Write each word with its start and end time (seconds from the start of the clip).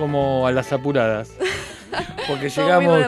Como 0.00 0.46
a 0.46 0.52
las 0.52 0.72
apuradas. 0.72 1.30
Porque 2.26 2.48
llegamos, 2.48 3.04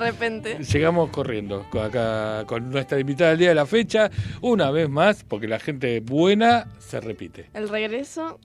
llegamos 0.73 1.11
corriendo 1.11 1.65
acá 1.81 2.45
con 2.47 2.71
nuestra 2.71 2.99
invitada 2.99 3.31
del 3.31 3.39
día 3.39 3.49
de 3.51 3.55
la 3.55 3.67
fecha, 3.67 4.11
una 4.41 4.73
vez 4.73 4.89
más, 4.89 5.23
porque 5.23 5.47
la 5.47 5.61
gente 5.61 6.01
buena 6.01 6.67
se 6.81 7.01
repite. 7.01 7.49
El 7.55 7.69
regreso 7.69 8.41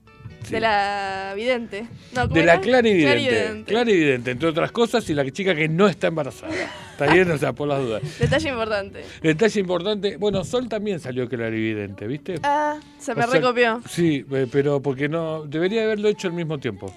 de 0.48 0.60
la 0.60 1.32
vidente. 1.34 1.88
de 2.30 2.44
la 2.44 2.60
clarividente. 2.60 3.64
Clarividente, 3.64 4.30
entre 4.30 4.48
otras 4.48 4.70
cosas, 4.70 5.08
y 5.10 5.14
la 5.14 5.28
chica 5.30 5.54
que 5.54 5.68
no 5.68 5.88
está 5.88 6.06
embarazada. 6.06 6.52
Está 6.92 7.12
bien, 7.12 7.30
o 7.30 7.38
sea, 7.38 7.52
por 7.52 7.68
las 7.68 7.80
dudas. 7.80 8.02
Detalle 8.18 8.48
importante. 8.48 9.04
Detalle 9.22 9.60
importante. 9.60 10.16
Bueno, 10.16 10.44
Sol 10.44 10.68
también 10.68 11.00
salió 11.00 11.28
clarividente, 11.28 12.06
¿viste? 12.06 12.36
Ah, 12.42 12.78
se 12.98 13.14
me 13.14 13.26
recopió. 13.26 13.82
Sí, 13.88 14.24
eh, 14.30 14.46
pero 14.50 14.80
porque 14.80 15.08
no. 15.08 15.44
Debería 15.44 15.82
haberlo 15.82 16.08
hecho 16.08 16.28
al 16.28 16.34
mismo 16.34 16.58
tiempo. 16.58 16.92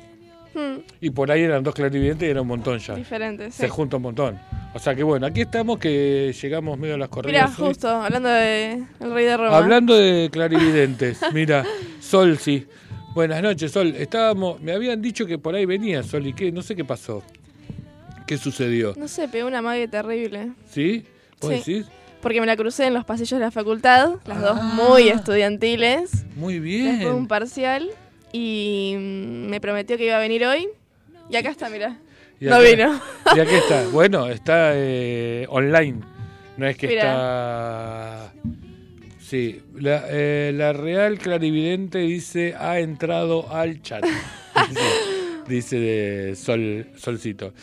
Y 1.00 1.10
por 1.10 1.32
ahí 1.32 1.42
eran 1.42 1.64
dos 1.64 1.74
clarividentes 1.74 2.28
y 2.28 2.32
era 2.32 2.42
un 2.42 2.48
montón 2.48 2.80
ya. 2.80 2.96
Diferentes. 2.96 3.56
Se 3.56 3.70
junta 3.70 3.98
un 3.98 4.04
montón. 4.04 4.40
O 4.74 4.80
sea 4.80 4.96
que 4.96 5.04
bueno, 5.04 5.26
aquí 5.26 5.42
estamos 5.42 5.80
que 5.80 6.34
llegamos 6.40 6.78
medio 6.78 6.96
a 6.96 6.98
las 6.98 7.10
corridas. 7.10 7.52
Mira, 7.58 7.68
justo, 7.68 7.90
hablando 7.90 8.30
de 8.30 8.84
el 9.00 9.14
rey 9.14 9.26
de 9.26 9.38
Roma. 9.38 9.58
Hablando 9.58 9.96
de 9.96 10.30
clarividentes, 10.32 11.20
mira, 11.34 11.66
Sol 12.00 12.38
sí. 12.38 12.68
Buenas 13.14 13.42
noches, 13.42 13.72
Sol. 13.72 13.94
Estábamos, 13.98 14.62
me 14.62 14.72
habían 14.72 15.02
dicho 15.02 15.26
que 15.26 15.38
por 15.38 15.56
ahí 15.56 15.66
venía 15.66 16.04
Sol 16.04 16.26
y 16.26 16.34
qué, 16.34 16.52
no 16.52 16.62
sé 16.62 16.76
qué 16.76 16.86
pasó. 16.86 17.24
¿Qué 18.26 18.38
sucedió? 18.38 18.94
No 18.98 19.10
sé, 19.10 19.28
pegó 19.28 19.48
una 19.48 19.62
magia 19.62 19.90
terrible. 19.90 20.52
¿Sí? 20.70 21.06
¿Vos 21.42 21.54
sí. 21.64 21.84
Porque 22.22 22.40
me 22.40 22.46
la 22.46 22.56
crucé 22.56 22.86
en 22.86 22.94
los 22.94 23.04
pasillos 23.04 23.40
de 23.40 23.46
la 23.46 23.52
facultad, 23.52 24.12
las 24.26 24.42
dos 24.42 24.58
ah. 24.62 24.74
muy 24.76 25.10
estudiantiles. 25.10 26.26
Muy 26.36 26.60
bien. 26.60 27.00
Después 27.00 27.16
un 27.16 27.28
parcial 27.28 27.90
y 28.32 28.96
mm, 28.98 29.50
me 29.50 29.62
prometió 29.62 29.98
que 29.98 30.06
iba 30.06 30.18
a 30.18 30.20
venir 30.20 30.46
hoy. 30.46 30.68
Y 31.30 31.36
acá 31.36 31.50
está, 31.50 31.70
mira. 31.70 31.98
No 32.40 32.60
vino. 32.62 33.00
Y 33.36 33.40
aquí 33.40 33.56
está. 33.56 33.88
Bueno, 33.90 34.28
está 34.28 34.72
eh, 34.74 35.46
online. 35.50 36.00
No 36.58 36.68
es 36.68 36.78
que 36.78 36.94
está. 36.96 38.34
Sí, 39.20 39.62
la, 39.76 40.06
eh, 40.10 40.52
la, 40.54 40.74
Real 40.74 41.18
Clarividente 41.18 42.00
dice 42.00 42.54
ha 42.58 42.80
entrado 42.80 43.50
al 43.52 43.82
chat. 43.82 44.04
dice, 45.48 45.80
de 45.80 46.36
Sol, 46.36 46.88
Solcito. 46.98 47.54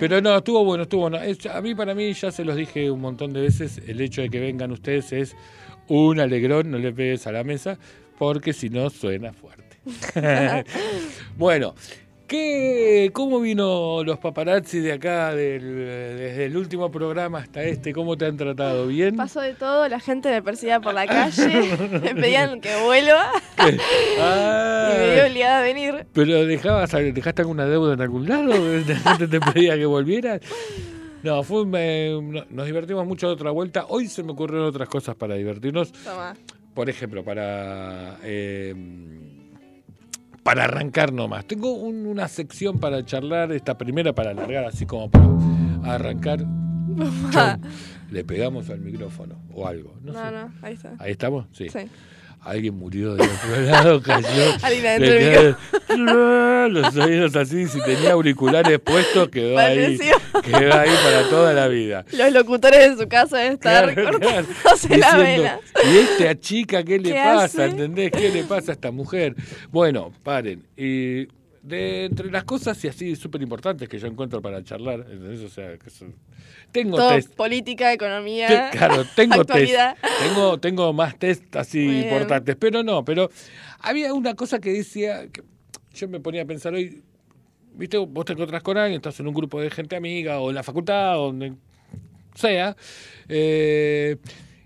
Pero 0.00 0.20
no, 0.20 0.36
estuvo 0.36 0.64
bueno, 0.64 0.84
estuvo 0.84 1.08
bueno. 1.08 1.18
a 1.52 1.60
mí, 1.60 1.74
para 1.74 1.94
mí, 1.94 2.12
ya 2.12 2.30
se 2.30 2.44
los 2.44 2.56
dije 2.56 2.90
un 2.90 3.00
montón 3.00 3.32
de 3.32 3.40
veces, 3.40 3.80
el 3.86 4.00
hecho 4.00 4.22
de 4.22 4.30
que 4.30 4.38
vengan 4.38 4.70
ustedes 4.70 5.12
es 5.12 5.36
un 5.88 6.20
alegrón, 6.20 6.70
no 6.70 6.78
le 6.78 6.92
pegues 6.92 7.26
a 7.26 7.32
la 7.32 7.42
mesa, 7.44 7.78
porque 8.18 8.52
si 8.52 8.70
no 8.70 8.88
suena 8.90 9.32
fuerte. 9.32 9.63
bueno, 11.36 11.74
¿qué, 12.26 13.10
¿cómo 13.12 13.40
vino 13.40 14.02
los 14.04 14.18
paparazzi 14.18 14.80
de 14.80 14.92
acá 14.92 15.34
desde 15.34 16.46
el 16.46 16.56
último 16.56 16.90
programa 16.90 17.38
hasta 17.38 17.62
este? 17.62 17.92
¿Cómo 17.92 18.16
te 18.16 18.26
han 18.26 18.36
tratado? 18.36 18.86
¿Bien? 18.86 19.16
Pasó 19.16 19.40
de 19.40 19.54
todo, 19.54 19.88
la 19.88 20.00
gente 20.00 20.30
me 20.30 20.42
perseguía 20.42 20.80
por 20.80 20.94
la 20.94 21.06
calle, 21.06 21.76
me 22.02 22.14
pedían 22.14 22.60
que 22.60 22.74
vuelva 22.84 23.30
ah, 23.58 24.90
y 24.94 24.98
me 24.98 25.14
dio 25.14 25.26
obligada 25.26 25.58
a 25.58 25.62
venir. 25.62 26.06
¿Pero 26.12 26.46
dejabas, 26.46 26.90
dejaste 26.92 27.42
alguna 27.42 27.66
deuda 27.66 27.94
en 27.94 28.00
algún 28.00 28.28
lado? 28.28 28.52
¿La 28.52 28.96
gente 28.96 29.28
te 29.28 29.40
pedía 29.40 29.76
que 29.76 29.86
volvieras? 29.86 30.40
No, 31.22 31.42
fue, 31.42 31.64
nos 32.50 32.66
divertimos 32.66 33.06
mucho 33.06 33.28
de 33.28 33.32
otra 33.32 33.50
vuelta. 33.50 33.86
Hoy 33.88 34.08
se 34.08 34.22
me 34.22 34.32
ocurrieron 34.32 34.66
otras 34.66 34.90
cosas 34.90 35.14
para 35.16 35.34
divertirnos. 35.34 35.90
Por 36.74 36.90
ejemplo, 36.90 37.24
para... 37.24 38.18
Eh, 38.22 38.74
para 40.44 40.64
arrancar 40.64 41.12
nomás. 41.12 41.44
Tengo 41.46 41.72
una 41.72 42.28
sección 42.28 42.78
para 42.78 43.04
charlar, 43.04 43.50
esta 43.50 43.76
primera 43.76 44.12
para 44.12 44.30
alargar, 44.30 44.64
así 44.64 44.86
como 44.86 45.10
para 45.10 45.26
arrancar. 45.94 46.44
Le 48.12 48.24
pegamos 48.24 48.70
al 48.70 48.80
micrófono 48.80 49.36
o 49.52 49.66
algo. 49.66 49.96
No, 50.02 50.12
no, 50.12 50.30
no, 50.30 50.52
ahí 50.62 50.74
está. 50.74 50.94
¿Ahí 51.00 51.10
estamos? 51.10 51.46
Sí. 51.50 51.68
sí 51.68 51.88
alguien 52.44 52.74
murió 52.74 53.14
del 53.14 53.28
otro 53.28 53.60
lado, 53.62 54.02
cayó. 54.02 54.28
Alguien 54.62 55.56
los 56.74 56.96
oídos 56.96 57.36
así, 57.36 57.66
si 57.66 57.80
tenía 57.82 58.12
auriculares 58.12 58.78
puestos, 58.80 59.28
quedó 59.28 59.58
ahí, 59.58 59.98
quedó 60.42 60.74
ahí 60.74 60.90
para 61.02 61.28
toda 61.28 61.52
la 61.52 61.68
vida. 61.68 62.04
Los 62.12 62.32
locutores 62.32 62.96
de 62.96 63.02
su 63.02 63.08
casa 63.08 63.38
deben 63.38 63.52
estar 63.54 63.94
claro, 63.94 65.22
la. 65.22 65.60
¿Y 65.84 65.96
esta 65.96 66.38
chica 66.38 66.82
qué 66.82 66.98
le 66.98 67.14
pasa? 67.14 67.66
¿Entendés? 67.66 68.10
¿Qué 68.12 68.30
le 68.30 68.44
pasa 68.44 68.72
a 68.72 68.74
esta 68.74 68.90
mujer? 68.90 69.34
Bueno, 69.70 70.12
paren. 70.22 70.64
Y 70.76 71.28
de 71.64 72.04
entre 72.04 72.30
las 72.30 72.44
cosas 72.44 72.82
y 72.84 72.88
así 72.88 73.16
súper 73.16 73.40
importantes 73.40 73.88
que 73.88 73.98
yo 73.98 74.06
encuentro 74.06 74.42
para 74.42 74.62
charlar, 74.62 75.00
¿entendés? 75.00 75.40
O 75.40 75.48
sea, 75.48 75.78
que 75.78 75.88
son 75.88 76.14
tengo 76.70 77.08
test. 77.08 77.34
Política, 77.34 77.90
economía. 77.92 78.70
claro, 78.70 79.04
tengo 79.16 79.44
test. 79.46 79.74
Tengo, 80.20 80.60
tengo 80.60 80.92
más 80.92 81.18
test 81.18 81.56
así 81.56 82.02
importantes, 82.02 82.54
pero 82.56 82.82
no, 82.82 83.02
pero 83.02 83.30
había 83.80 84.12
una 84.12 84.34
cosa 84.34 84.58
que 84.58 84.72
decía, 84.72 85.26
que 85.28 85.42
yo 85.94 86.06
me 86.08 86.20
ponía 86.20 86.42
a 86.42 86.44
pensar 86.44 86.74
hoy, 86.74 87.02
viste, 87.72 87.96
vos 87.96 88.26
te 88.26 88.34
encontrás 88.34 88.62
con 88.62 88.76
alguien, 88.76 88.98
estás 88.98 89.18
en 89.20 89.28
un 89.28 89.34
grupo 89.34 89.58
de 89.58 89.70
gente 89.70 89.96
amiga 89.96 90.40
o 90.40 90.50
en 90.50 90.56
la 90.56 90.62
facultad, 90.62 91.18
o 91.18 91.26
donde 91.26 91.54
sea, 92.34 92.76
eh, 93.26 94.16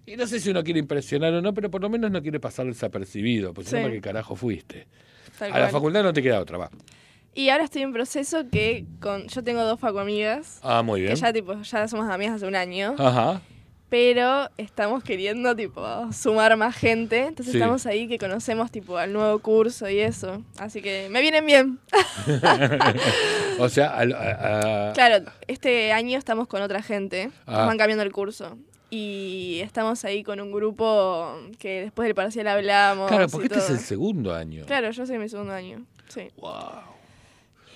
y 0.04 0.16
no 0.16 0.26
sé 0.26 0.40
si 0.40 0.50
uno 0.50 0.64
quiere 0.64 0.80
impresionar 0.80 1.32
o 1.32 1.42
no, 1.42 1.54
pero 1.54 1.70
por 1.70 1.80
lo 1.80 1.90
menos 1.90 2.10
no 2.10 2.22
quiere 2.22 2.40
pasar 2.40 2.66
desapercibido, 2.66 3.54
pues 3.54 3.68
sí. 3.68 3.76
no, 3.76 3.88
qué 3.88 4.00
carajo 4.00 4.34
fuiste? 4.34 4.88
A 5.40 5.58
la 5.58 5.68
facultad 5.68 6.02
no 6.02 6.12
te 6.12 6.22
queda 6.22 6.40
otra, 6.40 6.58
va. 6.58 6.70
Y 7.34 7.50
ahora 7.50 7.64
estoy 7.64 7.82
en 7.82 7.92
proceso 7.92 8.48
que 8.50 8.84
con 9.00 9.28
yo 9.28 9.44
tengo 9.44 9.62
dos 9.62 9.78
facu 9.78 9.98
amigas. 9.98 10.58
Ah, 10.62 10.82
muy 10.82 11.02
bien. 11.02 11.14
Que 11.14 11.20
ya 11.20 11.32
tipo 11.32 11.54
ya 11.62 11.86
somos 11.86 12.10
amigas 12.10 12.34
hace 12.34 12.46
un 12.46 12.56
año. 12.56 12.96
Ajá. 12.98 13.40
Pero 13.88 14.50
estamos 14.58 15.02
queriendo 15.02 15.56
tipo 15.56 15.82
sumar 16.12 16.56
más 16.56 16.76
gente, 16.76 17.26
entonces 17.26 17.54
estamos 17.54 17.86
ahí 17.86 18.06
que 18.06 18.18
conocemos 18.18 18.70
tipo 18.70 18.98
al 18.98 19.12
nuevo 19.12 19.38
curso 19.38 19.88
y 19.88 20.00
eso. 20.00 20.42
Así 20.58 20.82
que 20.82 21.08
me 21.10 21.22
vienen 21.22 21.46
bien. 21.46 21.78
o 23.58 23.68
sea, 23.70 23.96
claro, 24.92 25.24
este 25.46 25.92
año 25.92 26.18
estamos 26.18 26.48
con 26.48 26.60
otra 26.60 26.82
gente, 26.82 27.30
ah. 27.46 27.64
van 27.64 27.78
cambiando 27.78 28.02
el 28.02 28.12
curso 28.12 28.58
y 28.90 29.60
estamos 29.62 30.04
ahí 30.04 30.22
con 30.22 30.40
un 30.40 30.50
grupo 30.50 31.34
que 31.58 31.82
después 31.82 32.06
del 32.06 32.14
parcial 32.14 32.46
hablamos. 32.48 33.08
Claro, 33.08 33.28
porque 33.28 33.46
este 33.46 33.58
es 33.58 33.70
el 33.70 33.78
segundo 33.78 34.34
año. 34.34 34.64
Claro, 34.66 34.90
yo 34.90 35.06
soy 35.06 35.18
mi 35.18 35.28
segundo 35.28 35.52
año. 35.52 35.84
Sí. 36.08 36.28
Wow. 36.36 36.98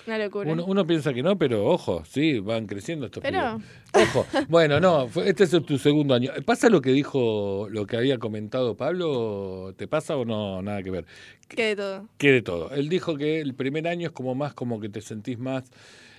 Una 0.05 0.17
locura. 0.17 0.51
Uno, 0.51 0.85
piensa 0.85 1.13
que 1.13 1.23
no, 1.23 1.37
pero 1.37 1.65
ojo, 1.65 2.03
sí, 2.05 2.39
van 2.39 2.65
creciendo 2.65 3.05
estos 3.05 3.23
Pero... 3.23 3.61
Ojo, 3.93 4.25
bueno, 4.49 4.79
no, 4.81 5.07
este 5.23 5.45
es 5.45 5.51
tu 5.65 5.77
segundo 5.77 6.13
año. 6.13 6.31
¿Pasa 6.45 6.69
lo 6.69 6.81
que 6.81 6.91
dijo, 6.91 7.67
lo 7.69 7.85
que 7.85 7.95
había 7.95 8.17
comentado 8.17 8.75
Pablo? 8.75 9.73
¿Te 9.77 9.87
pasa 9.87 10.17
o 10.17 10.25
no? 10.25 10.61
Nada 10.61 10.83
que 10.83 10.91
ver. 10.91 11.05
¿Qué 11.47 11.67
de 11.67 11.75
todo? 11.77 12.09
¿Qué 12.17 12.31
de 12.31 12.41
todo? 12.41 12.71
Él 12.71 12.89
dijo 12.89 13.15
que 13.15 13.39
el 13.39 13.53
primer 13.53 13.87
año 13.87 14.07
es 14.07 14.13
como 14.13 14.35
más 14.35 14.53
como 14.53 14.81
que 14.81 14.89
te 14.89 14.99
sentís 14.99 15.39
más 15.39 15.71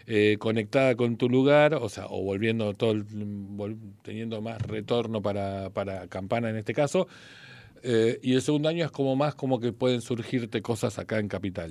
eh, 0.06 0.36
conectada 0.38 0.94
con 0.96 1.16
tu 1.16 1.28
lugar, 1.28 1.74
o 1.74 1.88
sea, 1.88 2.06
o 2.08 2.22
volviendo 2.22 2.74
todo, 2.74 3.02
teniendo 4.02 4.42
más 4.42 4.60
retorno 4.62 5.22
para, 5.22 5.70
para 5.70 6.06
Campana 6.08 6.50
en 6.50 6.56
este 6.56 6.74
caso. 6.74 7.08
Eh, 7.82 8.18
y 8.22 8.34
el 8.34 8.42
segundo 8.42 8.68
año 8.68 8.84
es 8.84 8.90
como 8.90 9.16
más 9.16 9.34
como 9.34 9.60
que 9.60 9.72
pueden 9.72 10.00
surgirte 10.00 10.62
cosas 10.62 10.98
acá 10.98 11.18
en 11.18 11.28
Capital. 11.28 11.70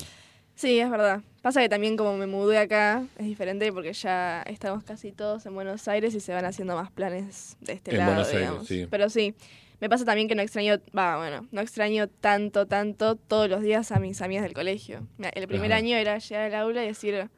Sí, 0.56 0.80
es 0.80 0.89
verdad. 0.89 1.21
Pasa 1.41 1.62
que 1.62 1.69
también 1.69 1.97
como 1.97 2.15
me 2.15 2.27
mudé 2.27 2.59
acá, 2.59 3.06
es 3.18 3.25
diferente 3.25 3.71
porque 3.74 3.94
ya 3.94 4.44
estamos 4.44 4.83
casi 4.83 5.12
todos 5.12 5.45
en 5.45 5.56
Buenos 5.56 5.88
Aires 5.88 6.13
y 6.13 6.19
se 6.19 6.33
van 6.33 6.45
haciendo 6.45 6.75
más 6.75 6.91
planes 6.91 7.57
de 7.62 7.74
este 7.74 7.97
lado, 7.97 8.24
digamos. 8.27 8.68
Pero 8.89 9.09
sí, 9.09 9.33
me 9.79 9.89
pasa 9.89 10.06
también 10.06 10.27
que 10.27 10.36
no 10.36 10.41
extraño, 10.41 10.79
va, 10.97 11.18
bueno, 11.18 11.47
no 11.51 11.62
extraño 11.62 12.07
tanto, 12.07 12.68
tanto 12.68 13.15
todos 13.15 13.50
los 13.50 13.62
días 13.62 13.91
a 13.91 14.00
mis 14.00 14.21
amigas 14.21 14.44
del 14.44 14.53
colegio. 14.53 15.07
El 15.33 15.47
primer 15.47 15.74
año 15.74 15.97
era 15.97 16.19
llegar 16.19 16.44
al 16.45 16.56
aula 16.56 16.83
y 16.83 16.88
decir, 16.88 17.29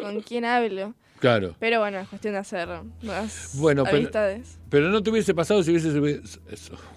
¿con 0.00 0.20
quién 0.20 0.44
hablo? 0.44 0.94
Claro. 1.20 1.54
Pero 1.58 1.80
bueno, 1.80 2.00
es 2.00 2.08
cuestión 2.08 2.32
de 2.32 2.40
hacer 2.40 2.68
más 3.02 3.50
bueno, 3.54 3.84
amistades. 3.86 4.58
Pero, 4.70 4.88
no 4.88 5.02
te 5.02 5.10
hubiese 5.10 5.34
pasado 5.34 5.62
si 5.62 5.70
hubiese... 5.70 5.90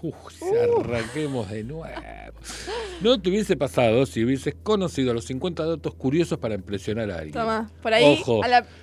Uh, 0.01 0.13
arranquemos 0.79 1.49
de 1.49 1.63
nuevo. 1.65 1.93
No 3.01 3.21
te 3.21 3.29
hubiese 3.29 3.57
pasado 3.57 4.05
si 4.05 4.23
hubieses 4.23 4.55
conocido 4.63 5.13
los 5.13 5.25
50 5.25 5.65
datos 5.65 5.93
curiosos 5.95 6.39
para 6.39 6.55
impresionar 6.55 7.11
a 7.11 7.15
alguien. 7.15 7.33
Toma, 7.33 7.69
por 7.81 7.93
ahí 7.93 8.23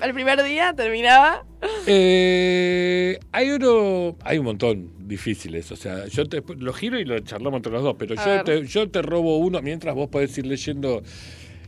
al 0.01 0.13
primer 0.13 0.43
día 0.43 0.75
terminaba. 0.75 1.47
Eh, 1.87 3.19
hay 3.33 3.51
uno, 3.51 4.17
hay 4.23 4.39
un 4.39 4.45
montón 4.45 4.93
difíciles, 5.09 5.71
o 5.73 5.77
sea, 5.77 6.07
yo 6.07 6.27
te 6.27 6.43
lo 6.57 6.73
giro 6.73 6.99
y 6.99 7.05
lo 7.05 7.19
charlamos 7.21 7.59
entre 7.59 7.73
los 7.73 7.83
dos, 7.83 7.97
pero 7.99 8.15
yo 8.15 8.45
te, 8.45 8.67
yo 8.67 8.91
te 8.91 9.03
robo 9.03 9.39
uno 9.39 9.61
mientras 9.61 9.95
vos 9.95 10.09
podés 10.09 10.37
ir 10.39 10.47
leyendo 10.47 11.03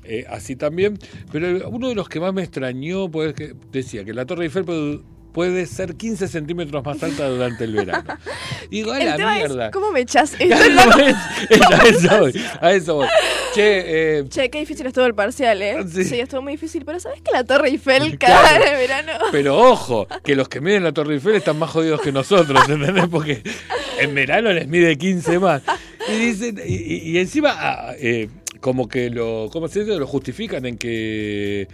eh, 0.04 0.25
así 0.28 0.56
también. 0.56 0.99
Pero 1.31 1.69
uno 1.69 1.88
de 1.88 1.94
los 1.94 2.08
que 2.08 2.20
más 2.20 2.32
me 2.32 2.43
extrañó, 2.43 3.10
pues, 3.10 3.34
que 3.34 3.54
decía 3.70 4.04
que 4.04 4.12
la 4.12 4.26
Torre 4.26 4.44
Eiffel 4.44 4.64
puede, 5.32 5.66
ser 5.66 5.96
15 5.96 6.28
centímetros 6.28 6.84
más 6.84 7.02
alta 7.02 7.28
durante 7.28 7.64
el 7.64 7.75
verano. 7.75 8.19
Digo, 8.70 8.93
a 8.93 8.99
la 8.99 9.16
mierda. 9.16 9.70
¿Cómo 9.70 9.90
me 9.90 10.00
echas? 10.00 10.34
a 10.40 11.87
eso 11.87 12.19
voy. 12.19 12.32
A 12.60 12.72
eso 12.72 12.94
voy. 12.96 13.08
Che, 13.54 14.19
eh, 14.19 14.25
che, 14.28 14.50
qué 14.50 14.60
difícil 14.60 14.87
estuvo 14.87 15.04
el 15.04 15.14
parcial, 15.14 15.60
¿eh? 15.60 15.76
Sí. 15.90 16.20
estuvo 16.20 16.43
muy 16.43 16.52
difícil. 16.52 16.84
Pero 16.84 17.00
¿sabes 17.00 17.20
que 17.20 17.32
la 17.32 17.44
Torre 17.44 17.69
Eiffel 17.69 18.19
cada 18.19 18.58
claro. 18.58 18.78
verano? 18.78 19.12
Pero 19.31 19.58
ojo, 19.58 20.06
que 20.25 20.34
los 20.34 20.48
que 20.48 20.60
miden 20.60 20.84
la 20.84 20.93
Torre 20.93 21.14
Eiffel 21.14 21.37
están 21.37 21.58
más 21.58 21.70
jodidos 21.70 22.00
que 22.00 22.12
nosotros, 22.12 22.69
¿entendés? 22.69 23.08
Porque 23.08 23.43
en 23.98 24.14
verano 24.14 24.52
les 24.52 24.69
mide 24.69 24.96
15 24.96 25.38
más. 25.38 25.62
Y 26.08 26.16
dicen, 26.16 26.60
y, 26.66 27.16
encima, 27.19 27.55
ah, 27.56 27.94
eh, 27.98 28.28
como 28.62 28.88
que 28.88 29.10
lo, 29.10 29.50
¿cómo 29.52 29.68
se 29.68 29.80
dice? 29.80 29.98
Lo 29.98 30.06
justifican 30.06 30.64
en 30.64 30.78
que 30.78 31.68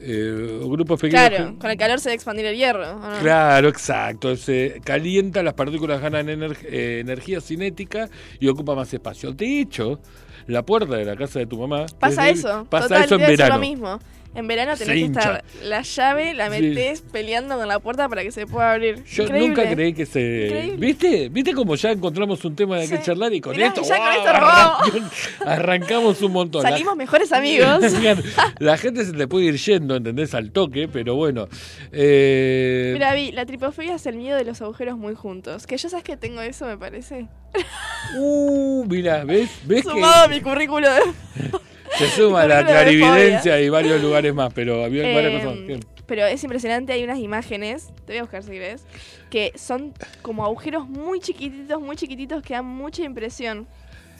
eh, 0.00 0.60
grupos 0.62 0.98
pequeños. 0.98 1.28
Claro, 1.28 1.58
con 1.58 1.70
el 1.70 1.76
calor 1.76 2.00
se 2.00 2.08
debe 2.08 2.14
expandir 2.14 2.46
el 2.46 2.56
hierro. 2.56 2.98
Claro, 3.20 3.68
exacto. 3.68 4.34
Se 4.36 4.80
calienta, 4.82 5.42
las 5.42 5.54
partículas 5.54 6.00
ganan 6.00 6.28
eh, 6.28 7.00
energía 7.00 7.40
cinética 7.42 8.08
y 8.38 8.48
ocupa 8.48 8.74
más 8.74 8.94
espacio. 8.94 9.32
De 9.32 9.60
hecho, 9.60 10.00
la 10.46 10.64
puerta 10.64 10.96
de 10.96 11.04
la 11.04 11.16
casa 11.16 11.40
de 11.40 11.46
tu 11.46 11.58
mamá. 11.58 11.84
Pasa 11.98 12.30
eso. 12.30 12.64
Pasa 12.70 13.04
eso 13.04 13.16
en 13.16 13.20
verano. 13.22 13.56
Lo 13.56 13.60
mismo. 13.60 14.00
En 14.32 14.46
verano 14.46 14.76
tenés 14.76 14.94
que 14.94 15.04
estar 15.06 15.44
la 15.64 15.82
llave, 15.82 16.34
la 16.34 16.48
metés 16.50 17.00
peleando 17.00 17.56
con 17.56 17.66
la 17.66 17.80
puerta 17.80 18.08
para 18.08 18.22
que 18.22 18.30
se 18.30 18.46
pueda 18.46 18.72
abrir. 18.72 19.04
Yo 19.04 19.26
nunca 19.28 19.68
creí 19.68 19.92
que 19.92 20.06
se. 20.06 20.76
¿Viste? 20.78 21.28
¿Viste 21.28 21.52
como 21.52 21.74
ya 21.74 21.90
encontramos 21.90 22.44
un 22.44 22.54
tema 22.54 22.78
de 22.78 22.88
que 22.88 23.02
charlar 23.02 23.32
y 23.34 23.40
con 23.40 23.60
esto, 23.60 23.82
arrancamos 25.46 26.22
un 26.22 26.32
montón. 26.32 26.62
Salimos 26.62 26.96
mejores 26.96 27.32
amigos. 27.32 27.80
la 28.58 28.76
gente 28.76 29.04
se 29.04 29.12
te 29.12 29.26
puede 29.26 29.46
ir 29.46 29.56
yendo, 29.56 29.96
¿entendés? 29.96 30.34
Al 30.34 30.52
toque, 30.52 30.88
pero 30.88 31.16
bueno. 31.16 31.48
Eh... 31.90 32.90
Mira, 32.92 33.12
Vi, 33.14 33.32
la 33.32 33.46
tripofobia 33.46 33.96
es 33.96 34.06
el 34.06 34.16
miedo 34.16 34.36
de 34.36 34.44
los 34.44 34.62
agujeros 34.62 34.96
muy 34.96 35.14
juntos. 35.14 35.66
Que 35.66 35.76
ya 35.76 35.88
sabes 35.88 36.04
que 36.04 36.16
tengo 36.16 36.40
eso, 36.40 36.66
me 36.66 36.78
parece. 36.78 37.26
Uh, 38.16 38.84
mira, 38.86 39.24
¿ves? 39.24 39.50
¿Ves 39.64 39.84
Sumado 39.84 40.24
a 40.24 40.28
mi 40.28 40.40
currículo 40.40 40.88
de. 40.88 41.00
Se 41.98 42.08
suma 42.08 42.46
la 42.48 42.64
clarividencia 42.64 43.60
y 43.60 43.68
varios 43.68 44.02
lugares 44.02 44.34
más, 44.34 44.52
pero 44.52 44.84
había 44.84 45.02
varias. 45.14 45.44
Em, 45.44 45.80
pero 46.06 46.26
es 46.26 46.42
impresionante, 46.42 46.92
hay 46.92 47.04
unas 47.04 47.18
imágenes, 47.18 47.88
te 48.04 48.12
voy 48.12 48.18
a 48.18 48.22
buscar 48.22 48.42
si 48.42 48.50
querés, 48.50 48.84
que 49.30 49.52
son 49.54 49.94
como 50.22 50.44
agujeros 50.44 50.88
muy 50.88 51.20
chiquititos, 51.20 51.80
muy 51.80 51.96
chiquititos 51.96 52.42
que 52.42 52.54
dan 52.54 52.66
mucha 52.66 53.04
impresión. 53.04 53.68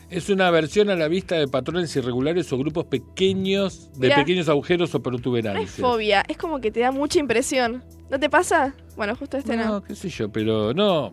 Es 0.08 0.28
una 0.28 0.50
versión 0.50 0.90
a 0.90 0.96
la 0.96 1.06
vista 1.06 1.36
de 1.36 1.46
patrones 1.46 1.94
irregulares 1.94 2.52
o 2.52 2.58
grupos 2.58 2.84
pequeños, 2.84 3.90
de 3.96 4.10
pequeños 4.10 4.48
agujeros 4.48 4.92
o 4.94 5.02
protuberancias. 5.02 5.78
No 5.78 5.86
es 5.86 5.92
fobia, 5.92 6.24
es 6.28 6.36
como 6.36 6.60
que 6.60 6.72
te 6.72 6.80
da 6.80 6.90
mucha 6.90 7.20
impresión. 7.20 7.84
¿No 8.10 8.18
te 8.18 8.28
pasa? 8.28 8.74
Bueno, 8.96 9.14
justo 9.14 9.36
este 9.36 9.56
no. 9.56 9.66
No, 9.66 9.82
qué 9.84 9.94
sé 9.94 10.08
yo, 10.08 10.28
pero 10.28 10.74
no. 10.74 11.12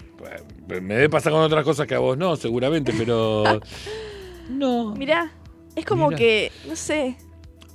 Me 0.67 0.95
debe 0.95 1.09
pasar 1.09 1.31
con 1.31 1.41
otras 1.41 1.63
cosas 1.63 1.85
que 1.85 1.93
a 1.93 1.99
vos 1.99 2.17
no, 2.17 2.35
seguramente, 2.35 2.91
pero. 2.97 3.61
no. 4.49 4.95
Mirá, 4.95 5.31
es 5.77 5.85
como 5.85 6.09
que, 6.09 6.51
no 6.67 6.75
sé. 6.75 7.15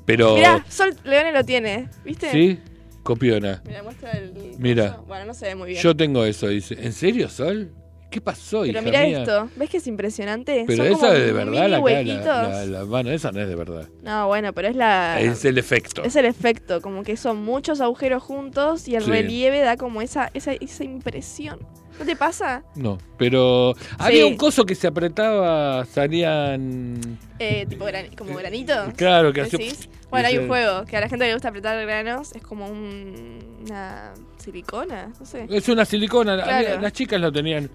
Pero. 0.04 0.34
Mirá, 0.34 0.64
Sol 0.68 0.94
Leone 1.04 1.32
lo 1.32 1.44
tiene, 1.44 1.88
¿viste? 2.04 2.30
Sí, 2.30 2.58
copiona. 3.02 3.62
Mira, 3.64 3.82
muestra 3.82 4.10
el. 4.12 4.34
Mira. 4.58 5.00
Bueno, 5.06 5.26
no 5.26 5.34
se 5.34 5.46
ve 5.46 5.54
muy 5.54 5.70
bien. 5.70 5.82
Yo 5.82 5.96
tengo 5.96 6.24
eso, 6.24 6.48
dice. 6.48 6.76
¿En 6.78 6.92
serio, 6.92 7.28
Sol? 7.28 7.72
¿Qué 8.12 8.20
pasó, 8.20 8.60
Pero 8.66 8.82
mira 8.82 9.06
esto, 9.06 9.48
¿ves 9.56 9.70
que 9.70 9.78
es 9.78 9.86
impresionante? 9.86 10.64
Pero 10.66 10.84
esa 10.84 11.16
es 11.16 11.24
de 11.24 11.32
verdad, 11.32 11.66
la, 11.66 11.80
la, 11.80 12.66
la, 12.66 12.84
Bueno, 12.84 13.10
esa 13.10 13.32
no 13.32 13.40
es 13.40 13.48
de 13.48 13.54
verdad. 13.54 13.88
No, 14.02 14.26
bueno, 14.26 14.52
pero 14.52 14.68
es 14.68 14.76
la... 14.76 15.18
Es 15.18 15.46
el 15.46 15.56
efecto. 15.56 16.04
Es 16.04 16.14
el 16.16 16.26
efecto, 16.26 16.82
como 16.82 17.04
que 17.04 17.16
son 17.16 17.42
muchos 17.42 17.80
agujeros 17.80 18.22
juntos 18.22 18.86
y 18.86 18.96
el 18.96 19.06
relieve 19.06 19.60
da 19.60 19.78
como 19.78 20.02
esa, 20.02 20.30
esa, 20.34 20.52
esa 20.52 20.84
impresión. 20.84 21.60
¿No 21.98 22.06
te 22.06 22.16
pasa? 22.16 22.62
No, 22.74 22.98
pero 23.18 23.74
había 23.98 24.26
un 24.26 24.36
coso 24.36 24.64
que 24.64 24.74
se 24.74 24.86
apretaba, 24.86 25.84
salían... 25.84 27.18
Eh, 27.38 27.66
tipo 27.68 27.84
como 28.16 28.34
granito. 28.36 28.74
Claro, 28.96 29.32
que 29.32 29.42
hacía... 29.42 29.72
Bueno, 30.10 30.28
hay 30.28 30.36
un 30.38 30.46
juego 30.46 30.84
que 30.84 30.96
a 30.96 31.00
la 31.00 31.08
gente 31.08 31.24
le 31.26 31.32
gusta 31.32 31.48
apretar 31.48 31.80
granos, 31.86 32.32
es 32.32 32.42
como 32.42 32.66
una 32.66 34.12
silicona, 34.36 35.10
no 35.18 35.24
sé. 35.24 35.46
Es 35.48 35.68
una 35.68 35.84
silicona, 35.84 36.36
las 36.36 36.92
chicas 36.92 37.20
lo 37.20 37.32
tenían. 37.32 37.70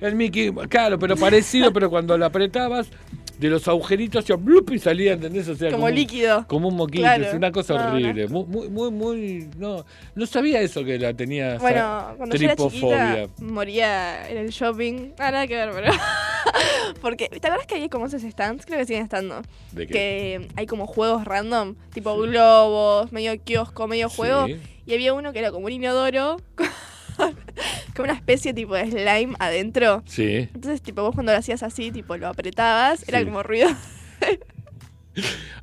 El 0.00 0.14
Mickey, 0.14 0.52
claro, 0.68 0.98
pero 0.98 1.16
parecido, 1.16 1.72
pero 1.74 1.88
cuando 1.90 2.16
lo 2.16 2.26
apretabas, 2.26 2.88
de 3.38 3.50
los 3.50 3.66
agujeritos 3.68 4.24
hacía 4.24 4.36
blup 4.36 4.70
y 4.72 4.78
salía, 4.78 5.12
¿entendés? 5.12 5.48
O 5.48 5.54
sea, 5.54 5.70
como, 5.70 5.88
líquido. 5.90 6.46
Como 6.46 6.68
un 6.68 6.76
moquito, 6.76 7.06
es 7.06 7.34
una 7.34 7.52
cosa 7.52 7.74
horrible. 7.74 8.28
Muy, 8.28 8.68
muy, 8.68 8.90
muy, 8.90 9.48
no, 9.58 9.84
no 10.14 10.26
sabía 10.26 10.60
eso 10.60 10.84
que 10.84 10.98
la 10.98 11.12
tenía. 11.14 11.58
Bueno, 11.58 12.14
cuando 12.16 12.36
yo 12.36 12.44
era 12.44 12.56
chiquita, 12.56 13.28
moría 13.38 14.28
en 14.28 14.38
el 14.38 14.50
shopping. 14.50 15.12
Ah, 15.18 15.30
nada 15.30 15.46
que 15.46 15.54
ver, 15.54 15.70
pero. 15.74 15.92
Porque, 17.00 17.28
¿te 17.28 17.46
acuerdas 17.46 17.66
que 17.66 17.74
hay 17.74 17.88
como 17.88 18.06
esos 18.06 18.22
stands? 18.22 18.64
Creo 18.64 18.78
que 18.78 18.86
siguen 18.86 19.02
estando. 19.02 19.42
¿De 19.72 19.86
qué? 19.86 19.92
Que 19.92 20.48
hay 20.56 20.66
como 20.66 20.86
juegos 20.86 21.24
random, 21.24 21.74
tipo 21.92 22.16
globos, 22.16 23.12
medio 23.12 23.38
kiosco, 23.42 23.86
medio 23.86 24.08
juego. 24.08 24.46
Y 24.86 24.94
había 24.94 25.12
uno 25.14 25.32
que 25.32 25.40
era 25.40 25.50
como 25.50 25.66
un 25.66 25.72
inodoro. 25.72 26.40
como 27.94 28.04
una 28.04 28.14
especie 28.14 28.54
tipo 28.54 28.74
de 28.74 28.90
slime 28.90 29.34
adentro. 29.38 30.02
Sí. 30.06 30.48
Entonces, 30.54 30.82
tipo, 30.82 31.02
vos 31.02 31.14
cuando 31.14 31.32
lo 31.32 31.38
hacías 31.38 31.62
así, 31.62 31.90
tipo, 31.90 32.16
lo 32.16 32.28
apretabas, 32.28 33.08
era 33.08 33.24
como 33.24 33.42
ruido. 33.42 33.68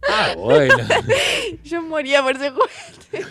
ah, 0.10 0.33
bueno. 0.38 0.75
Yo 1.63 1.81
moría 1.81 2.22
por 2.24 2.36
ese 2.36 2.51
juguete. 2.51 3.27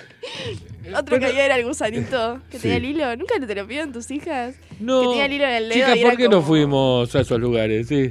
Otro 0.97 1.19
que 1.19 1.27
había 1.27 1.45
era 1.45 1.57
el 1.57 1.65
gusanito 1.65 2.41
que 2.51 2.59
tenía 2.59 2.77
el 2.77 2.85
hilo. 2.85 3.17
¿Nunca 3.17 3.39
te 3.39 3.55
lo 3.55 3.67
pidieron 3.67 3.93
tus 3.93 4.11
hijas? 4.11 4.57
No. 4.81 5.01
Que 5.01 5.07
tenía 5.09 5.25
el 5.27 5.33
hilo 5.33 5.45
en 5.45 5.55
el 5.55 5.69
dedo. 5.69 5.95
Chicas, 5.95 6.11
¿por 6.11 6.17
qué 6.17 6.29
no 6.29 6.43
fuimos 6.43 7.15
a 7.15 7.21
esos 7.21 7.41
lugares? 7.41 7.89
Sí. 7.89 8.11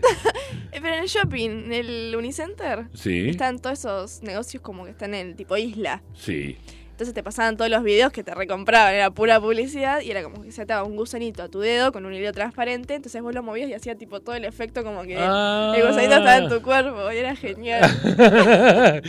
Pero 0.72 0.96
en 0.96 1.03
el 1.03 1.08
shopping, 1.08 1.50
en 1.50 1.74
el 1.74 2.15
Unicenter, 2.18 2.88
sí. 2.96 3.30
están 3.30 3.60
todos 3.60 3.80
esos 3.80 4.24
negocios 4.24 4.63
como 4.63 4.86
que 4.86 4.91
están 4.91 5.13
en 5.13 5.27
el 5.27 5.36
tipo 5.36 5.56
isla. 5.56 6.01
Sí. 6.15 6.58
Entonces 7.01 7.15
te 7.15 7.24
pasaban 7.24 7.58
todos 7.58 7.72
los 7.72 7.81
videos 7.81 8.12
que 8.12 8.24
te 8.24 8.36
recompraban, 8.36 8.93
era 8.93 9.10
pura 9.10 9.41
publicidad 9.41 10.01
y 10.01 10.12
era 10.12 10.22
como 10.22 10.43
que 10.43 10.51
se 10.51 10.62
ataba 10.62 10.84
un 10.84 10.96
gusanito 10.96 11.41
a 11.41 11.50
tu 11.50 11.60
dedo 11.60 11.91
con 11.91 12.05
un 12.05 12.13
hilo 12.13 12.31
transparente, 12.31 12.93
entonces 12.93 13.20
vos 13.24 13.34
lo 13.34 13.41
movías 13.41 13.72
y 13.72 13.74
hacía 13.74 13.96
tipo 13.96 14.20
todo 14.20 14.36
el 14.36 14.46
efecto 14.46 14.84
como 14.84 15.01
que 15.01 15.17
ah. 15.17 15.74
el 15.75 15.81
gusanito 15.81 16.13
estaba 16.13 16.38
en 16.38 16.50
tu 16.50 16.62
cuerpo 16.62 17.12
y 17.12 17.17
era 17.17 17.36
genial. 17.36 17.89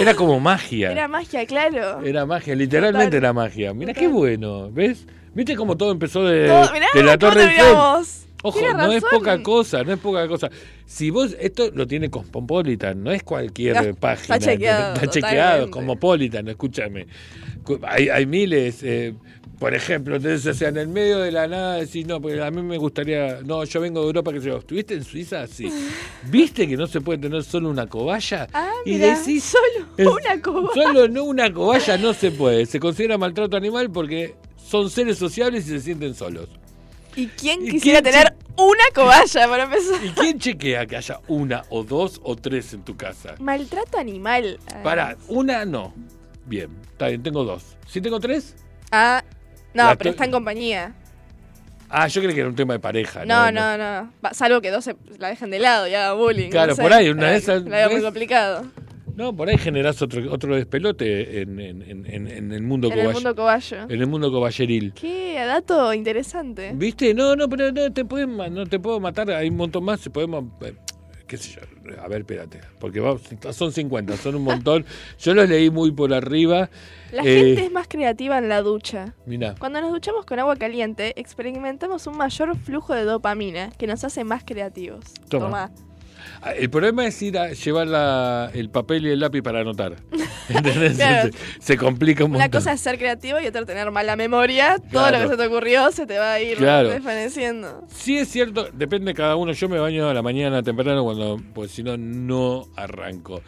era 0.00 0.14
como 0.14 0.40
magia. 0.40 0.90
Era 0.90 1.06
magia, 1.06 1.46
claro. 1.46 2.00
Era 2.02 2.26
magia, 2.26 2.56
literalmente 2.56 3.16
era 3.16 3.32
magia. 3.32 3.72
Mira 3.72 3.94
qué 3.94 4.08
bueno, 4.08 4.68
¿ves? 4.72 5.06
¿Viste 5.32 5.54
cómo 5.54 5.76
todo 5.76 5.92
empezó 5.92 6.24
de, 6.24 6.48
de 6.94 7.02
la 7.04 7.16
Torre 7.16 7.44
Eiffel? 7.44 7.76
Ojo, 8.42 8.60
no 8.74 8.92
es 8.92 9.02
poca 9.02 9.42
cosa, 9.42 9.82
no 9.82 9.92
es 9.92 9.98
poca 9.98 10.28
cosa. 10.28 10.50
Si 10.84 11.10
vos, 11.10 11.36
esto 11.40 11.70
lo 11.72 11.86
tiene 11.86 12.10
Cosmopolitan, 12.10 13.02
no 13.02 13.10
es 13.10 13.22
cualquier 13.22 13.94
página. 13.94 14.36
Está 14.36 14.38
chequeado. 14.38 14.94
Está 14.94 15.06
chequeado, 15.08 15.70
Cosmopolitan, 15.70 16.48
escúchame. 16.48 17.06
Hay, 17.82 18.08
hay 18.08 18.26
miles, 18.26 18.82
eh, 18.82 19.14
por 19.58 19.74
ejemplo, 19.74 20.16
entonces, 20.16 20.46
o 20.46 20.54
sea, 20.54 20.68
en 20.68 20.76
el 20.76 20.88
medio 20.88 21.18
de 21.18 21.32
la 21.32 21.48
nada 21.48 21.76
decís, 21.76 22.06
no, 22.06 22.20
porque 22.20 22.40
a 22.42 22.50
mí 22.50 22.60
me 22.62 22.76
gustaría, 22.76 23.40
no, 23.42 23.64
yo 23.64 23.80
vengo 23.80 24.00
de 24.00 24.06
Europa, 24.08 24.32
que 24.32 24.40
yo, 24.40 24.58
¿estuviste 24.58 24.94
en 24.94 25.02
Suiza? 25.02 25.46
Sí. 25.46 25.68
¿Viste 26.30 26.68
que 26.68 26.76
no 26.76 26.86
se 26.86 27.00
puede 27.00 27.18
tener 27.20 27.42
solo 27.42 27.70
una 27.70 27.86
cobaya? 27.86 28.46
Ah, 28.52 28.70
y 28.84 28.98
decís, 28.98 29.44
solo 29.44 30.12
una 30.12 30.42
cobaya. 30.42 30.74
Solo 30.74 31.08
no 31.08 31.24
una 31.24 31.50
cobaya 31.52 31.96
no 31.96 32.12
se 32.12 32.30
puede. 32.30 32.66
Se 32.66 32.78
considera 32.78 33.16
maltrato 33.16 33.56
animal 33.56 33.90
porque 33.90 34.34
son 34.56 34.90
seres 34.90 35.16
sociables 35.16 35.66
y 35.66 35.70
se 35.70 35.80
sienten 35.80 36.14
solos. 36.14 36.48
¿Y 37.16 37.28
quién 37.28 37.66
quisiera 37.66 38.02
tener 38.02 38.34
una 38.56 38.84
cobaya 38.94 39.48
para 39.48 39.64
empezar? 39.64 40.04
¿Y 40.04 40.10
quién 40.10 40.38
chequea 40.38 40.86
que 40.86 40.96
haya 40.96 41.20
una 41.28 41.64
o 41.70 41.82
dos 41.82 42.20
o 42.22 42.36
tres 42.36 42.74
en 42.74 42.82
tu 42.82 42.96
casa? 42.96 43.34
Maltrato 43.40 43.98
animal. 43.98 44.58
Para, 44.82 45.16
una 45.28 45.64
no. 45.64 45.94
Bien, 46.44 46.70
está 46.92 47.08
bien, 47.08 47.22
tengo 47.22 47.42
dos. 47.42 47.76
¿Sí 47.86 48.02
tengo 48.02 48.20
tres? 48.20 48.54
Ah, 48.92 49.24
no, 49.72 49.96
pero 49.96 50.10
está 50.10 50.26
en 50.26 50.30
compañía. 50.30 50.94
Ah, 51.88 52.06
yo 52.08 52.20
creí 52.20 52.34
que 52.34 52.40
era 52.40 52.50
un 52.50 52.56
tema 52.56 52.74
de 52.74 52.80
pareja. 52.80 53.24
No, 53.24 53.50
no, 53.50 53.78
no. 53.78 54.12
Salvo 54.32 54.60
que 54.60 54.70
dos 54.70 54.84
se 54.84 54.96
la 55.18 55.28
dejen 55.28 55.50
de 55.50 55.58
lado 55.58 55.88
y 55.88 55.94
hagan 55.94 56.18
bullying. 56.18 56.50
Claro, 56.50 56.76
por 56.76 56.92
ahí, 56.92 57.08
una 57.08 57.30
de 57.30 57.36
esas. 57.36 57.62
La 57.62 57.78
veo 57.78 57.90
muy 57.90 58.02
complicado. 58.02 58.66
No, 59.16 59.34
por 59.34 59.48
ahí 59.48 59.56
generás 59.56 60.02
otro, 60.02 60.30
otro 60.30 60.54
despelote 60.54 61.40
en, 61.40 61.58
en, 61.58 61.82
en, 62.06 62.28
en 62.28 62.52
el 62.52 62.62
mundo 62.62 62.92
En 62.92 62.98
el 62.98 63.14
mundo 63.14 63.34
cobayo. 63.34 63.84
En 63.88 64.00
el 64.00 64.06
mundo 64.06 64.30
coballeril. 64.30 64.92
Qué 64.92 65.42
dato 65.46 65.94
interesante. 65.94 66.72
¿Viste? 66.74 67.14
No, 67.14 67.34
no, 67.34 67.48
pero 67.48 67.72
no 67.72 67.90
te, 67.90 68.04
pueden, 68.04 68.36
no 68.36 68.66
te 68.66 68.78
puedo 68.78 69.00
matar. 69.00 69.30
Hay 69.30 69.48
un 69.48 69.56
montón 69.56 69.84
más. 69.84 70.06
Podemos. 70.10 70.44
Eh, 70.60 70.74
qué 71.26 71.38
sé 71.38 71.58
yo. 71.58 72.02
A 72.02 72.08
ver, 72.08 72.20
espérate. 72.20 72.60
Porque 72.78 73.00
son 73.52 73.72
50, 73.72 74.18
son 74.18 74.34
un 74.34 74.42
montón. 74.44 74.84
yo 75.18 75.32
los 75.32 75.48
leí 75.48 75.70
muy 75.70 75.92
por 75.92 76.12
arriba. 76.12 76.68
La 77.10 77.22
gente 77.22 77.62
eh, 77.62 77.64
es 77.64 77.72
más 77.72 77.88
creativa 77.88 78.36
en 78.36 78.50
la 78.50 78.60
ducha. 78.60 79.14
Mira. 79.24 79.54
Cuando 79.58 79.80
nos 79.80 79.92
duchamos 79.92 80.26
con 80.26 80.38
agua 80.40 80.56
caliente, 80.56 81.18
experimentamos 81.18 82.06
un 82.06 82.18
mayor 82.18 82.54
flujo 82.58 82.92
de 82.92 83.04
dopamina 83.04 83.70
que 83.78 83.86
nos 83.86 84.04
hace 84.04 84.24
más 84.24 84.44
creativos. 84.44 85.06
Toma. 85.30 85.70
Ah, 85.74 85.85
el 86.56 86.70
problema 86.70 87.06
es 87.06 87.20
ir 87.22 87.38
a 87.38 87.52
llevar 87.52 88.50
el 88.54 88.70
papel 88.70 89.06
y 89.06 89.10
el 89.10 89.20
lápiz 89.20 89.42
para 89.42 89.60
anotar. 89.60 89.96
se, 91.60 91.76
complica 91.76 92.24
un 92.24 92.32
montón. 92.32 92.46
Una 92.46 92.50
cosa 92.50 92.72
es 92.72 92.80
ser 92.80 92.98
creativo 92.98 93.40
y 93.40 93.46
otra 93.46 93.64
tener 93.64 93.90
mala 93.90 94.16
memoria. 94.16 94.76
Todo 94.92 95.10
lo 95.10 95.18
que 95.18 95.28
se 95.28 95.36
te 95.36 95.46
ocurrió 95.46 95.90
se 95.92 96.06
te 96.06 96.18
va 96.18 96.34
a 96.34 96.40
ir 96.40 96.58
desvaneciendo. 96.58 97.84
Sí 97.88 98.18
es 98.18 98.28
cierto, 98.28 98.68
depende 98.72 99.10
de 99.10 99.14
cada 99.14 99.36
uno. 99.36 99.52
Yo 99.52 99.68
me 99.68 99.78
baño 99.78 100.08
a 100.08 100.14
la 100.14 100.22
mañana 100.22 100.62
temprano 100.62 101.04
cuando, 101.04 101.40
pues 101.54 101.70
si 101.70 101.82
no, 101.82 101.96
no 101.96 102.66
arranco. 102.76 103.42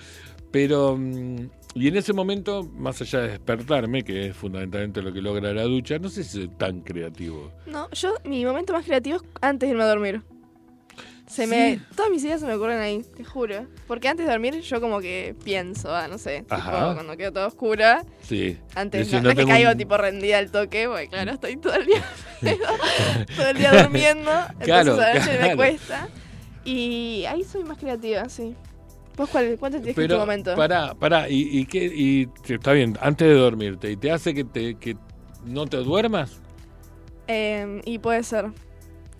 Pero 0.51 0.97
mm, 0.99 1.47
y 1.75 1.87
en 1.87 1.97
ese 1.97 2.13
momento, 2.13 2.65
más 2.65 3.01
allá 3.03 3.21
de 3.21 3.29
despertarme, 3.29 4.03
que 4.03 4.29
es 4.29 4.37
fundamentalmente 4.37 5.03
lo 5.03 5.13
que 5.13 5.21
logra 5.21 5.53
la 5.53 5.63
ducha, 5.63 5.99
no 5.99 6.09
sé 6.09 6.25
si 6.25 6.39
soy 6.39 6.49
tan 6.49 6.81
creativo. 6.81 7.53
No, 7.67 7.89
yo, 7.91 8.15
mi 8.25 8.45
momento 8.45 8.73
más 8.73 8.85
creativo 8.85 9.19
es 9.19 9.23
antes 9.41 9.69
de 9.69 9.73
irme 9.73 9.85
a 9.85 9.87
dormir. 9.87 10.23
Se 11.29 11.47
me, 11.47 11.81
todas 11.95 12.11
mis 12.11 12.25
ideas 12.25 12.41
se 12.41 12.47
me 12.47 12.55
ocurren 12.55 12.79
ahí, 12.79 13.05
te 13.17 13.23
juro. 13.23 13.67
Porque 13.87 14.09
antes 14.09 14.27
de 14.27 14.33
dormir 14.33 14.61
yo 14.61 14.81
como 14.81 15.01
que 15.01 15.37
pienso, 15.45 15.95
ah, 15.95 16.09
no 16.09 16.17
sé, 16.17 16.41
tipo, 16.43 16.63
cuando 16.63 17.17
queda 17.17 17.31
todo 17.33 17.47
oscura. 17.47 18.05
Sí. 18.23 18.59
Antes 18.75 19.13
no, 19.13 19.29
es 19.29 19.37
que 19.37 19.45
caigo 19.45 19.77
tipo 19.77 19.97
rendida 19.99 20.39
al 20.39 20.51
toque, 20.51 20.89
porque 20.89 21.09
claro, 21.09 21.33
estoy 21.33 21.57
todo 21.57 21.75
el 21.75 21.87
día 21.87 22.03
todo 23.37 23.49
el 23.49 23.59
día 23.59 23.83
durmiendo, 23.83 24.31
claro, 24.61 24.93
entonces 24.93 25.29
a 25.29 25.33
la 25.35 25.49
me 25.49 25.57
cuesta. 25.57 26.09
Y 26.65 27.25
ahí 27.29 27.45
soy 27.45 27.65
más 27.65 27.79
creativa, 27.79 28.29
sí. 28.29 28.55
¿Vos 29.17 29.29
cuál, 29.31 29.57
cuánto 29.59 29.81
tienes 29.81 29.99
en 29.99 30.09
tu 30.09 30.17
momento? 30.17 30.55
Pará, 30.55 30.95
pará, 30.95 31.29
y, 31.29 31.59
y, 31.59 31.67
qué, 31.67 31.85
y 31.85 32.29
está 32.49 32.73
bien, 32.73 32.97
antes 33.01 33.27
de 33.29 33.35
dormirte, 33.35 33.91
¿y 33.91 33.97
te 33.97 34.11
hace 34.13 34.33
que, 34.33 34.45
te, 34.45 34.77
que 34.77 34.97
no 35.45 35.67
te 35.67 35.79
duermas? 35.79 36.41
Eh, 37.27 37.83
y 37.85 37.99
puede 37.99 38.23
ser. 38.23 38.47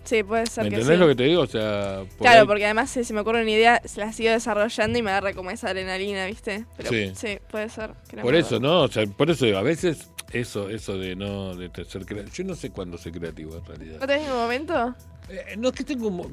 Sí, 0.03 0.23
puede 0.23 0.45
ser 0.47 0.63
¿Me 0.63 0.69
entendés 0.69 0.99
lo 0.99 1.07
que 1.07 1.15
te 1.15 1.23
digo? 1.23 1.41
O 1.41 1.47
sea, 1.47 2.03
claro, 2.19 2.47
porque 2.47 2.65
además 2.65 2.89
si 2.89 3.13
me 3.13 3.21
ocurre 3.21 3.41
una 3.41 3.51
idea, 3.51 3.81
se 3.85 3.99
la 3.99 4.11
sigo 4.11 4.31
desarrollando 4.31 4.97
y 4.97 5.01
me 5.01 5.11
agarra 5.11 5.33
como 5.33 5.51
esa 5.51 5.69
adrenalina, 5.69 6.25
¿viste? 6.25 6.65
Pero 6.77 6.89
sí, 6.89 7.39
puede 7.49 7.69
ser. 7.69 7.91
por 8.21 8.35
eso, 8.35 8.59
¿no? 8.59 8.83
O 8.83 8.87
sea, 8.87 9.05
por 9.05 9.29
eso 9.29 9.45
a 9.57 9.61
veces 9.61 10.09
eso 10.31 10.69
eso 10.69 10.97
de 10.97 11.15
no 11.15 11.55
de 11.55 11.69
ser 11.85 12.05
creativo. 12.05 12.33
Yo 12.33 12.43
no 12.43 12.55
sé 12.55 12.71
cuándo 12.71 12.97
soy 12.97 13.11
creativo 13.11 13.57
en 13.57 13.65
realidad. 13.65 13.99
¿No 13.99 14.07
tenés 14.07 14.23
ningún 14.23 14.41
momento? 14.41 14.95
Eh, 15.29 15.55
no 15.57 15.69
es 15.69 15.75
que 15.75 15.83
tengo 15.83 16.31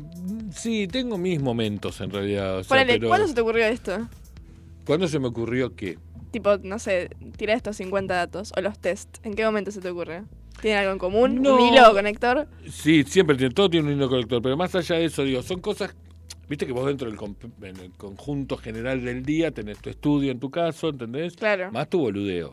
sí, 0.55 0.87
tengo 0.89 1.19
mis 1.19 1.41
momentos 1.41 2.01
en 2.01 2.11
realidad, 2.11 2.59
o 2.59 2.65
sea, 2.65 2.87
¿cuándo 3.07 3.29
se 3.29 3.35
te 3.35 3.41
ocurrió 3.41 3.67
esto? 3.67 4.09
¿Cuándo 4.87 5.09
se 5.09 5.19
me 5.19 5.27
ocurrió 5.27 5.75
qué? 5.75 5.99
Tipo, 6.31 6.57
no 6.63 6.79
sé, 6.79 7.11
tira 7.37 7.55
estos 7.55 7.77
50 7.77 8.15
datos 8.15 8.53
o 8.57 8.61
los 8.61 8.79
test. 8.79 9.19
¿En 9.25 9.35
qué 9.35 9.45
momento 9.45 9.71
se 9.71 9.81
te 9.81 9.89
ocurre? 9.89 10.23
¿Tiene 10.67 10.81
algo 10.81 10.95
en 10.95 10.99
común? 10.99 11.47
¿Un 11.47 11.61
hilo 11.61 11.93
conector? 11.93 12.49
Sí, 12.69 13.05
siempre 13.05 13.37
tiene, 13.37 13.55
todo 13.55 13.71
tiene 13.71 13.87
un 13.87 13.95
hilo 13.95 14.09
conector, 14.09 14.43
pero 14.43 14.57
más 14.57 14.75
allá 14.75 14.97
de 14.97 15.05
eso, 15.05 15.23
digo, 15.23 15.41
son 15.41 15.61
cosas, 15.61 15.95
viste 16.49 16.67
que 16.67 16.73
vos 16.73 16.85
dentro 16.89 17.09
del 17.09 17.17
conjunto 17.97 18.57
general 18.57 19.05
del 19.05 19.23
día 19.23 19.53
tenés 19.53 19.79
tu 19.79 19.91
estudio 19.91 20.33
en 20.33 20.41
tu 20.41 20.51
caso, 20.51 20.89
¿entendés? 20.89 21.37
Claro. 21.37 21.71
Más 21.71 21.89
tu 21.89 22.01
boludeo. 22.01 22.53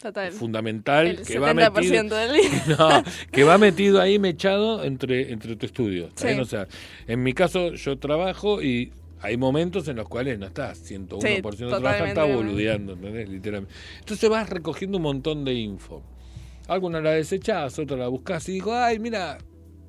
Total. 0.00 0.30
Fundamental 0.30 1.22
que 1.26 1.40
va 1.40 1.52
metido 1.52 2.04
del 2.04 2.34
día. 2.34 3.04
que 3.32 3.42
va 3.42 3.58
metido 3.58 4.00
ahí 4.00 4.20
mechado 4.20 4.84
entre 4.84 5.32
entre 5.32 5.56
tu 5.56 5.66
estudio, 5.66 6.10
O 6.40 6.44
sea, 6.44 6.68
en 7.08 7.20
mi 7.20 7.32
caso 7.32 7.74
yo 7.74 7.98
trabajo 7.98 8.62
y 8.62 8.92
hay 9.22 9.36
momentos 9.36 9.88
en 9.88 9.96
los 9.96 10.08
cuales 10.08 10.38
no 10.38 10.46
estás 10.46 10.88
101% 10.88 11.20
sí, 11.20 11.66
trabajando, 11.66 12.06
estás 12.06 12.32
boludeando, 12.32 12.92
¿entendés? 12.92 13.28
Literalmente. 13.28 13.74
Entonces 13.98 14.30
vas 14.30 14.48
recogiendo 14.48 14.98
un 14.98 15.02
montón 15.02 15.44
de 15.44 15.54
info. 15.54 16.04
Alguna 16.70 17.00
la 17.00 17.10
desechás, 17.10 17.76
otra 17.80 17.96
la 17.96 18.06
buscás 18.06 18.48
y 18.48 18.52
dijo, 18.52 18.72
ay, 18.72 19.00
mira, 19.00 19.38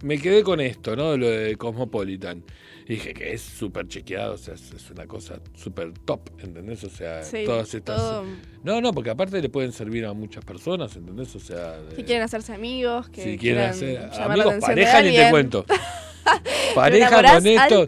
me 0.01 0.17
quedé 0.17 0.41
con 0.41 0.59
esto, 0.59 0.95
¿no? 0.95 1.15
Lo 1.15 1.29
de 1.29 1.55
Cosmopolitan. 1.55 2.43
Y 2.87 2.93
dije 2.93 3.13
que 3.13 3.33
es 3.33 3.41
súper 3.41 3.87
chequeado, 3.87 4.33
o 4.33 4.37
sea, 4.37 4.55
es, 4.55 4.89
una 4.89 5.05
cosa 5.05 5.39
súper 5.55 5.93
top, 5.93 6.31
¿entendés? 6.39 6.83
O 6.83 6.89
sea, 6.89 7.21
todas 7.45 7.71
estas... 7.75 8.23
No, 8.63 8.81
no, 8.81 8.93
porque 8.93 9.11
aparte 9.11 9.39
le 9.39 9.49
pueden 9.49 9.71
servir 9.71 10.05
a 10.05 10.13
muchas 10.13 10.43
personas, 10.43 10.95
¿entendés? 10.95 11.35
O 11.35 11.39
sea... 11.39 11.77
Si 11.95 12.03
quieren 12.03 12.23
hacerse 12.23 12.51
amigos, 12.51 13.09
que 13.09 13.25
si 13.25 13.37
quieren 13.37 13.65
hacer 13.65 14.09
amigos, 14.19 14.55
pareja, 14.59 15.03
ni 15.03 15.15
te 15.15 15.29
cuento. 15.29 15.63
Pareja 16.75 17.09
con 17.09 17.47
esto. 17.47 17.87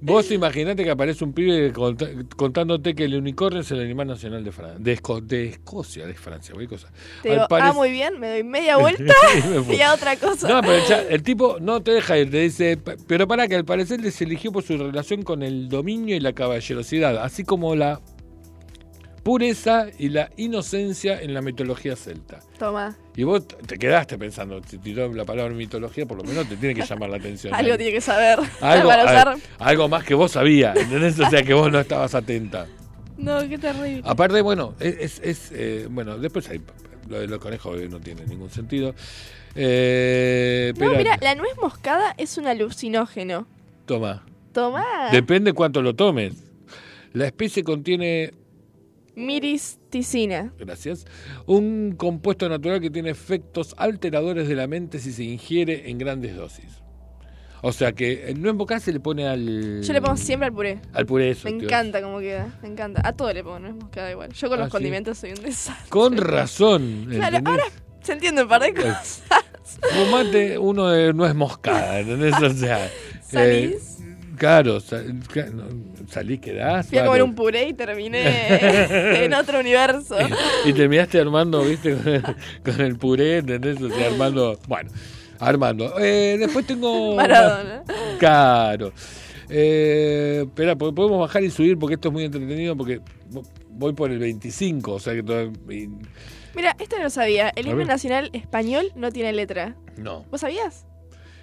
Vos 0.00 0.30
imaginate 0.30 0.84
que 0.84 0.90
aparece 0.90 1.24
un 1.24 1.32
pibe 1.32 1.72
contándote 2.36 2.94
que 2.94 3.04
el 3.04 3.16
unicornio 3.16 3.60
es 3.60 3.70
el 3.70 3.80
animal 3.80 4.08
nacional 4.08 4.44
de 4.44 4.52
Francia. 4.52 4.78
De, 4.78 4.92
Escocia, 5.44 6.06
de 6.06 6.14
Francia, 6.14 6.54
cualquier 6.54 6.80
cosa. 6.80 6.92
Te 7.22 7.30
digo, 7.30 7.46
ah, 7.50 7.72
muy 7.72 7.90
bien, 7.90 8.18
me 8.18 8.30
doy 8.30 8.44
media 8.44 8.76
vuelta 8.78 9.14
y, 9.72 9.80
a 9.80 9.94
otra 9.94 10.16
cosa. 10.16 10.48
No, 10.48 10.60
pero 10.60 10.82
el, 11.08 11.22
tipo 11.22 11.58
no 11.60 11.82
te 11.82 11.92
deja 11.92 12.18
ir, 12.18 12.30
te 12.30 12.40
dice, 12.40 12.78
pero 13.06 13.26
para 13.26 13.48
que 13.48 13.56
al 13.56 13.64
parecer 13.64 14.00
les 14.00 14.20
eligió 14.20 14.52
por 14.52 14.62
su 14.62 14.76
relación 14.76 15.22
con 15.22 15.42
el 15.42 15.68
dominio 15.68 16.16
y 16.16 16.20
la 16.20 16.32
caballerosidad, 16.32 17.18
así 17.18 17.44
como 17.44 17.74
la 17.76 18.00
pureza 19.22 19.86
y 19.98 20.08
la 20.08 20.30
inocencia 20.36 21.20
en 21.20 21.34
la 21.34 21.42
mitología 21.42 21.96
celta. 21.96 22.40
Toma. 22.58 22.96
Y 23.16 23.24
vos 23.24 23.46
te 23.46 23.78
quedaste 23.78 24.16
pensando, 24.18 24.60
si 24.66 24.78
tiró 24.78 25.12
la 25.12 25.24
palabra 25.24 25.54
mitología, 25.54 26.06
por 26.06 26.18
lo 26.18 26.24
menos 26.24 26.48
te 26.48 26.56
tiene 26.56 26.74
que 26.74 26.86
llamar 26.86 27.10
la 27.10 27.16
atención. 27.16 27.54
algo 27.54 27.76
tiene 27.76 27.92
que 27.92 28.00
saber. 28.00 28.38
Algo, 28.60 28.90
algo 29.58 29.88
más 29.88 30.04
que 30.04 30.14
vos 30.14 30.32
sabías, 30.32 30.76
¿entendés? 30.76 31.18
O 31.18 31.28
sea, 31.28 31.42
que 31.42 31.54
vos 31.54 31.70
no 31.70 31.80
estabas 31.80 32.14
atenta. 32.14 32.66
No, 33.16 33.46
qué 33.48 33.58
terrible. 33.58 34.02
Aparte, 34.04 34.40
bueno, 34.40 34.74
es, 34.80 35.20
es 35.22 35.50
eh, 35.52 35.86
bueno, 35.90 36.18
después 36.18 36.48
hay, 36.48 36.60
lo 37.08 37.20
de 37.20 37.26
los 37.26 37.38
conejos 37.38 37.78
no 37.90 38.00
tiene 38.00 38.24
ningún 38.26 38.50
sentido. 38.50 38.94
Eh, 39.54 40.72
no, 40.78 40.94
mira, 40.94 41.18
la 41.20 41.34
nuez 41.34 41.56
moscada 41.60 42.14
es 42.16 42.38
un 42.38 42.46
alucinógeno. 42.46 43.46
Toma. 43.84 44.24
Toma. 44.52 45.10
Depende 45.12 45.52
cuánto 45.52 45.82
lo 45.82 45.94
tomes. 45.94 46.34
La 47.12 47.26
especie 47.26 47.64
contiene 47.64 48.32
Miristicina. 49.26 50.52
Gracias. 50.58 51.06
Un 51.46 51.94
compuesto 51.96 52.48
natural 52.48 52.80
que 52.80 52.90
tiene 52.90 53.10
efectos 53.10 53.74
alteradores 53.78 54.48
de 54.48 54.54
la 54.54 54.66
mente 54.66 54.98
si 54.98 55.12
se 55.12 55.24
ingiere 55.24 55.90
en 55.90 55.98
grandes 55.98 56.36
dosis. 56.36 56.82
O 57.62 57.72
sea 57.72 57.92
que 57.92 58.34
no 58.38 58.50
en 58.50 58.80
se 58.80 58.92
le 58.92 59.00
pone 59.00 59.26
al. 59.28 59.82
Yo 59.82 59.92
le 59.92 60.00
pongo 60.00 60.16
siempre 60.16 60.46
al 60.46 60.52
puré. 60.52 60.80
Al 60.94 61.04
puré, 61.04 61.30
eso. 61.30 61.48
Me 61.48 61.62
encanta 61.62 62.00
cómo 62.00 62.18
queda. 62.20 62.58
Me 62.62 62.68
encanta. 62.68 63.02
A 63.04 63.12
todo 63.12 63.32
le 63.32 63.44
pongo, 63.44 63.58
no 63.58 63.68
es 63.68 63.74
moscada 63.74 64.10
igual. 64.10 64.32
Yo 64.32 64.48
con 64.48 64.58
los 64.58 64.68
ah, 64.68 64.70
condimentos 64.70 65.18
soy 65.18 65.30
un 65.32 65.42
desastre. 65.42 65.90
Con 65.90 66.16
razón. 66.16 67.06
Claro, 67.10 67.38
ahora 67.44 67.64
se 68.00 68.12
entiende 68.12 68.44
un 68.44 68.48
par 68.48 68.62
de 68.62 68.72
cosas. 68.72 69.22
Fumate 69.92 70.58
uno 70.58 70.88
de 70.88 71.12
no 71.12 71.26
es 71.26 71.34
moscada, 71.34 72.00
¿entendés? 72.00 72.34
O 72.40 72.50
sea. 72.50 72.90
¿Salís? 73.22 73.72
Eh, 73.72 73.89
Claro, 74.40 74.78
salí, 74.80 76.38
quedás. 76.38 76.86
Fui 76.86 76.96
a 76.96 77.04
comer 77.04 77.22
un 77.22 77.34
puré 77.34 77.68
y 77.68 77.74
terminé 77.74 78.24
en 79.24 79.34
otro 79.34 79.60
universo. 79.60 80.16
y 80.64 80.72
terminaste 80.72 81.20
armando, 81.20 81.62
viste, 81.62 81.94
con 82.64 82.80
el, 82.80 82.96
puré, 82.96 83.36
¿entendés? 83.36 83.78
O 83.82 83.90
sea, 83.90 84.06
armando. 84.06 84.58
Bueno, 84.66 84.90
Armando. 85.40 85.92
Eh, 85.98 86.36
después 86.38 86.66
tengo. 86.66 87.14
Maradona. 87.16 87.82
Claro. 88.18 88.94
Eh, 89.50 90.44
espera, 90.46 90.74
podemos 90.74 91.20
bajar 91.20 91.44
y 91.44 91.50
subir 91.50 91.78
porque 91.78 91.96
esto 91.96 92.08
es 92.08 92.12
muy 92.14 92.24
entretenido 92.24 92.74
porque 92.74 93.02
voy 93.68 93.92
por 93.92 94.10
el 94.10 94.20
25, 94.20 94.94
o 94.94 95.00
sea 95.00 95.12
que 95.12 95.22
todo... 95.22 95.52
Mira, 96.54 96.74
esto 96.78 96.96
no 96.96 97.02
lo 97.02 97.10
sabía. 97.10 97.52
El 97.56 97.66
himno 97.66 97.84
nacional 97.84 98.30
español 98.32 98.90
no 98.94 99.12
tiene 99.12 99.34
letra. 99.34 99.76
No. 99.98 100.24
¿Vos 100.30 100.40
sabías? 100.40 100.86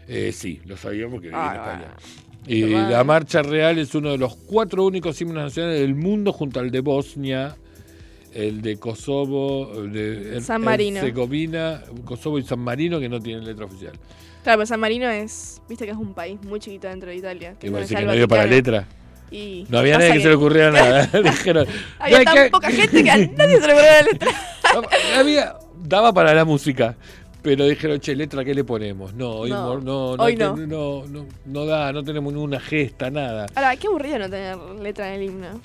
Eh, 0.08 0.32
sí, 0.32 0.62
lo 0.66 0.78
sabía 0.78 1.08
porque 1.08 1.28
viví 1.28 1.40
en 1.40 1.44
ah, 1.44 1.96
Y 2.46 2.62
la 2.62 3.04
marcha 3.04 3.42
real 3.42 3.78
es 3.78 3.94
uno 3.96 4.12
de 4.12 4.18
los 4.18 4.36
cuatro 4.36 4.86
únicos 4.86 5.20
himnos 5.22 5.44
nacionales 5.44 5.82
del 5.82 5.96
mundo 5.96 6.32
junto 6.32 6.60
al 6.60 6.72
de 6.72 6.80
Bosnia, 6.80 7.58
el 8.34 8.62
de 8.62 8.78
Kosovo, 8.78 9.84
de 9.84 10.40
San 10.42 10.62
Marino. 10.62 11.00
Herzegovina, 11.00 11.82
Kosovo 12.06 12.40
y 12.40 12.44
San 12.44 12.60
Marino 12.60 13.00
que 13.00 13.10
no 13.10 13.20
tienen 13.20 13.44
letra 13.44 13.66
oficial. 13.66 13.94
Claro, 14.44 14.60
pero 14.60 14.66
San 14.66 14.80
Marino 14.80 15.10
es, 15.10 15.62
viste 15.68 15.86
que 15.86 15.92
es 15.92 15.98
un 15.98 16.14
país 16.14 16.40
muy 16.44 16.60
chiquito 16.60 16.88
dentro 16.88 17.10
de 17.10 17.18
Italia. 17.18 17.56
Que 17.60 17.70
no, 17.70 17.86
que 17.86 18.06
no 18.06 18.14
dio 18.14 18.28
para 18.30 18.46
letra. 18.46 18.88
no 19.70 19.78
había 19.78 19.98
nadie 19.98 20.14
que, 20.14 20.22
se 20.22 20.30
le 20.30 20.36
ocurriera 20.36 20.72
nada. 20.72 21.06
Dijeron, 21.24 21.68
había 22.00 22.24
tan 22.24 22.50
poca 22.50 22.72
gente 22.72 23.04
que 23.04 23.12
a 23.12 23.18
nadie 23.18 23.60
se 23.60 23.68
le 23.68 23.74
ocurriera 23.74 24.02
la 24.02 24.08
letra. 24.10 24.32
había, 25.20 25.56
daba 25.84 26.14
para 26.14 26.34
la 26.34 26.46
música. 26.46 26.96
Pero 27.48 27.66
dijeron, 27.66 27.98
che, 28.02 28.14
letra, 28.14 28.44
¿qué 28.44 28.54
le 28.54 28.66
ponemos? 28.66 29.14
No, 29.14 29.30
hoy 29.38 29.50
no, 29.50 29.80
no, 29.80 30.18
no, 30.18 31.06
no. 31.08 31.26
no, 31.46 31.66
da, 31.66 31.94
no 31.94 32.04
tenemos 32.04 32.34
ninguna 32.34 32.60
gesta, 32.60 33.10
nada. 33.10 33.46
Ahora, 33.56 33.74
qué 33.78 33.88
aburrido 33.88 34.20
no 34.20 34.30
tener 34.30 34.58
letra 34.82 35.16
en 35.16 35.22
el 35.22 35.30
himno. 35.30 35.62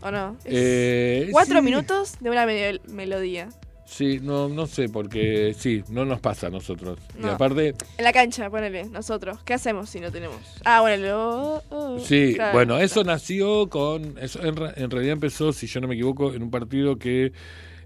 ¿O 0.00 0.10
no? 0.10 0.38
Eh, 0.46 1.28
cuatro 1.32 1.60
minutos 1.60 2.14
de 2.20 2.30
una 2.30 2.46
melodía. 2.46 3.50
Sí, 3.84 4.18
no, 4.22 4.48
no 4.48 4.66
sé, 4.66 4.88
porque 4.88 5.54
sí, 5.58 5.84
no 5.90 6.06
nos 6.06 6.20
pasa 6.20 6.46
a 6.46 6.50
nosotros. 6.50 6.98
Y 7.22 7.26
aparte... 7.26 7.74
En 7.98 8.04
la 8.04 8.14
cancha, 8.14 8.48
ponele, 8.48 8.86
nosotros. 8.86 9.38
¿Qué 9.44 9.52
hacemos 9.52 9.90
si 9.90 10.00
no 10.00 10.10
tenemos? 10.10 10.38
Ah, 10.64 10.80
bueno, 10.80 11.06
lo... 11.06 11.62
Oh, 11.68 11.98
sí, 11.98 12.34
bueno, 12.54 12.78
eso 12.78 13.04
nació 13.04 13.68
con... 13.68 14.16
Eso 14.18 14.42
en, 14.42 14.56
realidad 14.90 15.12
empezó, 15.12 15.52
si 15.52 15.66
yo 15.66 15.82
no 15.82 15.86
me 15.86 15.96
equivoco, 15.96 16.32
en 16.32 16.42
un 16.42 16.50
partido 16.50 16.96
que 16.96 17.32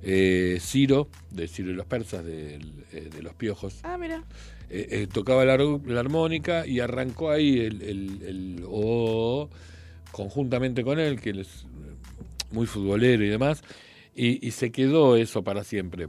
eh, 0.03 0.59
Ciro, 0.61 1.09
de 1.31 1.49
Ciro 1.49 1.71
y 1.71 1.75
los 1.75 1.87
persas, 1.87 2.25
de, 2.25 2.57
eh, 2.93 3.11
de 3.15 3.23
los 3.23 3.35
piojos... 3.35 3.81
Ah, 3.83 3.99
mira. 3.99 4.25
Eh, 4.73 5.09
tocaba 5.13 5.45
la, 5.45 5.55
armónica 5.55 6.65
y 6.65 6.79
arrancó 6.79 7.31
ahí 7.31 7.59
el, 7.59 7.83
el, 7.83 8.23
el 8.23 8.65
O 8.69 9.51
conjuntamente 10.13 10.85
con 10.85 11.01
él, 11.01 11.21
que 11.21 11.31
él 11.31 11.41
es 11.41 11.67
muy 12.53 12.67
futbolero 12.67 13.25
y 13.25 13.29
demás 13.29 13.65
y, 14.15 14.51
se 14.51 14.71
quedó 14.71 15.17
eso 15.17 15.43
para 15.43 15.65
siempre. 15.65 16.09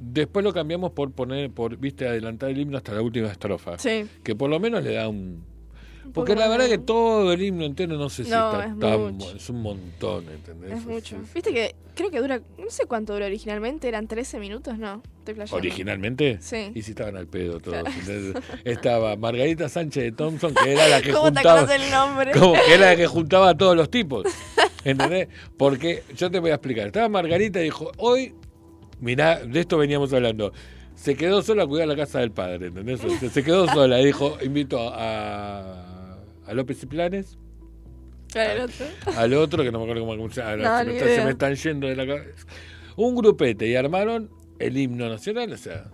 Después 0.00 0.44
lo 0.44 0.52
cambiamos 0.52 0.92
por 0.92 1.10
poner, 1.12 1.50
por, 1.50 1.76
viste, 1.76 2.06
adelantar 2.06 2.50
el 2.50 2.58
himno 2.58 2.76
hasta 2.76 2.92
la 2.92 3.02
última 3.02 3.28
estrofa. 3.28 3.78
Sí. 3.78 4.06
Que 4.22 4.36
por 4.36 4.48
lo 4.48 4.60
menos 4.60 4.84
le 4.84 4.92
da 4.92 5.08
un, 5.08 5.44
porque 6.12 6.34
la 6.34 6.48
verdad 6.48 6.66
que 6.66 6.78
todo 6.78 7.32
el 7.32 7.42
himno 7.42 7.64
entero 7.64 7.96
no 7.96 8.08
sé 8.08 8.24
si 8.24 8.30
está 8.30 8.66
es 8.66 8.78
tan 8.78 9.20
es 9.36 9.50
un 9.50 9.62
montón, 9.62 10.24
¿entendés? 10.28 10.72
Es 10.78 10.84
mucho. 10.84 11.16
Viste 11.34 11.52
que 11.52 11.74
creo 11.94 12.10
que 12.10 12.20
dura, 12.20 12.40
no 12.58 12.70
sé 12.70 12.86
cuánto 12.86 13.12
dura 13.12 13.26
originalmente, 13.26 13.88
eran 13.88 14.06
13 14.06 14.38
minutos, 14.38 14.78
no. 14.78 15.02
Estoy 15.26 15.58
¿Originalmente? 15.58 16.38
Sí. 16.40 16.70
Y 16.74 16.82
si 16.82 16.92
estaban 16.92 17.16
al 17.16 17.26
pedo 17.26 17.60
todos. 17.60 17.82
Estaba 18.64 19.14
Margarita 19.16 19.68
Sánchez 19.68 20.04
de 20.04 20.12
Thompson, 20.12 20.54
que 20.54 20.72
era 20.72 20.88
la 20.88 21.02
que 21.02 21.12
¿Cómo 21.12 21.24
juntaba. 21.24 21.66
Te 21.66 21.74
el 21.74 21.90
nombre? 21.90 22.32
Como 22.32 22.54
que 22.54 22.74
era 22.74 22.86
la 22.90 22.96
que 22.96 23.06
juntaba 23.06 23.50
a 23.50 23.56
todos 23.56 23.76
los 23.76 23.90
tipos. 23.90 24.24
¿Entendés? 24.84 25.28
Porque 25.56 26.04
yo 26.16 26.30
te 26.30 26.38
voy 26.38 26.50
a 26.50 26.54
explicar. 26.54 26.86
Estaba 26.86 27.08
Margarita 27.08 27.60
y 27.60 27.64
dijo, 27.64 27.92
hoy, 27.98 28.34
mirá, 29.00 29.40
de 29.44 29.60
esto 29.60 29.76
veníamos 29.76 30.12
hablando 30.12 30.52
se 30.94 31.14
quedó 31.14 31.42
sola 31.42 31.62
a 31.62 31.66
cuidar 31.68 31.86
la 31.86 31.94
casa 31.94 32.18
del 32.18 32.32
padre, 32.32 32.66
¿entendés? 32.66 33.00
Se 33.32 33.44
quedó 33.44 33.68
sola, 33.68 33.98
dijo, 33.98 34.36
invito 34.42 34.90
a 34.92 35.87
a 36.48 36.54
López 36.54 36.82
y 36.82 36.86
Planes. 36.86 37.38
¿Al 38.34 38.60
otro? 38.60 38.86
Al 39.16 39.34
otro, 39.34 39.64
que 39.64 39.72
no 39.72 39.78
me 39.78 39.84
acuerdo 39.84 40.06
cómo 40.06 40.30
se 40.30 40.40
llama. 40.40 40.84
se, 40.84 41.24
me 41.24 41.30
están 41.30 41.54
yendo 41.54 41.86
de 41.86 41.96
la 41.96 42.06
cabeza. 42.06 42.46
Un 42.96 43.14
grupete 43.14 43.68
y 43.68 43.76
armaron 43.76 44.30
el 44.58 44.76
himno 44.76 45.08
nacional, 45.08 45.52
o 45.52 45.56
sea, 45.56 45.84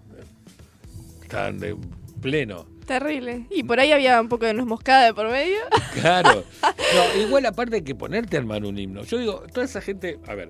estaban 1.23 1.59
de 1.59 1.77
pleno. 2.21 2.67
Terrible. 2.87 3.47
Y 3.51 3.63
por 3.63 3.81
ahí 3.81 3.93
había 3.93 4.21
un 4.21 4.29
poco 4.29 4.47
de 4.47 4.55
nos 4.55 4.67
moscada 4.67 5.07
de 5.07 5.15
por 5.15 5.31
medio. 5.31 5.59
Claro. 6.01 6.45
No, 6.63 7.23
igual 7.23 7.47
aparte 7.47 7.77
de 7.77 7.85
que 7.85 7.95
ponerte 7.95 8.37
a 8.37 8.41
armar 8.41 8.65
un 8.65 8.77
himno. 8.79 9.05
Yo 9.05 9.19
digo, 9.19 9.45
toda 9.53 9.65
esa 9.65 9.81
gente, 9.81 10.19
a 10.27 10.35
ver, 10.35 10.49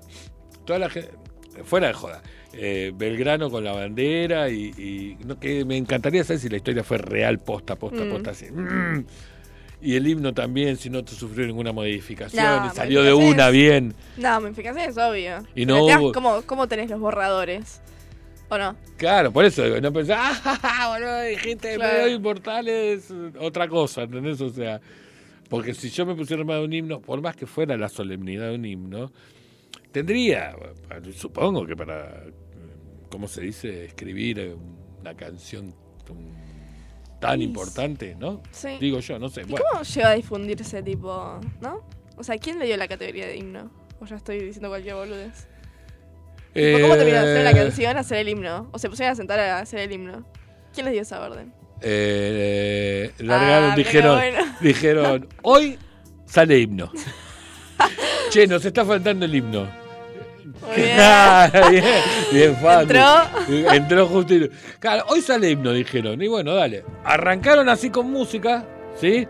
toda 0.65 0.79
la 0.79 0.89
gente, 0.89 1.11
fuera 1.63 1.87
de 1.87 1.93
joda, 1.93 2.23
eh, 2.53 2.91
Belgrano 2.95 3.49
con 3.49 3.63
la 3.63 3.73
bandera 3.73 4.49
y, 4.49 5.17
no, 5.23 5.39
que 5.39 5.65
me 5.65 5.77
encantaría 5.77 6.23
saber 6.23 6.39
si 6.39 6.49
la 6.49 6.57
historia 6.57 6.83
fue 6.83 6.97
real, 6.97 7.39
posta, 7.39 7.75
posta, 7.75 8.03
mm. 8.03 8.09
posta, 8.09 8.31
así. 8.31 8.45
Mm. 8.51 9.05
Y 9.81 9.95
el 9.95 10.07
himno 10.07 10.33
también, 10.33 10.77
si 10.77 10.89
no 10.89 11.03
te 11.03 11.13
sufrió 11.13 11.45
ninguna 11.45 11.71
modificación 11.71 12.65
y 12.65 12.75
salió 12.75 13.03
de 13.03 13.13
una 13.13 13.49
bien. 13.49 13.93
No, 14.17 14.41
modificación 14.41 14.89
es 14.89 14.97
obvio. 14.97 15.43
Y 15.55 15.65
no 15.65 15.85
¿Cómo, 16.45 16.67
tenés 16.67 16.89
los 16.89 16.99
borradores? 16.99 17.81
¿O 18.49 18.57
no? 18.57 18.75
Claro, 18.97 19.31
por 19.31 19.43
eso 19.43 19.63
no 19.81 19.91
pensás, 19.91 20.39
ah, 20.45 20.89
boludo, 20.93 21.21
dijiste 21.21 21.75
claro. 21.75 22.07
inmortales, 22.07 23.11
otra 23.39 23.67
cosa, 23.67 24.03
¿entendés? 24.03 24.39
O 24.39 24.49
sea, 24.49 24.79
porque 25.49 25.73
si 25.73 25.89
yo 25.89 26.05
me 26.05 26.15
pusiera 26.15 26.43
más 26.43 26.57
de 26.57 26.65
un 26.65 26.73
himno, 26.73 27.01
por 27.01 27.21
más 27.21 27.35
que 27.35 27.45
fuera 27.45 27.75
la 27.75 27.89
solemnidad 27.89 28.49
de 28.49 28.55
un 28.55 28.65
himno, 28.65 29.11
tendría, 29.91 30.55
supongo 31.15 31.65
que 31.65 31.75
para, 31.75 32.23
¿cómo 33.09 33.27
se 33.27 33.41
dice? 33.41 33.85
Escribir 33.85 34.55
una 35.01 35.15
canción, 35.15 35.73
tan 37.27 37.41
importante, 37.41 38.15
¿no? 38.15 38.41
Sí. 38.51 38.77
Digo 38.79 38.99
yo, 38.99 39.19
no 39.19 39.29
sé. 39.29 39.41
¿Y 39.41 39.45
¿Cómo 39.45 39.83
llegó 39.83 40.07
a 40.07 40.13
difundirse 40.13 40.83
tipo, 40.83 41.39
no? 41.61 41.83
O 42.17 42.23
sea, 42.23 42.37
¿quién 42.37 42.59
le 42.59 42.65
dio 42.65 42.77
la 42.77 42.87
categoría 42.87 43.27
de 43.27 43.37
himno? 43.37 43.71
O 43.99 44.05
ya 44.05 44.15
estoy 44.15 44.39
diciendo 44.39 44.69
cualquier 44.69 44.95
boludez. 44.95 45.47
Eh... 46.53 46.79
¿Cómo 46.81 46.95
terminaron 46.95 47.25
de 47.27 47.33
hacer 47.33 47.43
la 47.43 47.53
canción 47.53 47.97
a 47.97 47.99
hacer 48.01 48.17
el 48.19 48.29
himno? 48.29 48.69
O 48.71 48.79
se 48.79 48.89
pusieron 48.89 49.13
a 49.13 49.15
sentar 49.15 49.39
a 49.39 49.59
hacer 49.59 49.79
el 49.79 49.91
himno. 49.91 50.25
¿Quién 50.73 50.85
les 50.85 50.93
dio 50.93 51.01
esa 51.01 51.21
orden? 51.21 51.53
Eh, 51.81 53.11
largaron, 53.19 53.71
ah, 53.71 53.75
dijeron, 53.75 54.21
dijeron, 54.61 55.27
hoy 55.41 55.77
sale 56.25 56.59
himno. 56.59 56.91
che, 58.29 58.47
nos 58.47 58.63
está 58.65 58.85
faltando 58.85 59.25
el 59.25 59.35
himno 59.35 59.84
bien. 60.75 61.83
bien, 62.31 62.55
fácil. 62.57 62.95
Entró. 62.95 63.73
Entró 63.73 64.07
justo. 64.07 64.33
Claro, 64.79 65.05
hoy 65.09 65.21
sale 65.21 65.51
himno, 65.51 65.71
dijeron. 65.71 66.21
Y 66.21 66.27
bueno, 66.27 66.53
dale. 66.53 66.83
Arrancaron 67.03 67.67
así 67.69 67.89
con 67.89 68.11
música, 68.11 68.65
¿sí? 68.99 69.27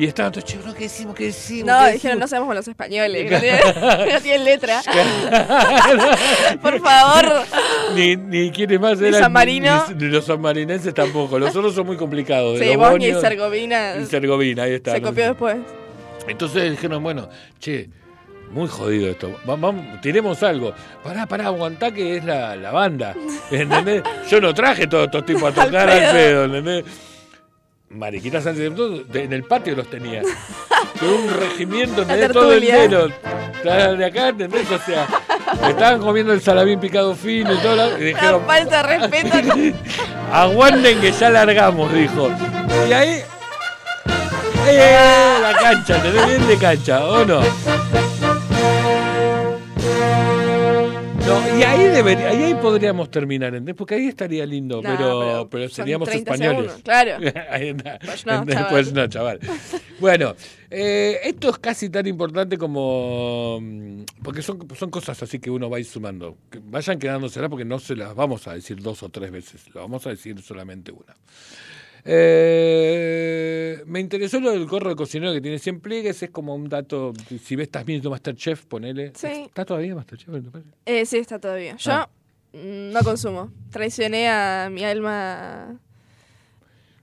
Y 0.00 0.06
estaban 0.06 0.32
todos, 0.32 0.46
chicos, 0.46 0.74
¿qué 0.74 0.84
decimos? 0.84 1.14
¿Qué 1.14 1.24
decimos? 1.24 1.66
No, 1.66 1.86
dijeron, 1.86 2.18
no 2.18 2.26
sabemos 2.26 2.54
los 2.54 2.66
españoles, 2.66 3.30
no 3.30 4.20
tienen, 4.22 4.44
letra. 4.44 4.80
Por 6.62 6.80
favor. 6.80 7.44
Ni, 7.94 8.16
ni 8.16 8.50
quiénes 8.50 8.80
más 8.80 8.98
eran. 8.98 9.20
San 9.20 9.32
Marino. 9.32 9.84
Ni, 9.94 10.06
los 10.06 10.24
sanmarinenses 10.24 10.94
tampoco. 10.94 11.38
Los 11.38 11.54
otros 11.54 11.74
son 11.74 11.86
muy 11.86 11.98
complicados. 11.98 12.58
Sí, 12.58 12.76
Bosnia 12.76 13.08
y 13.08 13.10
Herzegovina. 13.10 13.96
Y 13.98 14.02
Herzegovina, 14.04 14.62
ahí 14.62 14.72
está. 14.72 14.92
Se 14.92 15.02
copió 15.02 15.26
después. 15.26 15.58
Entonces 16.26 16.70
dijeron, 16.70 17.02
bueno, 17.02 17.28
che, 17.58 17.90
muy 18.50 18.68
jodido 18.68 19.10
esto. 19.10 19.38
Vamos, 19.44 20.00
tiremos 20.00 20.42
algo. 20.42 20.72
Pará, 21.02 21.26
pará, 21.26 21.46
aguantá 21.46 21.92
que 21.92 22.16
es 22.16 22.24
la, 22.24 22.56
la 22.56 22.72
banda. 22.72 23.14
¿Entendés? 23.50 24.02
Yo 24.28 24.40
no 24.40 24.52
traje 24.52 24.86
todos 24.86 25.06
estos 25.06 25.24
tipos 25.24 25.44
a 25.44 25.64
tocar 25.64 25.88
al 25.88 26.12
pedo, 26.12 26.44
¿entendés? 26.44 26.84
Mariquitas 27.90 28.46
antes 28.46 28.76
de 29.08 29.24
en 29.24 29.32
el 29.32 29.44
patio 29.44 29.74
los 29.74 29.88
tenía. 29.90 30.22
Con 30.98 31.08
un 31.08 31.28
regimiento 31.28 32.04
de 32.04 32.28
todo 32.28 32.52
entero. 32.52 33.08
De 33.64 34.04
acá, 34.04 34.28
¿entendés? 34.28 34.70
O 34.70 34.78
sea, 34.78 35.08
estaban 35.68 36.00
comiendo 36.00 36.32
el 36.32 36.40
salamín 36.40 36.78
picado 36.78 37.14
fino 37.14 37.52
y 37.52 37.58
todo. 37.58 37.98
Y 37.98 38.04
dijeron, 38.04 38.44
falta 38.46 38.82
de 38.82 38.98
respeto. 38.98 39.54
Aguanten 40.32 41.00
que 41.00 41.10
ya 41.10 41.30
largamos, 41.30 41.92
dijo. 41.92 42.30
Y 42.88 42.92
ahí. 42.92 43.22
¡Eh! 44.68 45.38
La 45.42 45.52
cancha, 45.54 46.00
te 46.00 46.10
bien 46.10 46.46
de 46.46 46.56
cancha, 46.58 47.04
¿o 47.04 47.24
no? 47.24 47.40
Y 51.58 51.62
ahí 51.62 51.84
debería, 51.84 52.28
ahí 52.28 52.54
podríamos 52.54 53.10
terminar, 53.10 53.60
Porque 53.74 53.94
ahí 53.94 54.06
estaría 54.06 54.44
lindo, 54.46 54.80
pero, 54.82 55.48
pero, 55.50 55.68
seríamos 55.68 56.08
españoles. 56.08 56.72
claro. 56.82 57.18
Pues 58.04 58.26
no, 58.26 58.44
Después 58.44 58.92
no, 58.92 59.06
chaval. 59.06 59.40
bueno, 60.00 60.34
eh, 60.70 61.18
esto 61.24 61.50
es 61.50 61.58
casi 61.58 61.88
tan 61.90 62.06
importante 62.06 62.56
como. 62.58 63.58
Mm, 63.60 64.02
porque 64.22 64.42
son, 64.42 64.66
son 64.76 64.90
cosas 64.90 65.22
así 65.22 65.38
que 65.38 65.50
uno 65.50 65.68
va 65.68 65.76
a 65.76 65.80
ir 65.80 65.86
sumando. 65.86 66.36
Que 66.50 66.60
vayan 66.62 66.98
quedándose 66.98 67.40
porque 67.48 67.64
no 67.64 67.78
se 67.78 67.96
las 67.96 68.14
vamos 68.14 68.46
a 68.46 68.54
decir 68.54 68.80
dos 68.80 69.02
o 69.02 69.08
tres 69.08 69.30
veces, 69.30 69.62
lo 69.74 69.80
vamos 69.80 70.06
a 70.06 70.10
decir 70.10 70.40
solamente 70.42 70.92
una. 70.92 71.14
Eh, 72.04 73.82
me 73.86 74.00
interesó 74.00 74.40
lo 74.40 74.52
del 74.52 74.66
gorro 74.66 74.90
de 74.90 74.96
cocinero 74.96 75.32
que 75.32 75.40
tiene 75.40 75.58
100 75.58 75.80
pliegues. 75.80 76.22
Es 76.22 76.30
como 76.30 76.54
un 76.54 76.68
dato. 76.68 77.12
Si 77.42 77.56
ves, 77.56 77.68
estás 77.68 77.84
viendo 77.84 78.10
Masterchef, 78.10 78.64
ponele. 78.66 79.12
Sí. 79.14 79.44
¿Está 79.46 79.64
todavía 79.64 79.94
Masterchef? 79.94 80.28
Eh, 80.86 81.06
sí, 81.06 81.18
está 81.18 81.38
todavía. 81.38 81.76
Yo 81.76 81.92
ah. 81.92 82.08
no 82.52 83.00
consumo. 83.00 83.52
Traicioné 83.70 84.28
a 84.28 84.68
mi 84.70 84.84
alma 84.84 85.78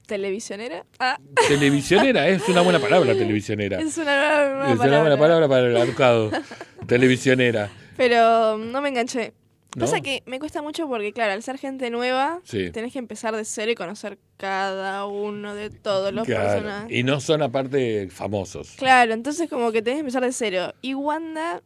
¿Televisionera? 0.08 0.86
Ah. 1.00 1.20
Televisionera, 1.50 2.30
es 2.30 2.48
una 2.48 2.62
buena 2.62 2.80
palabra, 2.80 3.14
televisionera. 3.18 3.78
Es 3.78 3.98
una 3.98 4.16
buena 4.16 4.58
palabra. 4.58 4.74
Es 4.74 4.80
una 4.80 5.00
buena 5.02 5.18
palabra 5.18 5.48
para 5.50 5.68
el 5.68 5.78
arcado. 5.78 6.32
televisionera. 6.88 7.70
Pero 7.98 8.58
no 8.58 8.82
me 8.82 8.90
enganché. 8.90 9.34
Pasa 9.78 10.02
que 10.02 10.24
me 10.26 10.40
cuesta 10.40 10.62
mucho 10.62 10.88
porque, 10.88 11.14
claro, 11.14 11.34
al 11.34 11.44
ser 11.44 11.58
gente 11.58 11.90
nueva, 11.90 12.42
tenés 12.50 12.94
que 12.94 13.00
empezar 13.00 13.36
de 13.36 13.46
cero 13.46 13.72
y 13.72 13.76
conocer 13.76 14.18
cada 14.38 15.06
uno 15.06 15.54
de 15.54 15.70
todos 15.70 16.14
los 16.14 16.26
personajes. 16.26 16.96
Y 16.96 17.04
no 17.04 17.20
son 17.20 17.42
aparte 17.42 18.08
famosos. 18.10 18.76
Claro, 18.78 19.14
entonces 19.14 19.50
como 19.50 19.72
que 19.72 19.82
tenés 19.82 19.98
que 19.98 20.02
empezar 20.02 20.24
de 20.24 20.32
cero. 20.32 20.74
Y 20.82 20.94
Wanda, 20.94 21.62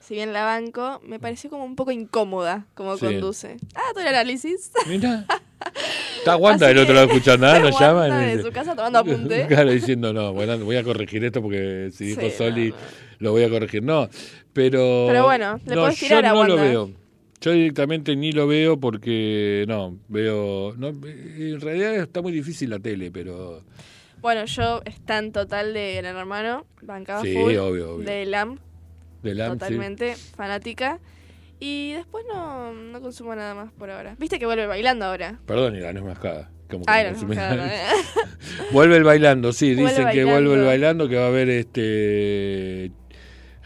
si 0.00 0.14
bien 0.14 0.32
la 0.32 0.44
banco, 0.44 1.00
me 1.04 1.18
pareció 1.18 1.50
como 1.50 1.64
un 1.64 1.76
poco 1.76 1.90
incómoda 1.90 2.66
como 2.74 2.98
conduce. 2.98 3.56
Ah, 3.74 3.90
todo 3.92 4.02
el 4.02 4.08
análisis. 4.08 4.70
Mira. 4.86 5.24
Está 6.18 6.36
Wanda 6.36 6.68
del 6.68 6.78
otro 6.78 6.94
lado 6.94 7.06
escuchando 7.06 7.46
nada, 7.46 7.58
nos 7.58 7.80
llaman. 7.80 8.12
En 8.22 8.42
su 8.42 8.52
casa 8.52 8.76
tomando 8.76 8.98
apunte. 8.98 9.46
Claro, 9.48 9.70
diciendo, 9.70 10.12
no, 10.12 10.32
bueno, 10.32 10.58
voy 10.58 10.76
a 10.76 10.84
corregir 10.84 11.24
esto 11.24 11.42
porque 11.42 11.90
si 11.92 12.14
dijo 12.14 12.30
Soli, 12.30 12.74
lo 13.18 13.32
voy 13.32 13.44
a 13.44 13.50
corregir. 13.50 13.82
No, 13.82 14.08
pero. 14.52 15.06
Pero 15.08 15.24
bueno, 15.24 15.58
le 15.64 15.94
tirar 15.94 16.26
a 16.26 16.34
Wanda. 16.34 16.54
Yo 16.54 16.56
no 16.56 16.56
lo 16.56 16.56
veo. 16.56 17.05
Yo 17.40 17.52
directamente 17.52 18.16
ni 18.16 18.32
lo 18.32 18.46
veo 18.46 18.78
porque 18.78 19.64
no, 19.68 19.98
veo. 20.08 20.74
No, 20.76 20.88
en 20.88 21.60
realidad 21.60 21.94
está 21.96 22.22
muy 22.22 22.32
difícil 22.32 22.70
la 22.70 22.78
tele, 22.78 23.10
pero. 23.10 23.62
Bueno, 24.20 24.44
yo 24.46 24.82
en 25.08 25.32
total 25.32 25.74
de 25.74 25.96
Gran 25.96 26.16
Hermano, 26.16 26.66
bancaba 26.82 27.22
sí, 27.22 27.36
obvio, 27.36 27.66
obvio. 27.66 27.98
de 27.98 28.26
LAM. 28.26 28.58
De 29.22 29.34
LAM. 29.34 29.58
Totalmente 29.58 30.16
fanática. 30.16 31.00
Y 31.58 31.92
después 31.92 32.24
no, 32.32 32.72
no 32.72 33.00
consumo 33.00 33.34
nada 33.34 33.54
más 33.54 33.72
por 33.72 33.90
ahora. 33.90 34.14
¿Viste 34.18 34.38
que 34.38 34.46
vuelve 34.46 34.66
bailando 34.66 35.06
ahora? 35.06 35.38
Perdón, 35.46 35.76
y 35.76 35.80
la 35.80 35.92
no 35.92 36.00
es 36.00 36.06
mascada. 36.06 36.50
Como 36.68 36.84
ah, 36.88 37.00
vuelve 38.72 38.96
el 38.96 39.04
bailando, 39.04 39.52
sí, 39.52 39.76
dicen 39.76 40.08
que 40.10 40.24
vuelve 40.24 40.54
el 40.54 40.64
bailando, 40.64 41.08
que 41.08 41.14
va 41.14 41.26
a 41.26 41.28
haber 41.28 41.48
este 41.48 42.90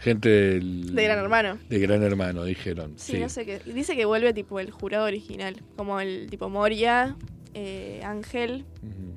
gente 0.01 0.29
del, 0.29 0.95
de 0.95 1.03
Gran 1.03 1.19
Hermano. 1.19 1.57
De 1.69 1.79
Gran 1.79 2.03
Hermano, 2.03 2.43
dijeron. 2.43 2.93
Sí, 2.97 3.19
no 3.19 3.29
sé 3.29 3.45
qué. 3.45 3.59
Dice 3.65 3.95
que 3.95 4.05
vuelve 4.05 4.33
tipo 4.33 4.59
el 4.59 4.71
jurado 4.71 5.05
original, 5.05 5.61
como 5.77 5.99
el 5.99 6.27
tipo 6.29 6.49
Moria, 6.49 7.15
eh, 7.53 8.01
Ángel, 8.03 8.65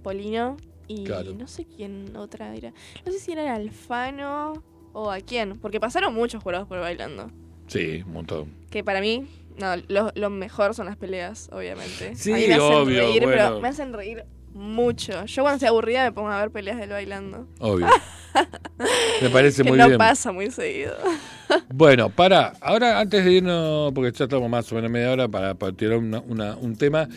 Polino 0.03 0.57
y 0.87 1.05
no 1.05 1.49
sé 1.49 1.65
quién 1.65 2.15
otra 2.17 2.55
era. 2.55 2.73
No 3.05 3.13
sé 3.13 3.19
si 3.19 3.33
era 3.33 3.55
Alfano 3.55 4.63
o 4.93 5.11
a 5.11 5.21
quién, 5.21 5.59
porque 5.59 5.81
pasaron 5.81 6.15
muchos 6.15 6.43
jurados 6.43 6.69
por 6.69 6.79
bailando. 6.81 7.31
Sí, 7.67 8.03
un 8.07 8.13
montón. 8.13 8.53
Que 8.71 8.85
para 8.85 9.01
mí, 9.01 9.27
no, 9.59 9.75
lo, 10.15 10.31
mejor 10.31 10.75
son 10.75 10.87
las 10.87 10.97
peleas, 10.97 11.49
obviamente. 11.53 12.15
Sí, 12.15 12.33
me 12.33 12.55
hacen 12.55 12.61
obvio, 12.61 13.01
reír, 13.01 13.25
pero 13.25 13.61
me 13.61 13.69
hacen 13.69 13.93
reír 13.93 14.25
mucho. 14.55 15.25
Yo 15.27 15.43
cuando 15.43 15.57
estoy 15.57 15.69
aburrida 15.69 16.05
me 16.05 16.13
pongo 16.13 16.29
a 16.29 16.41
ver 16.41 16.51
peleas 16.51 16.79
del 16.79 16.91
bailando. 16.91 17.47
Obvio. 17.59 17.87
me 19.23 19.29
parece 19.31 19.63
muy 19.65 19.77
no 19.77 19.87
bien. 19.87 19.93
No 19.93 19.99
pasa 19.99 20.33
muy 20.33 20.51
seguido. 20.51 20.97
bueno, 21.75 22.09
para, 22.09 22.53
ahora 22.61 23.01
antes 23.01 23.25
de 23.25 23.33
irnos, 23.33 23.93
porque 23.93 24.13
ya 24.13 24.25
estamos 24.25 24.49
más 24.49 24.71
o 24.71 24.77
menos 24.77 24.91
media 24.91 25.11
hora 25.11 25.29
para, 25.29 25.55
tirar 25.73 25.99
un 25.99 26.77
tema. 26.79 27.09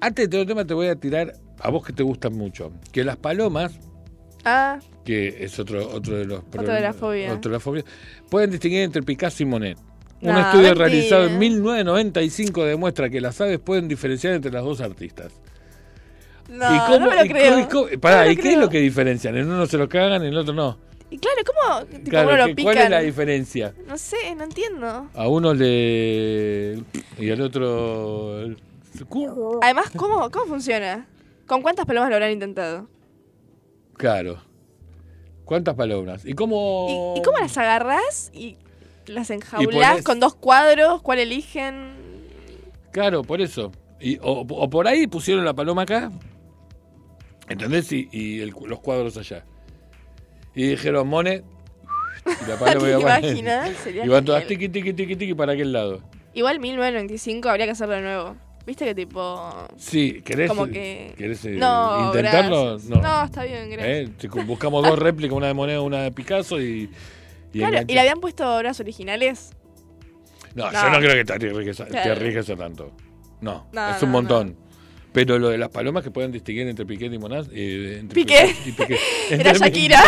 Antes 0.00 0.24
de 0.24 0.28
tirar 0.28 0.42
un 0.42 0.48
tema 0.48 0.64
te 0.64 0.74
voy 0.74 0.86
a 0.86 0.96
tirar 0.96 1.34
a 1.60 1.70
vos 1.70 1.84
que 1.84 1.92
te 1.92 2.02
gustan 2.02 2.34
mucho. 2.34 2.72
Que 2.92 3.04
las 3.04 3.16
palomas, 3.16 3.78
ah. 4.44 4.78
que 5.04 5.44
es 5.44 5.58
otro, 5.58 5.88
otro 5.90 6.16
de 6.16 6.24
los 6.24 6.40
otro 6.40 6.72
de 6.72 6.80
la 6.80 6.92
fobia. 6.92 7.32
Otro 7.32 7.50
de 7.50 7.56
la 7.56 7.60
fobia, 7.60 7.84
pueden 8.30 8.50
distinguir 8.50 8.82
entre 8.82 9.02
Picasso 9.02 9.42
y 9.42 9.46
Monet. 9.46 9.78
Un 10.20 10.36
estudio 10.36 10.74
realizado 10.74 11.26
en 11.26 11.38
1995 11.38 12.64
demuestra 12.64 13.08
que 13.08 13.20
las 13.20 13.40
aves 13.40 13.60
pueden 13.60 13.86
diferenciar 13.86 14.34
entre 14.34 14.50
las 14.50 14.64
dos 14.64 14.80
artistas. 14.80 15.32
No, 16.48 16.74
¿Y 16.74 16.78
cómo, 16.78 16.98
no 16.98 17.10
me 17.10 17.16
lo 17.16 17.28
creo. 17.28 18.30
¿y 18.30 18.36
qué 18.36 18.52
es 18.52 18.58
lo 18.58 18.68
que 18.68 18.80
diferencian? 18.80 19.36
En 19.36 19.50
uno 19.50 19.66
se 19.66 19.76
lo 19.76 19.88
cagan, 19.88 20.22
en 20.22 20.28
el 20.28 20.38
otro 20.38 20.54
no. 20.54 20.78
Y 21.10 21.18
claro, 21.18 21.40
¿cómo 21.46 22.02
claro, 22.04 22.36
lo 22.36 22.46
pican? 22.54 22.64
¿Cuál 22.64 22.78
es 22.78 22.90
la 22.90 23.00
diferencia? 23.00 23.74
No 23.86 23.96
sé, 23.96 24.34
no 24.36 24.44
entiendo. 24.44 25.08
A 25.14 25.28
uno 25.28 25.54
le... 25.54 26.82
y 27.18 27.30
al 27.30 27.40
otro... 27.40 28.54
Además, 29.62 29.90
¿cómo, 29.96 30.30
¿cómo 30.30 30.46
funciona? 30.46 31.06
¿Con 31.46 31.62
cuántas 31.62 31.86
palomas 31.86 32.10
lo 32.10 32.16
habrán 32.16 32.32
intentado? 32.32 32.88
Claro. 33.96 34.42
¿Cuántas 35.44 35.74
palomas? 35.74 36.26
¿Y 36.26 36.34
cómo...? 36.34 37.14
¿Y, 37.16 37.22
cómo 37.22 37.38
las 37.38 37.56
agarras 37.56 38.30
y 38.34 38.56
las 39.06 39.30
enjaulas 39.30 40.02
con 40.02 40.20
dos 40.20 40.34
cuadros? 40.34 41.00
¿Cuál 41.00 41.20
eligen? 41.20 41.92
Claro, 42.92 43.22
por 43.22 43.40
eso. 43.40 43.72
Y, 44.00 44.18
o, 44.20 44.46
por 44.46 44.86
ahí 44.86 45.06
pusieron 45.06 45.44
la 45.44 45.54
paloma 45.54 45.82
acá, 45.82 46.10
¿entendés? 47.48 47.92
Y, 47.92 48.08
y 48.12 48.50
los 48.50 48.80
cuadros 48.80 49.16
allá. 49.16 49.44
Y 50.54 50.68
dijeron, 50.68 51.06
Mone, 51.06 51.44
y 52.26 52.48
la 52.48 52.56
paloma 52.56 52.88
iba 53.30 54.04
Y 54.04 54.08
van 54.08 54.24
todas 54.24 54.46
tiqui, 54.46 54.68
tiqui, 54.68 54.92
tiqui, 54.92 55.16
tiqui 55.16 55.34
para 55.34 55.52
aquel 55.52 55.72
lado. 55.72 56.02
Igual 56.34 56.60
1995 56.60 57.48
habría 57.48 57.66
que 57.66 57.72
hacerlo 57.72 57.94
de 57.94 58.02
nuevo. 58.02 58.36
¿Viste 58.66 58.84
que 58.84 58.94
tipo.? 58.94 59.50
Sí, 59.78 60.20
¿querés, 60.22 60.50
como 60.50 60.66
que... 60.66 61.14
¿querés 61.16 61.42
eh, 61.46 61.54
intentarlo? 62.06 62.78
No. 62.78 63.00
no. 63.00 63.24
está 63.24 63.44
bien, 63.44 63.70
gracias. 63.70 64.24
¿Eh? 64.24 64.44
Buscamos 64.44 64.86
dos 64.86 64.98
réplicas, 64.98 65.34
una 65.34 65.46
de 65.46 65.54
Monet, 65.54 65.78
una 65.78 66.02
de 66.02 66.12
Picasso 66.12 66.60
y. 66.60 66.90
y 67.52 67.58
claro, 67.60 67.78
¿y 67.86 67.94
le 67.94 68.00
habían 68.00 68.20
puesto 68.20 68.56
obras 68.56 68.78
originales? 68.78 69.52
No, 70.54 70.70
yo 70.70 70.90
no 70.90 70.98
creo 70.98 71.14
que 71.14 71.24
te 71.24 72.10
arriesgues, 72.10 72.46
te 72.46 72.56
tanto. 72.56 72.92
No, 73.40 73.66
es 73.96 74.02
un 74.02 74.10
montón. 74.10 74.67
Pero 75.12 75.38
lo 75.38 75.48
de 75.48 75.58
las 75.58 75.70
palomas 75.70 76.04
que 76.04 76.10
pueden 76.10 76.32
distinguir 76.32 76.68
entre 76.68 76.84
Piqué 76.84 77.06
y 77.06 77.18
Monaz. 77.18 77.48
Eh, 77.52 77.98
entre 78.00 78.14
Piqué. 78.14 78.54
y 78.66 78.72
Piqué. 78.72 78.98
Era 79.30 79.52
Shakira. 79.52 80.02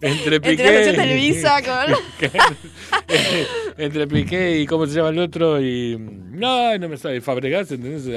entre 0.00 0.40
Piqué. 0.40 0.62
Entre 0.78 0.92
Televisa 0.94 1.60
con. 1.62 2.30
entre 3.78 4.06
Piqué 4.06 4.60
y 4.60 4.66
cómo 4.66 4.86
se 4.86 4.94
llama 4.94 5.10
el 5.10 5.18
otro 5.18 5.60
y. 5.60 5.96
No, 5.98 6.76
no 6.78 6.88
me 6.88 6.96
sabe. 6.96 7.20
Fabregas, 7.20 7.70
¿entendés? 7.70 8.08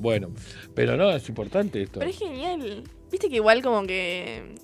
bueno. 0.00 0.30
Pero 0.74 0.96
no, 0.96 1.10
es 1.10 1.28
importante 1.28 1.82
esto. 1.82 2.00
Pero 2.00 2.10
es 2.10 2.18
genial. 2.18 2.84
Viste 3.10 3.28
que 3.28 3.36
igual 3.36 3.62
como 3.62 3.86
que. 3.86 4.54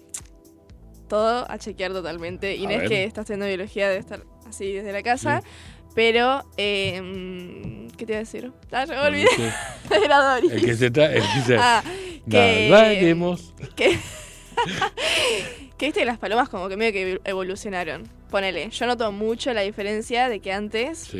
Todo 1.09 1.51
a 1.51 1.59
chequear 1.59 1.93
totalmente. 1.93 2.55
Inés, 2.57 2.87
que 2.87 3.05
está 3.05 3.23
haciendo 3.23 3.47
biología, 3.47 3.89
debe 3.89 4.01
estar 4.01 4.21
así 4.47 4.73
desde 4.73 4.93
la 4.93 5.03
casa. 5.03 5.43
Pero, 5.99 6.45
eh, 6.57 7.89
¿qué 7.97 8.07
te 8.07 8.13
iba 8.13 8.19
a 8.19 8.21
decir? 8.21 8.53
Ah, 8.71 8.85
ya 8.85 8.95
me 8.95 9.01
olvidé. 9.01 9.27
Era 10.05 10.19
Doris. 10.19 10.53
El 10.53 10.65
que 10.65 10.77
se 10.77 10.87
está. 10.87 11.13
El 11.13 11.23
que 11.23 11.41
se, 11.45 11.57
ah, 11.59 11.83
que, 12.31 12.69
vayamos. 12.71 13.53
Que, 13.75 13.99
que 15.77 15.87
viste 15.87 15.99
que 15.99 16.07
las 16.07 16.19
palomas 16.19 16.51
como 16.51 16.69
que 16.69 16.77
medio 16.77 16.93
que 16.93 17.21
evolucionaron. 17.29 18.09
Ponele, 18.31 18.71
yo 18.71 18.87
noto 18.87 19.11
mucho 19.11 19.53
la 19.53 19.63
diferencia 19.63 20.29
de 20.29 20.39
que 20.39 20.53
antes 20.53 21.11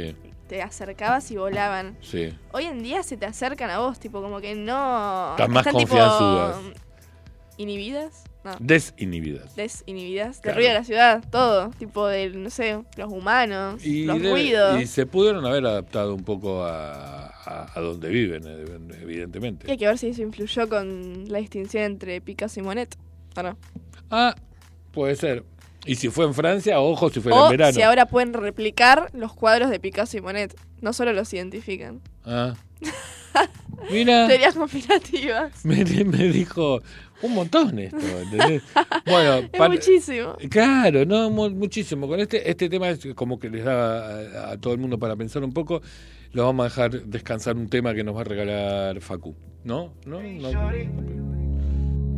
te 0.47 0.63
acercabas 0.63 1.29
y 1.33 1.37
volaban. 1.37 1.99
Sí. 2.01 2.33
Hoy 2.53 2.67
en 2.67 2.81
día 2.81 3.03
se 3.03 3.17
te 3.17 3.27
acercan 3.27 3.71
a 3.71 3.81
vos, 3.81 3.99
tipo 3.99 4.23
como 4.23 4.41
que 4.41 4.55
no. 4.55 5.33
Están 5.33 5.51
más 5.51 5.67
confianzudas. 5.67 6.57
inhibidas. 7.57 8.23
Desinhibidas. 8.61 9.55
Desinhibidas. 9.57 10.43
Del 10.43 10.55
ruido 10.55 10.69
de 10.71 10.75
la 10.75 10.85
ciudad, 10.85 11.25
todo. 11.31 11.71
Tipo 11.79 12.07
de, 12.07 12.31
no 12.31 12.51
sé, 12.51 12.79
los 12.97 13.13
humanos, 13.13 13.85
los 13.85 14.23
ruidos. 14.23 14.81
Y 14.81 14.87
se 14.87 15.07
pudieron 15.07 15.45
haber 15.45 15.67
adaptado 15.67 16.15
un 16.15 16.25
poco 16.25 16.65
a, 16.65 17.33
a, 17.75 17.81
donde 17.81 18.09
viven, 18.09 18.45
evidentemente. 19.01 19.67
Y 19.69 19.73
hay 19.73 19.77
que 19.77 19.87
ver 19.87 19.99
si 19.99 20.09
eso 20.09 20.23
influyó 20.23 20.69
con 20.69 21.25
la 21.29 21.39
distinción 21.39 21.85
entre 21.85 22.21
Picasso 22.21 22.61
y 22.61 22.63
Monet, 22.63 22.97
¿o 23.37 23.43
no? 23.43 23.59
Ah, 24.11 24.35
puede 24.93 25.17
ser. 25.17 25.45
Y 25.85 25.95
si 25.95 26.09
fue 26.11 26.27
en 26.27 26.35
Francia, 26.35 26.81
ojo 26.81 27.11
si 27.11 27.21
fue 27.21 27.33
en 27.33 27.51
verano. 27.51 27.73
si 27.73 27.83
ahora 27.83 28.07
pueden 28.07 28.35
replicar 28.35 29.11
los 29.15 29.33
cuadros 29.33 29.71
de 29.71 29.81
Picasso 29.81 30.17
y 30.17 30.21
Monet. 30.21 30.55
No 30.81 30.93
solo 30.93 31.13
los 31.13 31.33
identifican. 31.33 32.01
Ah. 32.25 32.55
Mira. 33.91 34.27
Teorías 34.27 34.55
conspirativas. 34.55 35.65
Me, 35.65 35.85
me 35.85 36.29
dijo, 36.29 36.83
un 37.23 37.35
montón 37.35 37.79
esto, 37.79 37.99
¿entendés? 37.99 38.63
Bueno, 39.07 39.49
es 39.51 39.71
muchísimo. 39.71 40.37
Claro, 40.51 41.05
no, 41.07 41.31
muchísimo. 41.31 42.07
Con 42.07 42.21
este, 42.21 42.49
este 42.49 42.69
tema 42.69 42.91
es 42.91 43.07
como 43.15 43.39
que 43.39 43.49
les 43.49 43.65
da 43.65 44.53
a, 44.53 44.59
todo 44.59 44.75
el 44.75 44.81
mundo 44.81 44.99
para 44.99 45.17
pensar 45.17 45.43
un 45.43 45.53
poco. 45.53 45.81
Lo 46.33 46.45
vamos 46.45 46.65
a 46.65 46.69
dejar 46.69 47.05
descansar 47.07 47.57
un 47.57 47.69
tema 47.69 47.95
que 47.95 48.05
nos 48.05 48.15
va 48.15 48.21
a 48.21 48.25
regalar 48.25 49.01
Facu. 49.01 49.35
¿No? 49.65 49.95
¿No? 50.05 50.21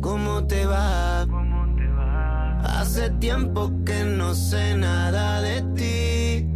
¿Cómo 0.01 0.45
te 0.47 0.65
va? 0.65 1.25
¿Cómo 1.29 1.75
te 1.75 1.87
va? 1.87 2.59
Hace 2.81 3.09
tiempo 3.11 3.71
que 3.85 4.03
no 4.03 4.33
sé 4.33 4.75
nada 4.75 5.41
de 5.41 5.61
ti. 5.75 6.47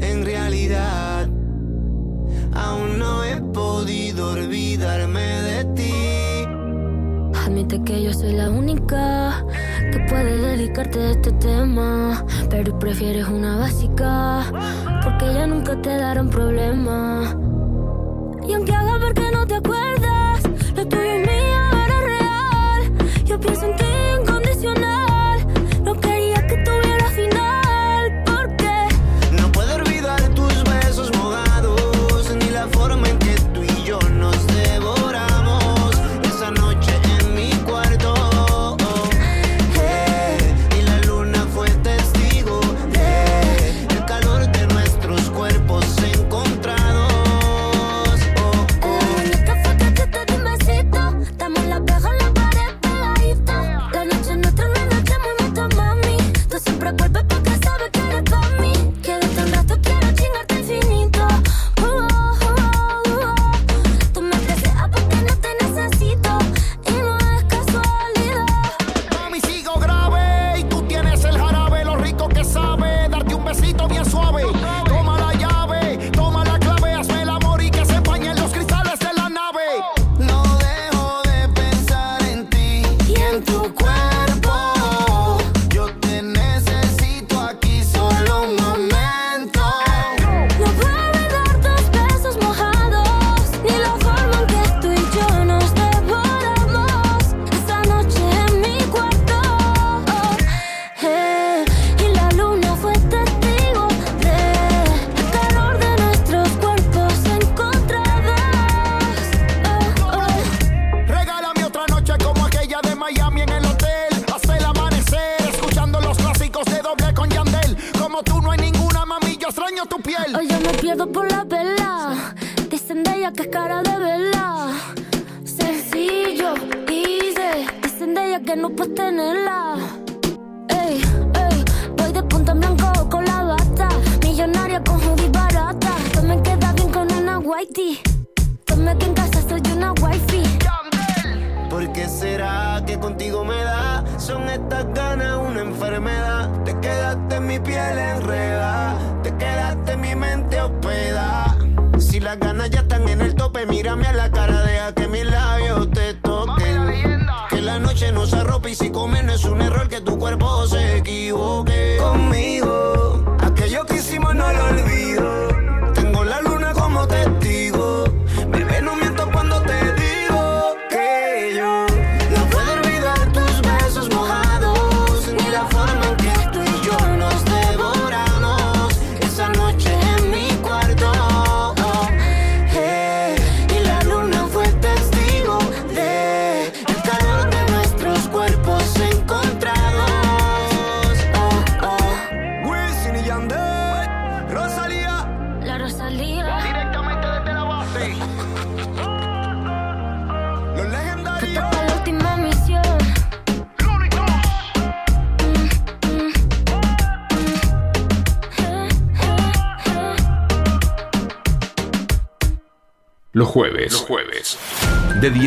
En 0.00 0.24
realidad 0.24 1.28
Aún 2.54 2.98
no 2.98 3.24
he 3.24 3.36
podido 3.52 4.32
olvidarme 4.32 5.20
de 5.20 5.64
ti. 5.76 5.92
Admite 7.44 7.82
que 7.84 8.02
yo 8.02 8.12
soy 8.12 8.32
la 8.32 8.50
única 8.50 9.44
que 9.92 9.98
puede 10.08 10.56
dedicarte 10.56 10.98
a 10.98 11.10
este 11.10 11.32
tema. 11.32 12.24
Pero 12.50 12.78
prefieres 12.78 13.28
una 13.28 13.56
básica, 13.56 14.44
porque 15.02 15.32
ya 15.32 15.46
nunca 15.46 15.80
te 15.80 15.96
darán 15.96 16.30
problema. 16.30 17.36
jueves. 19.64 21.57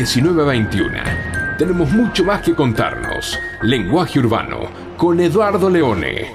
19 0.02 0.42
a 0.42 0.46
21. 0.46 0.98
Tenemos 1.56 1.88
mucho 1.92 2.24
más 2.24 2.42
que 2.42 2.56
contarnos. 2.56 3.38
Lenguaje 3.62 4.18
urbano 4.18 4.68
con 4.96 5.20
Eduardo 5.20 5.70
Leone. 5.70 6.34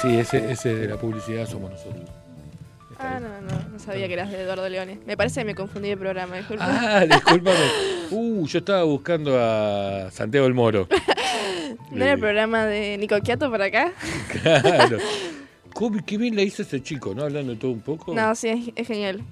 Sí, 0.00 0.18
ese, 0.18 0.50
ese 0.50 0.74
de 0.74 0.88
la 0.88 0.96
publicidad 0.96 1.46
somos 1.46 1.72
nosotros. 1.72 2.08
Ah, 2.98 3.20
no, 3.20 3.28
no, 3.42 3.68
no 3.70 3.78
sabía 3.78 4.08
que 4.08 4.14
eras 4.14 4.30
de 4.30 4.44
Eduardo 4.44 4.66
Leone. 4.66 5.00
Me 5.04 5.18
parece 5.18 5.42
que 5.42 5.44
me 5.44 5.54
confundí 5.54 5.90
de 5.90 5.98
programa, 5.98 6.36
disculpa. 6.36 6.64
Ah, 6.66 7.04
discúlpame. 7.04 7.58
Uh, 8.12 8.46
yo 8.46 8.60
estaba 8.60 8.82
buscando 8.84 9.38
a 9.38 10.10
Santiago 10.10 10.46
el 10.46 10.54
Moro. 10.54 10.88
¿No 11.90 12.02
era 12.02 12.14
el 12.14 12.18
programa 12.18 12.64
de 12.64 12.96
Nico 12.96 13.20
Quiato 13.20 13.50
por 13.50 13.60
acá? 13.60 13.92
Claro. 14.42 14.96
Qué 16.04 16.18
bien 16.18 16.36
le 16.36 16.42
hizo 16.42 16.62
ese 16.62 16.82
chico, 16.82 17.14
¿no? 17.14 17.22
Hablando 17.22 17.52
de 17.52 17.58
todo 17.58 17.70
un 17.70 17.80
poco. 17.80 18.14
No, 18.14 18.34
sí, 18.34 18.72
es, 18.74 18.86
genial. 18.86 19.22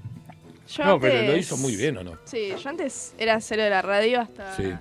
no, 0.78 1.00
pero 1.00 1.22
lo 1.32 1.36
hizo 1.36 1.56
muy 1.56 1.76
bien, 1.76 1.96
¿o 1.98 2.04
no? 2.04 2.18
Sí, 2.24 2.52
yo 2.62 2.68
antes 2.68 3.14
era 3.18 3.40
cero 3.40 3.62
de 3.62 3.70
la 3.70 3.82
radio 3.82 4.20
hasta, 4.20 4.56
sí. 4.56 4.72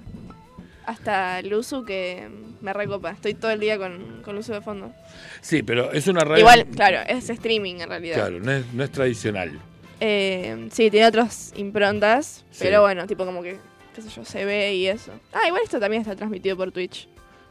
hasta 0.86 1.42
uso 1.54 1.84
que 1.84 2.28
me 2.62 2.74
recopa. 2.74 3.12
Estoy 3.12 3.34
todo 3.34 3.52
el 3.52 3.60
día 3.60 3.78
con, 3.78 4.22
con 4.24 4.38
uso 4.38 4.54
de 4.54 4.62
fondo. 4.62 4.94
Sí, 5.42 5.64
pero 5.64 5.92
es 5.92 6.08
una 6.08 6.22
radio... 6.22 6.40
Igual, 6.40 6.68
claro, 6.68 7.00
es 7.08 7.30
streaming 7.30 7.76
en 7.76 7.90
realidad. 7.90 8.16
Claro, 8.16 8.40
no 8.40 8.52
es, 8.52 8.66
no 8.74 8.84
es 8.84 8.92
tradicional. 8.92 9.60
Eh, 10.00 10.68
sí, 10.72 10.92
tiene 10.92 11.08
otras 11.08 11.54
improntas, 11.56 12.46
pero 12.60 12.82
bueno, 12.82 13.08
tipo 13.08 13.26
como 13.26 13.42
que, 13.42 13.58
qué 13.96 14.02
sé 14.02 14.10
yo, 14.10 14.24
se 14.24 14.46
ve 14.46 14.76
y 14.76 14.88
eso. 14.88 15.12
Ah, 15.34 15.48
igual 15.48 15.64
esto 15.64 15.80
también 15.80 16.02
está 16.02 16.16
transmitido 16.16 16.56
por 16.56 16.72
Twitch. 16.72 17.08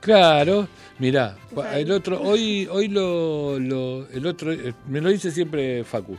Claro, 0.07 0.69
mira, 1.01 1.37
el 1.75 1.91
otro, 1.91 2.23
hoy, 2.23 2.69
hoy 2.71 2.87
lo, 2.87 3.59
lo, 3.59 4.09
el 4.11 4.25
otro, 4.25 4.53
eh, 4.53 4.73
me 4.87 5.01
lo 5.01 5.09
dice 5.09 5.33
siempre 5.33 5.83
Facu. 5.83 6.17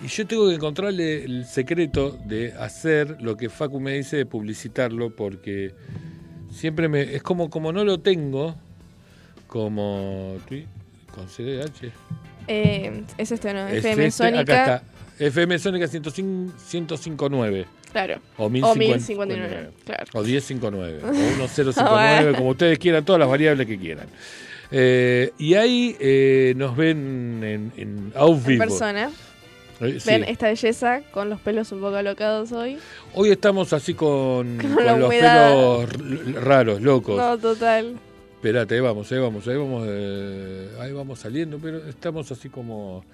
Y 0.00 0.06
yo 0.06 0.24
tengo 0.24 0.48
que 0.48 0.54
encontrarle 0.54 1.24
el 1.24 1.44
secreto 1.44 2.16
de 2.26 2.52
hacer 2.52 3.20
lo 3.20 3.36
que 3.36 3.48
Facu 3.48 3.80
me 3.80 3.94
dice 3.94 4.18
de 4.18 4.24
publicitarlo, 4.24 5.16
porque 5.16 5.74
siempre 6.52 6.88
me, 6.88 7.12
es 7.16 7.20
como, 7.24 7.50
como 7.50 7.72
no 7.72 7.82
lo 7.82 7.98
tengo, 7.98 8.54
como 9.48 10.36
con 11.12 11.26
CDH. 11.26 11.90
Eh, 12.46 13.02
es 13.18 13.32
este, 13.32 13.52
¿no? 13.52 13.66
FM 13.66 14.06
este, 14.06 14.10
Sónica. 14.12 14.40
Acá 14.62 14.76
está. 14.76 15.24
FM 15.24 15.58
Sónica 15.58 15.86
105.9. 15.86 17.66
Claro. 17.92 18.20
O 18.36 18.48
1059. 18.48 19.70
Claro. 19.84 20.04
O 20.12 20.22
1059. 20.22 21.00
o 21.02 21.12
1059, 21.12 22.32
como 22.36 22.50
ustedes 22.50 22.78
quieran, 22.78 23.04
todas 23.04 23.18
las 23.18 23.28
variables 23.28 23.66
que 23.66 23.78
quieran. 23.78 24.06
Eh, 24.70 25.32
y 25.38 25.54
ahí 25.54 25.96
eh, 25.98 26.52
nos 26.56 26.76
ven 26.76 27.40
en, 27.42 27.72
en, 27.76 28.12
en 28.14 28.58
persona. 28.58 29.10
Eh, 29.80 29.98
ven 30.04 30.24
esta 30.24 30.48
belleza 30.48 31.02
con 31.12 31.30
los 31.30 31.40
pelos 31.40 31.70
un 31.72 31.80
poco 31.80 31.96
alocados 31.96 32.52
hoy. 32.52 32.78
Hoy 33.14 33.30
estamos 33.30 33.72
así 33.72 33.94
con, 33.94 34.58
con, 34.74 34.98
los 35.00 35.08
pelos 35.08 35.88
raros, 36.42 36.82
locos. 36.82 37.16
No, 37.16 37.38
total. 37.38 37.96
Espérate, 38.34 38.74
ahí 38.74 38.80
vamos, 38.80 39.10
ahí 39.10 39.18
vamos, 39.18 39.46
ahí 39.48 39.56
vamos, 39.56 39.84
eh, 39.88 40.68
ahí 40.80 40.92
vamos 40.92 41.18
saliendo, 41.18 41.58
pero 41.58 41.84
estamos 41.88 42.30
así 42.30 42.48
como... 42.48 43.04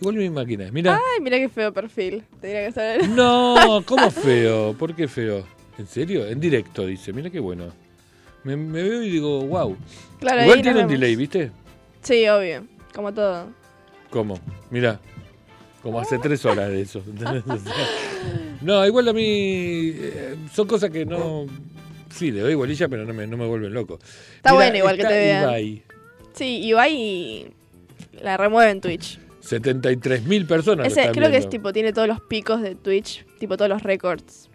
Igual 0.00 0.16
mi 0.16 0.30
máquina 0.30 0.70
mira. 0.72 0.94
Ay, 0.94 1.20
mira 1.20 1.38
qué 1.38 1.48
feo 1.48 1.72
perfil. 1.72 2.24
Tendría 2.40 2.66
que 2.66 2.72
saber. 2.72 3.08
No, 3.08 3.82
¿cómo 3.86 4.10
feo? 4.10 4.74
¿Por 4.74 4.94
qué 4.94 5.06
feo? 5.08 5.44
¿En 5.78 5.86
serio? 5.86 6.26
En 6.26 6.40
directo, 6.40 6.86
dice. 6.86 7.12
Mira 7.12 7.28
qué 7.30 7.40
bueno. 7.40 7.66
Me, 8.44 8.56
veo 8.56 9.02
y 9.02 9.10
digo, 9.10 9.40
wow. 9.46 9.76
Claro, 10.18 10.42
Igual 10.42 10.62
tiene 10.62 10.82
un 10.82 10.88
delay, 10.88 11.16
¿viste? 11.16 11.50
Sí, 12.02 12.26
obvio. 12.28 12.66
Como 12.94 13.12
todo. 13.12 13.48
¿Cómo? 14.08 14.38
Mira. 14.70 14.98
Como 15.82 16.00
hace 16.00 16.18
tres 16.22 16.44
horas 16.46 16.70
de 16.70 16.80
eso. 16.80 17.02
no, 18.62 18.86
igual 18.86 19.08
a 19.08 19.12
mí 19.12 19.92
eh, 19.94 20.36
son 20.52 20.66
cosas 20.66 20.90
que 20.90 21.04
no... 21.04 21.46
Sí, 22.10 22.30
le 22.30 22.40
doy 22.40 22.54
bolilla, 22.54 22.88
pero 22.88 23.04
no 23.04 23.14
me, 23.14 23.26
no 23.26 23.36
me 23.36 23.46
vuelven 23.46 23.72
loco. 23.72 23.98
Está 24.36 24.52
bueno 24.54 24.76
igual 24.76 24.96
que 24.96 25.04
te 25.04 25.12
vean. 25.12 25.42
Ibai. 25.44 25.82
Sí, 26.34 26.64
Ibai 26.64 27.52
la 28.22 28.36
remueve 28.36 28.70
en 28.70 28.80
Twitch. 28.80 29.18
73 29.40 30.24
mil 30.24 30.46
personas. 30.46 30.94
creo 31.12 31.30
que 31.30 31.36
es 31.36 31.48
tipo, 31.48 31.72
tiene 31.72 31.92
todos 31.92 32.08
los 32.08 32.20
picos 32.20 32.62
de 32.62 32.74
Twitch, 32.74 33.24
tipo 33.38 33.56
todos 33.56 33.68
los 33.68 33.82
récords. 33.82 34.48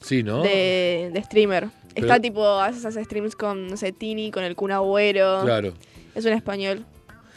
Sí, 0.00 0.22
¿no? 0.22 0.42
De, 0.42 1.10
de 1.12 1.22
streamer. 1.22 1.68
Está 1.94 2.20
tipo, 2.20 2.58
haces 2.58 2.94
streams 3.04 3.36
con, 3.36 3.68
no 3.68 3.76
sé, 3.76 3.92
Tini, 3.92 4.30
con 4.30 4.44
el 4.44 4.56
Kun 4.56 4.72
Agüero. 4.72 5.42
Claro. 5.44 5.74
Es 6.14 6.24
un 6.24 6.32
español. 6.32 6.84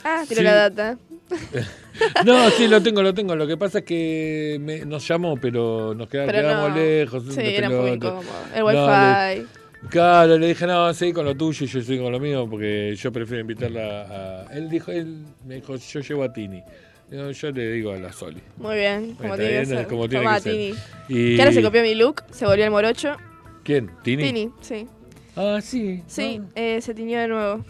Ah, 0.03 0.23
tiro 0.27 0.43
la 0.43 0.53
data. 0.53 0.97
no, 2.25 2.49
sí, 2.51 2.67
lo 2.67 2.81
tengo, 2.81 3.01
lo 3.01 3.13
tengo. 3.13 3.35
Lo 3.35 3.47
que 3.47 3.57
pasa 3.57 3.79
es 3.79 3.85
que 3.85 4.83
nos 4.85 5.07
llamó, 5.07 5.37
pero 5.37 5.93
nos 5.95 6.07
quedamos, 6.07 6.75
lejos. 6.75 7.23
Sí, 7.31 7.41
era 7.41 7.67
incómodo. 7.67 8.21
El 8.53 8.63
wifi. 8.63 9.47
claro, 9.89 10.37
le 10.37 10.47
dije, 10.47 10.67
no, 10.67 10.93
seguí 10.93 11.11
con 11.11 11.25
lo 11.25 11.35
tuyo 11.35 11.65
y 11.65 11.67
yo 11.67 11.81
sigo 11.81 12.03
con 12.03 12.13
lo 12.13 12.19
mío, 12.19 12.47
porque 12.49 12.95
yo 12.95 13.11
prefiero 13.11 13.41
invitarla 13.41 14.45
a... 14.47 14.53
Él 14.53 14.69
dijo, 14.69 14.91
él 14.91 15.25
me 15.45 15.55
dijo, 15.55 15.75
yo 15.75 15.99
llevo 16.01 16.23
a 16.23 16.31
Tini. 16.31 16.63
Yo, 17.11 17.51
le 17.51 17.71
digo 17.71 17.91
a 17.91 17.97
la 17.97 18.11
Soli. 18.11 18.41
Muy 18.57 18.75
bien, 18.75 19.15
como 19.15 19.35
tiene 19.35 19.59
que 19.59 19.65
ser. 19.65 19.87
Como 19.87 20.09
tiene 20.09 20.25
que 20.25 20.41
Tini. 20.41 20.73
Y... 21.07 21.35
Que 21.35 21.41
ahora 21.41 21.53
se 21.53 21.61
copió 21.61 21.81
mi 21.81 21.95
look, 21.95 22.23
se 22.31 22.45
volvió 22.45 22.65
el 22.65 22.71
morocho. 22.71 23.15
¿Quién? 23.63 23.91
¿Tini? 24.03 24.23
Tini, 24.23 24.51
sí. 24.61 24.87
Ah, 25.35 25.59
sí. 25.61 26.03
Sí, 26.07 26.41
eh, 26.55 26.81
se 26.81 26.93
tiñó 26.93 27.19
de 27.19 27.27
nuevo. 27.27 27.65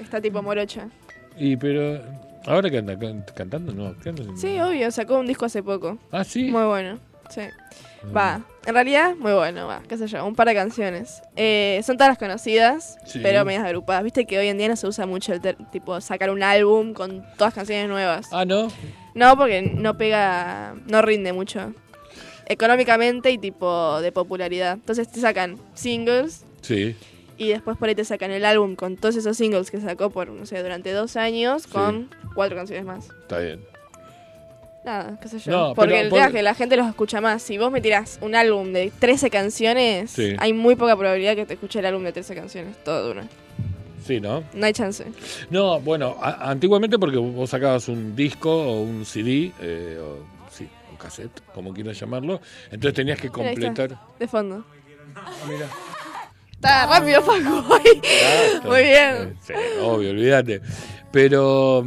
Está 0.00 0.20
tipo 0.20 0.42
morocha. 0.42 0.88
Y 1.36 1.56
pero 1.56 2.00
ahora 2.46 2.70
que 2.70 2.78
anda 2.78 2.98
cantando, 3.34 3.72
no, 3.72 3.94
Sí, 4.36 4.58
obvio, 4.60 4.90
sacó 4.90 5.18
un 5.18 5.26
disco 5.26 5.46
hace 5.46 5.62
poco. 5.62 5.98
Ah, 6.12 6.24
sí. 6.24 6.44
Muy 6.44 6.64
bueno. 6.64 6.98
Sí. 7.30 7.42
Mm. 8.02 8.16
Va, 8.16 8.42
en 8.66 8.74
realidad, 8.74 9.14
muy 9.16 9.32
bueno, 9.32 9.66
va, 9.66 9.82
qué 9.88 9.96
sé 9.96 10.06
yo, 10.06 10.24
un 10.26 10.34
par 10.34 10.48
de 10.48 10.54
canciones. 10.54 11.22
Eh, 11.36 11.80
son 11.84 11.96
todas 11.96 12.10
las 12.10 12.18
conocidas, 12.18 12.98
pero 13.22 13.44
medias 13.44 13.64
agrupadas. 13.64 14.04
Viste 14.04 14.26
que 14.26 14.38
hoy 14.38 14.48
en 14.48 14.58
día 14.58 14.68
no 14.68 14.76
se 14.76 14.86
usa 14.86 15.06
mucho 15.06 15.32
el 15.32 15.40
tipo 15.70 16.00
sacar 16.00 16.30
un 16.30 16.42
álbum 16.42 16.92
con 16.92 17.24
todas 17.36 17.54
canciones 17.54 17.88
nuevas. 17.88 18.28
Ah, 18.32 18.44
¿no? 18.44 18.68
No, 19.14 19.36
porque 19.36 19.62
no 19.62 19.96
pega, 19.96 20.74
no 20.86 21.02
rinde 21.02 21.32
mucho. 21.32 21.72
Económicamente 22.46 23.30
y 23.30 23.38
tipo 23.38 24.00
de 24.00 24.12
popularidad. 24.12 24.74
Entonces 24.74 25.10
te 25.10 25.20
sacan 25.20 25.56
singles. 25.74 26.44
Sí 26.62 26.96
y 27.40 27.48
después 27.48 27.78
por 27.78 27.88
ahí 27.88 27.94
te 27.94 28.04
sacan 28.04 28.30
el 28.32 28.44
álbum 28.44 28.76
con 28.76 28.98
todos 28.98 29.16
esos 29.16 29.34
singles 29.34 29.70
que 29.70 29.80
sacó 29.80 30.10
por, 30.10 30.28
no 30.28 30.44
sé, 30.44 30.62
durante 30.62 30.92
dos 30.92 31.16
años 31.16 31.66
con 31.66 32.10
cuatro 32.34 32.54
canciones 32.54 32.84
más. 32.84 33.08
Está 33.22 33.38
bien. 33.38 33.60
Nada, 34.84 35.18
qué 35.20 35.28
sé 35.28 35.38
yo. 35.38 35.74
Porque 35.76 36.00
el 36.00 36.08
tema 36.08 36.26
es 36.26 36.32
que 36.32 36.42
la 36.42 36.54
gente 36.54 36.76
los 36.76 36.88
escucha 36.88 37.20
más. 37.20 37.42
Si 37.42 37.58
vos 37.58 37.70
me 37.70 37.80
tirás 37.80 38.18
un 38.22 38.34
álbum 38.34 38.72
de 38.72 38.90
13 38.98 39.30
canciones, 39.30 40.16
hay 40.38 40.52
muy 40.52 40.74
poca 40.74 40.96
probabilidad 40.96 41.36
que 41.36 41.46
te 41.46 41.54
escuche 41.54 41.80
el 41.80 41.86
álbum 41.86 42.02
de 42.04 42.12
13 42.12 42.34
canciones, 42.34 42.76
todo 42.84 43.06
de 43.06 43.12
una. 43.12 43.28
Sí, 44.04 44.20
¿no? 44.20 44.42
No 44.54 44.66
hay 44.66 44.72
chance. 44.72 45.04
No, 45.50 45.80
bueno, 45.80 46.16
antiguamente 46.22 46.98
porque 46.98 47.18
vos 47.18 47.50
sacabas 47.50 47.88
un 47.88 48.16
disco 48.16 48.50
o 48.50 48.80
un 48.80 49.04
CD, 49.04 49.52
eh, 49.60 50.00
o 50.02 50.50
sí, 50.50 50.66
un 50.90 50.96
cassette, 50.96 51.42
como 51.54 51.74
quieras 51.74 52.00
llamarlo, 52.00 52.40
entonces 52.70 52.94
tenías 52.94 53.20
que 53.20 53.28
completar. 53.28 53.98
De 54.18 54.26
fondo. 54.26 54.64
Ah, 55.14 55.30
mira. 55.46 55.68
Está 56.52 56.86
rápido, 56.86 57.22
Facu. 57.22 57.64
Muy 58.68 58.82
bien. 58.82 59.36
Sí, 59.42 59.52
obvio, 59.82 60.10
olvídate. 60.10 60.60
Pero 61.12 61.84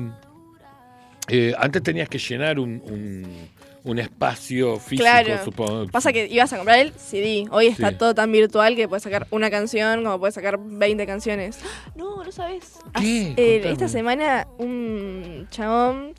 eh, 1.27 1.53
antes 1.57 1.81
tenías 1.83 2.09
que 2.09 2.17
llenar 2.17 2.59
un, 2.59 3.49
un, 3.83 3.99
espacio 3.99 4.79
físico, 4.79 5.03
claro. 5.03 5.43
supongo. 5.43 5.87
Pasa 5.87 6.11
que 6.11 6.27
ibas 6.27 6.51
a 6.53 6.57
comprar 6.57 6.79
el 6.79 6.93
CD. 6.93 7.45
Hoy 7.51 7.67
está 7.67 7.97
todo 7.97 8.13
tan 8.13 8.31
virtual 8.31 8.75
que 8.75 8.87
puedes 8.87 9.03
sacar 9.03 9.27
una 9.31 9.49
canción 9.49 10.03
como 10.03 10.19
puedes 10.19 10.35
sacar 10.35 10.59
20 10.59 11.05
canciones. 11.05 11.59
No, 11.95 12.23
no 12.23 12.31
sabes. 12.31 12.79
¿Qué? 12.99 13.33
Eh, 13.37 13.61
esta 13.65 13.87
semana 13.87 14.47
un 14.57 15.47
chabón, 15.51 16.13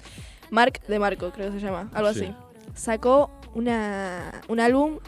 Mark 0.51 0.81
de 0.87 0.99
Marco, 0.99 1.31
creo 1.33 1.53
que 1.53 1.61
se 1.61 1.65
llama, 1.65 1.91
algo 1.95 2.09
así, 2.09 2.33
sacó 2.75 3.31
una, 3.55 4.43
un 4.49 4.61
álbum 4.61 4.99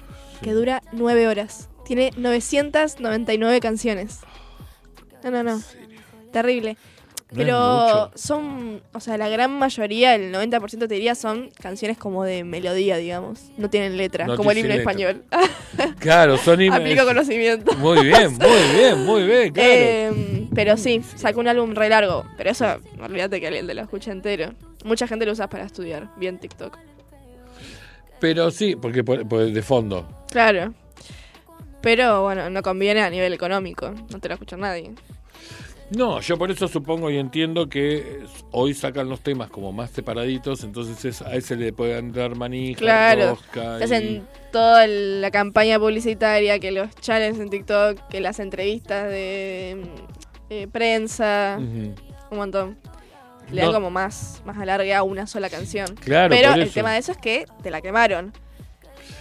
que 0.42 0.52
dura 0.52 0.82
9 0.92 1.28
horas. 1.28 1.68
Tiene 1.84 2.10
999 2.16 3.60
canciones. 3.60 4.20
No, 5.22 5.30
no, 5.30 5.42
no. 5.42 5.62
Terrible. 6.32 6.76
Pero 7.34 8.12
son, 8.14 8.82
o 8.92 9.00
sea, 9.00 9.18
la 9.18 9.28
gran 9.28 9.52
mayoría, 9.58 10.14
el 10.14 10.32
90% 10.32 10.78
te 10.78 10.94
diría, 10.94 11.16
son 11.16 11.50
canciones 11.60 11.98
como 11.98 12.22
de 12.22 12.44
melodía, 12.44 12.96
digamos. 12.98 13.50
No 13.58 13.68
tienen 13.68 13.96
letra, 13.96 14.26
como 14.36 14.52
el 14.52 14.58
himno 14.58 14.74
español. 14.74 15.24
Claro, 15.98 16.36
son 16.38 16.60
himnos. 16.60 16.80
Aplico 16.80 17.04
conocimiento. 17.04 17.74
Muy 17.76 18.04
bien, 18.04 18.32
muy 18.38 18.78
bien, 18.78 19.04
muy 19.04 19.26
bien, 19.26 19.52
claro. 19.52 19.70
Em, 19.70 20.48
pero 20.54 20.76
sí, 20.76 21.02
sacó 21.16 21.40
un 21.40 21.48
álbum 21.48 21.74
re 21.74 21.88
largo. 21.88 22.24
Pero 22.36 22.50
eso, 22.50 22.66
olvídate 23.00 23.40
que 23.40 23.48
alguien 23.48 23.66
te 23.66 23.74
lo 23.74 23.82
escucha 23.82 24.12
entero. 24.12 24.52
Mucha 24.84 25.06
gente 25.06 25.26
lo 25.26 25.32
usa 25.32 25.48
para 25.48 25.64
estudiar, 25.64 26.10
bien 26.16 26.38
TikTok. 26.38 26.78
Pero 28.20 28.50
sí, 28.50 28.76
porque 28.76 29.02
de 29.02 29.62
fondo. 29.62 30.08
Claro. 30.30 30.72
Pero 31.82 32.22
bueno, 32.22 32.50
no 32.50 32.62
conviene 32.62 33.02
a 33.02 33.10
nivel 33.10 33.32
económico, 33.32 33.92
no 34.10 34.18
te 34.18 34.28
lo 34.28 34.34
escucha 34.34 34.56
nadie. 34.56 34.92
No, 35.90 36.20
yo 36.20 36.36
por 36.36 36.50
eso 36.50 36.66
supongo 36.66 37.10
y 37.10 37.18
entiendo 37.18 37.68
que 37.68 38.24
hoy 38.50 38.74
sacan 38.74 39.08
los 39.08 39.20
temas 39.20 39.50
como 39.50 39.72
más 39.72 39.90
separaditos, 39.90 40.64
entonces 40.64 41.22
a 41.22 41.34
ese 41.34 41.54
le 41.54 41.72
pueden 41.72 42.12
dar 42.12 42.34
manija, 42.34 42.78
claro. 42.78 43.38
Hacen 43.80 44.26
toda 44.50 44.86
la 44.86 45.30
campaña 45.30 45.78
publicitaria, 45.78 46.58
que 46.58 46.72
los 46.72 46.94
challenges 46.96 47.40
en 47.40 47.50
TikTok, 47.50 48.08
que 48.08 48.20
las 48.20 48.40
entrevistas 48.40 49.08
de 49.08 49.86
eh, 50.50 50.66
prensa, 50.70 51.56
un 51.58 51.94
montón. 52.30 52.78
Le 53.52 53.62
dan 53.62 53.72
como 53.72 53.90
más, 53.90 54.42
más 54.44 54.58
alargue 54.58 54.92
a 54.92 55.04
una 55.04 55.28
sola 55.28 55.48
canción. 55.48 55.94
Claro, 56.02 56.34
Pero 56.34 56.54
el 56.54 56.70
tema 56.72 56.92
de 56.92 56.98
eso 56.98 57.12
es 57.12 57.18
que 57.18 57.44
te 57.62 57.70
la 57.70 57.80
quemaron. 57.80 58.32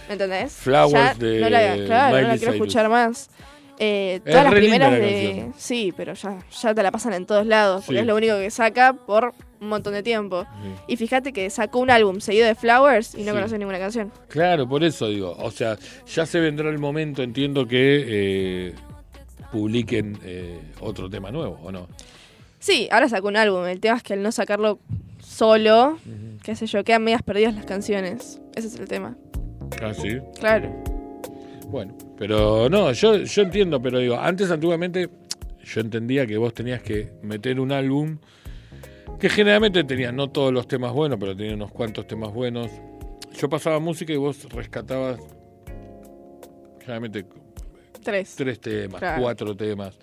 ¿Me 0.08 0.14
entendés? 0.14 0.52
Flowers 0.52 1.18
de 1.18 1.40
no 1.40 1.48
la, 1.48 1.74
claro, 1.86 2.20
no 2.22 2.28
la 2.28 2.36
quiero 2.36 2.52
escuchar 2.52 2.88
más. 2.88 3.30
Eh, 3.78 4.20
todas 4.24 4.44
las 4.44 4.54
primeras 4.54 4.92
de. 4.92 5.50
Sí, 5.56 5.92
pero 5.96 6.14
ya, 6.14 6.38
ya 6.50 6.74
te 6.74 6.82
la 6.82 6.90
pasan 6.90 7.12
en 7.12 7.26
todos 7.26 7.46
lados, 7.46 7.84
porque 7.86 8.00
es 8.00 8.06
lo 8.06 8.16
único 8.16 8.36
que 8.38 8.50
saca 8.50 8.94
por 8.94 9.34
un 9.60 9.68
montón 9.68 9.92
de 9.92 10.02
tiempo. 10.02 10.46
Y 10.86 10.96
fíjate 10.96 11.32
que 11.32 11.50
sacó 11.50 11.80
un 11.80 11.90
álbum 11.90 12.20
seguido 12.20 12.46
de 12.46 12.54
Flowers 12.54 13.14
y 13.14 13.22
no 13.22 13.32
conoces 13.32 13.58
ninguna 13.58 13.78
canción. 13.78 14.12
Claro, 14.28 14.68
por 14.68 14.84
eso 14.84 15.08
digo. 15.08 15.36
O 15.38 15.50
sea, 15.50 15.76
ya 16.06 16.26
se 16.26 16.40
vendrá 16.40 16.70
el 16.70 16.78
momento, 16.78 17.22
entiendo 17.22 17.66
que 17.66 18.04
eh, 18.06 18.74
publiquen 19.52 20.18
eh, 20.24 20.60
otro 20.80 21.08
tema 21.10 21.30
nuevo, 21.30 21.58
¿o 21.62 21.72
no? 21.72 21.88
Sí, 22.58 22.88
ahora 22.90 23.08
sacó 23.08 23.28
un 23.28 23.36
álbum. 23.36 23.64
El 23.66 23.80
tema 23.80 23.96
es 23.96 24.02
que 24.02 24.14
al 24.14 24.22
no 24.22 24.32
sacarlo 24.32 24.78
solo, 25.20 25.98
qué 26.42 26.56
sé 26.56 26.66
yo, 26.66 26.82
quedan 26.84 27.04
medias 27.04 27.22
perdidas 27.22 27.54
las 27.54 27.66
canciones. 27.66 28.40
Ese 28.54 28.68
es 28.68 28.76
el 28.76 28.88
tema. 28.88 29.16
Ah, 29.82 29.92
sí. 29.92 30.18
Claro. 30.38 30.95
Bueno, 31.68 31.96
pero 32.16 32.68
no, 32.68 32.92
yo, 32.92 33.16
yo 33.16 33.42
entiendo, 33.42 33.82
pero 33.82 33.98
digo, 33.98 34.16
antes 34.16 34.50
antiguamente 34.50 35.10
yo 35.64 35.80
entendía 35.80 36.26
que 36.26 36.36
vos 36.36 36.54
tenías 36.54 36.80
que 36.80 37.12
meter 37.22 37.58
un 37.58 37.72
álbum 37.72 38.18
que 39.18 39.28
generalmente 39.28 39.82
tenía 39.82 40.12
no 40.12 40.30
todos 40.30 40.52
los 40.52 40.68
temas 40.68 40.92
buenos, 40.92 41.18
pero 41.18 41.36
tenía 41.36 41.54
unos 41.54 41.72
cuantos 41.72 42.06
temas 42.06 42.32
buenos. 42.32 42.70
Yo 43.36 43.48
pasaba 43.48 43.80
música 43.80 44.12
y 44.12 44.16
vos 44.16 44.44
rescatabas 44.52 45.20
generalmente 46.80 47.26
tres, 48.02 48.36
tres 48.36 48.60
temas, 48.60 49.02
cuatro 49.18 49.56
temas. 49.56 49.98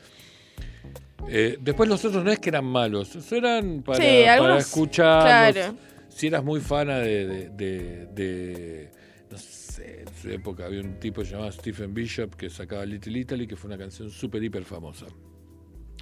Eh, 1.30 1.58
después 1.62 1.88
los 1.88 2.04
otros 2.04 2.26
no 2.26 2.32
es 2.32 2.40
que 2.40 2.50
eran 2.50 2.66
malos, 2.66 3.16
eran 3.32 3.82
para, 3.84 4.58
escuchar. 4.58 5.74
Si 6.10 6.28
eras 6.28 6.44
muy 6.44 6.60
fana 6.60 7.00
de 7.00 8.90
no 9.32 9.38
sé, 9.38 9.63
en 9.80 10.08
su 10.22 10.30
época 10.30 10.66
había 10.66 10.82
un 10.82 11.00
tipo 11.00 11.24
llamado 11.24 11.52
Stephen 11.52 11.94
Bishop 11.94 12.36
que 12.36 12.50
sacaba 12.50 12.86
Little 12.86 13.18
Italy, 13.18 13.48
que 13.48 13.56
fue 13.56 13.70
una 13.70 13.78
canción 13.78 14.10
súper, 14.10 14.44
hiper 14.44 14.64
famosa. 14.64 15.06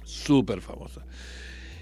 Súper 0.04 0.60
famosa. 0.60 1.04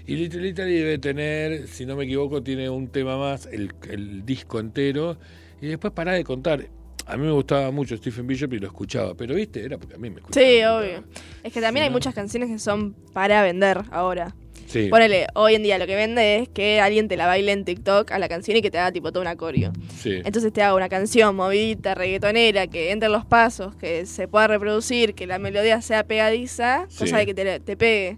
Y 0.05 0.15
Little 0.15 0.47
Italy 0.47 0.73
debe 0.73 0.97
tener, 0.97 1.67
si 1.67 1.85
no 1.85 1.95
me 1.95 2.05
equivoco, 2.05 2.41
tiene 2.41 2.69
un 2.69 2.87
tema 2.87 3.17
más, 3.17 3.47
el, 3.47 4.25
disco 4.25 4.59
entero, 4.59 5.17
y 5.61 5.67
después 5.67 5.93
para 5.93 6.13
de 6.13 6.23
contar. 6.23 6.67
a 7.05 7.17
mí 7.17 7.25
me 7.25 7.31
gustaba 7.31 7.71
mucho 7.71 7.95
Stephen 7.97 8.27
Bishop 8.27 8.53
y 8.53 8.59
lo 8.59 8.67
escuchaba, 8.67 9.15
pero 9.15 9.35
viste, 9.35 9.63
era 9.63 9.77
porque 9.77 9.95
a 9.95 9.97
mí 9.97 10.09
me 10.09 10.17
escuchaba. 10.17 10.45
Sí, 10.45 10.63
obvio. 10.63 11.03
Es 11.43 11.53
que 11.53 11.61
también 11.61 11.85
hay 11.85 11.89
muchas 11.91 12.13
canciones 12.13 12.49
que 12.49 12.59
son 12.59 12.95
para 13.13 13.43
vender 13.43 13.81
ahora. 13.91 14.35
Sí. 14.71 14.87
Ponele, 14.89 15.27
hoy 15.35 15.55
en 15.55 15.63
día 15.63 15.77
lo 15.77 15.85
que 15.85 15.95
vende 15.95 16.37
es 16.37 16.49
que 16.49 16.79
alguien 16.79 17.07
te 17.07 17.17
la 17.17 17.25
baile 17.25 17.51
en 17.51 17.65
TikTok 17.65 18.11
a 18.11 18.19
la 18.19 18.29
canción 18.29 18.57
y 18.57 18.61
que 18.61 18.71
te 18.71 18.77
haga 18.77 18.91
tipo 18.91 19.11
todo 19.11 19.21
un 19.21 19.27
acorio. 19.27 19.73
Sí. 19.97 20.21
Entonces 20.23 20.53
te 20.53 20.61
haga 20.61 20.75
una 20.75 20.89
canción 20.89 21.35
movidita, 21.35 21.95
reggaetonera, 21.95 22.67
que 22.67 22.91
entre 22.91 23.09
los 23.09 23.25
pasos, 23.25 23.75
que 23.75 24.05
se 24.05 24.27
pueda 24.27 24.47
reproducir, 24.47 25.13
que 25.13 25.27
la 25.27 25.39
melodía 25.39 25.81
sea 25.81 26.05
pegadiza, 26.05 26.87
cosa 26.97 27.17
de 27.17 27.25
que 27.25 27.33
te, 27.33 27.59
te 27.59 27.75
pegue 27.75 28.17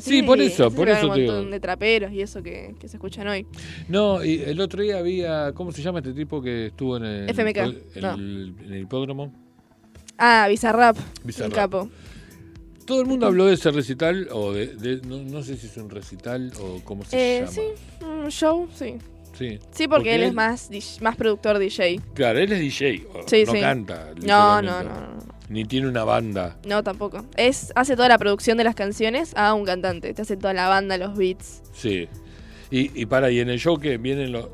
sí, 0.00 0.22
por 0.22 0.40
eso, 0.40 0.70
por 0.70 0.88
eso 0.88 1.10
un 1.10 1.16
montón 1.16 1.50
de 1.50 1.58
traperos 1.58 2.12
y 2.12 2.20
eso 2.20 2.42
que, 2.42 2.74
se 2.80 2.96
escuchan 2.96 3.26
hoy. 3.26 3.46
No, 3.88 4.22
y 4.22 4.40
el 4.42 4.60
otro 4.60 4.82
día 4.82 4.98
había, 4.98 5.52
¿cómo 5.52 5.72
se 5.72 5.82
llama 5.82 5.98
este 5.98 6.12
tipo 6.12 6.40
que 6.40 6.66
estuvo 6.66 6.96
en 6.98 7.04
el, 7.04 7.30
FMK, 7.30 7.56
en, 7.96 8.04
el, 8.70 8.80
hipódromo? 8.82 9.32
Ah, 10.16 10.46
Bizarrap, 10.48 10.96
Bizarrap. 11.24 11.54
capo. 11.54 11.90
Todo 12.90 13.02
el 13.02 13.06
mundo 13.06 13.28
habló 13.28 13.46
de 13.46 13.54
ese 13.54 13.70
recital, 13.70 14.26
o 14.32 14.52
de, 14.52 15.00
no, 15.06 15.44
sé 15.44 15.56
si 15.56 15.68
es 15.68 15.76
un 15.76 15.90
recital 15.90 16.50
o 16.60 16.80
cómo 16.82 17.04
se 17.04 17.36
eh, 17.36 17.40
llama. 17.42 17.52
Sí, 17.52 17.62
un 18.04 18.30
show, 18.30 18.68
sí. 18.74 18.96
Sí, 19.38 19.60
sí 19.70 19.86
porque, 19.86 20.16
él, 20.16 20.24
es 20.24 20.34
más, 20.34 20.68
más 21.00 21.14
productor 21.14 21.60
DJ. 21.60 22.00
Claro, 22.14 22.40
él 22.40 22.50
es 22.50 22.58
DJ, 22.58 23.06
no 23.46 23.52
canta. 23.60 24.08
No, 24.26 24.60
no, 24.60 24.82
no, 24.82 24.90
no. 24.90 25.18
Ni 25.48 25.64
tiene 25.66 25.86
una 25.86 26.02
banda. 26.02 26.58
No, 26.66 26.82
tampoco. 26.82 27.24
Es 27.36 27.72
hace 27.76 27.94
toda 27.94 28.08
la 28.08 28.18
producción 28.18 28.58
de 28.58 28.64
las 28.64 28.74
canciones 28.74 29.36
a 29.36 29.54
un 29.54 29.64
cantante. 29.64 30.12
Te 30.12 30.22
hace 30.22 30.36
toda 30.36 30.52
la 30.52 30.66
banda, 30.66 30.98
los 30.98 31.16
beats. 31.16 31.62
Sí. 31.72 32.08
Y, 32.72 33.00
y 33.00 33.06
para, 33.06 33.30
y 33.30 33.38
en 33.38 33.50
el 33.50 33.60
show 33.60 33.78
que 33.78 33.98
vienen 33.98 34.32
los 34.32 34.48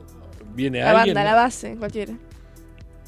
viene 0.55 0.81
la 0.81 0.91
alguien. 0.91 1.15
La 1.15 1.23
banda, 1.23 1.37
la 1.37 1.43
base, 1.43 1.77
cualquiera. 1.77 2.13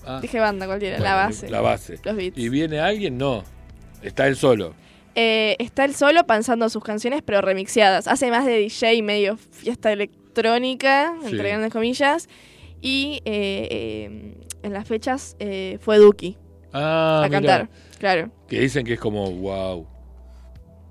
Ah. 0.07 0.21
Dije 0.23 0.41
banda, 0.41 0.65
cualquiera, 0.65 0.99
la 0.99 1.15
base. 1.15 1.51
La 1.51 1.61
base. 1.61 1.99
Los 2.03 2.17
beats. 2.17 2.39
¿Y 2.39 2.49
viene 2.49 2.81
alguien? 2.81 3.19
No. 3.19 3.45
Está 4.01 4.27
él 4.27 4.35
solo. 4.35 4.75
Eh, 5.21 5.57
está 5.59 5.85
él 5.85 5.97
solo 5.97 6.25
pensando 6.29 6.69
sus 6.69 6.85
canciones, 6.85 7.23
pero 7.25 7.41
remixeadas. 7.41 8.07
Hace 8.07 8.31
más 8.31 8.47
de 8.47 8.57
DJ, 8.57 9.03
medio 9.03 9.37
fiesta 9.37 9.91
electrónica, 9.91 11.13
entre 11.25 11.49
grandes 11.49 11.73
comillas. 11.73 12.29
Y 12.81 13.21
eh, 13.25 13.67
eh, 13.69 14.35
en 14.63 14.73
las 14.73 14.87
fechas 14.87 15.37
fue 15.81 15.99
Duki. 15.99 16.37
Ah, 16.73 17.25
a 17.25 17.31
cantar, 17.31 17.69
claro. 17.99 18.31
Que 18.47 18.61
dicen 18.61 18.87
que 18.87 18.93
es 18.93 19.01
como, 19.01 19.29
wow. 19.33 19.89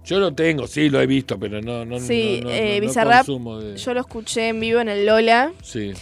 Yo 0.04 0.20
lo 0.20 0.34
tengo, 0.34 0.68
sí, 0.68 0.90
lo 0.90 1.02
he 1.02 1.08
visto, 1.08 1.40
pero 1.40 1.62
no, 1.62 1.86
no, 1.86 2.00
sí, 2.00 2.42
no, 2.44 2.50
eh, 2.50 2.82
yo 3.76 3.94
lo 3.94 4.00
escuché 4.00 4.50
en 4.50 4.60
vivo 4.60 4.82
en 4.82 4.90
el 4.90 5.06
Lola. 5.06 5.54
Sí. 5.62 5.94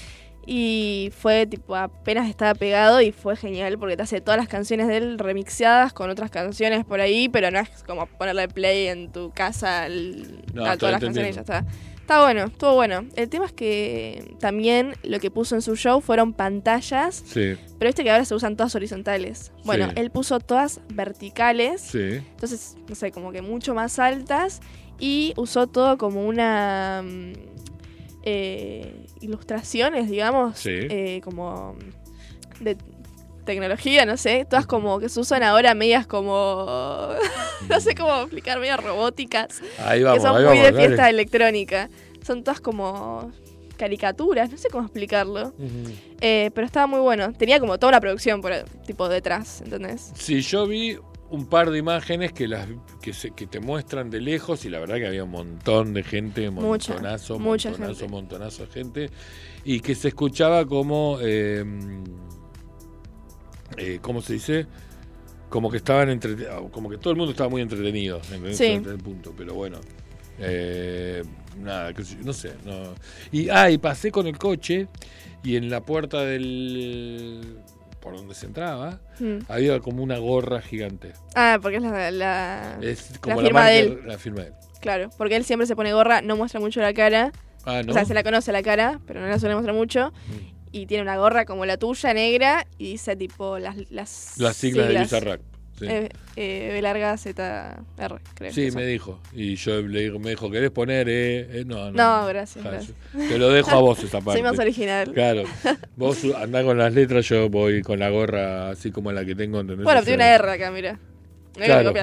Y 0.45 1.11
fue 1.17 1.47
tipo, 1.47 1.75
apenas 1.75 2.29
estaba 2.29 2.53
pegado 2.53 3.01
y 3.01 3.11
fue 3.11 3.35
genial 3.35 3.77
porque 3.79 3.97
te 3.97 4.03
hace 4.03 4.21
todas 4.21 4.39
las 4.39 4.47
canciones 4.47 4.87
de 4.87 4.97
él 4.97 5.19
remixadas 5.19 5.91
con 5.91 6.09
otras 6.09 6.29
canciones 6.29 6.85
por 6.85 7.01
ahí, 7.01 7.29
pero 7.29 7.49
no 7.49 7.59
es 7.59 7.83
como 7.85 8.05
ponerle 8.05 8.47
play 8.47 8.87
en 8.87 9.11
tu 9.11 9.31
casa 9.31 9.85
a 9.85 10.77
todas 10.77 10.91
las 10.91 11.01
canciones 11.01 11.31
y 11.31 11.33
ya 11.33 11.41
está. 11.41 11.65
Está 12.05 12.21
bueno, 12.21 12.43
estuvo 12.43 12.75
bueno. 12.75 13.03
El 13.15 13.29
tema 13.29 13.47
es 13.47 13.51
que 13.51 14.35
también 14.39 14.93
lo 15.01 15.19
que 15.19 15.31
puso 15.31 15.55
en 15.55 15.63
su 15.63 15.75
show 15.75 16.01
fueron 16.01 16.33
pantallas. 16.33 17.23
Sí. 17.25 17.57
Pero 17.79 17.89
viste 17.89 18.03
que 18.03 18.11
ahora 18.11 18.25
se 18.25 18.35
usan 18.35 18.55
todas 18.55 18.75
horizontales. 18.75 19.51
Bueno, 19.63 19.89
él 19.95 20.11
puso 20.11 20.39
todas 20.39 20.81
verticales. 20.89 21.81
Sí. 21.81 21.97
Entonces, 21.99 22.77
no 22.87 22.93
sé, 22.93 23.11
como 23.11 23.31
que 23.31 23.41
mucho 23.41 23.73
más 23.73 23.97
altas. 23.97 24.61
Y 24.99 25.33
usó 25.35 25.65
todo 25.65 25.97
como 25.97 26.27
una. 26.27 27.01
Mm, 27.03 27.33
eh, 28.21 29.04
ilustraciones, 29.25 30.09
digamos. 30.09 30.57
Sí. 30.57 30.71
Eh, 30.71 31.21
como. 31.23 31.75
De 32.59 32.77
tecnología, 33.45 34.05
no 34.05 34.17
sé. 34.17 34.45
Todas 34.49 34.65
como 34.65 34.99
que 34.99 35.09
se 35.09 35.19
usan 35.19 35.43
ahora 35.43 35.73
medias 35.73 36.07
como. 36.07 37.09
no 37.69 37.79
sé 37.79 37.95
cómo 37.95 38.21
explicar, 38.21 38.59
medias 38.59 38.81
robóticas. 38.81 39.61
Ahí 39.79 40.03
vamos, 40.03 40.23
que 40.23 40.27
son 40.27 40.45
muy 40.45 40.59
de 40.59 40.73
fiesta 40.73 41.09
electrónica. 41.09 41.89
Son 42.25 42.43
todas 42.43 42.59
como 42.59 43.31
caricaturas, 43.77 44.51
no 44.51 44.57
sé 44.57 44.69
cómo 44.69 44.85
explicarlo. 44.85 45.53
Eh, 46.21 46.49
pero 46.53 46.65
estaba 46.65 46.87
muy 46.87 46.99
bueno. 46.99 47.33
Tenía 47.33 47.59
como 47.59 47.77
toda 47.77 47.91
la 47.91 48.01
producción 48.01 48.41
por 48.41 48.53
tipo 48.85 49.09
detrás, 49.09 49.61
¿entendés? 49.61 50.11
Sí, 50.15 50.41
yo 50.41 50.65
vi 50.65 50.97
un 51.29 51.47
par 51.47 51.71
de 51.71 51.79
imágenes 51.79 52.33
que 52.33 52.47
las 52.47 52.67
que, 53.01 53.13
se, 53.13 53.31
que 53.31 53.47
te 53.47 53.59
muestran 53.59 54.09
de 54.09 54.21
lejos 54.21 54.63
y 54.65 54.69
la 54.69 54.79
verdad 54.79 54.95
que 54.95 55.07
había 55.07 55.23
un 55.23 55.31
montón 55.31 55.93
de 55.93 56.03
gente, 56.03 56.49
montonazo, 56.51 57.39
mucha, 57.39 57.69
montonazo, 57.71 58.07
montonazo 58.07 58.65
de 58.65 58.71
gente 58.71 59.09
y 59.63 59.79
que 59.79 59.95
se 59.95 60.09
escuchaba 60.09 60.65
como 60.65 61.17
eh, 61.21 61.65
eh, 63.77 63.99
¿cómo 64.01 64.21
se 64.21 64.33
dice? 64.33 64.67
Como 65.49 65.69
que 65.69 65.77
estaban 65.77 66.09
entre, 66.09 66.35
como 66.71 66.89
que 66.89 66.97
todo 66.97 67.11
el 67.11 67.17
mundo 67.17 67.31
estaba 67.31 67.49
muy 67.49 67.61
entretenido 67.61 68.21
en, 68.31 68.45
ese 68.47 68.79
punto, 69.03 69.33
pero 69.37 69.53
bueno. 69.53 69.79
Eh, 70.39 71.23
nada, 71.59 71.93
no 72.23 72.33
sé. 72.33 72.53
No. 72.65 72.93
Y, 73.31 73.49
ah, 73.49 73.69
y 73.69 73.77
pasé 73.77 74.11
con 74.11 74.27
el 74.27 74.37
coche 74.37 74.87
y 75.43 75.55
en 75.55 75.69
la 75.69 75.81
puerta 75.81 76.21
del 76.25 77.57
por 78.05 78.15
donde 78.15 78.35
se 78.35 78.45
entraba, 78.45 78.99
hmm. 79.19 79.39
había 79.49 79.79
como 79.79 80.03
una 80.03 80.19
gorra 80.19 80.61
gigante. 80.61 81.13
Ah, 81.33 81.57
porque 81.59 81.77
es 81.77 81.83
la, 81.83 82.11
la, 82.11 82.79
como 83.19 83.41
la 83.41 83.47
firma, 83.47 83.65
de 83.65 83.79
él. 83.79 83.99
la 84.05 84.17
firma 84.19 84.41
de 84.41 84.47
él. 84.49 84.53
Claro, 84.79 85.09
porque 85.17 85.35
él 85.35 85.43
siempre 85.43 85.65
se 85.65 85.75
pone 85.75 85.91
gorra, 85.91 86.21
no 86.21 86.37
muestra 86.37 86.59
mucho 86.59 86.81
la 86.81 86.93
cara. 86.93 87.31
Ah, 87.65 87.81
¿no? 87.83 87.91
O 87.91 87.93
sea, 87.95 88.05
se 88.05 88.13
la 88.13 88.21
conoce 88.21 88.51
la 88.51 88.61
cara, 88.61 88.99
pero 89.07 89.21
no 89.21 89.27
la 89.27 89.39
suele 89.39 89.55
mostrar 89.55 89.75
mucho. 89.75 90.13
Hmm 90.27 90.55
y 90.75 90.87
tiene 90.87 91.03
una 91.03 91.15
gorra 91.15 91.45
como 91.45 91.65
la 91.65 91.77
tuya, 91.77 92.13
negra, 92.13 92.67
y 92.77 92.91
dice 92.91 93.15
tipo 93.15 93.57
las, 93.59 93.77
las, 93.89 94.37
las 94.37 94.57
siglas, 94.57 94.89
de 94.89 94.99
Bizarrap. 94.99 95.41
Sí. 95.77 95.85
Eh, 95.87 96.09
eh, 96.37 96.69
B 96.71 96.81
larga 96.81 97.17
Z 97.17 97.83
R, 97.97 98.15
creo. 98.33 98.53
Sí, 98.53 98.71
me 98.71 98.85
dijo. 98.85 99.19
Y 99.33 99.55
yo 99.55 99.81
le 99.81 100.01
digo, 100.03 100.19
me 100.19 100.29
dijo, 100.29 100.49
¿querés 100.49 100.71
poner? 100.71 101.09
Eh? 101.09 101.59
eh 101.59 101.63
no, 101.65 101.91
no, 101.91 102.21
no, 102.21 102.27
gracias, 102.27 102.63
gracias. 102.63 102.93
Te 103.11 103.37
lo 103.37 103.49
dejo 103.49 103.71
a 103.71 103.81
vos 103.81 104.01
esa 104.01 104.21
parte. 104.21 104.39
Soy 104.39 104.43
más 104.43 104.57
original. 104.57 105.11
Claro. 105.11 105.43
Vos 105.97 106.23
andás 106.37 106.63
con 106.63 106.77
las 106.77 106.93
letras, 106.93 107.27
yo 107.27 107.49
voy 107.49 107.81
con 107.81 107.99
la 107.99 108.09
gorra 108.09 108.69
así 108.69 108.91
como 108.91 109.11
la 109.11 109.25
que 109.25 109.35
tengo. 109.35 109.59
¿entendés? 109.59 109.83
Bueno, 109.83 110.01
tiene 110.03 110.23
una 110.23 110.35
R 110.35 110.51
acá, 110.51 110.71
mira. 110.71 110.99
Claro, 111.55 111.93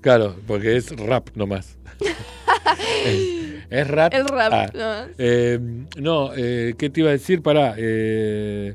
claro, 0.00 0.36
porque 0.46 0.76
es 0.76 0.96
rap 0.96 1.30
nomás. 1.34 1.76
¿Es 3.70 3.88
rap? 3.88 4.14
El 4.14 4.28
rap. 4.28 4.72
Ah. 4.76 5.06
Eh, 5.18 5.58
no, 5.96 6.30
eh, 6.36 6.74
¿qué 6.78 6.90
te 6.90 7.00
iba 7.00 7.10
a 7.10 7.12
decir? 7.12 7.42
Pará. 7.42 7.74
Eh, 7.76 8.74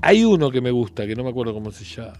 hay 0.00 0.24
uno 0.24 0.50
que 0.50 0.60
me 0.60 0.70
gusta, 0.70 1.06
que 1.06 1.14
no 1.14 1.22
me 1.22 1.30
acuerdo 1.30 1.54
cómo 1.54 1.70
se 1.70 1.84
llama. 1.84 2.14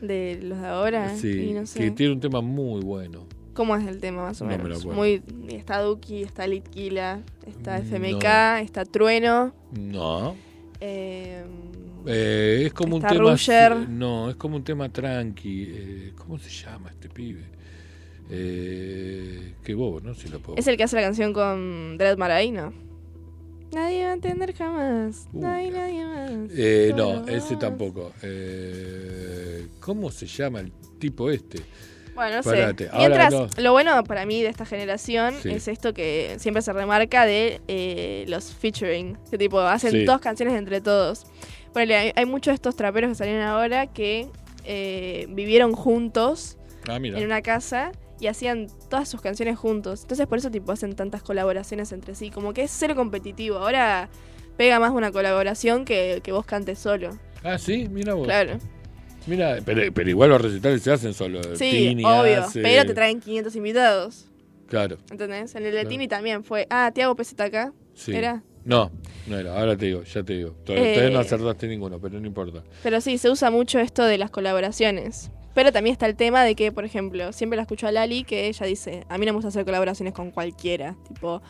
¿De 0.00 0.38
los 0.42 0.60
de 0.60 0.66
ahora? 0.66 1.16
Sí, 1.16 1.54
que 1.74 1.90
tiene 1.90 2.12
un 2.14 2.20
tema 2.20 2.40
muy 2.40 2.82
bueno. 2.82 3.26
¿Cómo 3.54 3.74
es 3.76 3.86
el 3.88 3.98
tema 3.98 4.22
más 4.22 4.40
o 4.40 4.44
menos? 4.44 4.86
Muy, 4.86 5.22
está 5.48 5.80
Duki, 5.80 6.22
está 6.22 6.46
Litquila, 6.46 7.22
está 7.44 7.78
FMK, 7.78 8.62
está 8.62 8.84
Trueno. 8.84 9.52
No. 9.72 10.36
es 10.80 12.72
como 12.72 12.96
un 12.96 13.02
tema. 13.02 13.36
No, 13.88 14.30
es 14.30 14.36
como 14.36 14.56
un 14.56 14.62
tema 14.62 14.88
tranqui. 14.88 16.12
¿Cómo 16.16 16.38
se 16.38 16.50
llama 16.50 16.90
este 16.90 17.08
pibe? 17.08 17.58
Eh, 18.30 19.54
qué 19.64 19.74
bobo, 19.74 20.00
¿no? 20.00 20.14
Si 20.14 20.28
lo 20.28 20.38
puedo... 20.38 20.58
Es 20.58 20.66
el 20.66 20.76
que 20.76 20.84
hace 20.84 20.96
la 20.96 21.02
canción 21.02 21.32
con 21.32 21.96
Dread 21.98 22.18
Marai, 22.18 22.50
¿no? 22.50 22.72
Nadie 23.72 24.04
va 24.04 24.10
a 24.10 24.14
entender 24.14 24.54
jamás. 24.54 25.28
Uh, 25.32 25.40
nadie, 25.40 25.70
nadie 25.70 26.04
más. 26.04 26.50
Eh, 26.56 26.92
no, 26.96 27.26
ese 27.28 27.56
tampoco. 27.56 28.12
Eh, 28.22 29.66
¿Cómo 29.80 30.10
se 30.10 30.26
llama 30.26 30.60
el 30.60 30.72
tipo 30.98 31.30
este? 31.30 31.60
Bueno, 32.14 32.36
no 32.36 32.42
sé. 32.42 32.74
Mientras, 32.96 33.58
lo 33.58 33.72
bueno 33.72 34.02
para 34.02 34.26
mí 34.26 34.42
de 34.42 34.48
esta 34.48 34.66
generación 34.66 35.34
es 35.44 35.68
esto 35.68 35.94
que 35.94 36.34
siempre 36.38 36.62
se 36.62 36.72
remarca 36.72 37.26
de 37.26 37.60
eh, 37.68 38.24
los 38.26 38.52
featuring. 38.54 39.16
Que 39.30 39.38
tipo, 39.38 39.60
hacen 39.60 40.04
dos 40.04 40.20
canciones 40.20 40.54
entre 40.54 40.80
todos. 40.80 41.26
Bueno, 41.72 41.94
hay, 41.94 42.10
hay, 42.16 42.26
muchos 42.26 42.52
de 42.52 42.54
estos 42.56 42.74
traperos 42.74 43.10
que 43.10 43.14
salieron 43.14 43.42
ahora 43.42 43.86
que 43.86 44.28
eh, 44.64 45.26
vivieron 45.30 45.72
juntos 45.74 46.58
ah, 46.88 46.96
en 46.96 47.24
una 47.24 47.40
casa 47.40 47.92
y 48.20 48.26
hacían 48.26 48.68
todas 48.88 49.08
sus 49.08 49.20
canciones 49.20 49.58
juntos. 49.58 50.02
Entonces 50.02 50.26
por 50.26 50.38
eso 50.38 50.50
tipo 50.50 50.72
hacen 50.72 50.94
tantas 50.94 51.22
colaboraciones 51.22 51.92
entre 51.92 52.14
sí. 52.14 52.30
Como 52.30 52.52
que 52.52 52.62
es 52.62 52.70
cero 52.70 52.94
competitivo. 52.94 53.58
Ahora 53.58 54.08
pega 54.56 54.80
más 54.80 54.92
una 54.92 55.12
colaboración 55.12 55.84
que, 55.84 56.20
que 56.22 56.32
vos 56.32 56.44
cantes 56.44 56.78
solo. 56.78 57.10
Ah, 57.44 57.58
sí, 57.58 57.88
mira 57.90 58.14
vos. 58.14 58.26
Claro. 58.26 58.58
Mira, 59.26 59.58
pero, 59.64 60.08
igual 60.08 60.30
los 60.30 60.40
recitales 60.40 60.82
se 60.82 60.90
hacen 60.90 61.12
solo. 61.12 61.40
Sí, 61.54 61.96
obvio. 62.04 62.46
Pero 62.54 62.86
te 62.86 62.94
traen 62.94 63.20
500 63.20 63.54
invitados. 63.56 64.26
Claro. 64.68 64.96
¿Entendés? 65.10 65.54
En 65.54 65.66
el 65.66 65.72
de 65.72 65.84
Tini 65.84 66.08
también 66.08 66.44
fue. 66.44 66.66
Ah, 66.70 66.90
Tiago 66.94 67.16
acá. 67.38 67.72
Sí. 67.94 68.14
¿Era? 68.14 68.42
No, 68.68 68.90
no 69.26 69.38
era. 69.38 69.58
Ahora 69.58 69.78
te 69.78 69.86
digo, 69.86 70.02
ya 70.02 70.22
te 70.22 70.34
digo. 70.34 70.50
Todavía, 70.62 71.08
no 71.08 71.18
eh, 71.18 71.22
acertaste 71.22 71.66
ninguno, 71.66 71.98
pero 71.98 72.20
no 72.20 72.26
importa. 72.26 72.62
Pero 72.82 73.00
sí, 73.00 73.16
se 73.16 73.30
usa 73.30 73.50
mucho 73.50 73.78
esto 73.78 74.04
de 74.04 74.18
las 74.18 74.30
colaboraciones. 74.30 75.30
Pero 75.54 75.72
también 75.72 75.92
está 75.92 76.04
el 76.04 76.16
tema 76.16 76.44
de 76.44 76.54
que, 76.54 76.70
por 76.70 76.84
ejemplo, 76.84 77.32
siempre 77.32 77.56
la 77.56 77.62
escucho 77.62 77.86
a 77.86 77.92
Lali 77.92 78.24
que 78.24 78.46
ella 78.46 78.66
dice, 78.66 79.06
a 79.08 79.16
mí 79.16 79.24
no 79.24 79.32
me 79.32 79.36
gusta 79.36 79.48
hacer 79.48 79.64
colaboraciones 79.64 80.12
con 80.12 80.30
cualquiera. 80.30 80.96
Tipo, 81.08 81.40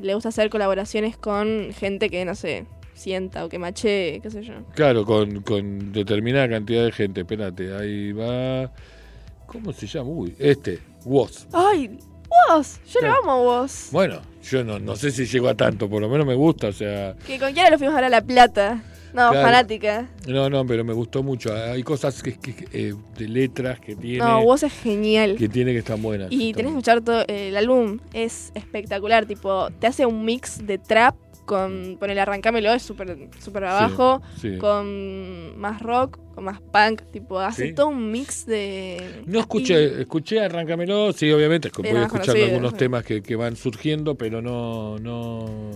le 0.00 0.14
gusta 0.14 0.28
hacer 0.28 0.48
colaboraciones 0.48 1.16
con 1.16 1.72
gente 1.72 2.08
que, 2.08 2.24
no 2.24 2.36
sé, 2.36 2.66
sienta 2.94 3.44
o 3.44 3.48
que 3.48 3.58
mache, 3.58 4.20
qué 4.20 4.30
sé 4.30 4.42
yo. 4.44 4.54
Claro, 4.76 5.04
con, 5.04 5.42
con 5.42 5.90
determinada 5.90 6.48
cantidad 6.48 6.84
de 6.84 6.92
gente. 6.92 7.22
Espérate, 7.22 7.74
ahí 7.74 8.12
va. 8.12 8.72
¿Cómo 9.46 9.72
se 9.72 9.88
llama? 9.88 10.08
Uy, 10.08 10.36
este, 10.38 10.78
Woz. 11.04 11.48
¡Ay! 11.52 11.98
¡Woz! 12.48 12.78
Yo 12.92 13.00
lo 13.00 13.12
amo 13.12 13.32
a 13.32 13.42
Woz. 13.42 13.88
Bueno, 13.90 14.20
yo 14.50 14.64
no, 14.64 14.78
no 14.78 14.96
sé 14.96 15.10
si 15.10 15.26
llego 15.26 15.48
a 15.48 15.54
tanto, 15.54 15.88
por 15.88 16.00
lo 16.00 16.08
menos 16.08 16.26
me 16.26 16.34
gusta, 16.34 16.68
o 16.68 16.72
sea. 16.72 17.14
Que 17.26 17.38
con 17.38 17.52
quiera 17.52 17.70
lo 17.70 17.78
fuimos 17.78 17.96
a 17.96 18.00
ver 18.00 18.10
La 18.10 18.22
Plata. 18.22 18.82
No, 19.12 19.32
fanática. 19.32 20.06
No, 20.26 20.50
no, 20.50 20.66
pero 20.66 20.84
me 20.84 20.92
gustó 20.92 21.22
mucho. 21.22 21.52
Hay 21.54 21.82
cosas 21.82 22.22
que, 22.22 22.36
eh, 22.72 22.94
de 23.16 23.28
letras 23.28 23.80
que 23.80 23.96
tiene. 23.96 24.18
No, 24.18 24.42
vos 24.44 24.62
es 24.62 24.72
genial. 24.72 25.36
Que 25.36 25.48
tiene 25.48 25.72
que 25.72 25.78
estar 25.78 25.98
buenas. 25.98 26.28
Y 26.30 26.52
tenés 26.52 26.72
que 26.72 26.78
escuchar 26.78 27.00
todo. 27.00 27.24
El 27.26 27.56
álbum 27.56 28.00
es 28.12 28.52
espectacular. 28.54 29.26
Tipo, 29.26 29.70
te 29.78 29.86
hace 29.86 30.06
un 30.06 30.24
mix 30.24 30.66
de 30.66 30.78
trap 30.78 31.14
con. 31.48 31.96
Pon 31.98 32.10
el 32.10 32.18
arrancámelo, 32.18 32.72
es 32.72 32.82
súper 32.82 33.28
super 33.40 33.64
abajo. 33.64 34.22
Con 34.60 35.58
más 35.58 35.82
rock, 35.82 36.20
con 36.34 36.44
más 36.44 36.60
punk. 36.60 37.02
Tipo, 37.10 37.40
hace 37.40 37.72
todo 37.72 37.88
un 37.88 38.12
mix 38.12 38.46
de. 38.46 39.22
No 39.26 39.40
escuché, 39.40 40.02
escuché 40.02 40.40
arrancámelo, 40.40 41.12
sí, 41.12 41.32
obviamente. 41.32 41.72
Voy 41.76 42.02
escuchando 42.02 42.44
algunos 42.44 42.76
temas 42.76 43.02
que, 43.02 43.22
que 43.22 43.34
van 43.34 43.56
surgiendo, 43.56 44.14
pero 44.14 44.40
no. 44.40 44.98
no 44.98 45.70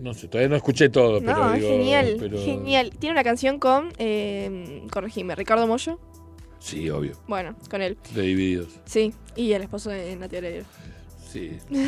no 0.00 0.12
sé, 0.12 0.28
todavía 0.28 0.50
no 0.50 0.56
escuché 0.56 0.88
todo, 0.88 1.20
pero. 1.20 1.36
No, 1.36 1.52
genial, 1.54 2.18
genial. 2.44 2.90
Tiene 2.98 3.12
una 3.12 3.24
canción 3.24 3.58
con, 3.58 3.92
eh, 3.98 4.82
corregime, 4.90 5.34
Ricardo 5.34 5.66
Mollo. 5.66 5.98
Sí, 6.58 6.88
obvio. 6.90 7.12
Bueno, 7.26 7.56
con 7.70 7.82
él. 7.82 7.96
De 8.14 8.22
Divididos. 8.22 8.68
Sí, 8.84 9.12
y 9.34 9.52
el 9.52 9.62
esposo 9.62 9.90
de 9.90 10.16
Oreiro. 10.16 10.64
Sí. 11.36 11.58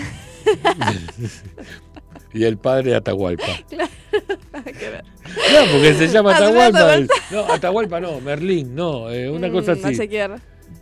y 2.35 2.45
el 2.45 2.59
padre 2.59 2.91
de 2.91 2.97
Atahualpa. 2.97 3.47
Claro. 4.79 4.99
No, 5.53 5.73
porque 5.73 5.95
se 5.95 6.09
llama 6.09 6.35
Atahualpa. 6.35 6.99
No, 7.31 7.41
Atahualpa 7.53 8.01
no, 8.01 8.21
Merlín, 8.21 8.75
no, 8.75 9.11
eh, 9.11 9.31
una 9.31 9.49
mm, 9.49 9.53
cosa 9.53 9.73
así. 9.73 9.83
No 9.83 9.95
sé 9.95 10.09
qué 10.09 10.29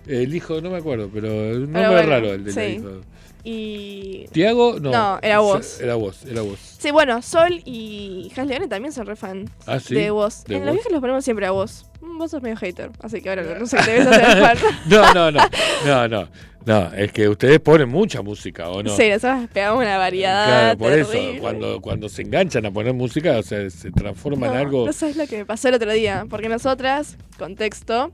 El 0.07 0.35
hijo, 0.35 0.61
no 0.61 0.71
me 0.71 0.79
acuerdo, 0.79 1.11
pero 1.13 1.29
un 1.29 1.73
nombre 1.73 2.03
raro 2.03 2.33
el 2.33 2.45
del 2.45 2.55
sí. 2.55 2.61
hijo. 2.61 3.01
Y. 3.45 4.27
¿Tiago? 4.33 4.81
No. 4.81 4.91
No, 4.91 5.19
era 5.23 5.39
vos. 5.39 5.81
Era 5.81 5.95
vos, 5.95 6.25
era 6.25 6.43
vos. 6.43 6.59
Sí, 6.79 6.91
bueno, 6.91 7.23
Sol 7.23 7.63
y 7.65 8.33
Has 8.37 8.47
Leone 8.47 8.67
también 8.67 8.93
son 8.93 9.07
re 9.07 9.15
fans 9.15 9.51
¿Ah, 9.67 9.79
sí? 9.79 9.95
de 9.95 10.11
vos. 10.11 10.45
en 10.49 10.65
los 10.65 10.75
viajes 10.75 10.91
los 10.91 11.01
ponemos 11.01 11.25
siempre 11.25 11.47
a 11.47 11.53
vos. 11.53 11.87
Mm, 12.07 12.19
vos 12.19 12.31
sos 12.31 12.43
medio 12.43 12.57
hater, 12.57 12.91
así 13.01 13.21
que 13.21 13.29
ahora 13.29 13.59
no 13.59 13.67
sé 13.67 13.77
qué 13.79 13.85
te 13.85 13.93
ves 13.99 14.07
hacer 14.07 14.57
fan. 14.57 14.59
no, 14.89 15.15
no, 15.15 15.31
no. 15.33 15.41
No, 15.85 16.09
no. 16.09 16.29
No, 16.67 16.93
es 16.95 17.13
que 17.13 17.29
ustedes 17.29 17.61
ponen 17.61 17.89
mucha 17.89 18.23
música, 18.23 18.69
¿o 18.69 18.83
no? 18.83 18.91
Sí, 18.97 19.09
nosotros 19.09 19.49
pegamos 19.53 19.83
una 19.83 19.99
variedad. 19.99 20.47
Claro, 20.75 20.79
por 20.79 20.93
eso, 20.93 21.13
cuando, 21.41 21.81
cuando 21.81 22.09
se 22.09 22.23
enganchan 22.23 22.67
a 22.67 22.73
poner 22.73 22.93
música, 22.93 23.39
o 23.39 23.43
sea, 23.45 23.71
se 23.71 23.93
transforma 23.93 24.49
en 24.49 24.57
algo. 24.57 24.85
No 24.85 24.93
sabes 24.93 25.15
lo 25.15 25.29
que 25.29 25.39
me 25.39 25.47
pasó 25.47 25.69
el 25.69 25.75
otro 25.75 25.93
día, 25.93 26.27
porque 26.29 26.49
nosotras, 26.49 27.19
contexto, 27.39 28.11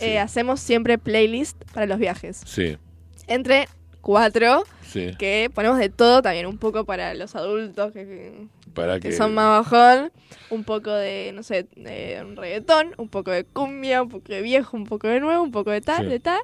eh, 0.00 0.18
hacemos 0.18 0.60
siempre 0.60 0.98
playlist 0.98 1.56
para 1.72 1.86
los 1.86 1.98
viajes. 1.98 2.42
Sí. 2.44 2.76
Entre 3.26 3.68
cuatro 4.02 4.64
que 5.18 5.50
ponemos 5.52 5.78
de 5.78 5.88
todo 5.88 6.22
también, 6.22 6.46
un 6.46 6.58
poco 6.58 6.84
para 6.84 7.14
los 7.14 7.34
adultos 7.34 7.92
que, 7.92 8.04
que, 8.04 8.46
son 9.16 9.34
más 9.34 9.64
bajón, 9.64 10.12
un 10.50 10.64
poco 10.64 10.90
de, 10.92 11.32
no 11.34 11.42
sé, 11.42 11.66
de 11.76 12.22
un 12.24 12.36
reggaetón, 12.36 12.94
un 12.98 13.08
poco 13.08 13.30
de 13.30 13.44
cumbia, 13.44 14.02
un 14.02 14.08
poco 14.08 14.32
de 14.32 14.42
viejo, 14.42 14.76
un 14.76 14.84
poco 14.84 15.08
de 15.08 15.20
nuevo, 15.20 15.42
un 15.42 15.52
poco 15.52 15.70
de 15.70 15.80
tal, 15.80 16.08
de 16.08 16.20
tal. 16.20 16.40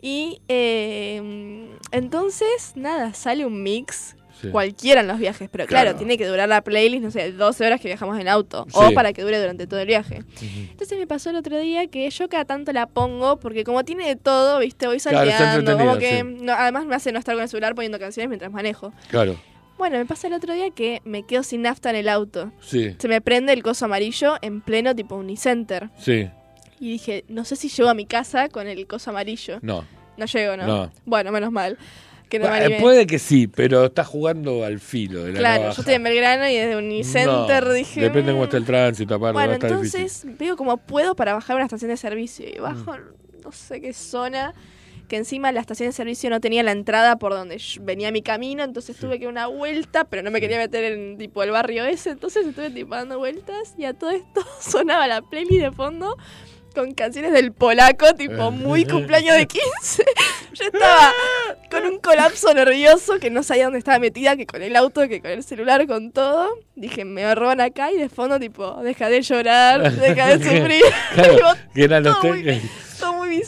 Y 0.00 0.40
eh, 0.48 1.68
entonces, 1.90 2.72
nada, 2.76 3.14
sale 3.14 3.44
un 3.44 3.62
mix 3.62 4.16
cualquiera 4.52 5.00
en 5.00 5.08
los 5.08 5.18
viajes, 5.18 5.48
pero 5.50 5.66
claro. 5.66 5.96
tiene 5.96 6.16
que 6.16 6.26
durar 6.26 6.48
la 6.48 6.62
playlist, 6.62 7.02
no 7.02 7.10
sé, 7.10 7.32
12 7.32 7.66
horas 7.66 7.80
que 7.80 7.88
viajamos 7.88 8.18
en 8.18 8.28
auto, 8.28 8.66
o 8.72 8.92
para 8.92 9.12
que 9.12 9.22
dure 9.22 9.40
durante 9.40 9.66
todo 9.66 9.80
el 9.80 9.86
viaje. 9.86 10.22
Entonces 10.40 10.98
me 10.98 11.06
pasó 11.06 11.30
el 11.30 11.36
otro 11.36 11.58
día 11.58 11.86
que 11.88 12.08
yo 12.08 12.28
cada 12.28 12.44
tanto 12.44 12.72
la 12.72 12.86
pongo, 12.86 13.38
porque 13.38 13.64
como 13.64 13.84
tiene 13.84 14.06
de 14.06 14.16
todo, 14.16 14.60
viste, 14.60 14.86
voy 14.86 15.00
saliendo, 15.00 15.76
como 15.76 15.98
que 15.98 16.24
además 16.56 16.86
me 16.86 16.94
hace 16.94 17.12
no 17.12 17.18
estar 17.18 17.34
con 17.34 17.42
el 17.42 17.48
celular 17.48 17.74
poniendo 17.74 17.98
canciones 17.98 18.28
mientras 18.28 18.52
manejo. 18.52 18.92
Claro. 19.10 19.36
Bueno, 19.78 19.98
me 19.98 20.06
pasa 20.06 20.26
el 20.26 20.34
otro 20.34 20.52
día 20.52 20.70
que 20.70 21.00
me 21.04 21.24
quedo 21.24 21.42
sin 21.42 21.62
nafta 21.62 21.90
en 21.90 21.96
el 21.96 22.08
auto. 22.08 22.52
Sí. 22.60 22.94
Se 22.98 23.08
me 23.08 23.20
prende 23.20 23.52
el 23.52 23.62
coso 23.62 23.84
amarillo 23.84 24.34
en 24.42 24.60
pleno 24.60 24.94
tipo 24.94 25.16
Unicenter. 25.16 25.90
Sí. 25.98 26.28
Y 26.80 26.92
dije, 26.92 27.24
no 27.28 27.44
sé 27.44 27.56
si 27.56 27.68
llego 27.68 27.88
a 27.88 27.94
mi 27.94 28.06
casa 28.06 28.48
con 28.48 28.66
el 28.66 28.86
coso 28.86 29.10
amarillo. 29.10 29.58
No. 29.62 29.84
No 30.16 30.26
llego, 30.26 30.56
¿no? 30.56 30.66
No. 30.66 30.92
Bueno, 31.04 31.30
menos 31.32 31.52
mal. 31.52 31.78
Eh, 32.30 32.78
puede 32.80 33.06
que 33.06 33.18
sí, 33.18 33.46
pero 33.46 33.86
está 33.86 34.04
jugando 34.04 34.64
al 34.64 34.80
filo 34.80 35.24
de 35.24 35.32
la 35.32 35.38
Claro, 35.38 35.62
yo 35.72 35.80
estoy 35.80 35.94
en 35.94 36.02
Belgrano 36.02 36.46
y 36.48 36.56
desde 36.56 36.76
Unicenter 36.76 37.72
dije. 37.72 38.00
Depende 38.00 38.28
de 38.28 38.32
cómo 38.32 38.44
está 38.44 38.58
el 38.58 38.64
tránsito, 38.64 39.14
aparte. 39.14 39.32
Bueno, 39.32 39.54
entonces 39.54 40.26
veo 40.38 40.56
como 40.56 40.76
puedo 40.76 41.14
para 41.14 41.32
bajar 41.32 41.56
una 41.56 41.64
estación 41.64 41.90
de 41.90 41.96
servicio. 41.96 42.46
Y 42.46 42.58
bajo, 42.58 42.92
mm. 42.92 43.42
no 43.44 43.52
sé 43.52 43.80
qué 43.80 43.94
zona, 43.94 44.52
que 45.08 45.16
encima 45.16 45.50
la 45.52 45.60
estación 45.60 45.88
de 45.88 45.92
servicio 45.92 46.30
no 46.30 46.40
tenía 46.40 46.62
la 46.62 46.72
entrada 46.72 47.16
por 47.16 47.32
donde 47.32 47.60
venía 47.80 48.12
mi 48.12 48.22
camino, 48.22 48.62
entonces 48.62 48.96
tuve 48.96 49.18
que 49.18 49.24
dar 49.24 49.32
una 49.32 49.46
vuelta, 49.46 50.04
pero 50.04 50.22
no 50.22 50.30
me 50.30 50.40
quería 50.40 50.58
meter 50.58 50.84
en 50.92 51.18
tipo 51.18 51.42
el 51.42 51.50
barrio 51.50 51.84
ese, 51.84 52.10
entonces 52.10 52.46
estuve 52.46 52.70
tipo 52.70 52.94
dando 52.94 53.18
vueltas 53.18 53.74
y 53.76 53.84
a 53.84 53.94
todo 53.94 54.10
esto 54.10 54.44
sonaba 54.60 55.06
la 55.06 55.22
playlist 55.22 55.62
de 55.62 55.72
fondo 55.72 56.16
con 56.74 56.92
canciones 56.92 57.32
del 57.32 57.52
polaco, 57.52 58.14
tipo 58.14 58.50
muy 58.50 58.84
cumpleaños 58.86 59.36
de 59.36 59.46
15. 59.46 60.04
Yo 60.52 60.64
estaba 60.64 61.12
con 61.70 61.86
un 61.86 61.98
colapso 61.98 62.52
nervioso 62.54 63.18
que 63.18 63.30
no 63.30 63.42
sabía 63.42 63.64
dónde 63.64 63.78
estaba 63.78 63.98
metida, 63.98 64.36
que 64.36 64.46
con 64.46 64.62
el 64.62 64.76
auto, 64.76 65.08
que 65.08 65.20
con 65.20 65.30
el 65.30 65.42
celular, 65.42 65.86
con 65.86 66.12
todo. 66.12 66.48
Dije, 66.76 67.04
me 67.04 67.34
roban 67.34 67.60
acá 67.60 67.90
y 67.90 67.96
de 67.96 68.08
fondo, 68.08 68.38
tipo, 68.38 68.80
deja 68.82 69.08
de 69.08 69.22
llorar, 69.22 69.92
deja 69.92 70.36
de 70.36 70.44
sufrir. 70.44 70.82
Claro, 71.14 71.38
que 71.74 71.84
eran 71.84 72.04
los 72.04 72.16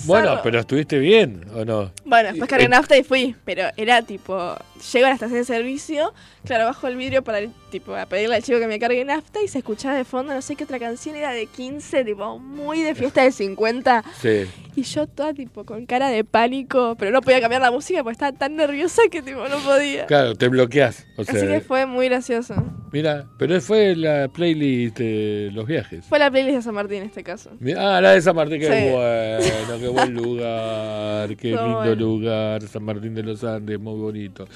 bueno, 0.05 0.41
pero 0.43 0.61
estuviste 0.61 0.99
bien, 0.99 1.45
¿o 1.55 1.64
no? 1.64 1.93
Bueno, 2.05 2.31
después 2.31 2.49
cargué 2.49 2.68
nafta 2.68 2.97
y 2.97 3.03
fui, 3.03 3.37
pero 3.45 3.64
era 3.76 4.03
tipo, 4.03 4.57
llego 4.93 5.07
a 5.07 5.11
la 5.11 5.14
estación 5.14 5.39
de 5.39 5.45
servicio, 5.45 6.12
claro, 6.45 6.64
bajo 6.66 6.87
el 6.89 6.97
vidrio 6.97 7.22
para 7.22 7.41
tipo 7.70 7.95
a 7.95 8.07
pedirle 8.07 8.37
al 8.37 8.43
chico 8.43 8.59
que 8.59 8.66
me 8.66 8.78
cargue 8.78 9.05
nafta 9.05 9.43
y 9.43 9.49
se 9.49 9.59
escuchaba 9.59 9.95
de 9.95 10.05
fondo, 10.05 10.35
no 10.35 10.43
sé 10.43 10.57
qué 10.57 10.64
otra 10.64 10.78
canción 10.78 11.16
era 11.16 11.33
de 11.33 11.47
15, 11.47 12.05
tipo, 12.05 12.39
muy 12.39 12.83
de 12.83 12.95
fiesta 12.95 13.22
de 13.22 13.33
50. 13.33 14.05
Sí. 14.20 14.47
Y 14.76 14.83
yo 14.83 15.07
toda 15.07 15.35
tipo 15.35 15.64
con 15.64 15.87
cara 15.87 16.09
de 16.09 16.24
pánico, 16.24 16.95
pero 16.99 17.11
no 17.11 17.22
podía 17.22 17.41
cambiar 17.41 17.62
la 17.62 17.70
música 17.70 18.03
porque 18.03 18.12
estaba 18.12 18.33
tan 18.33 18.57
nerviosa 18.57 19.03
que 19.11 19.20
tipo 19.22 19.49
no 19.49 19.59
podía. 19.59 20.07
Claro, 20.07 20.35
te 20.35 20.49
bloqueas. 20.49 21.07
Así 21.18 21.33
que 21.33 21.61
fue 21.61 21.87
muy 21.87 22.09
gracioso. 22.09 22.55
Mira, 22.93 23.26
pero 23.39 23.61
fue 23.61 23.95
la 23.95 24.28
playlist 24.28 24.99
de 24.99 25.51
los 25.53 25.66
viajes. 25.66 26.05
Fue 26.07 26.18
la 26.18 26.31
playlist 26.31 26.57
de 26.57 26.62
San 26.62 26.74
Martín 26.74 26.99
en 26.99 27.07
este 27.07 27.22
caso. 27.22 27.51
Ah, 27.76 28.01
la 28.01 28.12
de 28.12 28.22
San 28.22 28.35
Martín, 28.35 28.61
qué 28.61 28.68
bueno, 28.68 29.70
qué 29.79 29.89
buen 29.89 30.14
lugar, 30.14 31.37
qué 31.37 31.49
lindo 31.49 31.95
lugar, 31.95 32.62
San 32.62 32.83
Martín 32.83 33.14
de 33.14 33.23
los 33.23 33.45
Andes, 33.45 33.79
muy 33.79 33.99
bonito. 33.99 34.49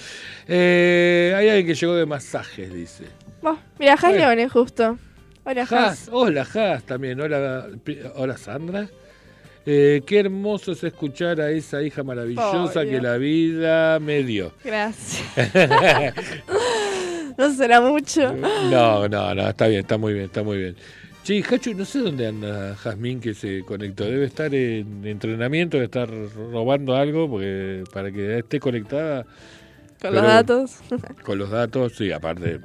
Eh, 0.49 1.33
hay 1.37 1.49
alguien 1.49 1.67
que 1.67 1.75
llegó 1.75 1.95
de 1.95 2.07
masajes, 2.07 2.73
dice. 2.73 3.05
mira, 3.79 3.95
Has 3.95 4.13
Leone, 4.15 4.49
justo. 4.49 4.99
Hola, 5.45 5.63
Has. 5.63 6.09
Hola, 6.11 6.43
Has 6.43 6.85
también. 6.85 7.21
Hola, 7.21 7.69
hola 8.17 8.37
Sandra. 8.37 8.89
Eh, 9.67 10.03
qué 10.07 10.21
hermoso 10.21 10.73
es 10.73 10.85
escuchar 10.85 11.41
a 11.41 11.51
esa 11.51 11.83
hija 11.83 12.03
maravillosa 12.03 12.85
que 12.85 13.01
la 13.01 13.17
vida 13.17 13.99
me 13.99 14.23
dio. 14.23 14.53
Gracias. 14.63 15.23
no 17.39 17.55
será 17.55 17.81
mucho. 17.81 18.33
No, 18.35 19.09
no, 19.09 19.35
no, 19.35 19.49
está 19.49 19.67
bien, 19.69 19.81
está 19.81 19.97
muy 19.97 20.13
bien, 20.13 20.27
está 20.27 20.43
muy 20.43 20.59
bien. 20.59 20.77
Sí, 21.25 21.43
Hachu, 21.43 21.73
no 21.73 21.87
sé 21.87 22.01
dónde 22.01 22.27
anda 22.27 22.77
Jazmín 22.77 23.19
que 23.19 23.33
se 23.33 23.63
conectó. 23.65 24.05
Debe 24.05 24.27
estar 24.27 24.55
en 24.55 25.07
entrenamiento, 25.07 25.79
debe 25.79 25.87
estar 25.87 26.07
robando 26.07 26.95
algo 26.95 27.31
porque 27.31 27.83
para 27.95 28.13
que 28.13 28.41
esté 28.41 28.61
conectada. 28.61 29.25
Con 30.03 30.15
los 30.15 30.23
datos. 30.23 30.81
con 31.25 31.39
los 31.39 31.49
datos, 31.49 31.95
sí, 31.97 32.13
aparte. 32.13 32.61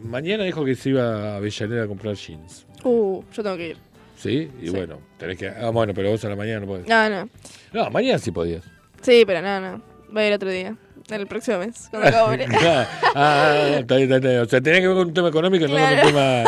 mañana 0.00 0.44
dijo 0.44 0.64
que 0.64 0.74
se 0.74 0.88
iba 0.88 1.34
a 1.34 1.36
Avellaneda 1.36 1.84
a 1.84 1.86
comprar 1.86 2.14
jeans. 2.14 2.64
Uh, 2.82 3.22
yo 3.30 3.42
tengo 3.42 3.58
que 3.58 3.68
ir. 3.68 3.76
Sí, 4.16 4.50
y 4.62 4.70
bueno, 4.70 4.98
tenés 5.18 5.36
que. 5.36 5.48
Ah, 5.48 5.68
bueno, 5.68 5.92
pero 5.92 6.08
vos 6.08 6.24
a 6.24 6.30
la 6.30 6.36
mañana 6.36 6.60
no 6.60 6.66
podés. 6.66 6.88
No, 6.88 7.10
no. 7.10 7.28
No, 7.74 7.90
mañana 7.90 8.18
sí 8.18 8.30
podías. 8.30 8.64
Sí, 9.02 9.24
pero 9.26 9.42
no, 9.42 9.60
no. 9.60 9.82
Voy 10.10 10.22
a 10.22 10.28
ir 10.28 10.32
otro 10.32 10.48
día. 10.48 10.78
El 11.10 11.26
próximo 11.26 11.58
mes, 11.58 11.88
cuando 11.90 12.10
cobre. 12.26 12.46
ah, 12.50 12.86
ah, 13.14 13.68
está 13.80 13.96
bien, 13.96 14.12
está 14.12 14.28
bien. 14.28 14.40
O 14.40 14.46
sea, 14.46 14.60
tenés 14.60 14.80
que 14.80 14.88
ver 14.88 14.96
con 14.96 15.08
un 15.08 15.14
tema 15.14 15.28
económico, 15.28 15.66
no 15.66 15.74
con 15.74 15.82
un 15.82 16.00
tema, 16.00 16.44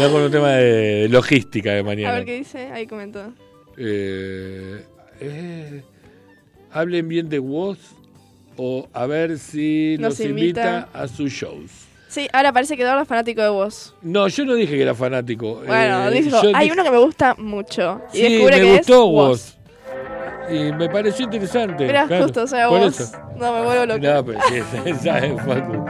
no 0.00 0.12
con 0.12 0.22
un 0.22 0.30
tema 0.30 0.50
de 0.52 1.08
logística 1.08 1.72
de 1.72 1.82
mañana. 1.82 2.10
A 2.10 2.16
ver 2.16 2.24
qué 2.24 2.36
dice, 2.36 2.70
ahí 2.72 2.86
comentó. 2.86 3.32
Eh, 3.76 4.84
eh, 5.20 5.82
hablen 6.70 7.08
bien 7.08 7.28
de 7.28 7.38
vos 7.38 7.78
o 8.56 8.88
a 8.92 9.06
ver 9.06 9.38
si 9.38 9.96
nos, 9.98 10.20
invita. 10.20 10.88
a 10.92 11.08
sus 11.08 11.32
shows. 11.32 11.70
Sí, 12.08 12.28
ahora 12.32 12.52
parece 12.52 12.76
que 12.76 12.82
Eduardo 12.82 13.02
es 13.02 13.08
fanático 13.08 13.40
de 13.40 13.48
vos. 13.48 13.94
No, 14.02 14.28
yo 14.28 14.44
no 14.44 14.54
dije 14.54 14.74
que 14.74 14.82
era 14.82 14.94
fanático. 14.94 15.62
Bueno, 15.66 16.08
eh, 16.08 16.20
dijo, 16.20 16.36
hay 16.54 16.70
uno 16.70 16.84
que 16.84 16.90
me 16.90 16.98
gusta 16.98 17.34
mucho. 17.38 18.02
Y 18.12 18.18
sí, 18.18 18.42
me 18.44 18.50
que 18.50 18.76
gustó 18.76 19.08
vos. 19.08 19.56
Y 20.50 20.72
me 20.72 20.88
pareció 20.88 21.24
interesante. 21.24 21.86
Mira, 21.86 22.06
justo, 22.06 22.42
o 22.42 22.46
sea, 22.46 22.68
vos. 22.68 23.12
No, 23.36 23.52
me 23.52 23.62
vuelvo 23.62 23.86
loco. 23.86 24.00
No, 24.00 24.24
pero 24.24 24.40
sí, 24.48 24.94
¿sabes, 25.02 25.40
Facu? 25.42 25.86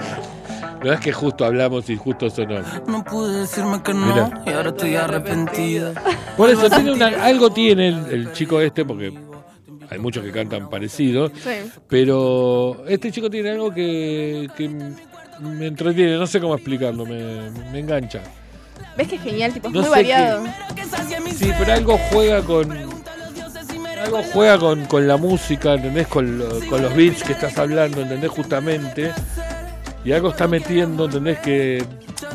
No 0.85 0.93
es 0.93 1.01
que 1.01 1.13
justo 1.13 1.45
hablamos 1.45 1.89
y 1.91 1.97
justo 1.97 2.29
sonó. 2.29 2.61
No 2.89 3.05
pude 3.05 3.41
decirme 3.41 3.81
que 3.83 3.95
no 3.95 4.31
y 4.45 4.51
ahora 4.51 4.71
estoy 4.71 4.97
arrepentida. 4.97 5.93
Por 6.37 6.51
eso 6.51 6.69
tiene 6.69 7.05
algo 7.05 7.51
tiene 7.51 7.89
el, 7.89 8.33
chico 8.33 8.61
este, 8.61 8.85
porque 8.85 9.13
hay 9.91 9.99
muchos 9.99 10.25
que 10.25 10.33
cantan 10.33 10.69
parecido, 10.69 11.31
pero 11.89 12.85
este 12.89 13.13
chico 13.13 13.31
tiene 13.31 13.51
algo 13.51 13.73
que, 13.73 14.49
me 15.39 15.67
entretiene, 15.67 16.17
no 16.17 16.27
sé 16.27 16.41
cómo 16.41 16.55
explicarlo, 16.55 17.07
me, 17.07 17.51
me 17.71 17.79
engancha. 17.79 18.23
¿Ves 18.97 19.09
que 19.09 19.17
es 19.17 19.23
genial? 19.23 19.53
Tipo, 19.53 19.69
es 19.69 19.75
muy 19.75 19.89
variado. 19.89 20.45
Sí, 21.35 21.51
pero 21.59 21.73
algo 21.73 21.99
juega 22.11 22.43
con 22.43 23.02
algo 24.03 24.23
juega 24.23 24.59
con, 24.59 24.85
con 24.87 25.07
la 25.07 25.17
música, 25.17 25.75
¿entendés? 25.75 26.07
Con, 26.07 26.43
con, 26.69 26.83
los 26.83 26.95
beats 26.95 27.23
que 27.23 27.33
estás 27.33 27.57
hablando, 27.59 28.03
¿entendés? 28.03 28.31
Justamente. 28.31 29.13
Y 30.05 30.13
algo 30.13 30.31
está 30.31 30.49
metiendo, 30.49 31.07
¿entendés? 31.07 31.39
Que. 31.39 31.85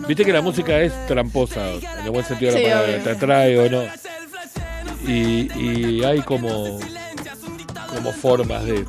Viste 0.07 0.23
que 0.25 0.33
la 0.33 0.41
música 0.41 0.79
es 0.79 0.93
tramposa, 1.07 1.71
en 1.71 2.05
el 2.05 2.11
buen 2.11 2.25
sentido 2.25 2.53
de 2.53 2.61
la 2.61 2.69
palabra, 2.69 3.03
te 3.03 3.09
atrae 3.09 3.59
o 3.59 3.69
no. 3.69 3.83
Y, 5.05 5.51
y 5.59 6.03
hay 6.03 6.21
como. 6.21 6.79
como 7.93 8.11
formas 8.11 8.65
de. 8.65 8.85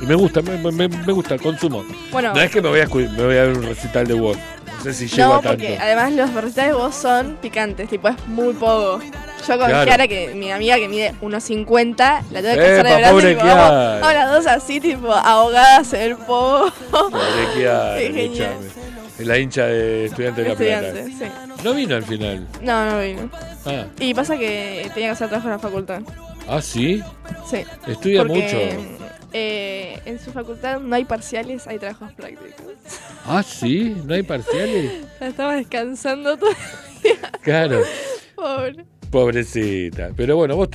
Y 0.00 0.06
me 0.06 0.14
gusta, 0.14 0.42
me, 0.42 0.58
me, 0.58 0.88
me 0.88 1.12
gusta, 1.12 1.38
consumo. 1.38 1.84
Bueno, 2.10 2.34
no 2.34 2.40
es 2.40 2.50
que 2.50 2.60
me 2.60 2.68
voy 2.68 2.80
a, 2.80 2.86
me 2.86 3.06
voy 3.24 3.36
a 3.36 3.42
ver 3.42 3.56
un 3.56 3.62
recital 3.62 4.06
de 4.06 4.14
voz. 4.14 4.36
No 4.84 4.92
sé 4.92 4.94
si 4.94 5.06
llego 5.06 5.34
a 5.34 5.40
tanto. 5.40 5.48
porque 5.50 5.78
además 5.78 6.12
los 6.12 6.34
recitales 6.34 6.72
de 6.72 6.78
voz 6.78 6.94
son 6.94 7.36
picantes, 7.40 7.88
tipo, 7.88 8.08
es 8.08 8.26
muy 8.26 8.52
poco. 8.54 9.00
Yo 9.46 9.58
con 9.58 9.68
Kiara, 9.68 10.08
que 10.08 10.34
mi 10.34 10.50
amiga 10.50 10.76
que 10.76 10.88
mide 10.88 11.14
1.50, 11.20 11.96
la 12.30 12.42
tengo 12.42 12.54
que 12.54 12.60
hacer 12.62 12.86
de 12.86 12.96
brazos 12.96 13.24
y 13.24 13.34
vamos, 13.34 14.14
las 14.14 14.30
dos 14.30 14.46
así, 14.46 14.80
tipo, 14.80 15.12
ahogadas 15.12 15.92
en 15.92 16.00
el 16.02 16.16
povo. 16.16 16.72
Pobre 16.90 17.20
Kiara, 17.54 18.00
Es 19.18 19.26
la 19.26 19.38
hincha 19.38 19.66
de 19.66 20.06
Estudiante 20.06 20.42
de 20.42 20.48
la 20.48 20.54
Plata. 20.56 21.04
Sí. 21.04 21.24
¿No 21.62 21.74
vino 21.74 21.94
al 21.94 22.02
final? 22.02 22.46
No, 22.62 22.90
no 22.90 23.00
vino. 23.00 23.30
Ah. 23.66 23.84
Y 24.00 24.14
pasa 24.14 24.36
que 24.36 24.90
tenía 24.94 25.08
que 25.08 25.12
hacer 25.12 25.28
trabajo 25.28 25.48
en 25.48 25.52
la 25.52 25.58
facultad. 25.58 26.02
¿Ah, 26.48 26.60
sí? 26.60 27.02
Sí. 27.48 27.58
Estudia 27.86 28.24
mucho. 28.24 28.56
Eh, 29.32 29.98
en 30.04 30.18
su 30.18 30.30
facultad 30.32 30.80
no 30.80 30.94
hay 30.94 31.04
parciales, 31.04 31.66
hay 31.66 31.78
trabajos 31.78 32.12
prácticos. 32.12 32.74
¿Ah, 33.24 33.42
sí? 33.42 33.96
¿No 34.04 34.14
hay 34.14 34.22
parciales? 34.22 34.92
Estaba 35.20 35.56
descansando 35.56 36.36
todo 36.36 36.50
el 36.50 37.02
día. 37.02 37.30
Claro. 37.42 37.80
Pobre. 38.34 38.84
Pobrecita. 39.10 40.10
Pero 40.16 40.36
bueno, 40.36 40.56
vos, 40.56 40.68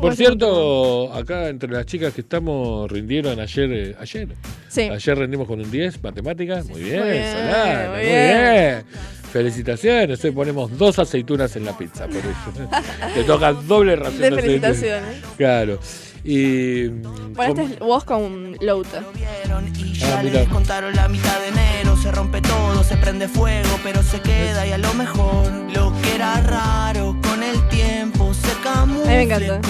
por, 0.00 0.16
cierto, 0.16 1.12
acá 1.12 1.48
entre 1.48 1.70
las 1.70 1.86
chicas 1.86 2.12
que 2.12 2.22
estamos 2.22 2.90
rindieron 2.90 3.38
ayer. 3.38 3.72
Eh, 3.72 3.96
ayer. 4.00 4.28
Sí. 4.68 4.82
Ayer 4.82 5.16
rendimos 5.16 5.46
con 5.46 5.60
un 5.60 5.70
10, 5.70 6.02
matemáticas. 6.02 6.68
Muy 6.68 6.82
bien, 6.82 7.00
muy 7.00 7.10
muy, 7.90 8.00
bien. 8.00 8.84
Felicitaciones. 9.32 10.24
Hoy 10.24 10.32
ponemos 10.32 10.76
dos 10.76 10.98
aceitunas 10.98 11.54
en 11.54 11.64
la 11.64 11.78
pizza. 11.78 12.06
Por 12.06 12.16
eso. 12.16 12.68
Te 13.14 13.22
toca 13.22 13.52
doble 13.52 13.94
ración 13.94 14.22
de, 14.22 14.30
de 14.30 14.42
felicitaciones. 14.42 15.22
Claro. 15.36 15.78
Y. 16.24 16.88
Bueno, 16.88 17.60
este 17.60 17.74
es 17.74 17.78
vos 17.80 18.04
con 18.04 18.56
Louta. 18.60 19.02
Ah, 20.02 20.22
contaron 20.50 20.94
la 20.94 21.08
mitad 21.08 21.38
de 21.40 21.48
enero. 21.48 21.96
Se 21.96 22.10
rompe 22.10 22.40
todo, 22.40 22.82
se 22.82 22.96
prende 22.96 23.28
fuego, 23.28 23.78
pero 23.82 24.02
se 24.02 24.20
queda 24.20 24.66
y 24.66 24.72
a 24.72 24.78
lo 24.78 24.92
mejor 24.94 25.52
lo 25.74 25.92
que 26.00 26.14
era 26.14 26.40
raro 26.40 27.16
con 27.22 27.42
el 27.42 27.68
tiempo 27.68 28.32
se 28.32 28.52
camufla. 28.62 29.04
A 29.04 29.06
mí 29.06 29.14
me 29.14 29.22
encanta. 29.22 29.60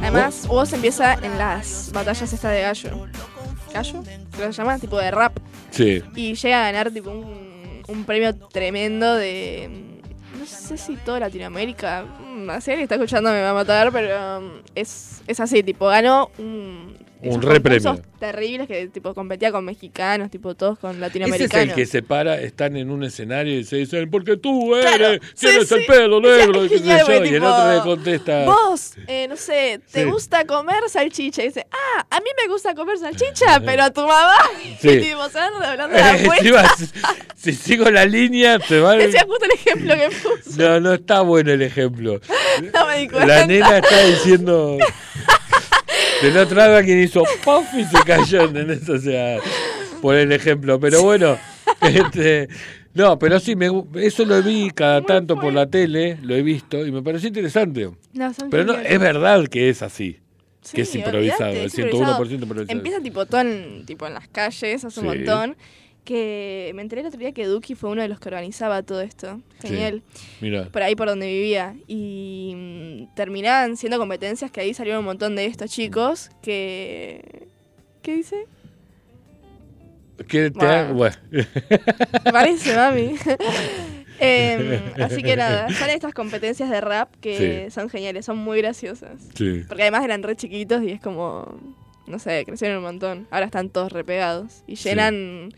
Además, 0.00 0.46
vos 0.46 0.72
empieza 0.72 1.14
en 1.14 1.36
las 1.36 1.90
batallas 1.92 2.32
esta 2.32 2.50
de 2.50 2.62
gallo. 2.62 3.06
¿Gallo? 3.72 4.02
¿Qué 4.36 4.44
se 4.44 4.52
llama? 4.52 4.78
Tipo 4.78 4.98
de 4.98 5.10
rap. 5.10 5.36
Sí. 5.70 6.02
Y 6.14 6.34
llega 6.34 6.62
a 6.62 6.70
ganar 6.70 6.92
tipo 6.92 7.10
un, 7.10 7.82
un 7.88 8.04
premio 8.04 8.34
tremendo 8.34 9.14
de 9.14 9.84
no 10.38 10.46
sé 10.46 10.76
si 10.76 10.96
toda 10.96 11.20
Latinoamérica, 11.20 12.04
así 12.50 12.72
que 12.72 12.82
está 12.82 12.94
escuchando 12.96 13.30
me 13.30 13.40
va 13.40 13.50
a 13.50 13.54
matar, 13.54 13.92
pero 13.92 14.38
um, 14.38 14.50
es, 14.74 15.22
es 15.26 15.40
así, 15.40 15.62
tipo, 15.62 15.86
ganó 15.86 16.30
un 16.38 17.03
un 17.24 17.42
re 17.42 17.60
premio. 17.60 18.00
terribles 18.18 18.66
que 18.66 18.88
tipo 18.88 19.14
competía 19.14 19.52
con 19.52 19.64
mexicanos, 19.64 20.30
tipo 20.30 20.54
todos 20.54 20.78
con 20.78 21.00
latinoamericanos. 21.00 21.54
Ese 21.54 21.62
es 21.62 21.68
el 21.68 21.74
que 21.74 21.86
se 21.86 22.02
para, 22.02 22.40
están 22.40 22.76
en 22.76 22.90
un 22.90 23.04
escenario 23.04 23.58
y 23.58 23.64
se 23.64 23.76
dicen, 23.76 24.10
porque 24.10 24.36
tú 24.36 24.74
eres, 24.76 25.20
tienes 25.38 25.70
el 25.72 25.84
pelo 25.86 26.20
negro, 26.20 26.64
y, 26.64 26.74
y 26.74 27.34
el 27.34 27.44
otro 27.44 27.72
le 27.72 27.80
contesta. 27.82 28.44
Vos, 28.44 28.94
eh, 29.06 29.26
no 29.28 29.36
sé, 29.36 29.80
¿te 29.90 30.04
gusta 30.04 30.44
comer 30.46 30.88
salchicha? 30.88 31.42
Y 31.42 31.48
dice, 31.48 31.66
ah, 31.70 32.06
a 32.10 32.20
mí 32.20 32.26
me 32.36 32.52
gusta 32.52 32.74
comer 32.74 32.98
salchicha, 32.98 33.60
pero 33.64 33.84
a 33.84 33.90
tu 33.90 34.02
mamá. 34.02 34.34
Sí. 34.80 34.88
Y 34.88 35.00
tipo, 35.00 35.28
se 35.28 35.38
van 35.38 35.52
revelando 35.60 35.96
la 35.96 36.74
si, 37.36 37.52
sigo 37.52 37.90
la 37.90 38.04
línea, 38.04 38.58
te 38.58 38.80
va 38.80 38.92
a... 38.92 38.96
Decía 38.96 39.24
justo 39.26 39.44
el 39.44 39.52
ejemplo 39.52 39.94
que 39.94 40.08
puse. 40.10 40.62
No, 40.62 40.80
no 40.80 40.94
está 40.94 41.20
bueno 41.20 41.52
el 41.52 41.62
ejemplo. 41.62 42.20
no 42.72 42.86
me 42.86 42.98
di 42.98 43.08
cuenta. 43.08 43.26
La 43.26 43.46
nena 43.46 43.78
está 43.78 44.02
diciendo... 44.04 44.78
Del 46.24 46.38
otro 46.38 46.56
lado 46.56 46.82
quien 46.82 47.02
hizo 47.02 47.22
puff 47.44 47.74
y 47.76 47.84
se 47.84 47.98
cayó, 48.06 48.44
¿entendés? 48.44 48.88
O 48.88 48.98
sea, 48.98 49.40
por 50.00 50.14
el 50.14 50.32
ejemplo. 50.32 50.80
Pero 50.80 51.02
bueno, 51.02 51.36
este, 51.82 52.48
no, 52.94 53.18
pero 53.18 53.38
sí, 53.38 53.54
me, 53.54 53.68
eso 53.96 54.24
lo 54.24 54.42
vi 54.42 54.70
cada 54.70 55.02
tanto 55.02 55.38
por 55.38 55.52
la 55.52 55.66
tele, 55.66 56.16
lo 56.22 56.34
he 56.34 56.40
visto 56.40 56.86
y 56.86 56.90
me 56.90 57.02
pareció 57.02 57.28
interesante. 57.28 57.90
pero 58.50 58.64
no, 58.64 58.72
es 58.72 58.98
verdad 58.98 59.46
que 59.48 59.68
es 59.68 59.82
así. 59.82 60.18
que 60.72 60.80
es 60.80 60.94
improvisado, 60.94 61.52
el 61.52 61.70
101% 61.70 62.30
improvisado. 62.30 62.64
Empieza 62.68 63.00
tipo 63.02 63.26
todo 63.26 63.42
en, 63.42 63.84
tipo 63.84 64.06
en 64.06 64.14
las 64.14 64.26
calles, 64.26 64.82
hace 64.82 65.00
un 65.00 65.06
montón 65.06 65.56
que 66.04 66.72
me 66.74 66.82
enteré 66.82 67.00
el 67.00 67.06
otro 67.06 67.18
día 67.18 67.32
que 67.32 67.46
Duki 67.46 67.74
fue 67.74 67.90
uno 67.90 68.02
de 68.02 68.08
los 68.08 68.20
que 68.20 68.28
organizaba 68.28 68.82
todo 68.82 69.00
esto. 69.00 69.40
Genial. 69.60 70.02
mira. 70.40 70.68
Por 70.70 70.82
ahí 70.82 70.94
por 70.94 71.08
donde 71.08 71.26
vivía. 71.26 71.74
Y 71.88 72.52
mm, 72.54 73.14
terminaban 73.14 73.76
siendo 73.76 73.98
competencias 73.98 74.50
que 74.50 74.60
ahí 74.60 74.74
salieron 74.74 75.00
un 75.00 75.06
montón 75.06 75.34
de 75.34 75.46
estos 75.46 75.70
chicos 75.70 76.30
que... 76.42 77.48
¿Qué 78.02 78.16
dice? 78.16 78.46
¿Qué 80.28 80.50
te 80.50 80.92
bueno. 80.92 81.16
Parece, 82.32 82.76
mami. 82.76 83.16
Em, 84.20 84.80
así 85.02 85.24
que 85.24 85.34
nada, 85.34 85.68
salen 85.70 85.96
estas 85.96 86.14
competencias 86.14 86.70
de 86.70 86.80
rap 86.80 87.12
que 87.20 87.68
son 87.72 87.88
geniales, 87.88 88.24
son 88.24 88.38
muy 88.38 88.58
graciosas. 88.58 89.20
Sí. 89.34 89.64
Porque 89.66 89.82
además 89.82 90.04
eran 90.04 90.22
re 90.22 90.36
chiquitos 90.36 90.84
y 90.84 90.92
es 90.92 91.00
como, 91.00 91.58
no 92.06 92.20
sé, 92.20 92.44
crecieron 92.46 92.78
un 92.78 92.84
montón. 92.84 93.26
Ahora 93.32 93.46
están 93.46 93.70
todos 93.70 93.90
repegados 93.90 94.62
y 94.68 94.76
llenan... 94.76 95.52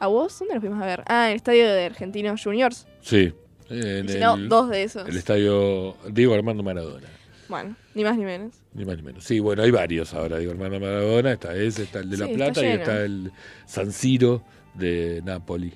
¿A 0.00 0.06
vos? 0.06 0.38
¿Dónde 0.38 0.54
nos 0.54 0.62
fuimos 0.62 0.82
a 0.82 0.86
ver? 0.86 1.04
Ah, 1.06 1.26
en 1.26 1.32
el 1.32 1.36
estadio 1.36 1.70
de 1.70 1.84
Argentinos 1.84 2.42
Juniors. 2.42 2.86
Sí. 3.02 3.34
En 3.68 4.08
si 4.08 4.18
no, 4.18 4.36
dos 4.38 4.70
de 4.70 4.82
esos. 4.82 5.06
El 5.06 5.16
estadio 5.16 5.94
Diego 6.10 6.34
Armando 6.34 6.62
Maradona. 6.62 7.06
Bueno, 7.48 7.76
ni 7.94 8.02
más 8.02 8.16
ni 8.16 8.24
menos. 8.24 8.54
Ni 8.72 8.86
más 8.86 8.96
ni 8.96 9.02
menos. 9.02 9.22
Sí, 9.22 9.40
bueno, 9.40 9.62
hay 9.62 9.70
varios 9.70 10.14
ahora. 10.14 10.38
Diego 10.38 10.52
Armando 10.52 10.80
Maradona, 10.80 11.32
está 11.32 11.54
ese, 11.54 11.82
está 11.82 11.98
el 11.98 12.08
de 12.08 12.16
La 12.16 12.28
Plata 12.28 12.62
y 12.62 12.68
está 12.68 13.02
el 13.02 13.30
San 13.66 13.92
Siro 13.92 14.42
de 14.72 15.20
Napoli. 15.22 15.74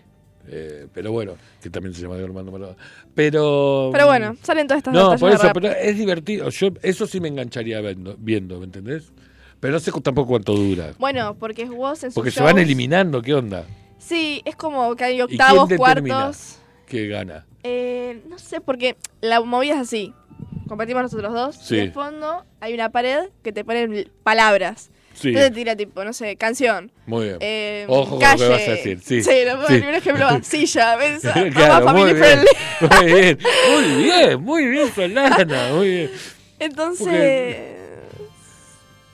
Eh, 0.49 0.87
pero 0.93 1.13
bueno, 1.13 1.37
que 1.63 1.69
también 1.69 1.95
se 1.95 2.01
llama 2.01 2.15
Diego 2.15 2.29
Armando 2.29 2.51
Maradona. 2.51 2.79
Pero. 3.15 3.91
Pero 3.93 4.07
bueno, 4.07 4.37
salen 4.43 4.67
todas 4.67 4.79
estas 4.79 4.95
No, 4.95 5.19
por 5.19 5.33
eso, 5.33 5.51
pero 5.53 5.69
es 5.69 5.99
divertido. 5.99 6.49
Yo, 6.49 6.69
eso 6.83 7.07
sí 7.07 7.21
me 7.21 7.29
engancharía 7.29 7.83
viendo, 7.83 8.17
viendo 8.19 8.59
¿me 8.59 8.65
entendés? 8.65 9.13
Pero 9.61 9.75
no 9.75 9.81
sé 9.81 9.93
tampoco 10.03 10.29
cuánto 10.29 10.55
dura. 10.55 10.95
Bueno, 10.99 11.37
porque 11.39 11.67
vos 11.67 12.03
en 12.05 12.13
Porque 12.13 12.31
se 12.31 12.43
van 12.43 12.59
eliminando, 12.59 13.21
¿qué 13.21 13.35
onda? 13.35 13.67
Sí, 14.05 14.43
es 14.45 14.55
como 14.57 14.95
que 14.97 15.05
hay 15.05 15.21
octavos, 15.23 15.71
cuartos. 15.77 16.59
que 16.87 17.09
gana? 17.09 17.47
Eh, 17.63 18.23
no 18.29 18.39
sé, 18.39 18.61
porque 18.61 18.97
la 19.23 19.41
movida 19.41 19.75
es 19.75 19.81
así. 19.81 20.13
Compartimos 20.69 21.03
nosotros 21.05 21.33
dos. 21.33 21.57
Sí. 21.57 21.77
Y 21.77 21.79
de 21.87 21.91
fondo 21.93 22.45
hay 22.61 22.75
una 22.75 22.91
pared 22.91 23.31
que 23.43 23.53
te 23.53 23.65
ponen 23.65 24.11
palabras. 24.23 24.91
Sí. 25.15 25.29
Entonces 25.29 25.53
tira 25.53 25.77
tipo, 25.77 26.05
no 26.05 26.13
sé, 26.13 26.37
canción. 26.37 26.91
Muy 27.07 27.27
bien. 27.27 27.39
Eh, 27.41 27.87
Ojo 27.89 28.19
calle. 28.19 28.45
con 28.45 28.51
lo 28.51 28.57
que 28.57 28.61
vas 28.63 28.69
a 28.69 28.71
decir. 28.73 29.01
Sí, 29.03 29.23
sí, 29.23 29.31
lo 29.47 29.67
sí. 29.69 29.75
un 29.75 29.95
ejemplo, 29.95 30.29
silla, 30.43 30.97
¿ves? 30.97 31.23
claro, 31.55 31.95
muy 31.95 32.13
bien. 32.13 32.41
muy 32.81 33.13
bien. 33.13 33.39
Muy 33.71 34.03
bien, 34.03 34.43
muy 34.43 34.67
bien, 34.67 34.95
Solana, 34.95 35.69
muy 35.73 35.89
bien. 35.89 36.11
Entonces, 36.59 37.57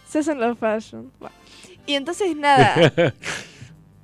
se 0.08 0.18
hacen 0.18 0.40
los 0.40 0.58
fashion. 0.58 1.12
Y 1.86 1.94
entonces, 1.94 2.34
nada, 2.36 2.92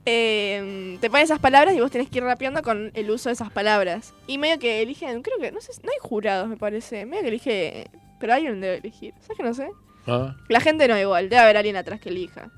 eh, 0.06 0.96
te 1.00 1.10
ponen 1.10 1.24
esas 1.24 1.40
palabras 1.40 1.74
y 1.74 1.80
vos 1.80 1.90
tenés 1.90 2.08
que 2.08 2.18
ir 2.18 2.24
rapeando 2.24 2.62
con 2.62 2.92
el 2.94 3.10
uso 3.10 3.28
de 3.28 3.34
esas 3.34 3.50
palabras. 3.50 4.14
Y 4.26 4.38
medio 4.38 4.58
que 4.58 4.80
eligen, 4.80 5.22
creo 5.22 5.38
que, 5.38 5.52
no 5.52 5.60
sé, 5.60 5.72
no 5.82 5.90
hay 5.90 5.98
jurados, 6.00 6.48
me 6.48 6.56
parece. 6.56 7.04
Medio 7.04 7.22
que 7.22 7.28
elige, 7.28 7.90
pero 8.20 8.32
alguien 8.32 8.60
debe 8.60 8.78
elegir. 8.78 9.12
¿Sabes 9.20 9.36
que 9.36 9.42
no 9.42 9.52
sé? 9.52 9.68
Ah. 10.06 10.36
La 10.48 10.60
gente 10.60 10.86
no 10.86 10.98
igual, 10.98 11.28
debe 11.28 11.42
haber 11.42 11.56
alguien 11.56 11.76
atrás 11.76 12.00
que 12.00 12.08
elija. 12.08 12.50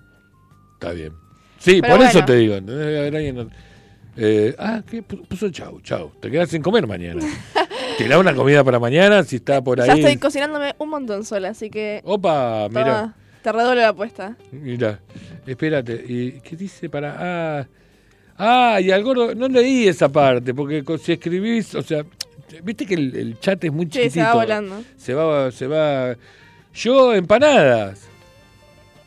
Está 0.74 0.92
bien. 0.92 1.14
Sí, 1.58 1.80
por 1.82 2.00
eso 2.02 2.24
te 2.24 2.36
digo, 2.36 2.60
debe 2.60 2.98
haber 2.98 3.16
alguien. 3.16 3.50
Eh, 4.16 4.54
ah, 4.58 4.82
¿qué? 4.88 5.02
Puso 5.02 5.48
chau, 5.50 5.80
chau. 5.80 6.12
Te 6.20 6.30
quedas 6.30 6.50
sin 6.50 6.62
comer 6.62 6.86
mañana. 6.86 7.22
da 8.06 8.18
una 8.18 8.34
comida 8.34 8.62
para 8.62 8.78
mañana 8.78 9.24
si 9.24 9.36
está 9.36 9.62
por 9.62 9.80
ahí. 9.80 9.88
Ya 9.88 9.94
estoy 9.94 10.16
cocinándome 10.18 10.74
un 10.78 10.90
montón 10.90 11.24
sola, 11.24 11.48
así 11.48 11.70
que. 11.70 12.02
Opa, 12.04 12.68
mira. 12.68 13.14
Te 13.42 13.52
redoble 13.52 13.80
la 13.80 13.88
apuesta. 13.88 14.36
Mira, 14.50 15.00
espérate. 15.50 16.04
¿Y 16.06 16.40
qué 16.40 16.56
dice 16.56 16.88
para.? 16.88 17.16
Ah, 17.18 17.66
Ah, 18.38 18.80
y 18.80 18.92
al 18.92 19.02
gordo, 19.02 19.34
no 19.34 19.48
leí 19.48 19.88
esa 19.88 20.08
parte, 20.08 20.54
porque 20.54 20.84
si 21.02 21.12
escribís, 21.12 21.74
o 21.74 21.82
sea, 21.82 22.04
viste 22.62 22.86
que 22.86 22.94
el, 22.94 23.36
chat 23.40 23.64
es 23.64 23.72
muy 23.72 23.86
chiquitito. 23.86 24.10
Sí, 24.10 24.20
se 24.20 24.22
va 24.24 24.34
volando. 24.34 24.82
Se 24.96 25.14
va, 25.14 25.50
se 25.50 25.66
va. 25.66 26.16
Yo, 26.72 27.12
empanadas. 27.14 28.08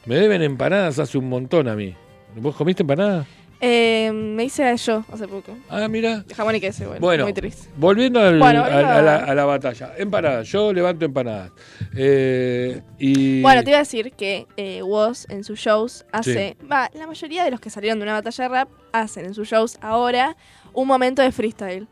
Me 0.05 0.15
deben 0.15 0.41
empanadas 0.41 0.99
hace 0.99 1.17
un 1.17 1.29
montón 1.29 1.69
a 1.69 1.75
mí. 1.75 1.95
¿Vos 2.35 2.55
comiste 2.57 2.83
empanadas? 2.83 3.25
Eh, 3.63 4.11
me 4.11 4.45
hice 4.45 4.75
yo 4.77 5.05
hace 5.11 5.27
poco. 5.27 5.55
Ah, 5.69 5.87
mira. 5.87 6.25
Jamón 6.35 6.55
y 6.55 6.59
queso, 6.59 6.85
bueno. 6.85 6.99
bueno 6.99 7.23
muy 7.25 7.33
triste. 7.33 7.69
Volviendo 7.77 8.19
a, 8.19 8.31
la, 8.31 9.45
batalla. 9.45 9.93
Empanadas. 9.97 10.47
Yo 10.47 10.73
levanto 10.73 11.05
empanadas. 11.05 11.51
Eh, 11.95 12.81
y... 12.97 13.41
Bueno, 13.43 13.63
te 13.63 13.69
iba 13.69 13.77
a 13.77 13.81
decir 13.81 14.13
que 14.13 14.47
eh, 14.57 14.81
Woz 14.81 15.29
en 15.29 15.43
sus 15.43 15.59
shows 15.59 16.05
hace. 16.11 16.57
Va, 16.69 16.89
la 16.95 17.05
mayoría 17.05 17.43
de 17.43 17.51
los 17.51 17.59
que 17.59 17.69
salieron 17.69 17.99
de 17.99 18.03
una 18.03 18.13
batalla 18.13 18.43
de 18.45 18.49
rap 18.49 18.69
hacen 18.93 19.25
en 19.25 19.35
sus 19.35 19.47
shows 19.47 19.77
ahora 19.79 20.35
un 20.73 20.87
momento 20.87 21.21
de 21.21 21.31
freestyle. 21.31 21.87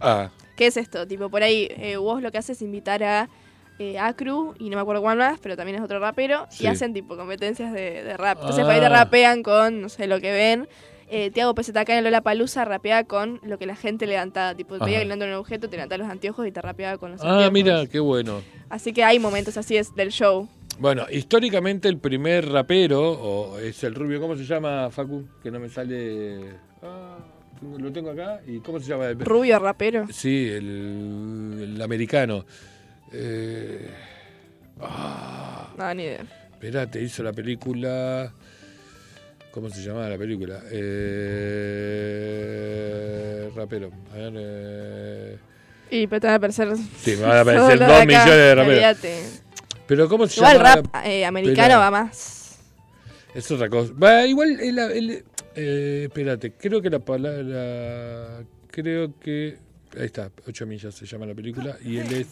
Ah. 0.00 0.30
¿Qué 0.56 0.68
es 0.68 0.78
esto? 0.78 1.06
Tipo, 1.06 1.28
por 1.28 1.42
ahí 1.42 1.68
eh, 1.70 1.98
Woz 1.98 2.22
lo 2.22 2.32
que 2.32 2.38
hace 2.38 2.52
es 2.52 2.62
invitar 2.62 3.02
a 3.02 3.28
eh, 3.78 3.98
Acru 3.98 4.54
y 4.58 4.70
no 4.70 4.76
me 4.76 4.82
acuerdo 4.82 5.02
cuál 5.02 5.18
más, 5.18 5.38
pero 5.40 5.54
también 5.56 5.76
es 5.76 5.82
otro 5.82 5.98
rapero, 5.98 6.46
y 6.58 6.66
hacen 6.66 6.92
tipo 6.92 7.16
competencias 7.16 7.72
de, 7.72 8.14
rap. 8.16 8.38
Entonces 8.40 8.64
por 8.64 8.72
ahí 8.72 8.80
te 8.80 8.86
ah. 8.86 8.90
rapean 8.90 9.42
con, 9.42 9.82
no 9.82 9.88
sé, 9.88 10.06
lo 10.06 10.20
que 10.20 10.32
ven 10.32 10.68
eh, 11.10 11.30
Tiago 11.30 11.54
acá 11.74 11.98
en 11.98 12.04
Lola 12.04 12.20
Palusa 12.22 12.64
rapeaba 12.64 13.04
con 13.04 13.40
lo 13.42 13.58
que 13.58 13.66
la 13.66 13.76
gente 13.76 14.06
levantaba. 14.06 14.54
Tipo, 14.54 14.78
te 14.78 14.84
veía 14.84 15.02
en 15.02 15.12
un 15.12 15.32
objeto, 15.34 15.68
te 15.68 15.76
levantaba 15.76 15.98
los 15.98 16.10
anteojos 16.10 16.46
y 16.46 16.52
te 16.52 16.62
rapeaba 16.62 16.98
con 16.98 17.12
los 17.12 17.20
anteojos. 17.20 17.44
Ah, 17.44 17.50
mira, 17.50 17.86
qué 17.86 18.00
bueno. 18.00 18.42
Así 18.68 18.92
que 18.92 19.04
hay 19.04 19.18
momentos 19.18 19.56
así 19.56 19.76
es 19.76 19.94
del 19.94 20.10
show. 20.10 20.48
Bueno, 20.78 21.06
históricamente 21.10 21.88
el 21.88 21.98
primer 21.98 22.48
rapero, 22.48 23.10
o 23.10 23.58
es 23.58 23.84
el 23.84 23.94
rubio, 23.94 24.20
¿cómo 24.20 24.36
se 24.36 24.44
llama, 24.44 24.88
Facu? 24.90 25.26
Que 25.42 25.50
no 25.50 25.60
me 25.60 25.68
sale. 25.68 26.54
Ah, 26.82 27.18
lo 27.78 27.92
tengo 27.92 28.10
acá. 28.10 28.40
¿Y 28.46 28.60
cómo 28.60 28.80
se 28.80 28.88
llama? 28.88 29.06
El... 29.06 29.20
Rubio 29.20 29.58
rapero. 29.58 30.06
Sí, 30.10 30.48
el, 30.48 31.58
el 31.74 31.82
americano. 31.82 32.46
Eh... 33.12 33.90
Ah, 34.80 35.68
no, 35.76 35.94
ni 35.94 36.04
idea. 36.04 36.24
Espérate, 36.52 37.02
hizo 37.02 37.22
la 37.22 37.32
película. 37.32 38.32
¿Cómo 39.50 39.68
se 39.68 39.82
llamaba 39.82 40.08
la 40.08 40.16
película? 40.16 40.62
Eh, 40.70 41.50
rapero. 43.54 43.90
A 44.12 44.16
ver, 44.16 44.32
eh... 44.36 45.38
Y 45.90 46.06
pero 46.06 46.20
te 46.20 46.28
van 46.28 46.34
a 46.34 46.36
aparecer. 46.36 46.68
Sí, 46.98 47.16
me 47.16 47.22
van 47.22 47.38
a 47.38 47.40
aparecer 47.40 47.78
dos 47.80 48.06
millones 48.06 48.26
de 48.26 48.54
raperos. 48.54 48.96
Pero 49.88 50.08
¿cómo 50.08 50.28
se 50.28 50.36
igual 50.38 50.56
llama? 50.58 50.70
Igual 50.70 50.84
rap 50.84 51.04
eh, 51.04 51.26
americano 51.26 51.78
va 51.80 51.90
más. 51.90 52.60
Es 53.34 53.50
otra 53.50 53.68
cosa. 53.68 53.92
Va, 54.00 54.24
igual, 54.24 54.60
el, 54.60 54.78
el, 54.78 55.24
eh, 55.56 56.04
espérate, 56.04 56.52
creo 56.52 56.80
que 56.80 56.90
la 56.90 57.00
palabra. 57.00 58.44
Creo 58.70 59.18
que 59.18 59.58
Ahí 59.98 60.06
está, 60.06 60.30
8 60.46 60.66
millas 60.66 60.94
se 60.94 61.04
llama 61.04 61.26
la 61.26 61.34
película. 61.34 61.76
Y 61.84 61.98
él 61.98 62.12
es. 62.12 62.28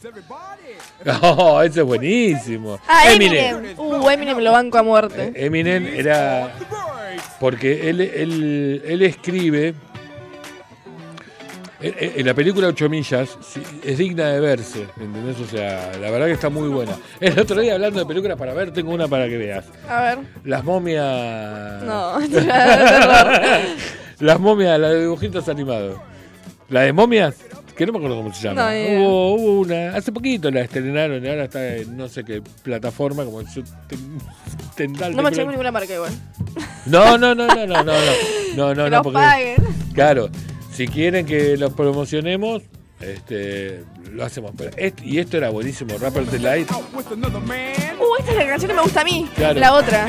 ¡Oh, 1.22 1.60
ese 1.60 1.80
es 1.80 1.86
buenísimo! 1.86 2.78
Ah, 2.86 3.12
Eminem. 3.12 3.76
Uh, 3.76 4.08
Eminem 4.08 4.38
lo 4.38 4.52
banco 4.52 4.78
a 4.78 4.82
muerte. 4.84 5.32
Eh, 5.34 5.46
Eminem 5.46 5.84
era. 5.86 6.54
Porque 7.40 7.88
él, 7.88 8.00
él, 8.00 8.82
él 8.84 9.02
escribe. 9.02 9.74
En, 11.80 12.26
la 12.26 12.34
película 12.34 12.66
8 12.66 12.88
millas 12.88 13.38
es 13.84 13.98
digna 13.98 14.30
de 14.30 14.40
verse, 14.40 14.88
¿entendés? 14.98 15.38
O 15.38 15.46
sea, 15.46 15.92
la 16.00 16.10
verdad 16.10 16.26
que 16.26 16.32
está 16.32 16.48
muy 16.48 16.68
buena. 16.68 16.96
El 17.20 17.38
otro 17.38 17.60
día 17.60 17.74
hablando 17.74 18.00
de 18.00 18.06
películas 18.06 18.36
para 18.36 18.52
ver, 18.52 18.72
tengo 18.72 18.92
una 18.92 19.06
para 19.06 19.28
que 19.28 19.36
veas. 19.36 19.64
A 19.88 20.02
ver. 20.02 20.18
Las 20.44 20.64
momias. 20.64 21.84
No, 21.84 22.18
Las 24.18 24.40
momias, 24.40 24.80
la 24.80 24.88
de 24.88 25.02
dibujitos 25.02 25.48
animados. 25.48 26.00
La 26.68 26.80
de 26.80 26.92
momias, 26.92 27.36
que 27.78 27.86
no 27.86 27.92
me 27.92 27.98
acuerdo 27.98 28.16
cómo 28.16 28.34
se 28.34 28.42
llama. 28.42 28.72
hubo, 28.72 29.34
hubo, 29.34 29.60
una, 29.60 29.94
hace 29.94 30.10
poquito 30.10 30.50
la 30.50 30.62
estrenaron 30.62 31.24
y 31.24 31.28
ahora 31.28 31.44
está 31.44 31.76
en 31.76 31.96
no 31.96 32.08
sé 32.08 32.24
qué 32.24 32.42
plataforma, 32.64 33.24
como 33.24 33.40
yo 33.42 33.62
tendal. 34.74 35.14
No 35.14 35.22
me 35.22 35.28
echamos 35.28 35.52
ninguna 35.52 35.70
marca 35.70 35.94
igual. 35.94 36.12
No, 36.86 37.16
no, 37.16 37.36
no, 37.36 37.46
no, 37.46 37.66
no, 37.66 37.84
no, 37.84 37.92
no, 38.56 38.74
no, 38.74 38.90
no, 38.90 39.02
porque, 39.02 39.18
paguen. 39.18 39.56
Claro, 39.94 40.28
si 40.72 40.88
quieren 40.88 41.24
que 41.24 41.56
los 41.56 41.72
promocionemos, 41.72 42.64
este, 43.00 43.84
lo 44.10 44.24
hacemos. 44.24 44.50
Pero 44.56 44.70
y 45.04 45.18
esto 45.18 45.36
era 45.36 45.50
buenísimo, 45.50 45.96
Rapper 45.98 46.26
Delight. 46.26 46.68
Uh, 46.72 48.16
esta 48.18 48.32
es 48.32 48.36
la 48.38 48.46
canción 48.46 48.70
que 48.70 48.76
me 48.76 48.82
gusta 48.82 49.02
a 49.02 49.04
mí. 49.04 49.28
Claro. 49.36 49.60
La 49.60 49.72
otra. 49.72 50.08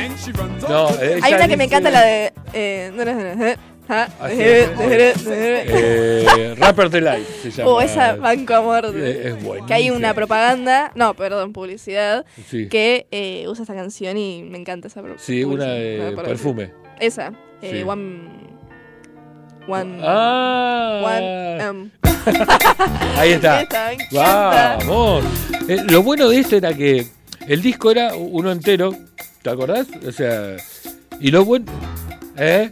No, 0.67 0.87
Hay 1.21 1.33
una 1.33 1.47
que 1.47 1.57
me 1.57 1.65
encanta, 1.65 1.91
la 1.91 2.01
de. 2.01 2.33
Eh, 2.53 2.91
no, 2.95 3.05
no, 3.05 3.13
no, 3.13 3.53
eh, 4.29 4.69
Rapper 6.57 6.89
Delight 6.89 7.27
se 7.41 7.51
llama. 7.57 7.69
Oh, 7.71 7.81
esa 7.81 8.15
banco 8.15 8.53
a 8.53 8.61
muerte. 8.61 9.29
Es, 9.29 9.43
bueno. 9.43 9.65
Que 9.65 9.73
hay 9.73 9.89
una 9.89 10.13
propaganda, 10.13 10.91
no, 10.95 11.13
perdón, 11.15 11.53
publicidad, 11.53 12.25
que 12.49 13.07
eh, 13.11 13.45
usa 13.47 13.63
esta 13.63 13.75
canción 13.75 14.17
y 14.17 14.43
me 14.43 14.57
encanta 14.57 14.87
esa 14.87 15.01
propaganda. 15.01 15.23
Sí, 15.23 15.43
una 15.43 15.65
de 15.65 16.13
perfume. 16.23 16.71
Esa, 16.99 17.33
eh, 17.61 17.83
One. 17.85 18.39
One. 19.67 19.99
Ah. 20.01 21.01
One. 21.05 21.69
Um. 21.69 21.89
Ahí 23.17 23.31
está. 23.33 23.67
Vamos. 24.11 25.23
Eh, 25.67 25.77
lo 25.89 26.03
bueno 26.03 26.29
de 26.29 26.39
esto 26.39 26.55
era 26.55 26.73
que 26.73 27.05
el 27.47 27.61
disco 27.61 27.91
era 27.91 28.15
uno 28.15 28.51
entero, 28.51 28.95
¿te 29.41 29.49
acordás? 29.49 29.87
O 30.07 30.11
sea, 30.11 30.57
y 31.19 31.31
lo 31.31 31.45
bueno. 31.45 31.71
¿Eh? 32.37 32.71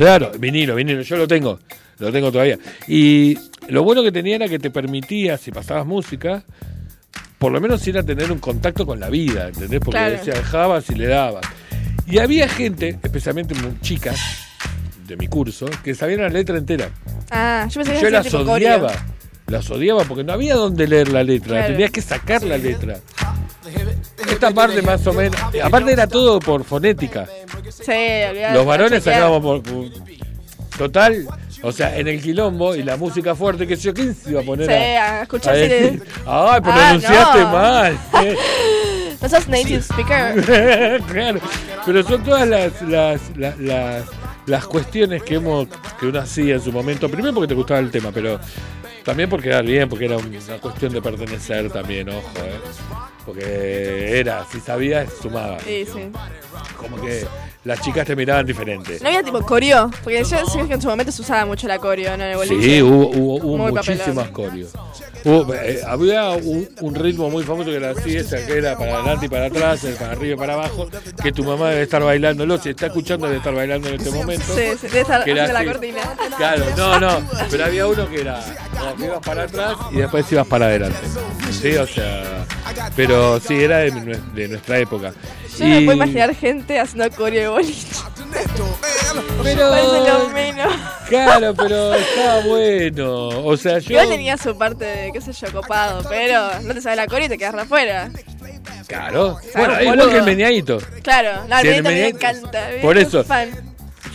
Claro, 0.00 0.32
vinilo, 0.38 0.74
vinilo, 0.76 1.02
yo 1.02 1.16
lo 1.18 1.28
tengo, 1.28 1.58
lo 1.98 2.10
tengo 2.10 2.32
todavía. 2.32 2.58
Y 2.88 3.36
lo 3.68 3.82
bueno 3.82 4.02
que 4.02 4.10
tenía 4.10 4.36
era 4.36 4.48
que 4.48 4.58
te 4.58 4.70
permitía, 4.70 5.36
si 5.36 5.50
pasabas 5.50 5.84
música, 5.84 6.42
por 7.36 7.52
lo 7.52 7.60
menos 7.60 7.86
ir 7.86 7.98
a 7.98 8.02
tener 8.02 8.32
un 8.32 8.38
contacto 8.38 8.86
con 8.86 8.98
la 8.98 9.10
vida, 9.10 9.48
¿entendés? 9.48 9.78
Porque 9.84 10.00
decía, 10.00 10.32
dejabas 10.32 10.88
y 10.88 10.94
le 10.94 11.06
dabas. 11.06 11.44
Y 12.06 12.16
había 12.16 12.48
gente, 12.48 12.98
especialmente 13.02 13.54
chicas 13.82 14.18
de 15.06 15.18
mi 15.18 15.28
curso, 15.28 15.66
que 15.84 15.94
sabían 15.94 16.22
la 16.22 16.30
letra 16.30 16.56
entera. 16.56 16.88
Ah, 17.30 17.68
yo 17.68 17.82
pensé 17.82 17.92
que 17.92 18.00
Yo 18.00 18.08
las 18.08 18.32
odiaba. 18.32 18.94
Las 19.50 19.68
odiaba 19.68 20.04
porque 20.04 20.22
no 20.22 20.32
había 20.32 20.54
donde 20.54 20.86
leer 20.86 21.08
la 21.08 21.24
letra, 21.24 21.66
tenías 21.66 21.90
que 21.90 22.00
sacar 22.00 22.44
la 22.44 22.56
letra. 22.56 23.00
Esta 24.30 24.52
parte 24.52 24.80
más 24.80 25.04
o 25.08 25.12
menos. 25.12 25.38
Aparte 25.62 25.92
era 25.92 26.06
todo 26.06 26.38
por 26.38 26.64
fonética. 26.64 27.26
Sí, 27.68 27.92
Los 28.54 28.64
varones 28.64 29.02
sacábamos 29.02 29.60
por. 29.60 29.90
Total, 30.78 31.26
o 31.62 31.72
sea, 31.72 31.98
en 31.98 32.08
el 32.08 32.22
quilombo 32.22 32.74
y 32.74 32.82
la 32.82 32.96
música 32.96 33.34
fuerte, 33.34 33.66
que 33.66 33.76
yo, 33.76 33.92
¿quién 33.92 34.14
se 34.14 34.30
iba 34.30 34.40
a 34.40 34.44
poner 34.44 34.66
sí, 34.66 34.72
a, 34.72 35.22
escuchar 35.22 35.54
Ay, 35.54 36.00
ah, 36.24 36.58
pronunciaste 36.62 37.44
mal. 37.44 37.98
no 39.20 39.28
sos 39.28 39.48
native 39.48 39.82
speaker. 39.82 41.02
claro, 41.12 41.40
pero 41.84 42.02
son 42.02 42.24
todas 42.24 42.48
las, 42.48 42.80
las, 42.80 43.20
las, 43.36 44.04
las, 44.46 44.66
cuestiones 44.66 45.22
que 45.22 45.34
hemos 45.34 45.68
que 45.98 46.06
uno 46.06 46.20
hacía 46.20 46.54
en 46.54 46.62
su 46.62 46.72
momento. 46.72 47.10
Primero 47.10 47.34
porque 47.34 47.48
te 47.48 47.54
gustaba 47.54 47.80
el 47.80 47.90
tema, 47.90 48.10
pero 48.10 48.40
también 49.04 49.28
por 49.28 49.42
quedar 49.42 49.64
bien, 49.64 49.88
porque 49.88 50.06
era 50.06 50.16
una 50.16 50.58
cuestión 50.58 50.92
de 50.92 51.02
pertenecer 51.02 51.70
también, 51.70 52.08
ojo, 52.08 52.32
¿eh? 52.38 52.60
Porque 53.24 54.18
era, 54.18 54.44
si 54.46 54.60
sabías, 54.60 55.12
sumaba. 55.20 55.58
Sí, 55.60 55.86
sí. 55.86 56.10
Como 56.76 57.00
que 57.00 57.26
las 57.64 57.80
chicas 57.80 58.06
te 58.06 58.16
miraban 58.16 58.46
diferente. 58.46 58.98
No 59.02 59.08
había 59.08 59.22
tipo 59.22 59.40
coreo, 59.42 59.90
porque 60.02 60.18
yo 60.18 60.24
sé 60.24 60.66
que 60.66 60.74
en 60.74 60.80
su 60.80 60.88
momento 60.88 61.12
se 61.12 61.22
usaba 61.22 61.44
mucho 61.44 61.68
la 61.68 61.78
coreo, 61.78 62.16
¿no? 62.16 62.24
En 62.24 62.48
sí, 62.48 62.82
hubo, 62.82 63.08
hubo, 63.10 63.58
muchísimas 63.68 64.30
coreos. 64.30 64.70
Eh, 65.24 65.82
había 65.86 66.30
un, 66.30 66.94
ritmo 66.94 67.28
muy 67.28 67.44
famoso 67.44 67.68
que 67.68 67.76
era 67.76 67.90
así, 67.90 68.16
esa 68.16 68.44
que 68.46 68.56
era 68.56 68.76
para 68.78 68.94
adelante 68.96 69.26
y 69.26 69.28
para 69.28 69.46
atrás, 69.46 69.86
para 69.98 70.12
arriba 70.12 70.34
y 70.34 70.38
para 70.38 70.54
abajo, 70.54 70.88
que 71.22 71.32
tu 71.32 71.44
mamá 71.44 71.70
debe 71.70 71.82
estar 71.82 72.02
bailándolo, 72.02 72.56
si 72.56 72.70
está 72.70 72.86
escuchando 72.86 73.26
debe 73.26 73.38
estar 73.38 73.54
bailando 73.54 73.88
en 73.88 73.96
este 73.96 74.10
momento. 74.10 74.46
Sí, 74.46 74.62
sí 74.80 74.86
debe 74.86 75.00
estar 75.00 75.24
que 75.24 75.34
la 75.34 75.64
cortina. 75.64 76.00
Claro, 76.38 76.64
no, 76.76 77.00
no, 77.00 77.28
pero 77.50 77.64
había 77.66 77.86
uno 77.86 78.08
que 78.08 78.22
era, 78.22 78.42
no, 78.98 79.04
ibas 79.04 79.20
para 79.20 79.42
atrás 79.42 79.76
y 79.92 79.96
después 79.96 80.32
ibas 80.32 80.46
para 80.46 80.66
adelante. 80.66 80.98
Sí, 81.50 81.76
o 81.76 81.86
sea, 81.86 82.46
pero 82.96 83.38
sí, 83.40 83.62
era 83.62 83.78
de, 83.78 83.90
de 84.34 84.48
nuestra 84.48 84.78
época. 84.78 85.12
Yo 85.58 85.66
y... 85.66 85.68
me 85.68 85.80
puedo 85.82 85.96
imaginar 85.96 86.34
gente 86.34 86.78
haciendo 86.78 87.10
coreo 87.14 87.42
de 87.42 87.49
boliche. 87.52 87.86
Pero. 89.42 89.70
lo 90.06 90.28
menos. 90.30 90.74
Claro, 91.08 91.54
pero 91.54 91.94
estaba 91.94 92.40
bueno. 92.40 93.28
O 93.44 93.56
sea, 93.56 93.78
yo. 93.78 94.02
Yo 94.02 94.08
tenía 94.08 94.36
su 94.36 94.56
parte 94.56 94.84
de, 94.84 95.12
qué 95.12 95.20
sé 95.20 95.32
yo, 95.32 95.52
copado, 95.52 96.08
pero 96.08 96.60
no 96.62 96.74
te 96.74 96.80
sabes 96.80 96.96
la 96.96 97.06
coreo 97.06 97.26
y 97.26 97.28
te 97.28 97.38
quedas 97.38 97.54
afuera. 97.54 98.10
Claro. 98.86 99.38
Bueno, 99.54 99.82
igual 99.82 100.10
que 100.10 100.16
el 100.18 100.24
meñadito. 100.24 100.78
Claro, 101.02 101.46
la 101.48 101.60
sí, 101.60 101.82
me 101.82 102.08
encanta. 102.08 102.68
Por 102.82 102.98
eso. 102.98 103.24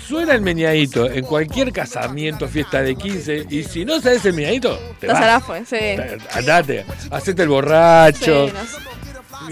Suena 0.07 0.33
el 0.33 0.41
meñadito 0.41 1.09
en 1.09 1.25
cualquier 1.25 1.71
casamiento, 1.71 2.47
fiesta 2.47 2.83
de 2.83 2.95
15, 2.95 3.47
y 3.49 3.63
si 3.63 3.85
no 3.85 3.99
sabes 3.99 4.23
el 4.25 4.33
meñadito, 4.33 4.77
te 4.99 5.07
vas. 5.07 5.17
Hará, 5.17 5.39
fue, 5.39 5.65
sí. 5.65 5.77
Andate, 6.33 6.85
hacete 7.09 7.41
el 7.41 7.49
borracho. 7.49 8.47
Sí, 8.47 8.53
no 8.53 8.65
sé. 8.65 8.95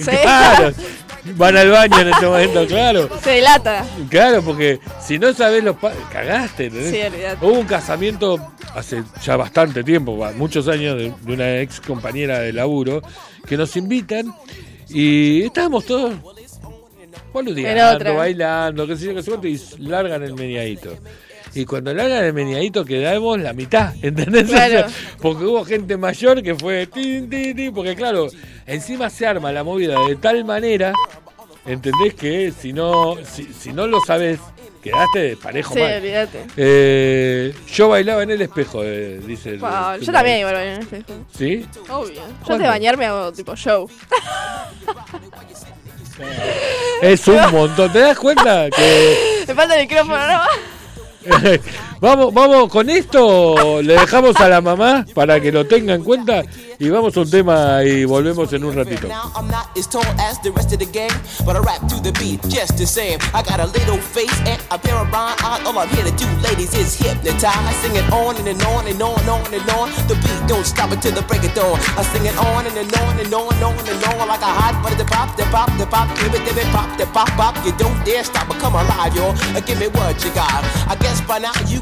Claro. 0.21 0.73
Van 1.35 1.57
al 1.57 1.69
baño 1.69 1.99
en 1.99 2.07
este 2.09 2.25
momento, 2.25 2.67
claro. 2.67 3.09
Se 3.21 3.31
delata. 3.31 3.85
Claro, 4.09 4.41
porque 4.43 4.79
si 5.01 5.19
no 5.19 5.33
sabes 5.33 5.63
los 5.63 5.75
cagaste. 6.11 6.69
Sí, 6.69 6.99
Hubo 7.41 7.59
un 7.59 7.65
casamiento 7.65 8.53
hace 8.75 9.03
ya 9.23 9.37
bastante 9.37 9.83
tiempo, 9.83 10.15
muchos 10.35 10.67
años, 10.67 10.97
de, 10.97 11.13
una 11.27 11.59
ex 11.59 11.79
compañera 11.79 12.39
de 12.39 12.53
laburo, 12.53 13.01
que 13.47 13.57
nos 13.57 13.75
invitan 13.75 14.33
y 14.89 15.43
estábamos 15.43 15.85
todos 15.85 16.13
boludeando, 17.31 18.15
bailando, 18.15 18.87
qué 18.87 18.95
sé 18.95 19.05
yo, 19.05 19.15
qué 19.15 19.23
sé 19.23 19.31
cuánto, 19.31 19.47
y 19.47 19.59
largan 19.79 20.23
el 20.23 20.33
mediadito. 20.35 20.97
Y 21.55 21.65
cuando 21.65 21.93
largan 21.93 22.23
el 22.23 22.33
meneadito 22.33 22.83
quedamos 22.83 23.39
la 23.39 23.53
mitad, 23.53 23.93
¿entendés? 24.01 24.49
porque 25.21 25.45
hubo 25.45 25.63
gente 25.63 25.97
mayor 25.97 26.41
que 26.41 26.55
fue 26.55 26.87
tin, 26.87 27.29
tin, 27.29 27.55
tin, 27.55 27.73
porque 27.73 27.95
claro, 27.95 28.27
encima 28.65 29.09
se 29.09 29.27
arma 29.27 29.51
la 29.51 29.63
movida 29.63 29.95
de 30.07 30.15
tal 30.15 30.45
manera, 30.45 30.93
¿entendés? 31.65 32.13
Que 32.13 32.51
si 32.51 32.73
no, 32.73 33.17
si, 33.23 33.73
no 33.73 33.87
lo 33.87 33.99
sabes, 34.01 34.39
quedaste 34.81 35.19
de 35.19 35.37
parejo 35.37 35.73
sí, 35.73 35.81
olvídate. 35.81 36.45
Eh, 36.57 37.55
yo 37.73 37.89
bailaba 37.89 38.23
en 38.23 38.31
el 38.31 38.41
espejo, 38.41 38.83
eh, 38.83 39.19
dice. 39.25 39.57
yo 39.57 40.11
también 40.11 40.39
iba 40.39 40.49
a 40.49 40.53
bailar 40.53 40.67
en 40.67 40.73
el 40.73 40.79
espejo. 40.79 41.13
¿Sí? 41.37 41.65
Obvio. 41.89 42.21
Yo 42.47 42.57
de 42.57 42.67
bañarme 42.67 43.05
hago 43.05 43.31
tipo 43.31 43.55
show. 43.55 43.89
Es 47.01 47.27
un 47.27 47.51
montón, 47.51 47.91
¿te 47.91 47.99
das 47.99 48.17
cuenta? 48.17 48.69
Que... 48.69 49.43
Me 49.47 49.55
falta 49.55 49.75
el 49.75 49.81
micrófono, 49.81 50.27
¿no? 50.27 50.41
vamos, 52.03 52.33
vamos 52.33 52.69
con 52.69 52.89
esto, 52.89 53.81
le 53.81 53.93
dejamos 53.93 54.35
a 54.35 54.49
la 54.49 54.59
mamá 54.59 55.05
para 55.13 55.39
que 55.39 55.53
lo 55.53 55.65
tenga 55.65 55.93
en 55.93 56.03
cuenta 56.03 56.43
y 56.77 56.89
vamos 56.89 57.15
a 57.15 57.21
un 57.21 57.29
tema 57.29 57.81
y 57.83 58.03
volvemos 58.03 58.51
en 58.51 58.65
un 58.65 58.75
ratito. 58.75 59.07
guess 80.95 81.21
by 81.21 81.39
now 81.39 81.53
you 81.67 81.81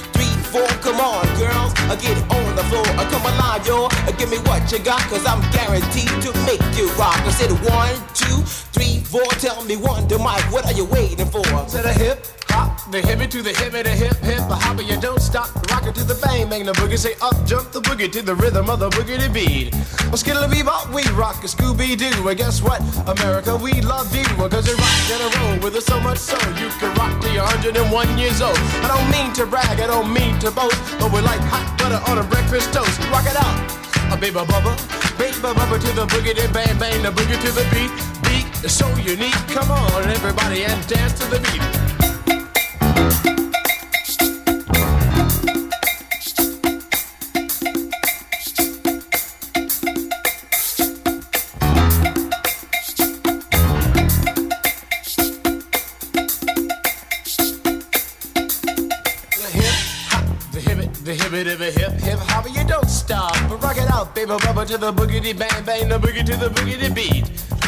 Come 0.51 0.99
on, 0.99 1.23
girls, 1.39 1.71
I 1.87 1.95
get 1.95 2.17
on 2.27 2.55
the 2.57 2.63
floor. 2.67 2.83
I 2.99 3.07
come 3.09 3.23
alive, 3.23 3.65
yo. 3.65 3.85
Uh, 3.87 4.11
Give 4.19 4.29
me 4.29 4.37
what 4.51 4.69
you 4.69 4.79
got, 4.79 4.99
cause 5.07 5.25
I'm 5.25 5.39
guaranteed 5.55 6.11
to 6.27 6.33
make 6.43 6.59
you 6.75 6.91
rock. 6.99 7.15
I 7.23 7.31
said 7.31 7.51
one, 7.71 7.95
two, 8.13 8.43
three, 8.81 8.99
four. 8.99 9.25
Tell 9.39 9.63
me 9.63 9.75
one, 9.75 10.07
to 10.07 10.17
Mike, 10.17 10.43
what 10.51 10.65
are 10.65 10.73
you 10.73 10.85
waiting 10.85 11.25
for? 11.25 11.41
To 11.43 11.77
the 11.81 11.93
hip 11.93 12.25
hop, 12.49 12.91
the 12.91 12.99
hippie 13.01 13.29
to 13.29 13.41
the 13.41 13.51
hippie, 13.51 13.83
the 13.83 13.89
hip 13.89 14.17
hip, 14.17 14.39
a 14.49 14.55
hopper, 14.55 14.81
you 14.81 14.99
don't 14.99 15.21
stop. 15.21 15.49
Rock 15.71 15.85
it 15.87 15.95
to 15.95 16.03
the 16.03 16.15
bang, 16.15 16.49
bang 16.49 16.65
the 16.65 16.73
boogie. 16.73 16.97
Say 16.97 17.13
up, 17.21 17.35
jump 17.45 17.71
the 17.71 17.81
boogie 17.81 18.11
to 18.11 18.21
the 18.21 18.35
rhythm 18.35 18.69
of 18.69 18.79
the 18.79 18.89
boogie 18.89 19.19
to 19.19 19.29
beat. 19.29 19.73
Well, 20.09 20.17
skittle 20.17 20.43
bebop, 20.43 20.93
we 20.93 21.03
rock 21.13 21.43
a 21.43 21.47
Scooby 21.47 21.97
Doo. 21.97 22.27
And 22.27 22.37
guess 22.37 22.61
what? 22.61 22.81
America, 23.07 23.55
we 23.55 23.81
love 23.81 24.13
you. 24.15 24.25
Cause 24.49 24.67
you 24.67 24.75
rock 24.75 25.01
in 25.13 25.21
a 25.21 25.29
row 25.37 25.63
with 25.63 25.75
us 25.75 25.85
so 25.85 25.99
much 25.99 26.17
so 26.17 26.37
you 26.59 26.69
can 26.79 26.93
rock 26.95 27.13
till 27.21 27.33
you're 27.33 27.43
101 27.43 28.17
years 28.17 28.41
old. 28.41 28.57
I 28.83 28.87
don't 28.89 29.09
mean 29.11 29.33
to 29.33 29.45
brag, 29.45 29.79
I 29.79 29.87
don't 29.87 30.11
mean 30.11 30.37
to 30.39 30.51
boast, 30.51 30.77
but 30.99 31.11
we're 31.11 31.21
like 31.21 31.41
hot 31.53 31.77
butter 31.77 32.01
on 32.09 32.17
a 32.17 32.23
breakfast 32.23 32.73
toast. 32.73 32.99
Rock 33.09 33.25
it 33.25 33.37
out, 33.37 33.57
a 34.11 34.17
baby 34.17 34.39
bubba, 34.39 34.73
baby 35.17 35.37
bubba 35.37 35.79
to 35.79 35.91
the 35.93 36.05
boogie, 36.07 36.35
bang 36.53 36.77
bang 36.79 37.01
the 37.03 37.09
boogie 37.09 37.39
to 37.45 37.51
the 37.51 37.65
beat. 37.71 38.20
Beat 38.31 38.63
is 38.63 38.73
so 38.77 38.87
unique. 38.95 39.41
Come 39.49 39.69
on, 39.71 40.09
everybody, 40.09 40.63
and 40.63 40.87
dance 40.87 41.19
to 41.19 41.25
the 41.27 41.39
beat. 41.43 41.63
The 59.39 59.49
hip 59.57 59.75
hop 60.07 60.25
the 60.53 60.59
hibbit 60.61 61.03
the 61.03 61.15
hibbid 61.17 61.53
of 61.53 61.59
a 61.59 61.71
hip 61.71 61.91
hip 61.99 62.19
hobby 62.19 62.51
you 62.51 62.63
don't 62.63 62.89
stop 62.89 63.35
rocking 63.61 63.89
out 63.91 64.15
baby 64.15 64.31
to 64.71 64.77
the 64.77 64.93
boogity 64.93 65.37
bang 65.37 65.63
bang, 65.65 65.89
the 65.89 65.99
boogie 65.99 66.25
to 66.25 66.37
the 66.37 66.49
boogity 66.49 66.95
beat. 66.95 67.60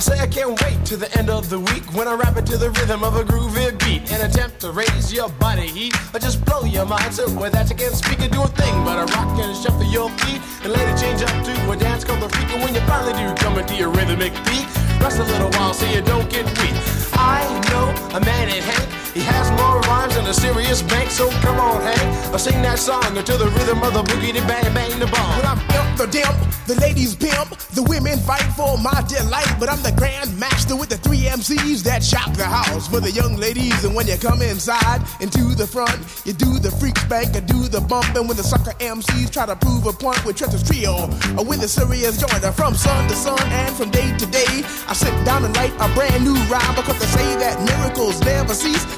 I 0.00 0.02
say 0.02 0.18
I 0.18 0.26
can't 0.26 0.58
wait 0.62 0.82
to 0.86 0.96
the 0.96 1.12
end 1.18 1.28
of 1.28 1.50
the 1.50 1.60
week 1.60 1.84
when 1.92 2.08
I 2.08 2.14
rap 2.14 2.34
it 2.38 2.46
to 2.46 2.56
the 2.56 2.70
rhythm 2.70 3.04
of 3.04 3.16
a 3.16 3.22
groovy 3.22 3.68
beat. 3.84 4.10
and 4.10 4.22
attempt 4.22 4.58
to 4.60 4.70
raise 4.70 5.12
your 5.12 5.28
body 5.28 5.66
heat 5.66 5.92
or 6.14 6.18
just 6.18 6.42
blow 6.42 6.64
your 6.64 6.86
mind 6.86 7.12
so 7.12 7.28
with 7.38 7.52
that 7.52 7.68
you 7.68 7.76
can't 7.76 7.92
speak 7.92 8.18
and 8.20 8.32
do 8.32 8.40
a 8.40 8.48
thing 8.48 8.72
but 8.82 8.96
a 8.96 9.04
rock 9.12 9.28
and 9.38 9.54
shuffle 9.62 9.84
your 9.92 10.08
feet 10.24 10.40
and 10.64 10.72
it 10.72 10.96
change 10.98 11.20
up 11.20 11.44
to 11.44 11.52
a 11.70 11.76
dance 11.76 12.02
called 12.02 12.22
the 12.22 12.30
freak. 12.30 12.48
And 12.48 12.64
when 12.64 12.74
you 12.74 12.80
finally 12.88 13.12
do 13.12 13.28
come 13.44 13.58
into 13.58 13.74
your 13.74 13.90
rhythmic 13.90 14.32
beat, 14.48 14.64
rest 15.04 15.18
a 15.18 15.24
little 15.24 15.50
while 15.60 15.74
so 15.74 15.84
you 15.92 16.00
don't 16.00 16.30
get 16.30 16.46
weak. 16.46 16.76
I 17.12 17.44
know 17.68 17.92
a 18.16 18.24
man 18.24 18.48
in 18.48 18.62
Hank 18.62 18.99
he 19.14 19.20
has 19.20 19.50
more 19.52 19.80
rhymes 19.90 20.14
than 20.14 20.26
a 20.26 20.34
serious 20.34 20.82
bank, 20.82 21.10
so 21.10 21.30
come 21.42 21.58
on, 21.58 21.82
Hank. 21.82 22.34
I 22.34 22.36
sing 22.36 22.62
that 22.62 22.78
song 22.78 23.16
until 23.16 23.38
the 23.38 23.46
rhythm 23.46 23.82
of 23.82 23.92
the 23.94 24.02
boogie 24.02 24.32
to 24.32 24.42
bang 24.46 24.72
bang 24.74 24.98
the 24.98 25.06
bomb. 25.06 25.36
When 25.36 25.46
I'm 25.46 25.58
imp 25.74 25.98
the 25.98 26.06
dimp, 26.06 26.66
the 26.66 26.76
ladies 26.80 27.16
pimp, 27.16 27.50
the 27.74 27.82
women 27.82 28.18
fight 28.20 28.46
for 28.54 28.78
my 28.78 29.02
delight. 29.08 29.50
But 29.58 29.68
I'm 29.68 29.82
the 29.82 29.92
grand 29.92 30.38
master 30.38 30.76
with 30.76 30.88
the 30.88 30.96
three 30.98 31.26
MCs 31.26 31.82
that 31.82 32.04
shock 32.04 32.32
the 32.34 32.44
house 32.44 32.86
for 32.86 33.00
the 33.00 33.10
young 33.10 33.36
ladies. 33.36 33.82
And 33.84 33.94
when 33.94 34.06
you 34.06 34.16
come 34.16 34.42
inside 34.42 35.02
into 35.20 35.54
the 35.54 35.66
front, 35.66 35.98
you 36.24 36.32
do 36.32 36.58
the 36.60 36.70
freak 36.70 36.96
spank, 36.98 37.34
and 37.34 37.46
do 37.46 37.66
the 37.66 37.80
bump. 37.80 38.14
And 38.14 38.28
when 38.28 38.36
the 38.36 38.44
sucker 38.44 38.72
MCs 38.78 39.30
try 39.32 39.46
to 39.46 39.56
prove 39.56 39.86
a 39.86 39.92
point 39.92 40.24
with 40.24 40.36
Trent's 40.36 40.62
trio, 40.62 41.10
or 41.36 41.44
with 41.44 41.60
the 41.60 41.68
serious 41.68 42.20
joiner 42.22 42.52
from 42.52 42.74
sun 42.74 43.08
to 43.08 43.16
sun 43.16 43.42
and 43.50 43.74
from 43.74 43.90
day 43.90 44.16
to 44.16 44.26
day, 44.26 44.62
I 44.86 44.94
sit 44.94 45.14
down 45.24 45.44
and 45.44 45.56
write 45.56 45.74
a 45.80 45.88
brand 45.94 46.22
new 46.22 46.38
rhyme 46.46 46.74
because 46.76 46.98
they 47.00 47.06
say 47.06 47.28
that 47.42 47.58
miracles 47.66 48.20
never 48.22 48.54
cease. 48.54 48.86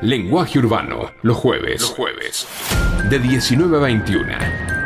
Lenguaje 0.00 0.58
Urbano, 0.58 1.10
los 1.22 1.36
jueves. 1.36 1.80
Los 1.80 1.90
jueves. 1.90 2.46
De 3.08 3.18
19 3.18 3.76
a 3.76 3.80
21. 3.80 4.34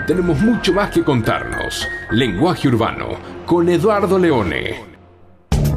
Tenemos 0.07 0.39
mucho 0.41 0.72
más 0.72 0.91
que 0.91 1.03
contarnos. 1.03 1.86
Lenguaje 2.11 2.68
Urbano, 2.68 3.18
con 3.45 3.68
Eduardo 3.68 4.18
Leone. 4.18 4.97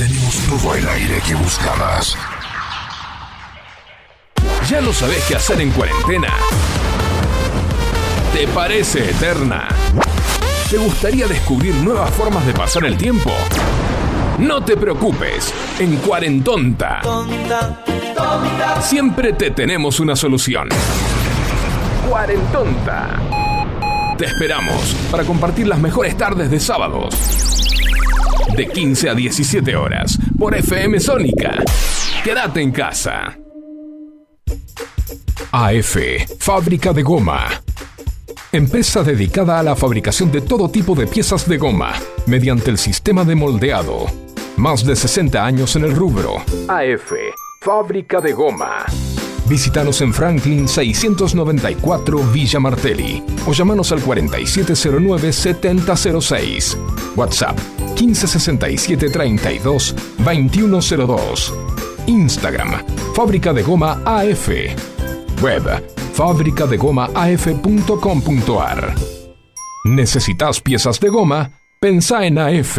Tenemos 0.00 0.34
todo 0.48 0.74
el 0.76 0.88
aire 0.88 1.20
que 1.28 1.34
buscabas. 1.34 2.16
¿Ya 4.66 4.80
no 4.80 4.94
sabes 4.94 5.22
qué 5.28 5.36
hacer 5.36 5.60
en 5.60 5.70
cuarentena? 5.72 6.28
¿Te 8.32 8.48
parece 8.48 9.10
eterna? 9.10 9.68
¿Te 10.70 10.78
gustaría 10.78 11.26
descubrir 11.26 11.74
nuevas 11.74 12.08
formas 12.14 12.46
de 12.46 12.54
pasar 12.54 12.86
el 12.86 12.96
tiempo? 12.96 13.30
No 14.38 14.64
te 14.64 14.74
preocupes, 14.74 15.52
en 15.78 15.96
Cuarentonta. 15.96 17.02
Siempre 18.80 19.34
te 19.34 19.50
tenemos 19.50 20.00
una 20.00 20.16
solución. 20.16 20.70
Cuarentonta. 22.08 23.20
Te 24.16 24.24
esperamos 24.24 24.96
para 25.10 25.24
compartir 25.24 25.68
las 25.68 25.78
mejores 25.78 26.16
tardes 26.16 26.50
de 26.50 26.58
sábados. 26.58 27.40
De 28.56 28.66
15 28.66 29.10
a 29.10 29.14
17 29.14 29.76
horas 29.76 30.18
por 30.38 30.54
FM 30.54 31.00
Sónica. 31.00 31.56
Quédate 32.24 32.60
en 32.60 32.72
casa. 32.72 33.38
AF, 35.52 35.96
fábrica 36.38 36.92
de 36.92 37.02
goma. 37.02 37.48
Empresa 38.52 39.02
dedicada 39.02 39.58
a 39.58 39.62
la 39.62 39.76
fabricación 39.76 40.30
de 40.30 40.40
todo 40.40 40.68
tipo 40.68 40.94
de 40.94 41.06
piezas 41.06 41.48
de 41.48 41.56
goma 41.58 41.92
mediante 42.26 42.70
el 42.70 42.78
sistema 42.78 43.24
de 43.24 43.34
moldeado. 43.34 44.06
Más 44.56 44.84
de 44.84 44.96
60 44.96 45.44
años 45.44 45.76
en 45.76 45.84
el 45.84 45.94
rubro. 45.94 46.38
AF, 46.68 47.12
fábrica 47.62 48.20
de 48.20 48.32
goma. 48.32 48.84
Visítanos 49.50 50.00
en 50.00 50.14
Franklin 50.14 50.66
694 50.68 52.18
Villa 52.32 52.60
Martelli 52.60 53.20
o 53.48 53.52
llámanos 53.52 53.90
al 53.90 54.00
4709-7006. 54.00 56.76
WhatsApp 57.16 57.58
1567 57.78 59.10
32 59.10 59.96
2102. 60.18 61.52
Instagram 62.06 62.74
Fábrica 63.14 63.52
de 63.52 63.64
Goma 63.64 64.00
AF. 64.04 64.50
Web 65.42 65.82
fabricadegoma.af.com.ar. 66.14 68.94
¿Necesitas 69.84 70.60
piezas 70.60 71.00
de 71.00 71.08
goma? 71.08 71.50
Pensa 71.80 72.24
en 72.24 72.38
AF. 72.38 72.78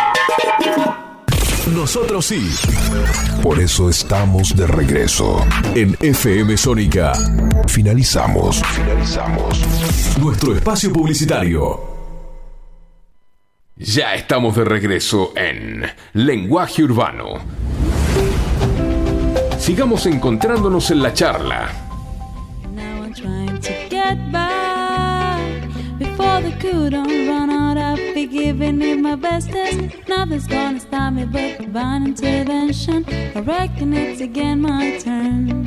Nosotros 1.73 2.25
sí. 2.25 2.49
Por 3.41 3.59
eso 3.59 3.89
estamos 3.89 4.55
de 4.55 4.67
regreso. 4.67 5.45
En 5.73 5.95
FM 5.99 6.57
Sónica. 6.57 7.13
Finalizamos. 7.67 8.61
Finalizamos. 8.61 10.17
Nuestro 10.19 10.53
espacio 10.53 10.91
publicitario. 10.91 11.79
Ya 13.77 14.15
estamos 14.15 14.55
de 14.57 14.65
regreso 14.65 15.31
en 15.35 15.85
Lenguaje 16.13 16.83
Urbano. 16.83 17.39
Sigamos 19.57 20.05
encontrándonos 20.07 20.91
en 20.91 21.01
la 21.01 21.13
charla. 21.13 21.71
Of 28.31 28.37
forgiving 28.37 28.81
it 28.81 28.97
my 28.97 29.15
bestest 29.15 30.07
nothing's 30.07 30.47
gonna 30.47 30.79
stop 30.79 31.13
me 31.13 31.25
but 31.25 31.57
divine 31.59 32.07
intervention 32.07 33.05
I 33.35 33.39
reckon 33.41 33.93
it's 33.93 34.21
again 34.21 34.61
my 34.61 34.97
turn 34.99 35.65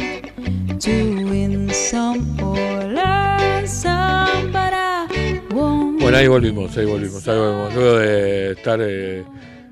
to 0.78 1.14
win 1.28 1.70
some 1.70 2.40
or 2.40 2.84
learn 2.84 3.66
some 3.66 4.50
but 4.52 4.72
I 4.72 5.40
won't 5.50 6.00
Bueno, 6.00 6.16
ahí 6.16 6.28
volvimos, 6.28 6.76
ahí 6.76 6.84
volvimos, 6.84 7.26
ahí 7.26 7.38
volvimos. 7.38 7.74
Luego 7.74 7.98
de 7.98 8.52
estar 8.52 8.78
eh, 8.82 9.24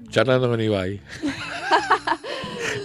charlando 0.09 0.49
con 0.49 0.61
Ibai. 0.61 1.01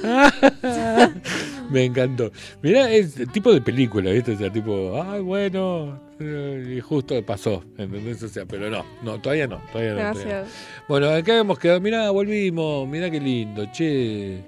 Me 1.69 1.85
encantó. 1.85 2.31
Mirá, 2.61 2.89
es 2.89 3.15
tipo 3.31 3.53
de 3.53 3.61
película, 3.61 4.11
¿viste? 4.11 4.33
O 4.33 4.37
sea, 4.37 4.51
tipo, 4.51 5.01
ay, 5.01 5.21
bueno, 5.21 5.99
eh, 6.19 6.75
y 6.77 6.79
justo 6.79 7.21
pasó, 7.25 7.63
¿entendés? 7.77 8.23
O 8.23 8.27
sea, 8.27 8.45
pero 8.45 8.69
no, 8.69 8.85
no, 9.03 9.19
todavía 9.19 9.47
no, 9.47 9.61
todavía 9.71 9.91
no. 9.91 9.97
Gracias. 9.97 10.47
Bueno, 10.87 11.09
acá 11.09 11.37
hemos 11.37 11.59
quedado, 11.59 11.81
mirá, 11.81 12.09
volvimos, 12.09 12.87
mirá 12.87 13.09
qué 13.09 13.19
lindo, 13.19 13.65
che. 13.71 14.43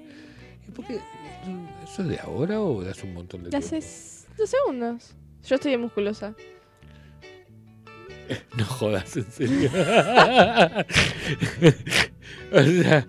¿Y 0.66 0.70
por 0.74 0.86
qué? 0.86 0.98
¿Eso 1.84 2.02
es 2.02 2.08
de 2.08 2.18
ahora 2.20 2.60
o 2.60 2.82
de 2.82 2.90
hace 2.90 3.06
un 3.06 3.14
montón 3.14 3.44
de 3.44 3.50
tiempo? 3.50 3.66
Hace 3.66 3.80
dos 4.36 4.50
segundos. 4.50 5.14
Yo 5.46 5.56
estoy 5.56 5.76
musculosa. 5.76 6.34
No 8.56 8.64
jodas, 8.64 9.16
en 9.16 9.30
serio. 9.30 9.70
o 12.52 12.62
sea, 12.62 13.06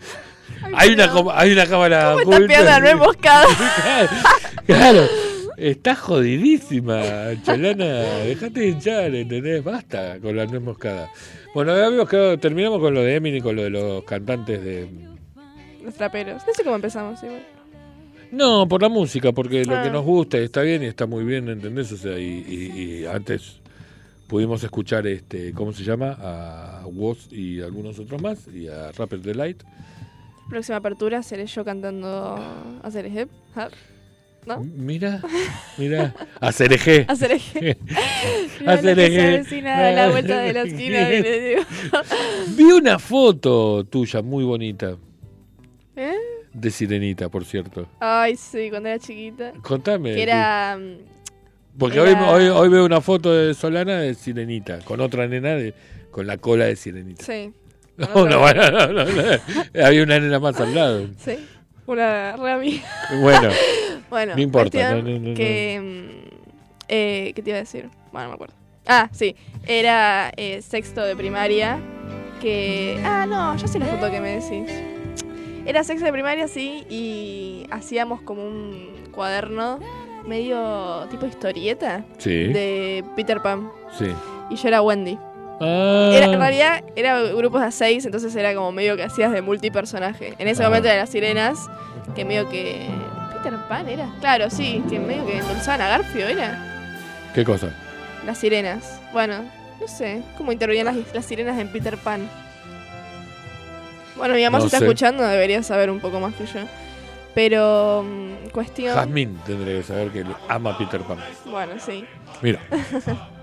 hay, 0.76 0.93
una, 0.93 1.12
hay 1.36 1.51
una 1.51 1.66
cámara 1.68 2.16
¿Cómo 2.24 2.36
oculta. 2.36 2.80
no 2.80 2.97
moscada. 2.97 3.45
claro, 4.66 5.07
está 5.57 5.95
jodidísima, 5.95 7.01
Cholana. 7.43 7.86
Dejate 8.26 8.59
de 8.59 8.68
hinchar, 8.68 9.16
¿entendés? 9.16 9.64
Basta 9.64 10.20
con 10.20 10.36
la 10.36 10.45
nuez 10.45 10.62
moscada. 10.62 11.09
Bueno, 11.53 11.74
habíamos 11.74 12.07
quedado, 12.07 12.38
terminamos 12.38 12.80
con 12.80 12.93
lo 12.93 13.01
de 13.01 13.16
Eminem 13.16 13.39
y 13.39 13.41
con 13.41 13.55
lo 13.55 13.64
de 13.64 13.70
los 13.70 14.03
cantantes 14.03 14.64
de. 14.64 14.88
Los 15.84 15.93
traperos. 15.95 16.41
No 16.47 16.53
sé 16.53 16.64
cómo 16.64 16.76
empezamos, 16.76 17.22
igual. 17.24 17.43
No, 18.32 18.66
por 18.68 18.82
la 18.82 18.88
música, 18.88 19.34
porque 19.34 19.66
lo 19.66 19.74
que 19.74 19.89
ah. 19.89 19.91
nos 19.91 20.05
gusta 20.05 20.38
está 20.38 20.62
bien 20.62 20.84
y 20.84 20.86
está 20.86 21.05
muy 21.05 21.26
bien, 21.26 21.49
¿entendés? 21.49 21.91
O 21.91 21.97
sea, 21.97 22.18
y, 22.18 23.05
antes 23.05 23.59
pudimos 24.28 24.64
escuchar, 24.64 25.05
este 25.05 25.51
¿cómo 25.51 25.74
se 25.74 25.84
llama? 25.84 26.18
A 26.22 26.86
Woz 26.86 27.32
y 27.32 27.59
algunos 27.62 27.99
otros 27.99 28.22
más, 28.22 28.47
y 28.47 28.70
a 28.70 28.93
Rapper 28.93 29.20
Delight. 29.20 29.62
Próxima 30.52 30.80
apertura 30.80 31.24
seré 31.24 31.45
yo 31.45 31.64
cantando 31.64 32.36
a 32.84 32.91
Cereje. 32.91 33.28
¿No? 34.45 34.60
Mira, 34.60 35.22
mira. 35.78 36.14
A 36.41 36.52
Cereje. 36.52 37.06
a 37.08 37.16
Cereje. 37.16 37.78
Se 38.58 39.56
de 39.62 39.95
la 39.95 40.10
vuelta 40.10 40.41
de 40.41 40.52
la 40.52 40.62
esquina. 40.68 41.08
Vi 42.58 42.64
una 42.64 42.99
foto 42.99 43.86
tuya 43.86 44.22
muy 44.22 44.43
bonita. 44.43 44.97
¿Eh? 45.95 46.16
de 46.54 46.70
Sirenita, 46.70 47.30
por 47.30 47.45
cierto? 47.45 47.88
Ay, 48.02 48.36
sí, 48.36 48.70
cuando 48.70 48.89
era 48.89 48.99
chiquita. 48.99 49.54
Contame. 49.62 50.16
Que 50.16 50.24
era... 50.24 50.78
Mm, 50.78 50.97
Porque 51.78 51.97
Hoy, 52.02 52.14
hoy, 52.14 52.47
hoy, 52.49 52.68
veo 52.68 52.86
una 52.86 52.99
foto 52.99 53.32
de 53.34 53.54
Solana 53.54 54.02
de 54.02 54.16
Sirenita, 54.16 54.80
con 54.80 54.99
otra 54.99 55.28
nena 55.28 55.56
de, 55.56 55.74
con 56.12 56.28
la 56.28 56.38
cola 56.38 56.66
de 56.66 56.76
Sirenita. 56.76 57.24
Sí. 57.24 57.54
No, 58.16 58.26
no, 58.26 58.88
no, 58.88 59.86
había 59.86 60.04
una 60.04 60.20
nena 60.20 60.39
más 60.39 60.60
al 60.60 60.74
lado. 60.74 61.08
Sí, 61.24 61.38
una 61.86 62.36
re 62.36 62.82
Bueno, 63.22 63.49
bueno, 64.10 64.36
no 64.36 64.41
importa. 64.41 65.02
que, 65.36 65.80
mm, 65.82 66.36
eh, 66.88 67.32
¿Qué 67.36 67.41
te 67.41 67.49
iba 67.49 67.58
a 67.58 67.62
decir? 67.62 67.89
Bueno, 68.12 68.26
no 68.26 68.30
me 68.30 68.36
acuerdo. 68.36 68.56
Ah, 68.88 69.10
sí, 69.12 69.36
era 69.68 70.32
eh, 70.36 70.62
sexto 70.62 71.04
de 71.04 71.16
primaria. 71.16 71.80
Que. 72.41 72.99
Ah, 73.06 73.28
no, 73.28 73.56
ya 73.56 73.68
sé 73.68 73.78
la 73.78 73.86
foto 73.86 74.10
que 74.10 74.20
me 74.20 74.39
decís. 74.39 74.72
Era 75.66 75.84
sexto 75.84 76.06
de 76.06 76.12
primaria, 76.12 76.47
sí, 76.47 76.86
y 76.89 77.68
hacíamos 77.70 78.22
como 78.22 78.43
un 78.43 79.12
cuaderno 79.12 79.80
medio 80.26 81.08
tipo 81.10 81.26
historieta 81.26 82.04
sí. 82.18 82.47
de 82.47 83.04
Peter 83.16 83.41
Pan. 83.41 83.70
Sí. 83.97 84.08
Y 84.49 84.56
yo 84.56 84.68
era 84.68 84.82
Wendy. 84.82 85.18
Ah. 85.64 86.09
Era, 86.12 86.26
en 86.26 86.39
realidad 86.39 86.84
era 86.95 87.22
grupos 87.22 87.62
de 87.62 87.72
seis, 87.72 88.03
entonces 88.05 88.36
era 88.36 88.55
como 88.55 88.72
medio 88.72 88.95
que 88.95 89.03
hacías 89.03 89.32
de 89.32 89.43
multipersonaje. 89.43 90.34
En 90.39 90.47
ese 90.47 90.64
ah. 90.64 90.68
momento 90.68 90.89
de 90.89 90.97
las 90.97 91.09
sirenas, 91.09 91.70
que 92.16 92.26
medio 92.26 92.49
que. 92.49 92.88
Peter 93.32 93.57
Pan 93.70 93.88
era. 93.88 94.09
Claro, 94.20 94.49
sí, 94.49 94.84
que 94.89 94.99
medio 94.99 95.26
que 95.26 95.38
endulzaban 95.38 95.82
a 95.82 95.89
Garfio, 95.89 96.28
era. 96.28 96.59
¿Qué 97.36 97.45
cosa? 97.45 97.70
Las 98.26 98.39
sirenas. 98.39 98.99
Bueno, 99.14 99.43
no 99.80 99.88
sé, 99.88 100.24
¿cómo 100.38 100.51
intervenían 100.51 100.88
las, 100.88 101.14
las 101.14 101.26
sirenas 101.26 101.59
en 101.59 101.68
Peter 101.72 101.97
Pan? 101.97 102.28
Bueno, 104.16 104.34
mi 104.34 104.43
mamá 104.43 104.59
se 104.59 104.66
está 104.66 104.80
escuchando, 104.80 105.24
debería 105.24 105.62
saber 105.64 105.89
un 105.91 105.99
poco 105.99 106.20
más 106.20 106.34
que 106.34 106.45
yo. 106.45 106.59
Pero, 107.34 108.03
mm, 108.03 108.49
cuestión. 108.49 108.95
Jasmine 108.95 109.38
tendría 109.45 109.78
que 109.78 109.84
saber 109.84 110.09
que 110.09 110.26
ama 110.49 110.78
Peter 110.78 111.01
Pan. 111.01 111.20
Bueno, 111.45 111.74
sí. 111.80 112.05
Mira. 112.41 112.59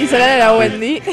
y 0.00 0.06
Solana 0.06 0.34
era 0.34 0.56
Wendy. 0.56 1.00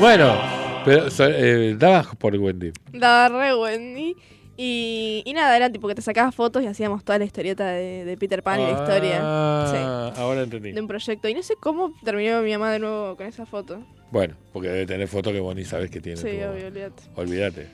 bueno, 0.00 0.38
pero 0.84 1.06
eh, 1.18 1.74
daba 1.78 2.02
por 2.18 2.36
Wendy. 2.36 2.72
Daba 2.92 3.28
re 3.28 3.54
Wendy. 3.54 4.16
Y, 4.56 5.32
nada, 5.34 5.56
era 5.56 5.70
tipo 5.70 5.88
que 5.88 5.96
te 5.96 6.02
sacabas 6.02 6.32
fotos 6.32 6.62
y 6.62 6.66
hacíamos 6.66 7.02
toda 7.02 7.18
la 7.18 7.24
historieta 7.24 7.66
de, 7.66 8.16
Peter 8.20 8.42
Pan 8.42 8.60
y 8.60 8.64
la 8.64 8.70
historia. 8.70 9.18
Ah, 9.20 10.12
ahora 10.16 10.42
entendí. 10.42 10.70
De 10.70 10.80
un 10.80 10.86
proyecto. 10.86 11.28
Y 11.28 11.34
no 11.34 11.42
sé 11.42 11.54
cómo 11.58 11.92
terminó 12.04 12.40
mi 12.42 12.52
mamá 12.52 12.70
de 12.70 12.78
nuevo 12.78 13.16
con 13.16 13.26
esa 13.26 13.46
foto. 13.46 13.84
Bueno, 14.12 14.36
porque 14.52 14.68
debe 14.68 14.86
tener 14.86 15.08
fotos 15.08 15.32
que 15.32 15.40
vos 15.40 15.56
ni 15.56 15.64
sabes 15.64 15.90
que 15.90 16.00
tiene. 16.00 16.20
Sí, 16.20 16.28
obvio, 16.28 16.68
olvídate. 16.68 17.02
Olvídate. 17.16 17.68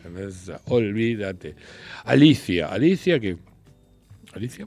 Olvídate. 0.66 1.54
Alicia. 2.04 2.68
Alicia, 2.68 3.20
que. 3.20 3.36
¿Alicia? 4.32 4.66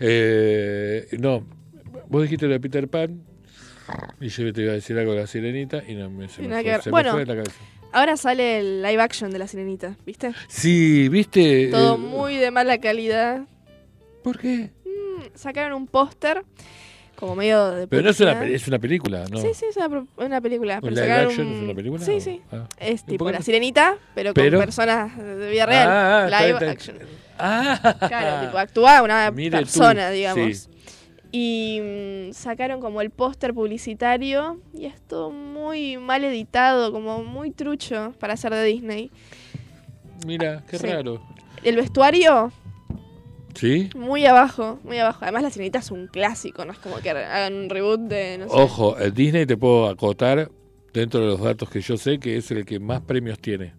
Eh, 0.00 1.06
no, 1.18 1.44
vos 2.08 2.22
dijiste 2.22 2.46
lo 2.46 2.52
de 2.52 2.60
Peter 2.60 2.88
Pan. 2.88 3.22
Y 4.20 4.28
yo 4.28 4.52
te 4.52 4.62
iba 4.62 4.72
a 4.72 4.74
decir 4.74 4.98
algo 4.98 5.12
de 5.12 5.20
la 5.20 5.26
sirenita 5.26 5.82
y 5.86 5.94
no 5.94 6.08
me, 6.08 6.28
se, 6.28 6.42
me 6.42 6.80
fue, 6.80 6.90
bueno, 6.90 7.16
de 7.16 7.26
la 7.26 7.34
cabeza. 7.34 7.60
Ahora 7.92 8.16
sale 8.16 8.58
el 8.58 8.82
live 8.82 9.00
action 9.02 9.30
de 9.30 9.38
la 9.38 9.46
sirenita, 9.46 9.96
¿viste? 10.06 10.32
Sí, 10.48 11.08
¿viste? 11.08 11.68
Todo 11.70 11.98
muy 11.98 12.36
de 12.36 12.50
mala 12.50 12.78
calidad. 12.78 13.42
¿Por 14.22 14.38
qué? 14.38 14.70
Mm, 14.84 15.22
sacaron 15.34 15.74
un 15.74 15.86
póster 15.86 16.44
como 17.14 17.36
medio 17.36 17.70
de 17.70 17.86
Pero 17.86 18.02
no 18.02 18.10
es 18.10 18.20
una, 18.20 18.44
es 18.46 18.66
una 18.66 18.78
película, 18.78 19.24
¿no? 19.30 19.38
Sí, 19.38 19.48
sí, 19.54 19.66
es 19.68 19.76
una, 19.76 20.06
una 20.16 20.40
película. 20.40 20.80
¿Un 20.82 20.94
live 20.94 21.12
action 21.12 21.46
es 21.46 21.62
una 21.62 21.74
película? 21.74 22.04
Sí, 22.04 22.20
sí. 22.20 22.42
Ah. 22.50 22.66
Es 22.78 23.04
tipo 23.04 23.30
la 23.30 23.42
sirenita, 23.42 23.96
pero, 24.14 24.34
con 24.34 24.50
personas 24.58 25.16
de 25.16 25.50
vida 25.50 25.66
real. 25.66 25.88
Ah, 25.88 26.24
ah 26.24 26.42
live 26.42 26.68
action. 26.68 26.98
Ah. 27.38 27.96
Claro, 28.08 28.46
tipo 28.46 28.58
actúa 28.58 29.02
una 29.02 29.32
persona, 29.32 30.10
digamos. 30.10 30.68
Y 31.36 31.80
mm, 31.82 32.32
sacaron 32.32 32.80
como 32.80 33.00
el 33.00 33.10
póster 33.10 33.52
publicitario 33.52 34.60
y 34.72 34.86
es 34.86 35.00
todo 35.02 35.32
muy 35.32 35.96
mal 35.96 36.22
editado, 36.22 36.92
como 36.92 37.24
muy 37.24 37.50
trucho 37.50 38.14
para 38.20 38.36
ser 38.36 38.54
de 38.54 38.62
Disney. 38.62 39.10
Mira, 40.24 40.62
qué 40.70 40.78
raro. 40.78 41.20
El 41.64 41.74
vestuario 41.74 42.52
¿Sí? 43.54 43.90
Muy 43.96 44.26
abajo, 44.26 44.78
muy 44.84 44.98
abajo. 44.98 45.18
Además, 45.22 45.42
La 45.42 45.50
Sirenita 45.50 45.80
es 45.80 45.90
un 45.90 46.06
clásico, 46.06 46.64
no 46.64 46.72
es 46.72 46.78
como 46.78 46.98
que 46.98 47.10
hagan 47.10 47.54
un 47.54 47.68
reboot 47.68 48.02
de. 48.02 48.38
No 48.38 48.48
sé. 48.48 48.54
Ojo, 48.54 48.96
el 48.98 49.12
Disney 49.12 49.44
te 49.44 49.56
puedo 49.56 49.88
acotar, 49.88 50.52
dentro 50.92 51.18
de 51.18 51.26
los 51.26 51.40
datos 51.40 51.68
que 51.68 51.80
yo 51.80 51.96
sé, 51.96 52.20
que 52.20 52.36
es 52.36 52.48
el 52.52 52.64
que 52.64 52.78
más 52.78 53.00
premios 53.00 53.40
tiene. 53.40 53.74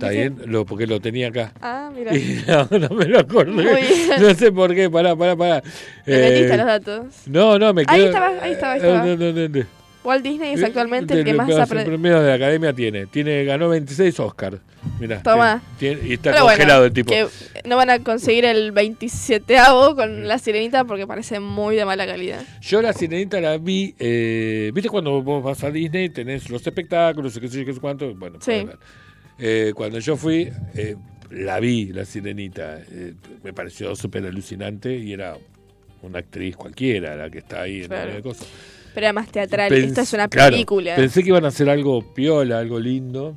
¿Está 0.00 0.12
bien? 0.12 0.40
Lo, 0.46 0.64
porque 0.64 0.86
lo 0.86 0.98
tenía 0.98 1.28
acá. 1.28 1.52
Ah, 1.60 1.90
mira. 1.94 2.12
no, 2.70 2.88
me 2.96 3.04
lo 3.04 3.20
acordé. 3.20 3.84
No 4.18 4.34
sé 4.34 4.50
por 4.50 4.74
qué, 4.74 4.88
pará, 4.88 5.14
pará, 5.14 5.36
pará. 5.36 5.62
Eh, 6.06 6.46
los 6.48 6.66
datos. 6.66 7.06
No, 7.26 7.58
no, 7.58 7.74
me 7.74 7.84
quedo... 7.84 7.94
Ahí 7.94 8.04
estaba, 8.04 8.28
ahí 8.42 8.52
estaba, 8.52 8.72
ahí 8.72 8.78
estaba. 8.78 9.04
No, 9.04 9.64
Walt 10.02 10.24
Disney 10.24 10.54
es 10.54 10.62
actualmente 10.62 11.12
el 11.12 11.24
que 11.24 11.34
más 11.34 11.50
ha 11.50 11.62
El 11.64 11.84
premio 11.84 12.20
de 12.20 12.28
la 12.28 12.34
academia 12.34 12.72
tiene. 12.72 13.06
tiene 13.06 13.44
ganó 13.44 13.68
26 13.68 14.18
Oscars. 14.20 14.58
Mira. 14.98 15.22
Toma. 15.22 15.60
y 15.78 16.14
está 16.14 16.40
congelado 16.40 16.86
el 16.86 16.92
tipo. 16.92 17.10
Que 17.10 17.26
no 17.66 17.76
van 17.76 17.90
a 17.90 17.98
conseguir 17.98 18.46
el 18.46 18.72
27avo 18.72 19.94
con 19.94 20.26
la 20.26 20.38
sirenita 20.38 20.84
porque 20.84 21.06
parece 21.06 21.38
muy 21.38 21.76
de 21.76 21.84
mala 21.84 22.06
calidad. 22.06 22.42
Yo 22.62 22.80
la 22.80 22.94
sirenita 22.94 23.40
la 23.42 23.58
vi. 23.58 23.94
Eh, 23.98 24.70
¿Viste 24.72 24.88
cuando 24.88 25.20
vos 25.20 25.44
vas 25.44 25.62
a 25.64 25.70
Disney? 25.70 26.08
Tenés 26.08 26.48
los 26.48 26.66
espectáculos, 26.66 27.38
qué 27.38 27.48
sé 27.48 27.58
yo, 27.58 27.66
qué 27.66 27.74
sé 27.74 27.80
cuánto. 27.80 28.14
Bueno, 28.14 28.38
sí. 28.40 28.66
Eh, 29.40 29.72
cuando 29.74 29.98
yo 29.98 30.16
fui, 30.16 30.52
eh, 30.74 30.96
la 31.30 31.60
vi, 31.60 31.92
la 31.92 32.04
sirenita. 32.04 32.78
Eh, 32.90 33.14
me 33.42 33.52
pareció 33.52 33.96
súper 33.96 34.24
alucinante 34.26 34.94
y 34.94 35.12
era 35.12 35.36
una 36.02 36.18
actriz 36.18 36.56
cualquiera 36.56 37.16
la 37.16 37.30
que 37.30 37.38
está 37.38 37.62
ahí 37.62 37.82
en 37.82 37.90
la 37.90 38.22
cosa. 38.22 38.44
Pero 38.92 39.06
era 39.06 39.12
más 39.12 39.30
teatral. 39.30 39.72
Esta 39.72 40.02
es 40.02 40.12
una 40.12 40.28
película. 40.28 40.96
pensé 40.96 41.22
que 41.22 41.28
iban 41.28 41.44
a 41.44 41.48
hacer 41.48 41.70
algo 41.70 42.02
piola, 42.12 42.58
algo 42.58 42.78
lindo. 42.78 43.36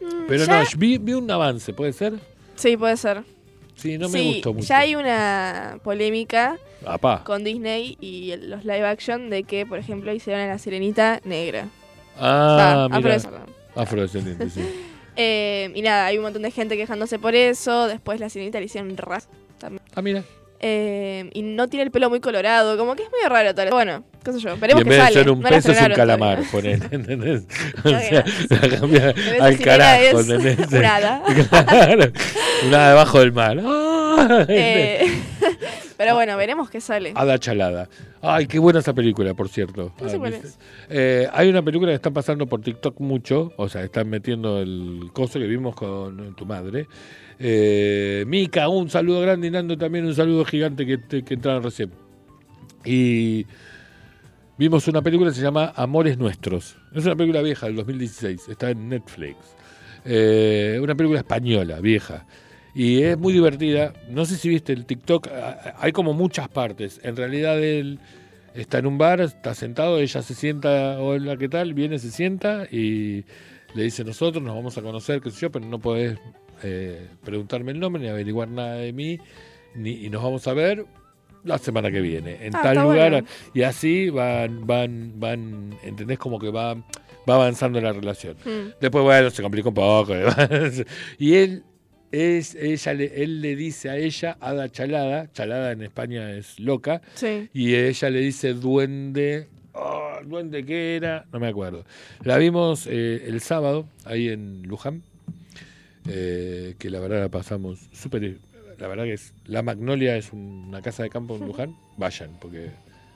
Mm, 0.00 0.26
pero 0.28 0.46
no, 0.46 0.62
vi, 0.76 0.96
un 1.14 1.30
avance, 1.30 1.72
¿puede 1.72 1.92
ser? 1.92 2.14
Sí, 2.56 2.76
puede 2.76 2.96
ser. 2.96 3.22
Sí, 3.76 3.96
no 3.96 4.08
me 4.10 4.22
gustó 4.22 4.52
mucho. 4.52 4.66
Ya 4.66 4.80
hay 4.80 4.96
una 4.96 5.78
polémica 5.82 6.58
con 7.24 7.42
Disney 7.42 7.96
y 8.00 8.36
los 8.36 8.64
live 8.64 8.86
action 8.86 9.30
de 9.30 9.44
que, 9.44 9.64
por 9.64 9.78
ejemplo, 9.78 10.12
hicieron 10.12 10.42
a 10.42 10.46
la 10.46 10.58
sirenita 10.58 11.20
negra. 11.24 11.68
Ah, 12.18 12.88
mira. 12.90 13.18
Afrodescendiente, 13.74 14.50
sí. 14.50 14.60
Eh, 15.16 15.70
y 15.74 15.82
nada, 15.82 16.06
hay 16.06 16.16
un 16.16 16.24
montón 16.24 16.42
de 16.42 16.50
gente 16.50 16.76
quejándose 16.76 17.18
por 17.18 17.34
eso. 17.34 17.86
Después 17.86 18.20
la 18.20 18.28
sirenita 18.28 18.58
le 18.58 18.66
hicieron 18.66 18.96
ras 18.96 19.28
también. 19.58 19.82
Ah, 19.94 20.02
mira. 20.02 20.24
Eh, 20.64 21.28
y 21.34 21.42
no 21.42 21.66
tiene 21.66 21.82
el 21.82 21.90
pelo 21.90 22.08
muy 22.08 22.20
colorado, 22.20 22.78
como 22.78 22.94
que 22.94 23.02
es 23.02 23.10
muy 23.10 23.28
raro 23.28 23.52
todo. 23.52 23.68
Bueno, 23.70 24.04
qué 24.24 24.32
sé 24.32 24.38
yo, 24.38 24.56
veremos 24.56 24.84
y 24.84 24.84
en 24.84 24.88
vez 24.90 25.06
de 25.08 25.12
ser 25.12 25.28
un 25.28 25.42
pez 25.42 25.66
es 25.66 25.80
un 25.82 25.92
calamar, 25.92 26.40
poner, 26.52 26.80
¿entendés? 26.92 27.42
O 27.84 27.88
sea, 27.88 28.24
la 28.48 28.78
cambia 28.78 29.14
al 29.40 29.58
carajo, 29.58 30.20
¿entendés? 30.20 30.70
Nada. 30.70 31.22
Una 32.64 32.88
debajo 32.90 33.18
del 33.18 33.32
mar. 33.32 33.60
Eh, 34.48 35.10
pero 36.02 36.16
bueno, 36.16 36.36
veremos 36.36 36.68
qué 36.68 36.80
sale. 36.80 37.12
Ada 37.14 37.38
Chalada. 37.38 37.88
Ay, 38.20 38.46
qué 38.46 38.58
buena 38.58 38.80
esa 38.80 38.92
película, 38.92 39.34
por 39.34 39.48
cierto. 39.48 39.94
No 40.00 40.08
sé 40.08 40.18
eh, 40.90 41.28
hay 41.32 41.48
una 41.48 41.62
película 41.62 41.92
que 41.92 41.94
está 41.94 42.10
pasando 42.10 42.48
por 42.48 42.60
TikTok 42.60 42.98
mucho, 42.98 43.52
o 43.56 43.68
sea, 43.68 43.84
están 43.84 44.10
metiendo 44.10 44.60
el 44.60 45.10
coso 45.12 45.38
que 45.38 45.46
vimos 45.46 45.76
con 45.76 46.34
tu 46.34 46.44
madre. 46.44 46.88
Eh, 47.38 48.24
Mica, 48.26 48.68
un 48.68 48.90
saludo 48.90 49.20
grande 49.20 49.46
y 49.46 49.50
Nando 49.52 49.78
también 49.78 50.04
un 50.04 50.14
saludo 50.16 50.44
gigante 50.44 50.84
que, 50.84 51.22
que 51.22 51.34
entraron 51.34 51.62
recién. 51.62 51.92
Y 52.84 53.46
vimos 54.58 54.88
una 54.88 55.02
película 55.02 55.30
que 55.30 55.36
se 55.36 55.42
llama 55.42 55.72
Amores 55.76 56.18
Nuestros. 56.18 56.78
Es 56.92 57.06
una 57.06 57.14
película 57.14 57.42
vieja 57.42 57.66
del 57.66 57.76
2016, 57.76 58.48
está 58.48 58.70
en 58.70 58.88
Netflix. 58.88 59.36
Eh, 60.04 60.80
una 60.82 60.96
película 60.96 61.20
española, 61.20 61.78
vieja. 61.80 62.26
Y 62.74 63.02
es 63.02 63.18
muy 63.18 63.32
divertida. 63.32 63.92
No 64.08 64.24
sé 64.24 64.36
si 64.36 64.48
viste 64.48 64.72
el 64.72 64.86
TikTok, 64.86 65.28
hay 65.76 65.92
como 65.92 66.14
muchas 66.14 66.48
partes. 66.48 67.00
En 67.02 67.16
realidad 67.16 67.62
él 67.62 67.98
está 68.54 68.78
en 68.78 68.86
un 68.86 68.98
bar, 68.98 69.20
está 69.20 69.54
sentado, 69.54 69.98
ella 69.98 70.22
se 70.22 70.34
sienta, 70.34 70.98
hola, 71.00 71.36
¿qué 71.36 71.48
tal? 71.48 71.74
Viene, 71.74 71.98
se 71.98 72.10
sienta 72.10 72.66
y 72.70 73.24
le 73.74 73.84
dice 73.84 74.04
nosotros 74.04 74.42
nos 74.42 74.54
vamos 74.54 74.76
a 74.76 74.82
conocer, 74.82 75.20
qué 75.20 75.30
sé 75.30 75.40
yo, 75.40 75.50
pero 75.50 75.64
no 75.64 75.78
podés 75.78 76.18
eh, 76.62 77.08
preguntarme 77.24 77.72
el 77.72 77.80
nombre 77.80 78.02
ni 78.02 78.08
averiguar 78.08 78.48
nada 78.48 78.74
de 78.74 78.92
mí 78.92 79.18
ni, 79.74 80.04
y 80.04 80.10
nos 80.10 80.22
vamos 80.22 80.46
a 80.46 80.52
ver 80.52 80.86
la 81.44 81.58
semana 81.58 81.90
que 81.90 82.00
viene 82.00 82.38
en 82.46 82.54
ah, 82.54 82.62
tal 82.62 82.78
lugar 82.78 83.24
y 83.52 83.62
así 83.62 84.10
van 84.10 84.64
van 84.64 85.14
van 85.16 85.76
entendés 85.82 86.18
como 86.18 86.38
que 86.38 86.50
va 86.50 86.74
va 87.28 87.34
avanzando 87.34 87.80
la 87.80 87.92
relación 87.92 88.36
hmm. 88.44 88.74
después 88.80 89.02
bueno 89.02 89.28
se 89.30 89.42
complica 89.42 89.70
un 89.70 89.74
poco 89.74 90.14
y 91.18 91.34
él 91.34 91.64
es 92.12 92.54
ella 92.54 92.94
le, 92.94 93.22
él 93.22 93.40
le 93.40 93.56
dice 93.56 93.90
a 93.90 93.96
ella 93.96 94.36
Ada 94.40 94.70
Chalada 94.70 95.32
Chalada 95.32 95.72
en 95.72 95.82
España 95.82 96.30
es 96.30 96.60
loca 96.60 97.00
y 97.52 97.74
ella 97.74 98.10
le 98.10 98.20
dice 98.20 98.54
duende 98.54 99.48
Oh, 99.74 100.18
¿Duende 100.24 100.64
qué 100.64 100.96
era? 100.96 101.24
No 101.32 101.40
me 101.40 101.48
acuerdo. 101.48 101.84
La 102.24 102.36
vimos 102.36 102.86
eh, 102.86 103.24
el 103.26 103.40
sábado 103.40 103.86
ahí 104.04 104.28
en 104.28 104.62
Luján, 104.64 105.02
eh, 106.08 106.74
que 106.78 106.90
la 106.90 107.00
verdad 107.00 107.20
la 107.20 107.28
pasamos 107.28 107.88
súper... 107.92 108.38
La 108.78 108.88
verdad 108.88 109.04
que 109.04 109.14
es... 109.14 109.32
La 109.46 109.62
Magnolia 109.62 110.16
es 110.16 110.32
una 110.32 110.82
casa 110.82 111.04
de 111.04 111.10
campo 111.10 111.36
en 111.36 111.46
Luján. 111.46 111.76
Vayan, 111.96 112.36
porque... 112.40 112.70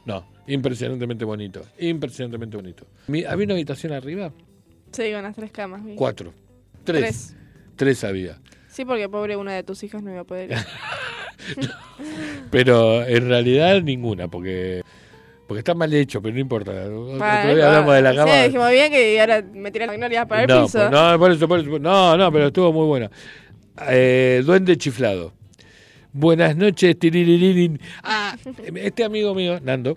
No, 0.04 0.24
impresionantemente 0.46 1.24
bonito. 1.24 1.66
Impresionantemente 1.78 2.56
bonito. 2.56 2.86
¿Había 3.08 3.44
una 3.44 3.54
habitación 3.54 3.92
arriba? 3.92 4.32
Sí, 4.92 5.12
con 5.12 5.22
las 5.22 5.34
tres 5.34 5.50
camas. 5.50 5.82
Cuatro. 5.96 6.32
Tres. 6.84 7.34
Tres. 7.74 8.04
había. 8.04 8.38
Sí, 8.76 8.84
porque 8.84 9.08
pobre 9.08 9.36
una 9.36 9.54
de 9.54 9.62
tus 9.62 9.82
hijas 9.84 10.02
no 10.02 10.10
iba 10.10 10.20
a 10.20 10.24
poder 10.24 10.50
ir. 10.50 10.58
Pero 12.50 13.06
en 13.06 13.26
realidad 13.26 13.80
ninguna, 13.80 14.28
porque 14.28 14.82
porque 15.46 15.60
está 15.60 15.74
mal 15.74 15.94
hecho, 15.94 16.20
pero 16.20 16.34
no 16.34 16.40
importa. 16.40 16.72
Todavía 16.72 17.68
hablamos 17.68 17.94
de 17.94 18.02
la 18.02 18.14
cama. 18.14 18.32
Sí, 18.32 18.42
dijimos 18.46 18.70
bien 18.70 18.90
que 18.92 19.20
ahora 19.20 19.42
me 19.54 19.70
tiré 19.70 19.86
la 19.86 19.92
magnolia 19.92 20.26
para 20.26 20.42
el 20.42 20.48
no, 20.48 20.64
piso. 20.64 20.78
Pues, 20.78 20.90
no, 20.90 21.18
por 21.18 21.30
eso, 21.30 21.48
por 21.48 21.60
eso, 21.60 21.78
no, 21.78 22.16
no, 22.18 22.32
pero 22.32 22.48
estuvo 22.48 22.72
muy 22.72 22.84
buena. 22.84 23.10
Eh, 23.88 24.42
duende 24.44 24.76
chiflado. 24.76 25.32
Buenas 26.12 26.54
noches, 26.56 26.98
tiriririn. 26.98 27.80
Ah, 28.02 28.36
este 28.74 29.04
amigo 29.04 29.34
mío, 29.34 29.58
Nando, 29.62 29.96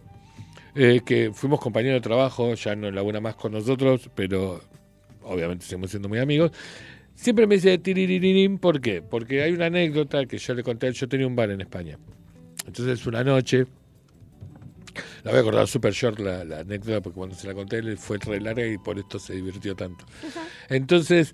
eh, 0.76 1.02
que 1.04 1.32
fuimos 1.34 1.60
compañeros 1.60 1.98
de 1.98 2.02
trabajo, 2.02 2.54
ya 2.54 2.76
no 2.76 2.92
labura 2.92 3.20
más 3.20 3.36
con 3.36 3.52
nosotros, 3.52 4.10
pero 4.16 4.62
obviamente 5.24 5.66
seguimos 5.66 5.90
siendo 5.90 6.08
muy 6.08 6.20
amigos. 6.20 6.52
Siempre 7.20 7.48
me 7.48 7.56
dice 7.56 7.78
tiriririn, 7.78 8.60
¿por 8.60 8.80
qué? 8.80 9.02
Porque 9.02 9.44
hay 9.44 9.52
una 9.52 9.66
anécdota 9.66 10.26
que 10.26 10.38
yo 10.38 10.54
le 10.54 10.64
conté 10.64 10.90
yo 10.94 11.10
tenía 11.10 11.28
un 11.28 11.36
bar 11.36 11.52
en 11.52 11.60
España. 11.60 12.00
Entonces 12.66 13.06
una 13.06 13.26
noche 13.26 13.66
la 15.26 15.32
voy 15.32 15.40
a 15.40 15.42
acordar 15.42 15.68
super 15.68 15.92
short 15.92 16.18
la, 16.20 16.60
anécdota 16.60 17.02
porque 17.02 17.18
cuando 17.18 17.36
se 17.36 17.46
la 17.46 17.54
conté 17.54 17.80
él 17.80 17.98
fue 17.98 18.20
re 18.20 18.40
larga 18.40 18.66
y 18.66 18.78
por 18.78 18.98
esto 18.98 19.20
se 19.20 19.34
divirtió 19.34 19.76
tanto. 19.76 20.06
Entonces, 20.70 21.34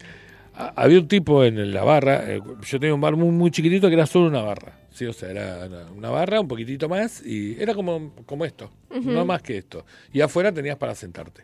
había 0.55 0.99
un 0.99 1.07
tipo 1.07 1.43
en 1.43 1.71
la 1.71 1.83
barra, 1.83 2.33
eh, 2.33 2.41
yo 2.67 2.79
tenía 2.79 2.95
un 2.95 3.01
bar 3.01 3.15
muy, 3.15 3.29
muy 3.29 3.51
chiquitito 3.51 3.87
que 3.87 3.93
era 3.93 4.07
solo 4.07 4.27
una 4.27 4.41
barra. 4.41 4.79
Sí, 4.89 5.05
o 5.05 5.13
sea, 5.13 5.29
era 5.29 5.67
una 5.95 6.09
barra, 6.09 6.39
un 6.39 6.47
poquitito 6.47 6.89
más, 6.89 7.23
y 7.23 7.61
era 7.61 7.75
como, 7.75 8.15
como 8.25 8.43
esto, 8.43 8.71
no 9.03 9.23
más 9.23 9.43
que 9.43 9.57
esto. 9.59 9.85
Y 10.11 10.21
afuera 10.21 10.51
tenías 10.51 10.77
para 10.77 10.95
sentarte. 10.95 11.43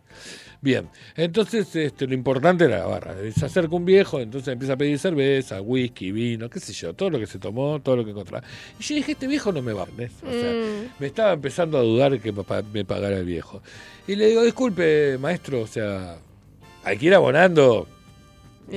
Bien, 0.64 0.90
entonces 1.16 1.76
este, 1.76 2.06
lo 2.06 2.14
importante 2.14 2.66
era 2.66 2.80
la 2.80 2.86
barra. 2.86 3.16
Se 3.36 3.46
acerca 3.46 3.76
un 3.76 3.84
viejo, 3.84 4.20
entonces 4.20 4.54
empieza 4.54 4.74
a 4.74 4.78
pedir 4.78 5.00
cerveza, 5.00 5.60
whisky, 5.60 6.12
vino, 6.12 6.52
qué 6.52 6.60
sé 6.60 6.72
yo, 6.72 6.94
todo 6.94 7.10
lo 7.10 7.20
que 7.20 7.26
se 7.26 7.40
tomó, 7.40 7.82
todo 7.82 7.96
lo 7.96 8.06
que 8.06 8.12
encontraba. 8.12 8.46
Y 8.80 8.84
yo 8.84 8.96
dije, 8.96 9.14
este 9.14 9.26
viejo 9.26 9.52
no 9.52 9.64
me 9.64 9.74
va, 9.74 9.88
¿ves? 9.98 10.12
O 10.22 10.32
sea, 10.32 10.52
mm. 10.52 11.00
me 11.00 11.08
estaba 11.08 11.34
empezando 11.34 11.80
a 11.80 11.82
dudar 11.82 12.20
que 12.20 12.32
me 12.32 12.86
pagara 12.86 13.18
el 13.18 13.26
viejo. 13.26 13.64
Y 14.08 14.16
le 14.16 14.28
digo, 14.28 14.44
disculpe, 14.44 15.18
maestro, 15.18 15.62
o 15.62 15.68
sea, 15.68 16.18
hay 16.84 16.98
que 16.98 17.08
ir 17.08 17.16
abonando 17.16 17.88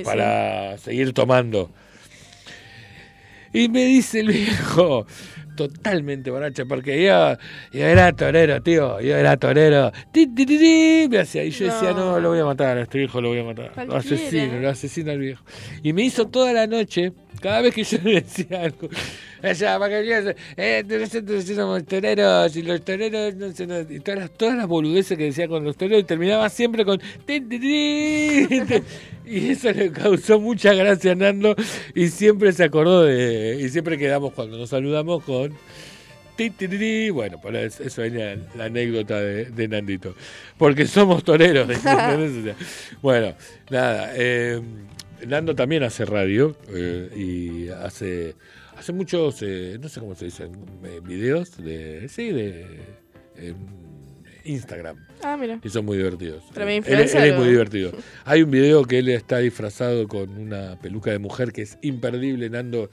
para 0.05 0.78
seguir 0.78 1.12
tomando. 1.12 1.70
Y 3.52 3.69
me 3.69 3.85
dice 3.85 4.20
el 4.20 4.28
viejo, 4.28 5.06
totalmente 5.55 6.31
borracho, 6.31 6.66
porque 6.66 7.02
yo, 7.02 7.36
yo 7.72 7.86
era 7.86 8.12
torero, 8.12 8.62
tío, 8.62 9.01
yo 9.01 9.16
era 9.16 9.36
torero. 9.36 9.93
me 10.14 11.18
hacía, 11.18 11.44
y 11.44 11.51
yo 11.51 11.66
decía, 11.66 11.93
no, 11.93 12.20
lo 12.20 12.31
voy 12.31 12.40
a 12.40 12.44
matar, 12.44 12.78
a 12.78 12.82
este 12.82 12.98
viejo 12.98 13.20
lo 13.20 13.28
voy 13.28 13.40
a 13.40 13.44
matar. 13.44 13.86
Lo 13.86 13.97
asesino, 13.97 14.59
lo 14.60 14.68
asesino 14.68 15.12
al 15.12 15.18
viejo. 15.18 15.44
Y 15.82 15.93
me 15.93 16.02
hizo 16.02 16.26
toda 16.26 16.52
la 16.52 16.66
noche, 16.66 17.12
cada 17.40 17.60
vez 17.60 17.74
que 17.74 17.85
yo 17.85 17.98
le 18.05 18.20
decía 18.20 18.62
algo, 18.62 18.89
allá, 19.44 19.78
para 19.78 20.02
que 20.02 20.34
eh, 20.56 20.84
nosotros 20.86 21.44
somos 21.44 21.84
toreros, 21.84 22.56
y 22.56 22.62
los 22.62 22.84
toreros, 22.84 23.34
no 23.34 23.52
sé, 23.52 23.66
no, 23.66 23.80
y 23.80 24.00
todas 24.00 24.20
las, 24.20 24.30
todas 24.32 24.56
las 24.56 24.66
boludeces 24.66 25.16
que 25.16 25.24
decía 25.24 25.48
con 25.48 25.64
los 25.64 25.76
toreros, 25.76 26.00
y 26.00 26.04
terminaba 26.04 26.48
siempre 26.48 26.84
con... 26.84 27.00
Y 29.26 29.50
eso 29.50 29.72
le 29.72 29.90
causó 29.90 30.38
mucha 30.38 30.74
gracia 30.74 31.12
a 31.12 31.14
Nando 31.14 31.56
y 31.94 32.08
siempre 32.08 32.52
se 32.52 32.64
acordó 32.64 33.04
de. 33.04 33.58
Y 33.60 33.68
siempre 33.70 33.96
quedamos 33.96 34.34
cuando 34.34 34.58
nos 34.58 34.68
saludamos 34.68 35.24
con. 35.24 35.54
Bueno, 37.12 37.40
por 37.40 37.54
eso 37.54 38.02
venía 38.02 38.36
la 38.56 38.64
anécdota 38.64 39.20
de, 39.20 39.68
Nandito. 39.68 40.14
Porque 40.58 40.86
somos 40.86 41.22
toreros. 41.22 41.68
bueno, 43.02 43.34
nada. 43.70 44.10
Eh, 44.14 44.60
Nando 45.26 45.54
también 45.54 45.84
hace 45.84 46.04
radio 46.04 46.56
eh, 46.68 47.08
y 47.16 47.68
hace 47.68 48.34
hace 48.76 48.92
muchos, 48.92 49.42
eh, 49.42 49.78
no 49.80 49.88
sé 49.88 50.01
cómo 50.01 50.14
se 50.14 50.26
dicen, 50.26 50.52
videos 51.02 51.56
de. 51.56 52.09
Sí, 52.09 52.30
de. 52.30 52.82
Instagram. 54.44 54.96
Ah, 55.22 55.36
mira. 55.36 55.59
Y 55.62 55.68
son 55.68 55.84
muy 55.84 55.96
divertidos. 55.96 56.44
Pero 56.52 56.68
él, 56.68 56.84
es 56.86 57.36
muy 57.36 57.48
divertido. 57.48 57.92
Hay 58.24 58.42
un 58.42 58.51
video 58.51 58.84
que 58.84 58.98
él 58.98 59.09
está 59.09 59.38
disfrazado 59.38 60.06
con 60.06 60.30
una 60.30 60.78
peluca 60.78 61.10
de 61.10 61.18
mujer 61.18 61.52
que 61.52 61.62
es 61.62 61.78
imperdible, 61.82 62.51
Nando. 62.51 62.90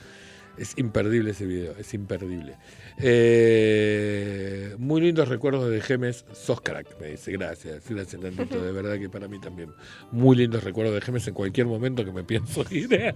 Es 0.58 0.78
imperdible 0.78 1.32
ese 1.32 1.46
video, 1.46 1.74
es 1.78 1.94
imperdible. 1.94 2.56
Eh, 3.04 4.76
muy 4.78 5.02
lindos 5.02 5.28
recuerdos 5.28 5.70
de 5.70 5.82
Gemes, 5.82 6.26
sos 6.34 6.62
crack, 6.62 7.00
me 7.00 7.08
dice. 7.08 7.32
Gracias, 7.32 7.90
gracias, 7.90 8.22
Nandito, 8.22 8.62
de 8.62 8.72
verdad 8.72 8.98
que 9.00 9.10
para 9.10 9.28
mí 9.28 9.40
también. 9.40 9.72
Muy 10.12 10.36
lindos 10.36 10.64
recuerdos 10.64 10.96
de 10.96 11.02
Gemes 11.02 11.28
en 11.28 11.34
cualquier 11.34 11.68
momento 11.68 12.04
que 12.04 12.12
me 12.12 12.24
pienso 12.24 12.64
ir. 12.72 13.16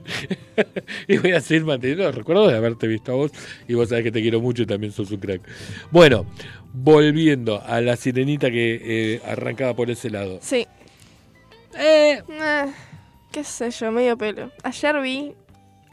y 1.07 1.17
voy 1.17 1.31
a 1.31 1.41
seguir 1.41 1.65
manteniendo 1.65 2.03
los 2.03 2.15
recuerdos 2.15 2.51
de 2.51 2.57
haberte 2.57 2.87
visto 2.87 3.11
a 3.11 3.15
vos. 3.15 3.31
Y 3.67 3.73
vos 3.73 3.89
sabés 3.89 4.03
que 4.03 4.11
te 4.11 4.21
quiero 4.21 4.41
mucho 4.41 4.63
y 4.63 4.65
también 4.65 4.91
sos 4.91 5.11
un 5.11 5.19
crack. 5.19 5.41
Bueno, 5.91 6.25
volviendo 6.73 7.61
a 7.61 7.81
la 7.81 7.95
sirenita 7.95 8.49
que 8.51 8.81
eh, 9.15 9.21
arrancaba 9.25 9.75
por 9.75 9.89
ese 9.89 10.09
lado. 10.09 10.39
Sí. 10.41 10.67
Eh, 11.77 12.21
eh, 12.29 12.65
qué 13.31 13.43
sé 13.43 13.71
yo, 13.71 13.91
medio 13.91 14.17
pelo. 14.17 14.51
Ayer 14.63 15.01
vi. 15.01 15.33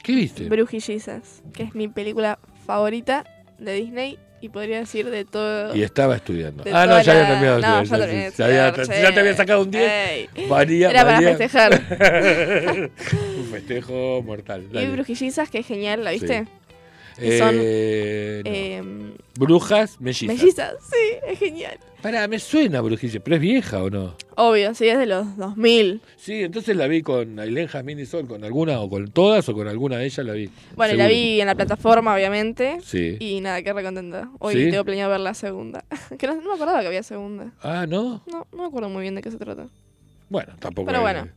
¿Qué 0.03 0.15
viste? 0.15 0.49
Brujillizas, 0.49 1.43
que 1.53 1.63
es 1.63 1.75
mi 1.75 1.89
película 1.89 2.39
favorita 2.67 3.25
de 3.65 3.75
Disney 3.75 4.19
y 4.43 4.49
podría 4.49 4.81
decir 4.81 5.09
de 5.09 5.25
todo. 5.25 5.75
Y 5.75 5.83
estaba 5.83 6.17
estudiando. 6.17 6.65
Ah, 6.73 6.85
no, 6.85 7.01
ya 7.01 7.13
había 7.13 7.29
terminado. 7.29 7.61
No, 7.61 7.85
ya, 7.85 8.73
ya, 8.75 9.15
te 9.15 9.21
había 9.21 9.35
sacado 9.35 9.63
un 9.63 9.71
10. 9.71 10.29
Era 10.35 11.05
para 11.05 11.21
festejar. 11.21 11.81
un 13.39 13.45
festejo 13.53 14.21
mortal. 14.25 14.67
Y 14.73 14.87
Brujillizas, 14.87 15.49
que 15.49 15.59
es 15.59 15.67
genial, 15.67 16.03
¿la 16.03 16.11
viste? 16.11 16.47
Son 17.39 17.55
eh, 17.59 18.43
em, 18.45 19.13
brujas 19.39 20.01
mellizas. 20.01 20.37
Mellizas, 20.37 20.75
sí, 20.83 21.19
es 21.27 21.39
genial. 21.39 21.79
Para, 22.03 22.27
me 22.27 22.41
suena 22.41 22.81
brujilla, 22.81 23.21
pero 23.21 23.37
es 23.37 23.43
vieja 23.43 23.81
o 23.81 23.89
no? 23.89 24.17
Obvio, 24.35 24.75
sí, 24.75 24.89
es 24.89 24.99
de 24.99 25.07
los 25.07 25.37
2000. 25.37 26.01
Sí, 26.17 26.43
entonces 26.43 26.77
la 26.77 26.89
vi 26.89 27.03
con 27.03 27.39
Ailén 27.39 27.69
Jasmine 27.69 28.03
y 28.03 28.07
Sol, 28.07 28.27
con 28.27 28.43
alguna 28.43 28.81
o 28.81 28.91
con 28.91 29.13
todas 29.13 29.49
o 29.49 29.55
con 29.55 29.69
alguna 29.69 29.99
de 29.99 30.07
ellas 30.07 30.27
la 30.27 30.33
vi. 30.33 30.51
Bueno, 30.75 30.95
la 30.95 31.07
vi 31.07 31.41
en 31.41 31.47
la 31.47 31.55
plataforma, 31.55 32.13
obviamente. 32.13 32.79
Sí. 32.83 33.19
Y 33.21 33.41
nada, 33.41 33.63
qué 33.63 33.73
recontenta. 33.73 34.31
Hoy 34.41 34.55
tengo 34.55 34.85
planeado 34.85 35.13
ver 35.13 35.21
la 35.21 35.35
segunda. 35.35 35.85
que 36.19 36.27
no, 36.27 36.35
no, 36.35 36.49
me 36.49 36.55
acordaba 36.55 36.81
que 36.81 36.89
había 36.89 37.05
segunda. 37.05 37.53
Ah, 37.63 37.87
¿no? 37.89 38.23
No, 38.27 38.49
no 38.51 38.63
me 38.63 38.65
acuerdo 38.65 38.89
muy 38.89 39.03
bien 39.03 39.15
de 39.15 39.23
qué 39.23 39.31
se 39.31 39.39
trata. 39.39 39.69
Bueno, 40.33 40.55
tampoco. 40.59 40.87
Pero 40.87 41.03
bueno. 41.03 41.29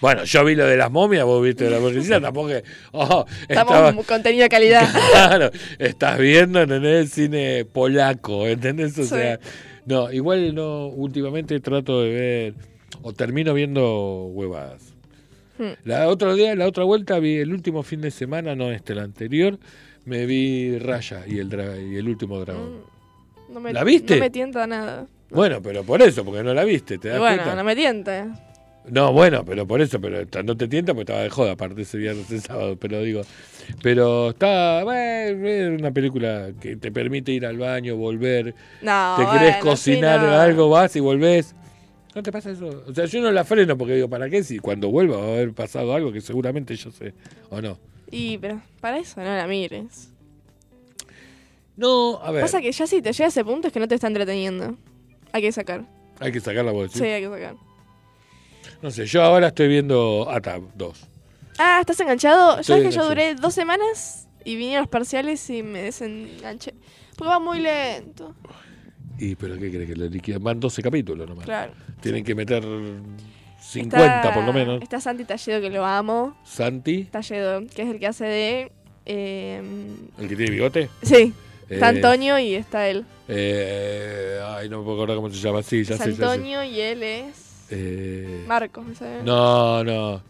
Bueno, 0.00 0.24
yo 0.24 0.44
vi 0.44 0.56
lo 0.56 0.66
de 0.66 0.76
las 0.76 0.90
momias, 0.90 1.24
vos 1.24 1.40
viste 1.40 1.64
de 1.64 1.70
la 1.70 1.78
policía, 1.78 2.20
tampoco. 2.20 2.50
Oh, 2.90 3.24
Estamos 3.48 4.04
contenido 4.06 4.42
de 4.42 4.48
calidad. 4.48 4.88
claro, 5.12 5.52
estás 5.78 6.18
viendo 6.18 6.60
en 6.60 6.72
el 6.72 7.08
cine 7.08 7.64
polaco, 7.64 8.48
¿entendés? 8.48 8.98
O 8.98 9.04
sea, 9.04 9.38
no, 9.86 10.10
igual 10.10 10.52
no, 10.52 10.88
últimamente 10.88 11.60
trato 11.60 12.02
de 12.02 12.08
ver, 12.10 12.54
o 13.02 13.12
termino 13.12 13.54
viendo 13.54 14.24
huevadas. 14.32 14.94
Hmm. 15.56 15.74
La 15.84 16.08
otro 16.08 16.34
día, 16.34 16.56
la 16.56 16.66
otra 16.66 16.82
vuelta, 16.82 17.20
vi 17.20 17.36
el 17.36 17.52
último 17.52 17.84
fin 17.84 18.00
de 18.00 18.10
semana, 18.10 18.56
no 18.56 18.72
este, 18.72 18.94
el 18.94 18.98
anterior, 18.98 19.60
me 20.06 20.26
vi 20.26 20.76
Raya 20.76 21.22
y 21.24 21.38
el, 21.38 21.52
y 21.88 21.96
el 21.98 22.08
último 22.08 22.40
dragón. 22.40 22.80
Mm, 23.48 23.58
me, 23.58 23.72
¿La 23.72 23.84
viste? 23.84 24.16
No 24.16 24.20
me 24.22 24.30
tienta 24.30 24.66
nada. 24.66 25.06
Bueno, 25.30 25.60
pero 25.62 25.84
por 25.84 26.02
eso, 26.02 26.24
porque 26.24 26.42
no 26.42 26.54
la 26.54 26.64
viste, 26.64 26.98
¿te 26.98 27.08
das 27.08 27.18
bueno, 27.18 27.54
no 27.54 27.64
me 27.64 27.76
tiente. 27.76 28.24
No, 28.88 29.12
bueno, 29.12 29.44
pero 29.44 29.66
por 29.66 29.80
eso, 29.80 30.00
pero 30.00 30.26
no 30.42 30.56
te 30.56 30.66
tienta 30.66 30.94
porque 30.94 31.12
estaba 31.12 31.22
de 31.22 31.30
joda 31.30 31.52
aparte 31.52 31.82
ese 31.82 31.98
viernes, 31.98 32.26
ese 32.30 32.40
sábado, 32.40 32.76
pero 32.76 33.02
digo, 33.02 33.22
pero 33.82 34.30
está, 34.30 34.82
bueno, 34.84 35.46
es 35.46 35.78
una 35.78 35.92
película 35.92 36.50
que 36.60 36.76
te 36.76 36.90
permite 36.90 37.32
ir 37.32 37.46
al 37.46 37.58
baño, 37.58 37.96
volver, 37.96 38.54
no, 38.82 39.16
te 39.16 39.38
querés 39.38 39.56
cocinar 39.58 40.20
algo, 40.20 40.70
vas 40.70 40.96
y 40.96 41.00
volvés. 41.00 41.54
¿No 42.14 42.24
te 42.24 42.32
pasa 42.32 42.50
eso? 42.50 42.84
O 42.88 42.92
sea, 42.92 43.04
yo 43.04 43.20
no 43.20 43.30
la 43.30 43.44
freno 43.44 43.78
porque 43.78 43.94
digo, 43.94 44.08
¿para 44.08 44.28
qué? 44.28 44.42
Si 44.42 44.58
cuando 44.58 44.88
vuelva 44.90 45.18
va 45.18 45.24
a 45.24 45.28
haber 45.28 45.52
pasado 45.52 45.94
algo 45.94 46.10
que 46.12 46.20
seguramente 46.20 46.74
yo 46.74 46.90
sé, 46.90 47.14
¿o 47.50 47.60
no? 47.60 47.78
Y, 48.10 48.38
pero 48.38 48.60
para 48.80 48.98
eso 48.98 49.20
no 49.20 49.36
la 49.36 49.46
mires. 49.46 50.10
No, 51.76 52.20
a 52.20 52.32
ver. 52.32 52.42
Pasa 52.42 52.60
que 52.60 52.72
ya 52.72 52.86
si 52.88 53.00
te 53.00 53.12
llega 53.12 53.26
a 53.26 53.28
ese 53.28 53.44
punto 53.44 53.68
es 53.68 53.72
que 53.72 53.78
no 53.78 53.86
te 53.86 53.94
está 53.94 54.08
entreteniendo. 54.08 54.76
Hay 55.32 55.42
que 55.42 55.52
sacar. 55.52 55.84
Hay 56.18 56.32
que 56.32 56.40
sacar 56.40 56.64
la 56.64 56.72
voz. 56.72 56.92
Sí, 56.92 57.04
hay 57.04 57.22
que 57.22 57.28
sacar. 57.28 57.56
No 58.82 58.90
sé, 58.90 59.06
yo 59.06 59.22
ahora 59.22 59.48
estoy 59.48 59.68
viendo 59.68 60.28
ATA 60.30 60.60
2. 60.74 61.08
Ah, 61.58 61.78
¿estás 61.80 62.00
enganchado? 62.00 62.60
Yo 62.62 62.76
es 62.76 62.82
que 62.82 62.90
yo 62.90 63.06
duré 63.06 63.34
dos 63.34 63.54
semanas 63.54 64.28
y 64.44 64.56
vinieron 64.56 64.84
los 64.84 64.90
parciales 64.90 65.48
y 65.50 65.62
me 65.62 65.82
desenganché. 65.82 66.74
Porque 67.16 67.28
va 67.28 67.38
muy 67.38 67.60
lento. 67.60 68.34
Y 69.18 69.34
pero 69.34 69.58
¿qué 69.58 69.70
crees 69.70 69.88
que 69.88 69.96
le 69.96 70.08
liquidan? 70.08 70.42
Van 70.42 70.58
12 70.58 70.82
capítulos 70.82 71.28
nomás. 71.28 71.44
Claro. 71.44 71.72
Tienen 72.00 72.24
que 72.24 72.34
meter 72.34 72.64
50 73.60 74.32
por 74.32 74.44
lo 74.44 74.52
menos. 74.54 74.82
Está 74.82 75.00
Santi 75.00 75.24
Talledo, 75.24 75.60
que 75.60 75.68
lo 75.68 75.84
amo. 75.84 76.36
Santi. 76.44 77.04
Talledo, 77.04 77.60
que 77.74 77.82
es 77.82 77.88
el 77.88 77.98
que 77.98 78.06
hace 78.06 78.24
de... 78.24 78.72
Eh, 79.04 79.62
¿El 80.18 80.28
que 80.28 80.36
tiene 80.36 80.50
bigote? 80.50 80.88
Sí. 81.02 81.34
Está 81.70 81.86
eh, 81.86 81.96
Antonio 81.96 82.38
y 82.38 82.54
está 82.54 82.88
él. 82.88 83.04
Eh, 83.28 84.40
ay, 84.44 84.68
no 84.68 84.78
me 84.78 84.84
puedo 84.84 84.96
acordar 84.96 85.16
cómo 85.16 85.30
se 85.30 85.36
llama. 85.36 85.62
Sí, 85.62 85.84
ya 85.84 85.96
sé. 85.96 86.02
Antonio 86.02 86.64
y 86.64 86.80
él 86.80 87.02
es. 87.04 87.66
Eh, 87.70 88.44
Marcos, 88.48 88.84
¿no 89.24 89.84
No, 89.84 90.22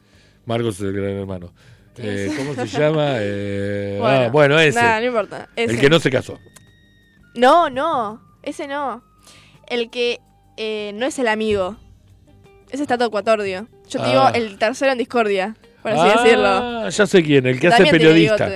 Marcos 0.45 0.75
es 0.77 0.83
el 0.83 0.93
gran 0.93 1.13
hermano. 1.13 1.51
Eh, 1.97 2.31
¿Cómo 2.37 2.55
se 2.55 2.67
llama? 2.67 3.15
Eh, 3.21 3.97
bueno, 3.99 4.21
ah, 4.21 4.29
bueno, 4.29 4.59
ese. 4.61 4.79
Nada, 4.79 5.01
no 5.01 5.07
importa. 5.07 5.49
El 5.57 5.81
que 5.81 5.89
no 5.89 5.99
se 5.99 6.11
casó. 6.11 6.39
No, 7.35 7.71
no. 7.71 8.21
Ese 8.43 8.67
no. 8.67 9.03
El 9.67 9.91
que 9.91 10.21
eh, 10.59 10.93
no 10.95 11.07
es 11.07 11.19
el 11.19 11.29
amigo. 11.29 11.77
Ese 12.71 12.83
está 12.83 12.99
todo 12.99 13.11
cuatordio. 13.11 13.67
Yo 13.89 14.01
te 14.01 14.09
digo 14.09 14.21
ah. 14.21 14.33
el 14.35 14.59
tercero 14.59 14.93
en 14.93 14.99
discordia, 14.99 15.57
por 15.83 15.93
así 15.93 16.01
ah, 16.01 16.23
decirlo. 16.23 16.89
Ya 16.89 17.07
sé 17.07 17.23
quién, 17.23 17.47
el 17.47 17.59
que 17.59 17.69
hace 17.69 17.87
periodista. 17.87 18.49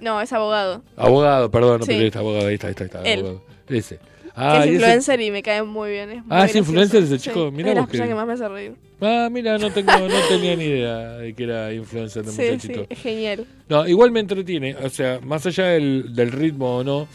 No, 0.00 0.20
es 0.20 0.32
abogado. 0.32 0.82
Abogado, 0.96 1.50
perdón, 1.50 1.80
no 1.80 1.86
periodista, 1.86 2.20
abogado. 2.20 2.48
Ahí 2.48 2.54
está, 2.54 2.68
ahí 2.68 2.72
está. 2.72 2.84
está 2.84 2.98
abogado. 2.98 3.42
Ese. 3.68 3.98
Ah, 4.34 4.64
es 4.64 4.72
influencer 4.72 5.20
y 5.20 5.30
me 5.30 5.42
cae 5.42 5.62
muy 5.62 5.90
bien. 5.90 6.10
Es 6.10 6.22
ah, 6.30 6.46
es 6.46 6.54
influencer 6.54 7.02
ese 7.02 7.18
chico. 7.18 7.50
Mira 7.50 7.70
es 7.70 7.76
la 7.76 7.86
que... 7.86 7.98
que 7.98 8.14
más 8.14 8.26
me 8.26 8.32
hace 8.32 8.48
reír. 8.48 8.74
Ah, 9.00 9.28
mira, 9.30 9.58
no, 9.58 9.70
tengo, 9.70 9.92
no 9.92 10.28
tenía 10.28 10.56
ni 10.56 10.64
idea 10.64 11.08
de 11.18 11.34
que 11.34 11.44
era 11.44 11.72
influencer 11.72 12.24
de 12.24 12.32
sí, 12.32 12.42
muchachito. 12.42 12.80
Sí, 12.80 12.86
es 12.88 12.98
genial. 12.98 13.46
No, 13.68 13.86
igual 13.86 14.10
me 14.10 14.20
entretiene. 14.20 14.76
O 14.76 14.88
sea, 14.88 15.20
más 15.22 15.44
allá 15.46 15.66
del, 15.66 16.14
del 16.14 16.32
ritmo 16.32 16.76
o 16.78 16.84
no, 16.84 17.08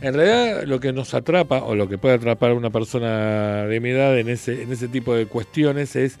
en 0.00 0.14
realidad 0.14 0.64
lo 0.64 0.80
que 0.80 0.92
nos 0.92 1.12
atrapa 1.14 1.64
o 1.64 1.74
lo 1.74 1.88
que 1.88 1.98
puede 1.98 2.14
atrapar 2.14 2.52
a 2.52 2.54
una 2.54 2.70
persona 2.70 3.64
de 3.64 3.80
mi 3.80 3.90
edad 3.90 4.18
en 4.18 4.28
ese, 4.28 4.62
en 4.62 4.72
ese 4.72 4.88
tipo 4.88 5.14
de 5.14 5.26
cuestiones 5.26 5.96
es 5.96 6.18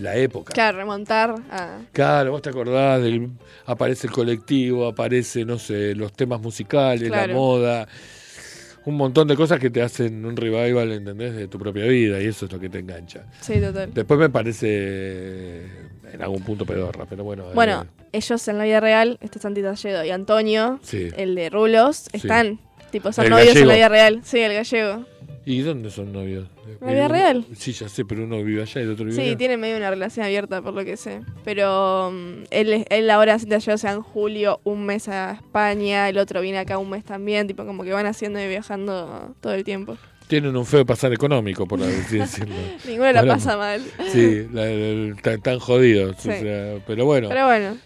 la 0.00 0.16
época. 0.16 0.52
Claro, 0.52 0.78
remontar 0.78 1.34
a... 1.50 1.78
Claro, 1.92 2.32
vos 2.32 2.42
te 2.42 2.50
acordás, 2.50 3.02
del, 3.02 3.30
aparece 3.66 4.06
el 4.06 4.12
colectivo, 4.12 4.86
aparece, 4.86 5.44
no 5.44 5.58
sé, 5.58 5.94
los 5.94 6.12
temas 6.12 6.40
musicales, 6.40 7.08
la 7.08 7.28
moda, 7.28 7.88
un 8.84 8.96
montón 8.96 9.28
de 9.28 9.36
cosas 9.36 9.58
que 9.58 9.70
te 9.70 9.82
hacen 9.82 10.24
un 10.24 10.36
revival, 10.36 10.92
¿entendés? 10.92 11.34
De 11.34 11.48
tu 11.48 11.58
propia 11.58 11.84
vida 11.84 12.20
y 12.20 12.26
eso 12.26 12.46
es 12.46 12.52
lo 12.52 12.58
que 12.58 12.68
te 12.68 12.78
engancha. 12.78 13.24
Sí, 13.40 13.60
total. 13.60 13.92
Después 13.92 14.18
me 14.18 14.30
parece 14.30 15.64
en 16.12 16.22
algún 16.22 16.42
punto 16.42 16.64
pedorra, 16.64 17.04
pero 17.08 17.24
bueno. 17.24 17.50
Bueno, 17.54 17.82
eh, 17.82 18.08
ellos 18.12 18.48
en 18.48 18.58
la 18.58 18.64
vida 18.64 18.80
real, 18.80 19.18
este 19.20 19.38
Santi 19.38 19.62
Talledo 19.62 20.04
y 20.04 20.10
Antonio, 20.10 20.80
el 20.92 21.34
de 21.34 21.50
Rulos, 21.50 22.08
están, 22.12 22.60
tipo, 22.90 23.12
son 23.12 23.28
novios 23.28 23.56
en 23.56 23.68
la 23.68 23.74
vida 23.74 23.88
real. 23.88 24.20
Sí, 24.24 24.38
el 24.40 24.54
gallego. 24.54 25.04
¿Y 25.48 25.62
dónde 25.62 25.90
son 25.90 26.12
novios? 26.12 26.46
¿La 26.82 26.92
vida 26.92 27.08
real? 27.08 27.46
Sí, 27.56 27.72
ya 27.72 27.88
sé, 27.88 28.04
pero 28.04 28.24
uno 28.24 28.44
vive 28.44 28.60
allá 28.60 28.82
y 28.82 28.84
el 28.84 28.90
otro 28.90 29.06
vive 29.06 29.16
sí, 29.16 29.34
allá. 29.42 29.56
Medio 29.56 29.78
una 29.78 29.88
relación 29.88 30.26
abierta, 30.26 30.60
por 30.60 30.74
lo 30.74 30.84
que 30.84 30.98
sé. 30.98 31.22
Pero 31.42 32.08
um, 32.08 32.44
él, 32.50 32.84
él 32.90 33.08
ahora 33.08 33.38
se 33.38 33.72
o 33.72 33.78
sea, 33.78 33.92
en 33.92 34.02
julio, 34.02 34.60
un 34.64 34.84
mes 34.84 35.08
a 35.08 35.32
España, 35.32 36.06
el 36.10 36.18
otro 36.18 36.42
viene 36.42 36.58
acá 36.58 36.76
un 36.76 36.90
mes 36.90 37.02
también, 37.02 37.46
tipo 37.46 37.64
como 37.64 37.82
que 37.82 37.94
van 37.94 38.04
haciendo 38.04 38.38
y 38.38 38.46
viajando 38.46 39.34
todo 39.40 39.54
el 39.54 39.64
tiempo. 39.64 39.96
Tienen 40.26 40.54
un 40.54 40.66
feo 40.66 40.84
pasar 40.84 41.14
económico, 41.14 41.66
por 41.66 41.82
así 41.82 42.18
decirlo. 42.18 42.54
Ninguno 42.86 43.10
la 43.10 43.24
pasa 43.24 43.56
mal. 43.56 43.80
Sí, 44.12 44.46
están 45.24 45.60
jodidos. 45.60 46.14
pero 46.86 47.06
bueno. 47.06 47.30
Pero 47.30 47.46
bueno. 47.46 47.78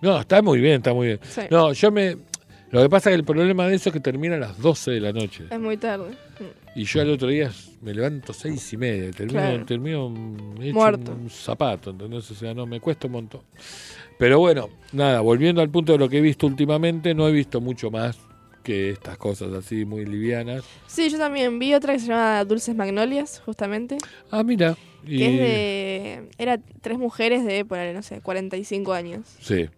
No, 0.00 0.18
está 0.18 0.40
muy 0.40 0.58
bien, 0.58 0.76
está 0.76 0.94
muy 0.94 1.08
bien. 1.08 1.20
No, 1.50 1.74
yo 1.74 1.92
me... 1.92 2.16
Lo 2.70 2.82
que 2.82 2.88
pasa 2.88 3.10
es 3.10 3.14
que 3.14 3.18
el 3.20 3.24
problema 3.24 3.66
de 3.66 3.74
eso 3.74 3.88
es 3.88 3.92
que 3.92 4.00
termina 4.00 4.36
a 4.36 4.38
las 4.38 4.58
12 4.58 4.92
de 4.92 5.00
la 5.00 5.12
noche. 5.12 5.44
Es 5.50 5.58
muy 5.58 5.76
tarde. 5.76 6.14
Y 6.76 6.84
yo 6.84 7.00
al 7.00 7.10
otro 7.10 7.28
día 7.28 7.50
me 7.82 7.92
levanto 7.92 8.32
seis 8.32 8.72
y 8.72 8.76
media, 8.76 9.10
termino, 9.10 9.64
termino 9.64 10.14
hecho 10.60 10.74
Muerto. 10.74 11.12
un 11.12 11.28
zapato, 11.28 11.90
¿entendés? 11.90 12.30
O 12.30 12.34
sea, 12.34 12.54
no, 12.54 12.66
me 12.66 12.80
cuesta 12.80 13.08
un 13.08 13.14
montón. 13.14 13.40
Pero 14.18 14.38
bueno, 14.38 14.68
nada, 14.92 15.20
volviendo 15.20 15.62
al 15.62 15.70
punto 15.70 15.92
de 15.92 15.98
lo 15.98 16.08
que 16.08 16.18
he 16.18 16.20
visto 16.20 16.46
últimamente, 16.46 17.12
no 17.12 17.28
he 17.28 17.32
visto 17.32 17.60
mucho 17.60 17.90
más 17.90 18.18
que 18.62 18.90
estas 18.90 19.16
cosas 19.16 19.52
así 19.52 19.84
muy 19.84 20.04
livianas. 20.04 20.62
Sí, 20.86 21.08
yo 21.08 21.18
también 21.18 21.58
vi 21.58 21.74
otra 21.74 21.94
que 21.94 21.98
se 21.98 22.06
llama 22.08 22.44
Dulces 22.44 22.76
Magnolias, 22.76 23.42
justamente. 23.44 23.98
Ah, 24.30 24.44
mira. 24.44 24.76
Que 25.04 25.26
es 25.26 25.40
de... 25.40 26.28
Era 26.38 26.60
tres 26.82 26.98
mujeres 26.98 27.44
de, 27.44 27.64
por 27.64 27.78
no 27.78 28.02
sé, 28.02 28.20
45 28.20 28.92
años. 28.92 29.22
Sí. 29.40 29.68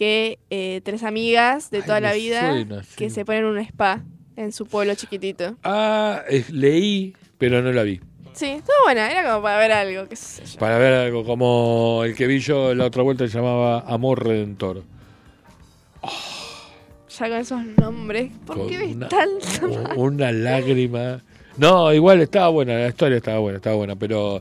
Que 0.00 0.38
eh, 0.48 0.80
tres 0.82 1.02
amigas 1.02 1.70
de 1.70 1.82
toda 1.82 2.00
la 2.00 2.14
vida 2.14 2.56
que 2.96 3.10
se 3.10 3.26
ponen 3.26 3.44
un 3.44 3.58
spa 3.58 4.02
en 4.34 4.50
su 4.50 4.64
pueblo 4.64 4.94
chiquitito. 4.94 5.58
Ah, 5.62 6.22
leí, 6.50 7.14
pero 7.36 7.60
no 7.60 7.70
la 7.70 7.82
vi. 7.82 8.00
Sí, 8.32 8.46
estuvo 8.46 8.76
buena, 8.84 9.10
era 9.10 9.30
como 9.30 9.42
para 9.42 9.58
ver 9.58 9.72
algo, 9.72 10.08
qué 10.08 10.16
sé 10.16 10.42
yo. 10.46 10.58
Para 10.58 10.78
ver 10.78 10.94
algo, 10.94 11.22
como 11.22 12.00
el 12.02 12.14
que 12.14 12.26
vi 12.26 12.38
yo 12.38 12.74
la 12.74 12.86
otra 12.86 13.02
vuelta 13.02 13.28
se 13.28 13.36
llamaba 13.36 13.80
Amor 13.80 14.24
Redentor. 14.26 14.84
Ya 17.18 17.28
con 17.28 17.36
esos 17.36 17.62
nombres, 17.78 18.32
¿por 18.46 18.66
qué 18.68 18.78
ves 18.78 18.98
tanto? 19.00 20.00
Una 20.00 20.32
lágrima. 20.32 21.22
No, 21.58 21.92
igual 21.92 22.22
estaba 22.22 22.48
buena, 22.48 22.72
la 22.72 22.88
historia 22.88 23.18
estaba 23.18 23.40
buena, 23.40 23.58
estaba 23.58 23.76
buena, 23.76 23.96
pero 23.96 24.40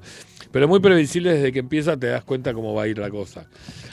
pero 0.52 0.68
muy 0.68 0.80
previsible 0.80 1.34
desde 1.34 1.52
que 1.52 1.60
empieza 1.60 1.98
te 1.98 2.08
das 2.08 2.24
cuenta 2.24 2.54
cómo 2.54 2.74
va 2.74 2.84
a 2.84 2.88
ir 2.88 2.98
la 2.98 3.10
cosa. 3.10 3.46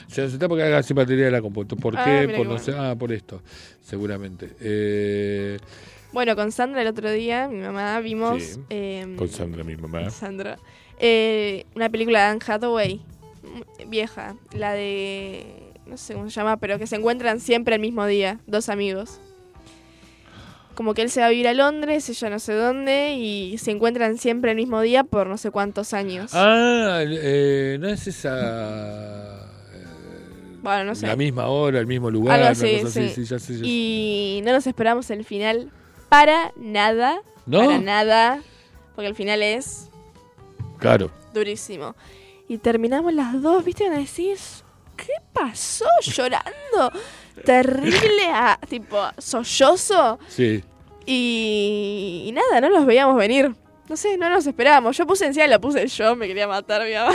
Se 0.07 0.21
necesita 0.21 0.47
porque 0.47 0.63
haga 0.63 0.83
simpatia 0.83 1.15
de 1.15 1.31
la. 1.31 1.41
¿Por 1.41 1.97
ah, 1.97 2.03
qué? 2.05 2.33
Por 2.35 2.47
no 2.47 2.57
sé, 2.57 2.73
ah, 2.77 2.95
por 2.97 3.11
esto, 3.11 3.41
seguramente. 3.81 4.51
Eh, 4.61 5.57
bueno, 6.13 6.35
con 6.35 6.51
Sandra 6.51 6.81
el 6.81 6.87
otro 6.87 7.11
día, 7.11 7.47
mi 7.47 7.59
mamá, 7.59 7.99
vimos... 7.99 8.59
Em, 8.69 9.17
con 9.17 9.27
Sandra, 9.27 9.63
mi 9.63 9.75
mamá. 9.75 10.09
Sandra. 10.09 10.57
Eh, 10.99 11.65
una 11.75 11.89
película 11.89 12.19
de 12.19 12.25
Anne 12.25 12.39
Hathaway, 12.45 13.01
vieja, 13.87 14.35
la 14.53 14.73
de... 14.73 15.73
no 15.85 15.97
sé 15.97 16.13
cómo 16.13 16.29
se 16.29 16.35
llama, 16.35 16.57
pero 16.57 16.79
que 16.79 16.87
se 16.87 16.95
encuentran 16.95 17.39
siempre 17.39 17.75
el 17.75 17.81
mismo 17.81 18.05
día, 18.05 18.39
dos 18.47 18.69
amigos. 18.69 19.19
Como 20.75 20.93
que 20.93 21.01
él 21.01 21.09
se 21.09 21.19
va 21.19 21.27
a 21.27 21.29
vivir 21.29 21.47
a 21.47 21.53
Londres, 21.53 22.07
ella 22.09 22.29
no 22.29 22.39
sé 22.39 22.53
dónde, 22.53 23.13
y 23.13 23.57
se 23.57 23.71
encuentran 23.71 24.17
siempre 24.17 24.51
el 24.51 24.57
mismo 24.57 24.79
día 24.81 25.03
por 25.03 25.27
no 25.27 25.37
sé 25.37 25.51
cuántos 25.51 25.93
años. 25.93 26.31
Ah, 26.33 27.01
eh, 27.05 27.77
no 27.79 27.89
es 27.89 28.07
esa... 28.07 29.46
Bueno, 30.61 30.85
no 30.85 30.95
sé. 30.95 31.07
La 31.07 31.15
misma 31.15 31.47
hora, 31.47 31.79
el 31.79 31.87
mismo 31.87 32.09
lugar. 32.09 32.39
Algo 32.39 32.49
así, 32.49 32.81
sí. 32.89 33.61
Y 33.63 34.41
no 34.43 34.51
nos 34.51 34.67
esperamos 34.67 35.09
el 35.11 35.23
final 35.23 35.71
para 36.09 36.51
nada. 36.55 37.21
¿No? 37.45 37.59
Para 37.59 37.79
nada. 37.79 38.41
Porque 38.95 39.07
el 39.07 39.15
final 39.15 39.43
es. 39.43 39.89
Claro. 40.79 41.11
Durísimo. 41.33 41.95
Y 42.47 42.57
terminamos 42.57 43.13
las 43.13 43.41
dos, 43.41 43.63
¿viste? 43.63 43.89
Me 43.89 43.99
decís, 43.99 44.63
¿qué 44.95 45.13
pasó? 45.33 45.85
Llorando. 46.01 46.91
Terrible, 47.45 48.25
a, 48.31 48.59
tipo, 48.67 48.97
sollozo. 49.17 50.17
Sí. 50.27 50.63
Y, 51.05 52.25
y, 52.27 52.31
nada, 52.31 52.59
no 52.61 52.69
los 52.69 52.85
veíamos 52.85 53.15
venir. 53.15 53.55
No 53.87 53.95
sé, 53.95 54.17
no 54.17 54.29
nos 54.29 54.45
esperábamos. 54.47 54.97
Yo 54.97 55.05
puse 55.05 55.25
encima, 55.25 55.47
la 55.47 55.59
puse 55.59 55.87
yo, 55.87 56.15
me 56.15 56.27
quería 56.27 56.47
matar 56.47 56.85
mi 56.85 56.93
mamá. 56.93 57.13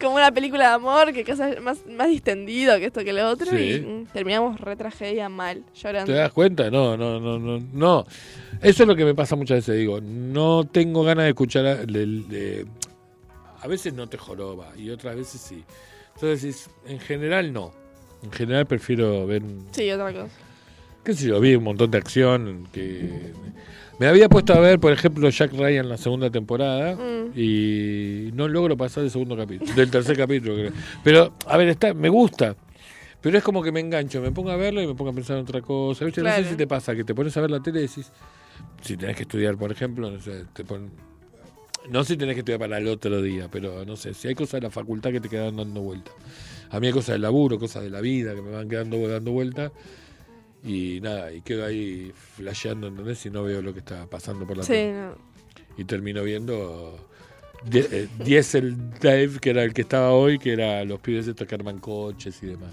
Como 0.00 0.16
una 0.16 0.32
película 0.32 0.68
de 0.68 0.74
amor, 0.74 1.12
que 1.12 1.24
cosa 1.24 1.54
más, 1.60 1.86
más 1.86 2.08
distendido 2.08 2.78
que 2.78 2.86
esto 2.86 3.04
que 3.04 3.12
lo 3.12 3.28
otro. 3.28 3.58
Y 3.58 3.80
mm, 3.80 4.06
terminamos 4.12 4.60
re 4.60 4.76
tragedia 4.76 5.28
mal, 5.28 5.64
llorando. 5.74 6.12
¿Te 6.12 6.18
das 6.18 6.32
cuenta? 6.32 6.70
No, 6.70 6.96
no, 6.96 7.20
no, 7.20 7.38
no. 7.38 7.60
no. 7.72 8.06
Eso 8.62 8.82
es 8.82 8.88
lo 8.88 8.96
que 8.96 9.04
me 9.04 9.14
pasa 9.14 9.36
muchas 9.36 9.58
veces. 9.58 9.76
Digo, 9.76 10.00
no 10.00 10.64
tengo 10.64 11.04
ganas 11.04 11.24
de 11.24 11.30
escuchar. 11.30 11.66
A, 11.66 11.84
a 13.60 13.66
veces 13.66 13.92
no 13.92 14.08
te 14.08 14.16
joroba 14.16 14.72
y 14.76 14.90
otras 14.90 15.16
veces 15.16 15.40
sí. 15.40 15.64
Entonces, 16.14 16.70
en 16.86 16.98
general 17.00 17.52
no. 17.52 17.72
En 18.22 18.32
general 18.32 18.66
prefiero 18.66 19.26
ver. 19.26 19.42
Sí, 19.70 19.90
otra 19.90 20.12
cosa. 20.12 20.34
Qué 21.04 21.14
sé 21.14 21.28
yo, 21.28 21.40
vi 21.40 21.54
un 21.54 21.64
montón 21.64 21.90
de 21.90 21.98
acción 21.98 22.68
que 22.72 23.32
me 23.98 24.06
había 24.06 24.28
puesto 24.28 24.54
a 24.54 24.60
ver, 24.60 24.78
por 24.78 24.92
ejemplo, 24.92 25.28
Jack 25.28 25.52
Ryan 25.52 25.88
la 25.88 25.96
segunda 25.96 26.30
temporada 26.30 26.94
mm. 26.94 27.38
y 27.38 28.30
no 28.34 28.48
logro 28.48 28.76
pasar 28.76 29.02
del 29.02 29.10
segundo 29.10 29.36
capítulo, 29.36 29.74
del 29.74 29.90
tercer 29.90 30.16
capítulo. 30.16 30.54
Creo. 30.54 30.72
Pero, 31.02 31.34
a 31.46 31.56
ver, 31.56 31.68
está, 31.68 31.94
me 31.94 32.08
gusta. 32.08 32.56
Pero 33.20 33.36
es 33.36 33.42
como 33.42 33.62
que 33.62 33.72
me 33.72 33.80
engancho, 33.80 34.20
me 34.20 34.30
pongo 34.30 34.50
a 34.50 34.56
verlo 34.56 34.80
y 34.80 34.86
me 34.86 34.94
pongo 34.94 35.10
a 35.10 35.14
pensar 35.14 35.36
en 35.36 35.42
otra 35.42 35.60
cosa. 35.60 36.04
No 36.04 36.12
sé 36.12 36.44
si 36.44 36.54
te 36.54 36.68
pasa 36.68 36.94
que 36.94 37.02
te 37.02 37.14
pones 37.14 37.36
a 37.36 37.40
ver 37.40 37.50
la 37.50 37.60
tele 37.60 37.80
y 37.80 37.82
decís, 37.88 38.12
si 38.80 38.96
tenés 38.96 39.16
que 39.16 39.22
estudiar, 39.22 39.56
por 39.56 39.72
ejemplo, 39.72 40.08
no 40.10 40.20
sé, 40.20 40.44
te 40.52 40.64
no 41.90 42.04
si 42.04 42.16
tenés 42.16 42.34
que 42.34 42.40
estudiar 42.40 42.60
para 42.60 42.78
el 42.78 42.86
otro 42.86 43.20
día, 43.22 43.48
pero 43.50 43.84
no 43.84 43.96
sé, 43.96 44.14
si 44.14 44.28
hay 44.28 44.34
cosas 44.34 44.60
de 44.60 44.66
la 44.66 44.70
facultad 44.70 45.10
que 45.10 45.20
te 45.20 45.28
quedan 45.28 45.56
dando 45.56 45.80
vuelta. 45.80 46.12
A 46.70 46.78
mí 46.78 46.86
hay 46.86 46.92
cosas 46.92 47.14
del 47.14 47.22
laburo, 47.22 47.58
cosas 47.58 47.82
de 47.82 47.90
la 47.90 48.00
vida 48.00 48.34
que 48.34 48.42
me 48.42 48.50
van 48.50 48.68
quedando 48.68 49.08
dando 49.08 49.32
vuelta 49.32 49.72
y 50.64 51.00
nada, 51.00 51.32
y 51.32 51.40
quedo 51.40 51.64
ahí 51.64 52.12
flasheando, 52.36 52.88
¿entendés? 52.88 53.24
Y 53.26 53.30
no 53.30 53.42
veo 53.42 53.62
lo 53.62 53.72
que 53.72 53.80
está 53.80 54.06
pasando 54.06 54.46
por 54.46 54.56
la 54.56 54.64
sí, 54.64 54.90
Y 55.76 55.84
termino 55.84 56.22
viendo 56.22 57.08
eh, 57.72 58.08
Diesel 58.24 58.90
Dave, 59.00 59.38
que 59.40 59.50
era 59.50 59.62
el 59.62 59.72
que 59.72 59.82
estaba 59.82 60.12
hoy, 60.12 60.38
que 60.38 60.52
era 60.52 60.84
los 60.84 61.00
pibes 61.00 61.28
estos 61.28 61.46
que 61.46 61.54
arman 61.54 61.78
coches 61.78 62.42
y 62.42 62.46
demás. 62.46 62.72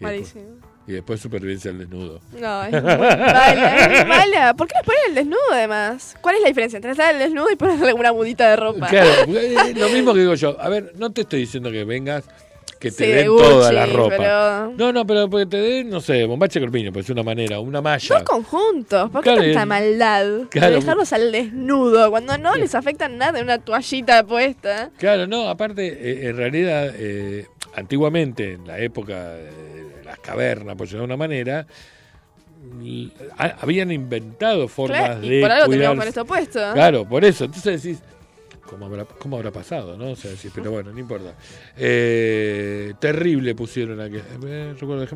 Malísimo. 0.00 0.58
Y 0.86 0.92
después 0.92 1.18
supervivencia 1.18 1.70
al 1.70 1.78
desnudo. 1.78 2.20
No, 2.38 2.64
es 2.64 2.72
muy 2.72 2.82
mala, 2.82 3.86
es 3.86 4.06
mala. 4.06 4.54
¿Por 4.54 4.68
qué 4.68 4.74
no 4.76 4.84
ponen 4.84 5.00
el 5.08 5.14
desnudo 5.14 5.40
además? 5.50 6.14
¿Cuál 6.20 6.36
es 6.36 6.42
la 6.42 6.48
diferencia 6.48 6.76
entre 6.76 6.90
estar 6.90 7.14
el 7.14 7.18
desnudo 7.18 7.50
y 7.50 7.56
ponerle 7.56 7.94
una 7.94 8.12
mudita 8.12 8.50
de 8.50 8.56
ropa? 8.56 8.88
Claro, 8.88 9.24
lo 9.26 9.88
mismo 9.88 10.12
que 10.12 10.20
digo 10.20 10.34
yo. 10.34 10.60
A 10.60 10.68
ver, 10.68 10.92
no 10.96 11.10
te 11.10 11.22
estoy 11.22 11.40
diciendo 11.40 11.70
que 11.70 11.84
vengas 11.84 12.28
que 12.84 12.90
te 12.90 13.06
den 13.06 13.26
toda 13.26 13.72
la 13.72 13.86
ropa. 13.86 14.70
No, 14.76 14.92
no, 14.92 15.06
pero 15.06 15.28
porque 15.30 15.46
te 15.46 15.56
den, 15.56 15.88
no 15.88 16.00
sé, 16.00 16.24
bombache 16.24 16.60
corpiño, 16.60 16.92
pues 16.92 17.06
es 17.06 17.10
una 17.10 17.22
manera, 17.22 17.60
una 17.60 17.80
malla. 17.80 18.14
Dos 18.14 18.22
conjuntos, 18.24 19.10
¿por 19.10 19.24
qué 19.24 19.34
tanta 19.34 19.66
maldad? 19.66 20.26
Claro. 20.50 20.76
dejarlos 20.76 21.12
al 21.12 21.32
desnudo, 21.32 22.10
cuando 22.10 22.36
no 22.38 22.54
les 22.56 22.74
afecta 22.74 23.08
nada 23.08 23.40
una 23.40 23.58
toallita 23.58 24.24
puesta. 24.24 24.90
Claro, 24.98 25.26
no, 25.26 25.48
aparte, 25.48 25.86
eh, 25.86 26.28
en 26.28 26.36
realidad, 26.36 26.92
eh, 26.96 27.46
antiguamente, 27.74 28.52
en 28.52 28.66
la 28.66 28.78
época 28.78 29.30
de 29.30 30.02
las 30.04 30.18
cavernas, 30.18 30.76
por 30.76 30.86
decirlo 30.86 31.02
de 31.02 31.06
una 31.06 31.16
manera, 31.16 31.66
habían 33.60 33.90
inventado 33.92 34.68
formas 34.68 35.20
de. 35.20 35.40
por 35.40 35.50
algo 35.50 35.70
teníamos 35.70 35.98
con 35.98 36.08
esto 36.08 36.24
puesto. 36.24 36.60
Claro, 36.74 37.08
por 37.08 37.24
eso. 37.24 37.44
Entonces 37.44 37.82
decís, 37.82 38.02
¿Cómo 38.74 38.86
habrá, 38.86 39.04
cómo 39.04 39.36
habrá 39.36 39.52
pasado? 39.52 39.96
¿no? 39.96 40.10
O 40.10 40.16
sea, 40.16 40.34
sí, 40.34 40.50
pero 40.52 40.72
bueno, 40.72 40.90
no 40.90 40.98
importa. 40.98 41.34
Eh, 41.76 42.92
terrible 42.98 43.54
pusieron 43.54 44.00
aquí. 44.00 44.16
Eh, 44.16 44.74
recuerdo, 44.78 45.06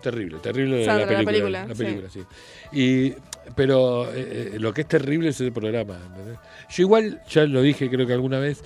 terrible, 0.00 0.38
terrible 0.38 0.86
la 0.86 1.24
película. 1.24 1.66
La 1.66 1.74
película, 1.74 2.08
sí. 2.08 2.22
Y, 2.72 3.12
pero 3.56 4.08
eh, 4.14 4.56
lo 4.60 4.72
que 4.72 4.82
es 4.82 4.86
terrible 4.86 5.30
es 5.30 5.40
el 5.40 5.52
programa. 5.52 5.98
Yo 6.70 6.82
igual, 6.84 7.20
ya 7.28 7.46
lo 7.46 7.62
dije 7.62 7.90
creo 7.90 8.06
que 8.06 8.12
alguna 8.12 8.38
vez, 8.38 8.62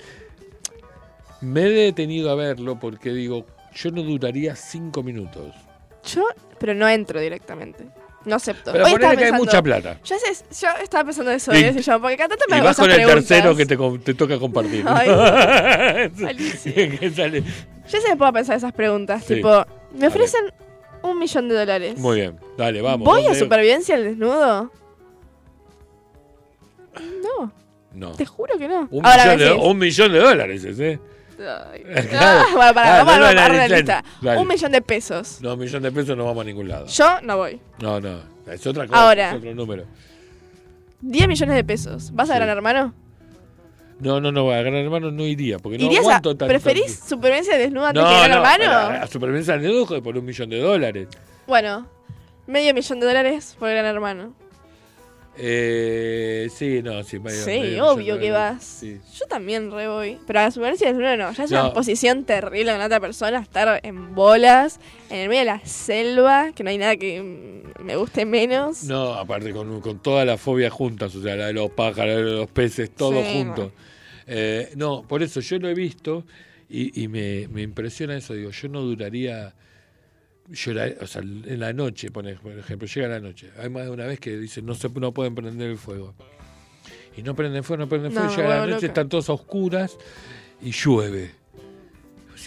me 1.41 1.63
he 1.63 1.69
detenido 1.69 2.29
a 2.29 2.35
verlo 2.35 2.79
porque 2.79 3.11
digo, 3.11 3.47
yo 3.73 3.89
no 3.89 4.03
duraría 4.03 4.55
cinco 4.55 5.01
minutos. 5.01 5.55
Yo, 6.03 6.27
pero 6.59 6.75
no 6.75 6.87
entro 6.87 7.19
directamente. 7.19 7.85
No 8.25 8.35
acepto. 8.35 8.71
Pero 8.71 8.85
ponele 8.85 9.17
que 9.17 9.25
hay 9.25 9.31
mucha 9.33 9.61
plata. 9.61 9.99
Yo, 10.03 10.15
sé, 10.17 10.45
yo 10.61 10.67
estaba 10.81 11.05
pensando 11.05 11.31
eso, 11.31 11.53
y, 11.53 11.57
¿eh? 11.57 11.81
yo, 11.81 12.01
porque 12.01 12.17
cada 12.17 12.29
tanto 12.29 12.45
me 12.49 12.57
y 12.57 12.61
vas 12.61 12.75
con 12.75 12.89
el 12.89 13.05
tercero 13.05 13.55
que 13.55 13.65
te, 13.65 13.77
te 13.77 14.13
toca 14.13 14.39
compartir. 14.39 14.83
Ay. 14.87 15.09
Yo 17.87 18.01
se 18.01 18.09
me 18.09 18.17
puedo 18.17 18.33
pensar 18.33 18.57
esas 18.57 18.73
preguntas, 18.73 19.23
tipo, 19.25 19.63
me 19.93 20.07
ofrecen 20.07 20.41
un 21.03 21.19
millón 21.19 21.49
de 21.49 21.55
dólares. 21.55 21.99
Muy 21.99 22.21
bien, 22.21 22.39
dale, 22.57 22.81
vamos. 22.81 23.05
¿Voy 23.05 23.27
a 23.27 23.35
supervivencia 23.35 23.93
al 23.93 24.05
desnudo? 24.05 24.71
No. 27.21 27.51
No. 27.93 28.11
Te 28.13 28.25
juro 28.25 28.57
que 28.57 28.67
no. 28.67 28.87
Un, 28.89 29.03
millón, 29.03 29.37
de, 29.37 29.53
un 29.53 29.77
millón 29.77 30.11
de 30.11 30.19
dólares, 30.19 30.65
¿eh? 30.65 30.99
Bueno, 31.37 32.73
para, 32.73 33.03
vamos 33.03 33.27
a 33.27 33.33
la 33.33 33.67
lista. 33.67 34.03
Un 34.37 34.47
millón 34.47 34.71
de 34.71 34.81
pesos. 34.81 35.39
No, 35.41 35.53
un 35.53 35.59
millón 35.59 35.83
de 35.83 35.91
pesos 35.91 36.17
no 36.17 36.25
vamos 36.25 36.41
a 36.41 36.45
ningún 36.45 36.67
lado. 36.67 36.87
Yo 36.87 37.21
no 37.21 37.37
voy. 37.37 37.59
No, 37.79 37.99
no. 37.99 38.19
Es 38.47 38.65
otra 38.65 38.87
cosa. 38.87 39.01
Ahora. 39.01 39.31
Es 39.31 39.37
otro 39.37 39.53
número. 39.55 39.85
10 41.01 41.27
millones 41.27 41.55
de 41.55 41.63
pesos. 41.63 42.11
¿Vas 42.13 42.29
a 42.29 42.35
Gran 42.35 42.49
Hermano? 42.49 42.93
No, 43.99 44.19
no, 44.19 44.31
no, 44.31 44.51
a 44.51 44.61
Gran 44.61 44.75
Hermano 44.75 45.11
no 45.11 45.25
iría, 45.25 45.57
porque 45.59 45.77
no 45.77 45.89
aguanto 45.89 46.35
tanto. 46.35 46.47
¿Preferís 46.47 46.99
supervivencia 47.07 47.57
desnuda 47.57 47.89
antes 47.89 48.03
no, 48.03 48.09
que 48.09 48.15
Gran 48.15 48.31
no, 48.31 48.37
Hermano? 48.37 48.71
A, 48.71 49.01
a 49.03 49.07
supervivencia 49.07 49.57
desnuda 49.57 50.01
por 50.01 50.17
un 50.17 50.25
millón 50.25 50.49
de 50.49 50.59
dólares. 50.59 51.07
Bueno, 51.47 51.87
medio 52.47 52.73
millón 52.73 52.99
de 52.99 53.05
dólares 53.05 53.55
por 53.57 53.69
Gran 53.69 53.85
Hermano. 53.85 54.33
Eh, 55.37 56.47
sí, 56.53 56.81
no, 56.81 57.03
sí. 57.03 57.19
sí, 57.43 57.79
obvio 57.79 58.17
que 58.19 58.31
vas. 58.31 58.81
Yo 58.81 59.25
también 59.27 59.69
re 59.71 59.87
voy. 59.87 60.17
Pero 60.25 60.39
a 60.39 60.43
la 60.43 60.51
supervivencia 60.51 60.93
no, 60.93 61.17
no. 61.17 61.33
Ya 61.33 61.43
es 61.43 61.51
una 61.51 61.73
posición 61.73 62.23
terrible 62.23 62.71
con 62.71 62.81
otra 62.81 62.99
persona. 62.99 63.39
Estar 63.39 63.81
en 63.83 64.15
bolas, 64.15 64.79
en 65.09 65.17
el 65.17 65.29
medio 65.29 65.41
de 65.41 65.45
la 65.45 65.65
selva, 65.65 66.51
que 66.53 66.63
no 66.63 66.69
hay 66.69 66.77
nada 66.77 66.95
que 66.95 67.63
me 67.83 67.95
guste 67.95 68.25
menos. 68.25 68.83
No, 68.85 69.13
aparte 69.13 69.51
con, 69.51 69.81
con 69.81 69.99
toda 69.99 70.23
la 70.25 70.37
fobia 70.37 70.69
juntas, 70.69 71.13
o 71.15 71.21
sea, 71.21 71.35
la 71.35 71.47
de 71.47 71.53
los 71.53 71.69
pájaros, 71.71 72.15
de 72.15 72.23
los 72.23 72.49
peces, 72.49 72.91
todo 72.91 73.21
junto. 73.21 73.71
Eh, 74.27 74.71
no, 74.75 75.03
por 75.07 75.21
eso 75.21 75.39
yo 75.41 75.59
lo 75.59 75.69
he 75.69 75.73
visto 75.73 76.25
y, 76.69 77.03
y 77.03 77.07
me, 77.07 77.47
me 77.49 77.61
impresiona 77.61 78.15
eso. 78.15 78.33
Digo, 78.33 78.51
yo 78.51 78.69
no 78.69 78.81
duraría 78.81 79.53
llorar, 80.49 80.95
o 81.01 81.07
sea, 81.07 81.21
en 81.21 81.59
la 81.59 81.73
noche, 81.73 82.11
por 82.11 82.27
ejemplo, 82.27 82.87
llega 82.87 83.07
la 83.07 83.19
noche. 83.19 83.51
Hay 83.59 83.69
más 83.69 83.85
de 83.85 83.91
una 83.91 84.05
vez 84.05 84.19
que 84.19 84.37
dicen 84.37 84.65
no 84.65 84.75
se 84.75 84.89
no 84.89 85.13
pueden 85.13 85.35
prender 85.35 85.69
el 85.69 85.77
fuego. 85.77 86.13
Y 87.17 87.23
no 87.23 87.35
prenden 87.35 87.63
fuego, 87.63 87.83
no 87.83 87.89
prenden 87.89 88.11
fuego, 88.11 88.35
llega 88.35 88.49
la 88.49 88.67
noche, 88.67 88.87
están 88.87 89.09
todas 89.09 89.29
oscuras 89.29 89.97
y 90.61 90.71
llueve. 90.71 91.31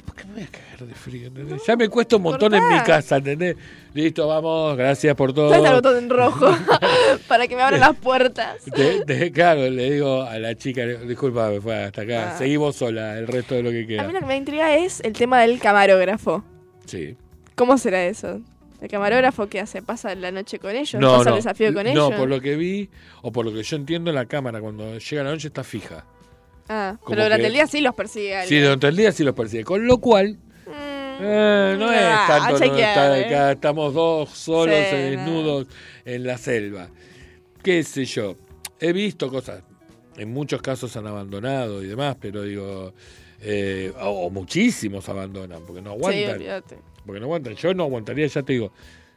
¿Por 0.05 0.15
qué 0.15 0.25
me 0.27 0.35
voy 0.35 0.43
a 0.43 0.47
cagar 0.47 0.87
de 0.87 0.95
frío? 0.95 1.31
ya 1.67 1.77
me 1.77 1.89
cuesta 1.89 2.17
un 2.17 2.23
montón 2.23 2.55
en 2.55 2.69
mi 2.69 2.79
casa, 2.81 3.17
¿entendés? 3.17 3.57
Listo, 3.95 4.29
vamos, 4.29 4.77
gracias 4.77 5.17
por 5.17 5.33
todo. 5.33 5.53
Está 5.53 5.69
el 5.69 5.75
botón 5.75 5.97
en 5.97 6.11
rojo 6.11 6.57
para 7.29 7.49
que 7.49 7.57
me 7.57 7.63
abran 7.63 7.81
las 7.81 7.97
puertas. 7.97 8.63
claro, 9.33 9.69
le 9.69 9.91
digo 9.91 10.23
a 10.23 10.39
la 10.39 10.55
chica, 10.55 10.85
disculpa, 10.85 11.49
me 11.49 11.61
fue 11.61 11.85
hasta 11.85 12.03
acá, 12.03 12.35
ah. 12.35 12.39
seguimos 12.39 12.77
sola 12.77 13.19
el 13.19 13.27
resto 13.27 13.55
de 13.55 13.63
lo 13.63 13.71
que 13.71 13.87
queda. 13.87 14.03
A 14.03 14.07
mí 14.07 14.13
lo 14.13 14.21
que 14.21 14.27
me 14.27 14.37
intriga 14.37 14.77
es 14.77 15.01
el 15.01 15.15
tema 15.15 15.41
del 15.41 15.59
camarógrafo. 15.59 16.45
Sí. 16.85 17.17
¿Cómo 17.59 17.77
será 17.77 18.07
eso? 18.07 18.41
¿El 18.81 18.89
camarógrafo 18.89 19.49
qué 19.49 19.59
hace? 19.59 19.83
¿Pasa 19.83 20.15
la 20.15 20.31
noche 20.31 20.61
con 20.61 20.77
ellos? 20.77 20.95
No, 20.95 21.19
¿Pasa 21.19 21.31
el 21.31 21.37
desafío 21.37 21.75
con 21.75 21.89
ellos? 21.89 22.11
No, 22.11 22.17
por 22.17 22.29
lo 22.29 22.41
que 22.41 22.55
vi, 22.55 22.89
o 23.23 23.33
por 23.33 23.45
lo 23.45 23.53
que 23.53 23.65
yo 23.65 23.77
entiendo, 23.77 24.13
la 24.13 24.27
cámara 24.27 24.61
cuando 24.61 24.97
llega 24.97 25.25
la 25.25 25.33
noche 25.33 25.49
está 25.49 25.65
fija. 25.65 26.07
Ah, 26.69 26.97
pero 27.09 27.25
durante 27.25 27.49
el 27.49 27.53
día 27.53 27.67
sí 27.67 27.81
los 27.81 27.97
persigue. 27.97 28.47
Sí, 28.47 28.61
durante 28.61 28.87
el 28.87 28.97
día 28.97 29.11
sí 29.11 29.25
los 29.25 29.35
persigue. 29.35 29.65
Con 29.65 29.89
lo 29.89 29.99
cual, 29.99 30.39
mm, 30.67 30.71
eh, 31.21 31.77
no 31.77 31.93
es 31.93 32.27
tanto, 32.29 32.65
¿eh? 32.65 33.51
estamos 33.51 33.93
dos 33.93 34.31
solos, 34.31 34.77
desnudos 34.77 35.67
en 36.05 36.25
la 36.25 36.39
selva. 36.39 36.89
¿Qué 37.65 37.83
sé 37.83 38.05
yo? 38.05 38.37
He 38.79 38.93
visto 38.93 39.29
cosas, 39.29 39.65
en 40.17 40.33
muchos 40.33 40.63
casos 40.63 40.97
han 40.97 41.09
abandonado 41.09 41.83
y 41.83 41.89
demás, 41.89 42.17
pero 42.21 42.45
digo, 42.45 42.95
eh, 43.41 43.93
o, 44.01 44.31
muchísimos 44.31 45.09
abandonan 45.09 45.63
porque 45.67 45.83
no 45.83 45.91
aguantan. 45.91 46.39
Sí, 46.39 46.77
porque 47.09 47.21
no 47.21 47.27
aguantan. 47.27 47.55
Yo 47.55 47.73
no 47.73 47.85
aguantaría, 47.85 48.27
ya 48.27 48.43
te 48.43 48.53
digo, 48.53 48.71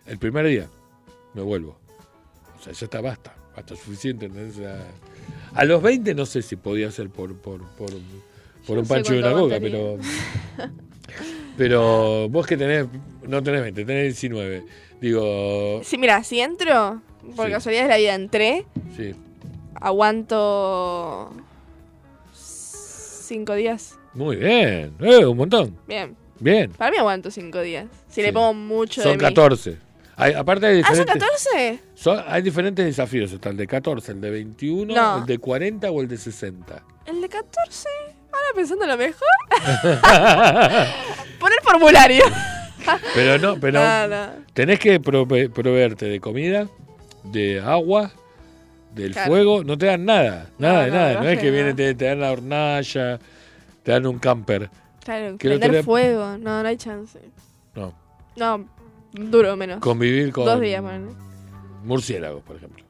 el 0.07 0.17
primer 0.17 0.47
día 0.47 0.69
me 1.33 1.41
vuelvo. 1.41 1.77
O 2.57 2.63
sea, 2.63 2.71
ya 2.71 2.85
está, 2.85 3.01
basta, 3.01 3.35
basta 3.53 3.75
suficiente. 3.75 4.31
a 5.53 5.65
los 5.65 5.81
20 5.83 6.15
no 6.15 6.25
sé 6.25 6.41
si 6.41 6.55
podía 6.55 6.89
ser 6.89 7.09
por, 7.09 7.35
por, 7.35 7.61
por, 7.75 8.77
un 8.77 8.87
pancho 8.87 9.13
y 9.13 9.19
una 9.19 9.33
coca, 9.33 9.59
pero... 9.59 9.97
Pero 11.57 12.29
vos 12.29 12.47
que 12.47 12.55
tenés, 12.55 12.87
no 13.27 13.43
tenés 13.43 13.61
20, 13.61 13.83
tenés 13.83 14.03
19. 14.05 14.63
Digo... 15.01 15.81
Sí, 15.83 15.97
mira, 15.97 16.23
si 16.23 16.39
entro, 16.39 17.01
por 17.35 17.51
casualidad 17.51 17.83
de 17.83 17.89
la 17.89 17.97
vida 17.97 18.15
entré, 18.15 18.65
sí. 18.95 19.13
aguanto 19.75 21.29
cinco 22.33 23.53
días. 23.53 23.99
Muy 24.13 24.37
bien, 24.37 24.93
eh, 25.01 25.25
un 25.25 25.37
montón. 25.37 25.77
Bien. 25.87 26.20
Bien. 26.41 26.71
Para 26.71 26.91
mí 26.91 26.97
aguanto 26.97 27.29
cinco 27.31 27.61
días. 27.61 27.85
Si 28.09 28.21
le 28.21 28.33
pongo 28.33 28.53
mucho 28.53 29.01
Son 29.01 29.13
de 29.13 29.17
14. 29.19 29.77
Hay, 30.17 30.33
aparte 30.33 30.65
hay 30.65 30.81
¿Ah, 30.83 30.95
son 30.95 31.05
14? 31.05 31.79
hay 32.27 32.41
diferentes 32.41 32.83
desafíos. 32.83 33.31
Está 33.31 33.49
el 33.49 33.57
de 33.57 33.67
14, 33.67 34.11
el 34.13 34.21
de 34.21 34.29
21, 34.31 35.19
el 35.19 35.25
de 35.25 35.37
40 35.37 35.89
o 35.91 36.01
el 36.01 36.07
de 36.07 36.17
60. 36.17 36.83
¿El 37.05 37.21
de 37.21 37.29
14? 37.29 37.87
Ahora 38.31 38.47
pensando 38.55 38.85
lo 38.87 38.97
mejor. 38.97 39.27
Poner 41.39 41.59
formulario. 41.63 42.23
pero 43.15 43.37
no, 43.37 43.59
pero 43.59 43.81
tenés 44.53 44.79
que 44.79 44.99
proveerte 44.99 46.05
de 46.05 46.19
comida, 46.19 46.67
de 47.23 47.59
agua, 47.59 48.11
del 48.93 49.13
fuego. 49.13 49.63
No 49.63 49.77
te 49.77 49.85
dan 49.87 50.05
nada. 50.05 50.49
Nada 50.57 50.85
de 50.85 50.91
nada. 50.91 51.13
No, 51.21 51.29
es 51.29 51.39
que 51.39 51.51
viene, 51.51 51.73
te, 51.73 51.93
te 51.93 52.05
dan 52.05 52.19
la 52.19 52.31
hornalla, 52.31 53.19
te 53.83 53.91
dan 53.91 54.05
un 54.07 54.19
camper. 54.19 54.69
Claro, 55.03 55.37
prender 55.37 55.83
fuego, 55.83 56.37
no, 56.37 56.61
no 56.61 56.67
hay 56.67 56.77
chance. 56.77 57.19
No. 57.75 57.93
No, 58.35 58.65
duro 59.13 59.55
menos. 59.55 59.79
Convivir 59.79 60.31
con. 60.31 60.45
Dos 60.45 60.61
días, 60.61 60.83
man. 60.83 61.09
Murciélagos, 61.83 62.43
por 62.43 62.57
ejemplo. 62.57 62.85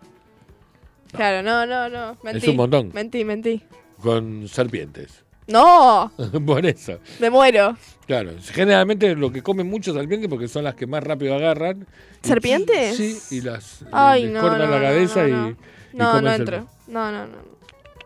Claro, 1.11 1.41
no, 1.41 1.65
no, 1.65 1.89
no. 1.89 2.17
Mentí. 2.23 2.39
Es 2.39 2.47
un 2.47 2.57
montón. 2.57 2.91
Mentí, 2.93 3.23
mentí. 3.23 3.61
Con 4.01 4.47
serpientes. 4.47 5.23
¡No! 5.47 6.11
por 6.45 6.65
eso. 6.65 6.99
Me 7.19 7.29
muero. 7.29 7.75
Claro, 8.07 8.31
generalmente 8.51 9.15
lo 9.15 9.31
que 9.31 9.41
comen 9.41 9.67
muchos 9.67 9.95
serpientes 9.95 10.29
porque 10.29 10.47
son 10.47 10.63
las 10.63 10.75
que 10.75 10.87
más 10.87 11.03
rápido 11.03 11.35
agarran. 11.35 11.87
¿Serpientes? 12.21 12.95
Sí, 12.95 13.37
y 13.37 13.41
las 13.41 13.83
Ay, 13.91 14.27
les 14.27 14.41
cortan 14.41 14.71
la 14.71 14.81
cabeza 14.81 15.27
y, 15.27 15.55
No, 15.93 16.21
no 16.21 16.33
entro. 16.33 16.67
No, 16.87 17.11
no, 17.11 17.25
no. 17.25 17.37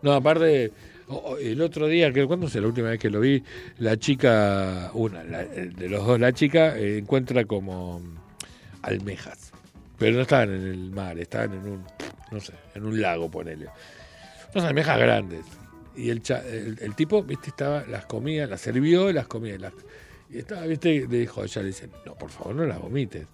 No, 0.02 0.12
aparte 0.12 0.72
el 1.40 1.60
otro 1.62 1.86
día, 1.86 2.12
¿cuándo 2.26 2.48
fue 2.48 2.60
la 2.60 2.66
última 2.66 2.90
vez 2.90 2.98
que 2.98 3.10
lo 3.10 3.20
vi? 3.20 3.42
La 3.78 3.96
chica, 3.96 4.90
una, 4.94 5.22
de 5.22 5.88
los 5.88 6.04
dos, 6.04 6.18
la 6.18 6.32
chica 6.32 6.76
eh, 6.76 6.98
encuentra 6.98 7.44
como 7.44 8.00
almejas. 8.82 9.52
Pero 9.98 10.16
no 10.16 10.22
estaban 10.22 10.52
en 10.52 10.66
el 10.66 10.90
mar, 10.90 11.18
estaban 11.18 11.52
en 11.52 11.68
un, 11.68 11.84
no 12.30 12.40
sé, 12.40 12.52
en 12.74 12.84
un 12.84 13.00
lago, 13.00 13.30
ponele. 13.30 13.68
Unas 14.54 14.66
almejas 14.68 14.98
grandes. 14.98 15.44
Y 15.96 16.10
el, 16.10 16.22
el, 16.80 16.94
tipo, 16.94 17.22
viste, 17.22 17.48
estaba, 17.48 17.84
las 17.86 18.04
comía, 18.06 18.46
las 18.46 18.60
sirvió, 18.60 19.12
las 19.12 19.26
comía. 19.26 19.58
Las, 19.58 19.72
y 20.28 20.38
estaba, 20.38 20.66
viste, 20.66 21.06
le 21.08 21.20
dijo, 21.20 21.44
ella 21.44 21.62
le 21.62 21.68
dice, 21.68 21.88
no, 22.04 22.14
por 22.14 22.30
favor, 22.30 22.54
no 22.54 22.66
las 22.66 22.80
vomites. 22.80 23.26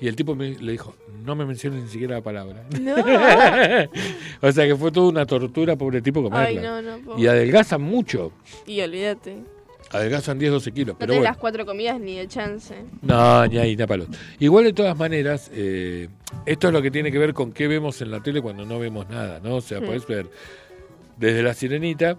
Y 0.00 0.06
el 0.06 0.14
tipo 0.14 0.34
me, 0.34 0.50
le 0.50 0.72
dijo, 0.72 0.94
no 1.24 1.34
me 1.34 1.44
menciones 1.44 1.82
ni 1.82 1.88
siquiera 1.88 2.16
la 2.16 2.22
palabra. 2.22 2.64
o 4.40 4.52
sea 4.52 4.66
que 4.66 4.76
fue 4.76 4.92
toda 4.92 5.08
una 5.08 5.26
tortura, 5.26 5.76
pobre 5.76 6.00
tipo, 6.00 6.22
comerla. 6.22 7.00
y 7.16 7.26
adelgazan 7.26 7.82
mucho. 7.82 8.32
Y 8.66 8.80
olvídate. 8.80 9.38
Adelgazan 9.90 10.38
10, 10.38 10.52
12 10.52 10.72
kilos. 10.72 10.94
No 10.94 10.98
pero 10.98 11.20
las 11.20 11.36
cuatro 11.36 11.64
comidas 11.64 11.98
ni 11.98 12.16
de 12.16 12.28
chance. 12.28 12.74
No, 13.02 13.46
ni 13.46 13.58
ahí, 13.58 13.74
ni 13.74 13.84
Igual 14.38 14.64
de 14.64 14.72
todas 14.72 14.96
maneras, 14.96 15.50
eh, 15.52 16.08
esto 16.46 16.68
es 16.68 16.74
lo 16.74 16.82
que 16.82 16.90
tiene 16.90 17.10
que 17.10 17.18
ver 17.18 17.32
con 17.32 17.52
qué 17.52 17.66
vemos 17.66 18.00
en 18.02 18.10
la 18.10 18.22
tele 18.22 18.42
cuando 18.42 18.66
no 18.66 18.78
vemos 18.78 19.08
nada, 19.08 19.40
¿no? 19.42 19.56
O 19.56 19.60
sea, 19.60 19.80
puedes 19.80 20.06
ver 20.06 20.26
desde 21.16 21.42
La 21.42 21.54
Sirenita, 21.54 22.16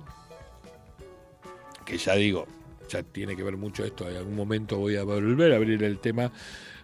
que 1.86 1.98
ya 1.98 2.16
digo, 2.16 2.48
ya 2.90 3.04
tiene 3.04 3.36
que 3.36 3.44
ver 3.44 3.56
mucho 3.56 3.86
esto, 3.86 4.10
en 4.10 4.18
algún 4.18 4.36
momento 4.36 4.78
voy 4.78 4.96
a 4.96 5.04
volver 5.04 5.54
a 5.54 5.56
abrir 5.58 5.84
el 5.84 6.00
tema 6.00 6.32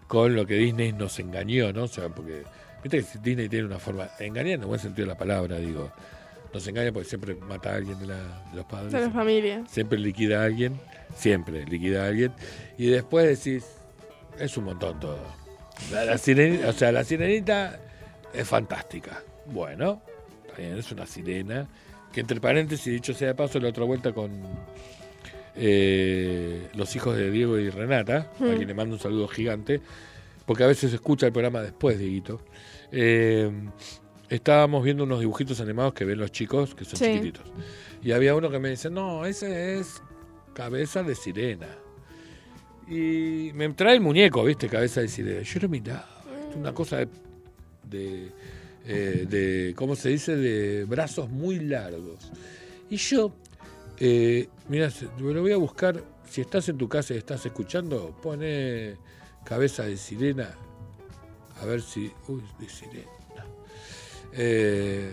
con 0.07 0.35
lo 0.35 0.45
que 0.45 0.55
Disney 0.55 0.93
nos 0.93 1.19
engañó, 1.19 1.73
¿no? 1.73 1.83
O 1.83 1.87
sea, 1.87 2.09
porque, 2.09 2.43
viste 2.83 3.03
que 3.03 3.19
Disney 3.19 3.49
tiene 3.49 3.65
una 3.65 3.79
forma, 3.79 4.09
engañar 4.19 4.55
en 4.55 4.61
el 4.61 4.67
buen 4.67 4.79
sentido 4.79 5.07
de 5.07 5.13
la 5.13 5.17
palabra, 5.17 5.57
digo, 5.57 5.91
nos 6.53 6.67
engaña 6.67 6.91
porque 6.91 7.09
siempre 7.09 7.35
mata 7.35 7.71
a 7.71 7.75
alguien 7.75 7.99
de, 7.99 8.07
los 8.53 8.65
padres. 8.65 8.91
De 8.91 9.01
la 9.01 9.09
familia. 9.09 9.63
Siempre 9.67 9.99
liquida 9.99 10.41
a 10.41 10.45
alguien, 10.45 10.79
siempre 11.15 11.65
liquida 11.65 12.03
a 12.03 12.07
alguien, 12.07 12.33
y 12.77 12.87
después 12.87 13.43
decís, 13.43 13.65
es 14.39 14.55
un 14.57 14.65
montón 14.65 14.99
todo. 14.99 15.19
La, 15.91 16.17
sirenita, 16.17 16.69
o 16.69 16.73
sea, 16.73 16.91
la 16.91 17.03
sirenita 17.03 17.79
es 18.33 18.47
fantástica. 18.47 19.21
Bueno, 19.45 20.01
también 20.47 20.77
es 20.77 20.91
una 20.91 21.05
sirena, 21.05 21.67
que 22.13 22.21
entre 22.21 22.39
paréntesis, 22.39 22.93
dicho 22.93 23.13
sea 23.13 23.29
de 23.29 23.35
paso, 23.35 23.59
la 23.59 23.69
otra 23.69 23.83
vuelta 23.83 24.13
con 24.13 24.31
eh, 25.55 26.69
los 26.75 26.95
hijos 26.95 27.15
de 27.17 27.31
Diego 27.31 27.57
y 27.57 27.69
Renata, 27.69 28.31
a 28.35 28.55
quien 28.55 28.67
le 28.67 28.73
mando 28.73 28.95
un 28.95 29.01
saludo 29.01 29.27
gigante, 29.27 29.81
porque 30.45 30.63
a 30.63 30.67
veces 30.67 30.93
escucha 30.93 31.25
el 31.27 31.31
programa 31.31 31.61
después, 31.61 31.97
Dieguito. 31.97 32.41
Eh, 32.91 33.49
estábamos 34.29 34.83
viendo 34.83 35.03
unos 35.03 35.19
dibujitos 35.19 35.59
animados 35.61 35.93
que 35.93 36.05
ven 36.05 36.19
los 36.19 36.31
chicos, 36.31 36.75
que 36.75 36.85
son 36.85 36.99
chiquititos. 36.99 37.43
Y 38.03 38.11
había 38.11 38.35
uno 38.35 38.49
que 38.49 38.59
me 38.59 38.69
dice, 38.69 38.89
no, 38.89 39.25
ese 39.25 39.79
es 39.79 40.01
cabeza 40.53 41.03
de 41.03 41.15
sirena. 41.15 41.67
Y 42.87 43.51
me 43.53 43.67
trae 43.69 43.95
el 43.95 44.01
muñeco, 44.01 44.43
¿viste? 44.43 44.67
Cabeza 44.67 45.01
de 45.01 45.07
sirena. 45.07 45.41
Yo 45.41 45.59
lo 45.61 45.69
miraba, 45.69 46.07
una 46.55 46.73
cosa 46.73 46.97
de, 46.97 47.07
de, 47.89 48.31
eh, 48.85 49.25
de, 49.27 49.73
¿cómo 49.75 49.95
se 49.95 50.09
dice? 50.09 50.35
De 50.35 50.85
brazos 50.85 51.29
muy 51.29 51.59
largos. 51.59 52.31
Y 52.89 52.97
yo 52.97 53.33
eh, 53.97 54.47
mira, 54.67 54.89
lo 55.17 55.41
voy 55.41 55.51
a 55.51 55.57
buscar. 55.57 56.01
Si 56.27 56.41
estás 56.41 56.67
en 56.69 56.77
tu 56.77 56.89
casa 56.89 57.13
y 57.13 57.17
estás 57.17 57.45
escuchando, 57.45 58.15
pone 58.21 58.95
cabeza 59.43 59.83
de 59.83 59.97
sirena. 59.97 60.55
A 61.61 61.65
ver 61.65 61.81
si. 61.81 62.11
Uy, 62.27 62.41
de 62.59 62.69
sirena. 62.69 63.11
Eh, 64.33 65.11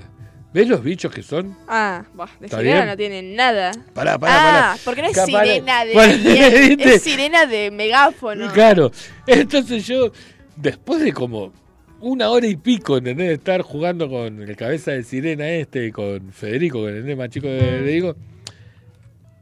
¿Ves 0.52 0.68
los 0.68 0.82
bichos 0.82 1.12
que 1.12 1.22
son? 1.22 1.56
Ah, 1.68 2.04
de 2.40 2.48
sirena 2.48 2.86
no 2.86 2.96
tienen 2.96 3.34
nada. 3.36 3.72
Pará, 3.94 4.18
pará, 4.18 4.72
ah, 4.72 4.76
porque 4.84 5.02
no 5.02 5.08
es 5.08 5.24
sirena 5.24 5.84
de. 5.84 6.76
es 6.94 7.02
sirena 7.02 7.46
de 7.46 7.70
megáfono. 7.70 8.52
Claro. 8.52 8.90
Entonces 9.26 9.86
yo, 9.86 10.12
después 10.56 11.00
de 11.02 11.12
como 11.12 11.52
una 12.00 12.30
hora 12.30 12.46
y 12.46 12.56
pico, 12.56 12.98
¿entendés? 12.98 13.28
De 13.28 13.34
estar 13.34 13.62
jugando 13.62 14.10
con 14.10 14.42
el 14.42 14.56
cabeza 14.56 14.90
de 14.90 15.04
sirena 15.04 15.48
este, 15.48 15.92
con 15.92 16.32
Federico, 16.32 16.80
con 16.80 16.90
el 16.90 17.16
más 17.16 17.30
chico 17.30 17.46
de, 17.46 17.80
le 17.80 17.92
digo 17.92 18.16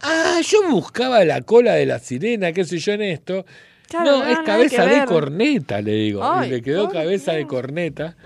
Ah, 0.02 0.40
yo 0.42 0.68
buscaba 0.70 1.24
la 1.24 1.42
cola 1.42 1.74
de 1.74 1.86
la 1.86 1.98
sirena, 1.98 2.52
qué 2.52 2.64
sé 2.64 2.78
yo 2.78 2.92
en 2.92 3.02
esto. 3.02 3.44
no, 3.92 4.24
es 4.26 4.38
cabeza 4.40 4.86
de 4.86 5.04
corneta, 5.04 5.80
le 5.80 5.92
digo. 5.92 6.22
y 6.44 6.48
le 6.48 6.62
quedó 6.62 6.88
cabeza 6.88 7.32
de 7.32 7.46
corneta. 7.46 8.16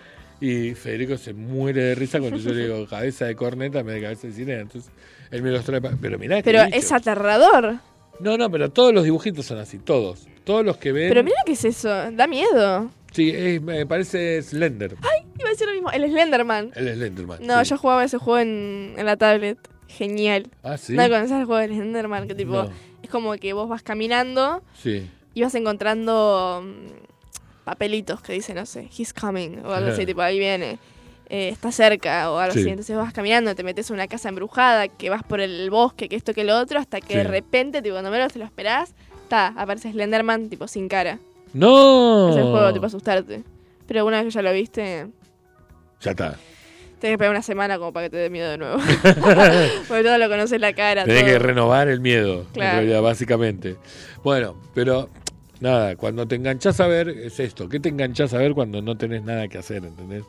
Y 0.41 0.75
Federico 0.75 1.17
se 1.17 1.33
muere 1.33 1.83
de 1.83 1.95
risa 1.95 2.19
cuando 2.19 2.37
yo 2.39 2.53
le 2.53 2.65
digo 2.65 2.87
cabeza 2.91 3.25
de 3.25 3.35
corneta 3.35 3.83
me 3.83 3.95
da 3.95 4.01
cabeza 4.01 4.27
de 4.27 4.33
sirena. 4.35 4.61
Entonces 4.63 4.91
él 5.31 5.43
me 5.43 5.51
los 5.51 5.65
trae. 5.65 5.81
Pero 5.81 6.19
mirá 6.19 6.43
Pero 6.43 6.63
es 6.63 6.93
aterrador. 6.93 7.77
No, 8.21 8.37
no, 8.37 8.51
pero 8.51 8.71
todos 8.71 8.93
los 8.93 9.05
dibujitos 9.05 9.47
son 9.47 9.59
así, 9.59 9.79
todos. 9.79 10.27
Todos 10.45 10.65
los 10.65 10.77
que 10.77 10.93
ven. 10.93 11.09
Pero 11.09 11.25
mira 11.25 11.37
qué 11.47 11.53
es 11.53 11.65
eso, 11.65 11.89
da 11.89 12.27
miedo. 12.27 12.91
Sí, 13.13 13.59
me 13.63 13.87
parece 13.87 14.43
Slender. 14.43 14.97
Ay, 15.03 15.27
iba 15.39 15.49
a 15.49 15.53
decir 15.53 15.67
lo 15.67 15.73
mismo, 15.73 15.91
el 15.91 16.05
Slenderman. 16.11 16.73
El 16.75 16.95
Slenderman. 16.95 17.39
No, 17.43 17.63
yo 17.63 17.79
jugaba 17.79 18.05
ese 18.05 18.19
juego 18.19 18.41
en, 18.41 18.95
en 18.97 19.07
la 19.07 19.17
tablet 19.17 19.57
genial. 19.95 20.49
Ah, 20.63 20.77
sí. 20.77 20.95
¿No 20.95 21.03
conoces 21.05 21.33
el 21.33 21.45
juego 21.45 21.67
de 21.67 21.75
Enderman? 21.75 22.29
Que 22.29 22.35
tipo, 22.35 22.67
es 23.03 23.11
como 23.11 23.33
que 23.35 23.53
vos 23.53 23.69
vas 23.69 23.83
caminando 23.83 24.63
y 25.35 25.43
vas 25.43 25.55
encontrando 25.55 26.63
mm, 26.65 27.65
papelitos 27.65 28.21
que 28.21 28.33
dicen, 28.33 28.57
no 28.57 28.67
sé, 28.67 28.89
he's 28.97 29.13
coming 29.13 29.59
o 29.65 29.73
algo 29.73 29.91
así, 29.91 30.07
tipo, 30.07 30.21
ahí 30.21 30.39
viene. 30.39 30.79
Eh, 31.31 31.49
está 31.49 31.73
cerca 31.73 32.31
o 32.31 32.39
algo 32.39 32.53
así. 32.53 32.69
Entonces 32.69 32.97
vas 32.97 33.13
caminando, 33.13 33.55
te 33.55 33.65
metes 33.65 33.89
en 33.91 33.95
una 33.95 34.07
casa 34.09 34.29
embrujada, 34.29 34.89
que 34.89 35.11
vas 35.11 35.23
por 35.23 35.41
el 35.41 35.71
bosque, 35.71 36.09
que 36.09 36.17
esto, 36.17 36.35
que 36.35 36.45
lo 36.45 36.59
otro, 36.59 36.79
hasta 36.79 37.01
que 37.01 37.17
de 37.19 37.25
repente, 37.25 37.83
tipo, 37.83 37.95
cuando 37.95 38.11
menos 38.11 38.33
te 38.33 38.39
lo 38.39 38.45
esperás, 38.45 38.95
está, 39.23 39.49
aparece 39.49 39.91
Slenderman, 39.91 40.49
tipo, 40.51 40.69
sin 40.69 40.89
cara. 40.89 41.19
¡No! 41.53 42.31
Es 42.31 42.37
el 42.37 42.43
juego, 42.45 42.73
tipo, 42.73 42.87
asustarte. 42.87 43.43
Pero 43.87 44.05
una 44.05 44.19
vez 44.19 44.27
que 44.27 44.31
ya 44.33 44.43
lo 44.43 44.53
viste... 44.53 45.07
Ya 46.01 46.11
está. 46.11 46.37
Tienes 47.05 47.19
que 47.19 47.25
esperar 47.25 47.33
una 47.33 47.43
semana 47.43 47.77
como 47.77 47.93
para 47.93 48.07
que 48.07 48.11
te 48.13 48.17
dé 48.17 48.31
miedo 48.31 48.51
de 48.51 48.57
nuevo. 48.57 48.79
Porque 49.89 50.03
todo 50.03 50.17
lo 50.17 50.27
conoces 50.31 50.59
la 50.59 50.73
cara. 50.73 51.05
Tienes 51.05 51.25
que 51.25 51.39
renovar 51.39 51.89
el 51.89 52.01
miedo, 52.01 52.47
en 52.55 52.61
realidad, 52.63 53.03
básicamente. 53.03 53.77
Bueno, 54.23 54.57
pero 54.73 55.11
nada, 55.61 55.97
cuando 55.97 56.27
te 56.27 56.37
enganchás 56.37 56.81
a 56.81 56.87
ver, 56.87 57.11
es 57.11 57.39
esto. 57.41 57.69
¿Qué 57.69 57.79
te 57.79 57.91
enganchás 57.91 58.33
a 58.33 58.39
ver 58.39 58.55
cuando 58.55 58.81
no 58.81 58.97
tenés 58.97 59.23
nada 59.23 59.49
que 59.49 59.59
hacer, 59.59 59.85
entendés? 59.85 60.25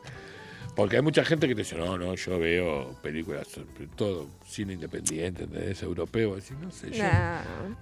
Porque 0.76 0.97
hay 0.97 1.02
mucha 1.02 1.23
gente 1.23 1.47
que 1.47 1.56
te 1.56 1.61
dice, 1.61 1.77
no, 1.77 1.97
no, 1.97 2.14
yo 2.14 2.38
veo 2.39 2.93
películas, 3.02 3.47
todo 3.95 4.27
cine 4.45 4.73
independiente, 4.73 5.45
¿entendés? 5.45 5.81
Europeo. 5.81 6.35
Así, 6.35 6.56
no 6.60 6.72
sé, 6.72 6.91
yo 6.91 7.06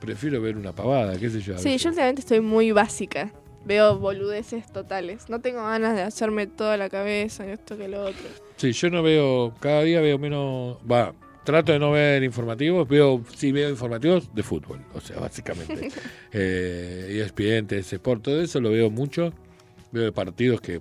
prefiero 0.01 0.39
ver 0.39 0.55
una 0.55 0.71
pavada, 0.71 1.17
qué 1.17 1.31
sé 1.31 1.41
yo. 1.41 1.57
Sí, 1.57 1.79
yo 1.79 1.89
últimamente 1.89 2.21
estoy 2.21 2.41
muy 2.41 2.71
básica. 2.71 3.31
Veo 3.65 3.97
boludeces 3.97 4.71
totales. 4.71 5.29
No 5.29 5.39
tengo 5.41 5.63
ganas 5.63 5.95
de 5.95 6.03
hacerme 6.03 6.45
toda 6.45 6.77
la 6.77 6.89
cabeza, 6.89 7.51
esto 7.51 7.75
que 7.75 7.87
lo 7.87 8.03
otro. 8.03 8.52
Sí, 8.63 8.71
yo 8.71 8.89
no 8.89 9.03
veo, 9.03 9.53
cada 9.59 9.83
día 9.83 9.99
veo 9.99 10.17
menos, 10.17 10.77
va, 10.89 11.13
trato 11.43 11.73
de 11.73 11.79
no 11.79 11.91
ver 11.91 12.23
informativos, 12.23 12.87
veo, 12.87 13.21
sí 13.35 13.51
veo 13.51 13.69
informativos 13.69 14.33
de 14.33 14.41
fútbol, 14.41 14.79
o 14.93 15.01
sea, 15.01 15.19
básicamente. 15.19 15.89
eh, 16.31 17.21
ESPN, 17.25 17.67
Sport, 17.79 18.21
todo 18.21 18.41
eso 18.41 18.61
lo 18.61 18.71
veo 18.71 18.89
mucho. 18.89 19.33
Veo 19.91 20.05
de 20.05 20.13
partidos 20.13 20.61
que 20.61 20.79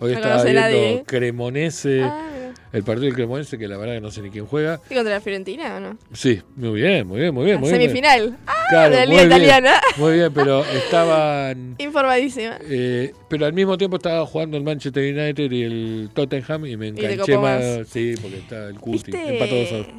hoy 0.00 0.12
estaba 0.12 0.42
viendo 0.42 1.04
Cremonese. 1.04 2.02
Ah, 2.02 2.32
el 2.72 2.82
partido 2.82 3.06
del 3.06 3.14
Cremonese, 3.14 3.58
que 3.58 3.68
la 3.68 3.76
verdad 3.76 3.94
que 3.94 4.00
no 4.00 4.10
sé 4.10 4.22
ni 4.22 4.30
quién 4.30 4.46
juega. 4.46 4.80
¿Y 4.90 4.94
contra 4.94 5.14
la 5.14 5.20
Fiorentina 5.20 5.76
o 5.76 5.80
no? 5.80 5.98
Sí, 6.12 6.42
muy 6.56 6.80
bien, 6.80 7.06
muy 7.06 7.20
bien, 7.20 7.34
muy 7.34 7.44
bien. 7.46 7.60
Muy 7.60 7.70
semifinal. 7.70 8.36
Ah, 8.46 8.88
de 8.88 8.96
la 8.96 9.06
Liga 9.06 9.24
Italiana. 9.24 9.80
muy 9.96 10.14
bien, 10.14 10.32
pero 10.32 10.64
estaban. 10.64 11.76
Informadísima. 11.78 12.58
Eh, 12.62 13.12
pero 13.28 13.46
al 13.46 13.52
mismo 13.52 13.78
tiempo 13.78 13.96
estaba 13.96 14.26
jugando 14.26 14.56
el 14.56 14.64
Manchester 14.64 15.02
United 15.02 15.50
y 15.50 15.62
el 15.62 16.10
Tottenham 16.12 16.66
y 16.66 16.76
me 16.76 16.88
enganché 16.88 17.38
más. 17.38 17.88
Sí, 17.88 18.14
porque 18.20 18.38
está 18.38 18.68
el 18.68 18.78
Cuti. 18.78 19.12
¿Viste, 19.12 19.92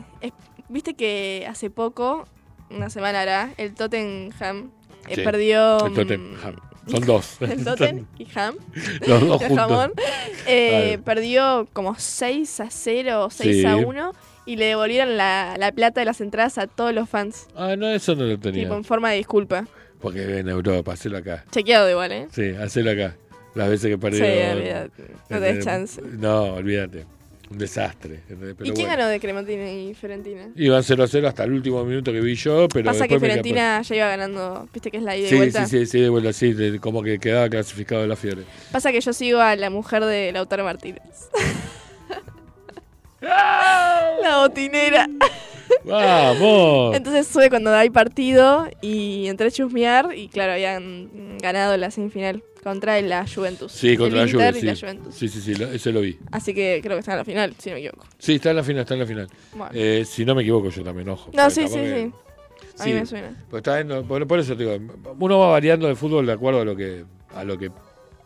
Viste 0.71 0.93
que 0.93 1.47
hace 1.49 1.71
poco, 1.71 2.27
una 2.69 2.91
semana 2.91 3.21
hará, 3.21 3.53
el 3.57 3.73
Tottenham 3.73 4.69
eh, 5.07 5.23
perdió. 5.23 5.83
El 5.87 5.93
Tottenham 5.95 6.68
son 6.89 7.05
dos. 7.05 7.37
El 7.41 7.63
Totten 7.63 8.07
y 8.17 8.27
Ham. 8.35 8.55
Los 9.07 9.21
dos 9.21 9.43
juntos. 9.47 9.57
jamón. 9.57 9.93
Eh, 10.47 10.99
perdió 11.03 11.67
como 11.73 11.95
6 11.97 12.59
a 12.59 12.69
0 12.69 13.25
o 13.25 13.29
6 13.29 13.65
a 13.65 13.75
1 13.75 14.11
y 14.45 14.55
le 14.55 14.65
devolvieron 14.65 15.17
la, 15.17 15.55
la, 15.57 15.71
plata 15.71 16.01
de 16.01 16.05
las 16.05 16.21
entradas 16.21 16.57
a 16.57 16.67
todos 16.67 16.93
los 16.93 17.07
fans. 17.07 17.47
Ah, 17.55 17.75
no, 17.77 17.87
eso 17.89 18.15
no 18.15 18.23
lo 18.23 18.39
tenía. 18.39 18.63
Tipo 18.63 18.75
en 18.75 18.83
forma 18.83 19.11
de 19.11 19.17
disculpa. 19.17 19.67
Porque 20.01 20.39
en 20.39 20.49
Europa, 20.49 20.93
hacelo 20.93 21.17
acá. 21.17 21.45
Chequeado 21.51 21.89
igual, 21.89 22.11
¿eh? 22.11 22.27
Sí, 22.31 22.49
hacelo 22.59 22.91
acá. 22.91 23.15
Las 23.53 23.69
veces 23.69 23.89
que 23.89 23.97
perdió. 23.97 24.23
Sí, 24.23 24.57
olvídate. 24.57 25.03
No 25.29 25.39
te 25.39 25.53
des 25.53 25.65
chance. 25.65 26.01
No, 26.01 26.43
olvídate. 26.53 27.05
Un 27.51 27.57
desastre. 27.57 28.21
¿Y 28.63 28.71
quién 28.71 28.87
ganó 28.87 29.07
de 29.07 29.19
Cremontina 29.19 29.71
y 29.71 29.95
Fiorentina? 29.95 30.49
Iban 30.55 30.83
0 30.83 31.03
a 31.03 31.07
0 31.07 31.27
hasta 31.27 31.43
el 31.45 31.53
último 31.53 31.83
minuto 31.83 32.11
que 32.11 32.21
vi 32.21 32.35
yo, 32.35 32.67
pero. 32.67 32.85
Pasa 32.85 33.07
que 33.07 33.19
Fiorentina 33.19 33.81
ya 33.81 33.95
iba 33.95 34.07
ganando, 34.07 34.69
viste 34.71 34.91
que 34.91 34.97
es 34.97 35.03
la 35.03 35.17
ida 35.17 35.29
y 35.29 35.35
vuelta. 35.35 35.65
Sí, 35.65 35.79
sí, 35.79 35.85
sí, 35.87 35.99
de 36.01 36.09
vuelta, 36.09 36.31
sí, 36.31 36.53
como 36.79 37.01
que 37.01 37.17
quedaba 37.17 37.49
clasificado 37.49 38.01
de 38.01 38.07
la 38.07 38.15
Fiore. 38.15 38.43
Pasa 38.71 38.91
que 38.91 39.01
yo 39.01 39.13
sigo 39.13 39.39
a 39.39 39.55
la 39.55 39.71
mujer 39.71 40.05
de 40.05 40.31
Lautaro 40.31 40.63
Martínez. 40.63 41.01
la 43.21 44.37
botinera. 44.37 45.07
¡Vamos! 45.85 46.95
Entonces 46.95 47.27
sube 47.27 47.49
cuando 47.49 47.73
hay 47.73 47.89
partido 47.89 48.67
y 48.81 49.27
entré 49.27 49.47
a 49.47 49.51
chusmear 49.51 50.15
y 50.15 50.27
claro, 50.27 50.53
habían 50.53 51.37
ganado 51.39 51.77
la 51.77 51.91
semifinal 51.91 52.43
contra 52.63 52.99
la 53.01 53.25
Juventus. 53.27 53.71
Sí, 53.71 53.97
contra 53.97 54.25
la, 54.25 54.31
Juventus, 54.31 55.15
sí. 55.15 55.29
Sí, 55.29 55.41
sí, 55.41 55.55
sí, 55.55 55.63
ese 55.63 55.91
lo 55.91 56.01
vi. 56.01 56.17
Así 56.31 56.53
que 56.53 56.79
creo 56.83 56.95
que 56.95 56.99
está 56.99 57.13
en 57.13 57.17
la 57.19 57.25
final, 57.25 57.55
si 57.57 57.69
no 57.69 57.75
me 57.75 57.79
equivoco. 57.81 58.05
Sí, 58.17 58.35
está 58.35 58.49
en 58.51 58.55
la 58.55 58.63
final, 58.63 58.81
está 58.81 58.93
en 58.93 58.99
la 58.99 59.05
final. 59.05 59.29
Eh, 59.73 60.03
si 60.05 60.25
no 60.25 60.35
me 60.35 60.41
equivoco 60.41 60.69
yo 60.69 60.83
también, 60.83 61.09
ojo. 61.09 61.31
No, 61.33 61.49
sí, 61.49 61.67
sí, 61.67 61.79
sí. 61.79 62.11
A 62.79 62.85
mí 62.85 62.93
me 62.93 63.05
suena. 63.05 63.35
Pues 63.49 63.61
está 63.65 63.83
por, 64.03 64.39
eso 64.39 64.55
te 64.55 64.63
digo, 64.63 64.77
uno 65.19 65.39
va 65.39 65.49
variando 65.49 65.87
de 65.87 65.95
fútbol 65.95 66.25
de 66.25 66.33
acuerdo 66.33 66.61
a 66.61 66.65
lo 66.65 66.75
que 66.75 67.03
a 67.35 67.43
lo 67.43 67.57
que 67.57 67.71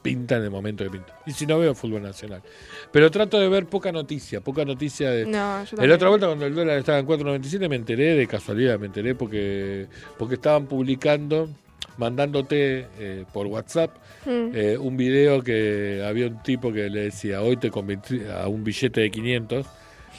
pinta 0.03 0.35
en 0.35 0.43
el 0.43 0.51
momento 0.51 0.84
que 0.84 0.91
pinta. 0.91 1.17
Y 1.25 1.31
si 1.31 1.47
no 1.47 1.57
veo 1.57 1.73
fútbol 1.73 2.03
nacional. 2.03 2.43
Pero 2.91 3.09
trato 3.09 3.39
de 3.39 3.47
ver 3.47 3.65
poca 3.65 3.91
noticia, 3.91 4.41
poca 4.41 4.65
noticia 4.65 5.09
de... 5.09 5.25
No, 5.25 5.63
yo 5.63 5.77
la 5.77 5.95
otra 5.95 6.09
vuelta 6.09 6.27
cuando 6.27 6.45
el 6.45 6.53
dólar 6.53 6.77
estaba 6.77 6.99
en 6.99 7.07
4.97 7.07 7.69
me 7.69 7.77
enteré, 7.77 8.15
de 8.15 8.27
casualidad 8.27 8.77
me 8.77 8.88
enteré 8.88 9.15
porque, 9.15 9.88
porque 10.19 10.35
estaban 10.35 10.67
publicando, 10.67 11.49
mandándote 11.97 12.88
eh, 12.99 13.25
por 13.34 13.47
WhatsApp 13.47 13.91
hmm. 14.25 14.51
eh, 14.53 14.77
un 14.77 14.97
video 14.97 15.41
que 15.41 16.03
había 16.05 16.27
un 16.27 16.43
tipo 16.43 16.71
que 16.71 16.89
le 16.89 17.05
decía, 17.05 17.41
hoy 17.41 17.57
te 17.57 17.71
convertí 17.71 18.21
a 18.25 18.47
un 18.47 18.63
billete 18.63 19.01
de 19.01 19.09
500, 19.09 19.65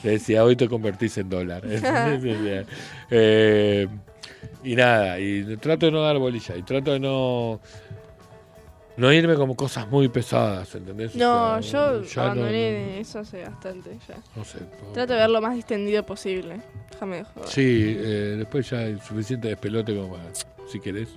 le 0.02 0.10
decía, 0.10 0.44
hoy 0.44 0.56
te 0.56 0.68
convertís 0.68 1.18
en 1.18 1.28
dólar. 1.28 1.62
eh, 3.10 3.88
y 4.62 4.76
nada, 4.76 5.20
y 5.20 5.56
trato 5.56 5.86
de 5.86 5.92
no 5.92 6.02
dar 6.02 6.18
bolilla, 6.18 6.56
y 6.56 6.62
trato 6.62 6.92
de 6.92 7.00
no 7.00 7.60
no 8.96 9.12
irme 9.12 9.34
como 9.34 9.56
cosas 9.56 9.88
muy 9.88 10.08
pesadas, 10.08 10.74
¿entendés? 10.74 11.14
No, 11.16 11.60
yo 11.60 12.02
abandoné 12.16 13.00
eso 13.00 13.20
hace 13.20 13.42
bastante 13.42 13.98
ya. 14.08 14.16
No 14.36 14.44
sé. 14.44 14.58
Trato 14.92 15.12
de 15.12 15.18
ver 15.20 15.30
lo 15.30 15.40
más 15.40 15.54
distendido 15.56 16.04
posible. 16.04 16.60
Déjame 16.90 17.16
de 17.16 17.24
joder. 17.24 17.48
Sí, 17.48 17.96
eh, 17.98 18.34
después 18.38 18.70
ya 18.70 18.78
hay 18.78 18.98
suficiente 19.00 19.48
despelote 19.48 19.94
como 19.94 20.12
para, 20.12 20.24
si 20.66 20.80
querés. 20.80 21.08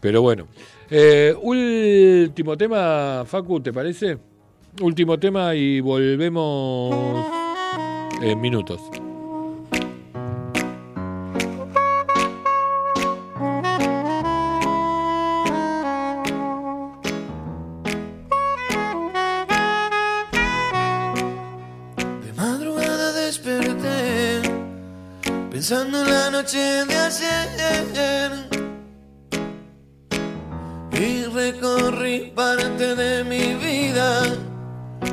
Pero 0.00 0.22
bueno. 0.22 0.46
Eh, 0.90 1.34
último 1.40 2.56
tema, 2.56 3.24
Facu, 3.24 3.60
¿te 3.60 3.72
parece? 3.72 4.18
Último 4.80 5.18
tema 5.18 5.54
y 5.54 5.80
volvemos 5.80 7.26
en 8.22 8.40
minutos. 8.40 8.80
De 32.96 33.24
mi 33.24 33.54
vida. 33.54 34.22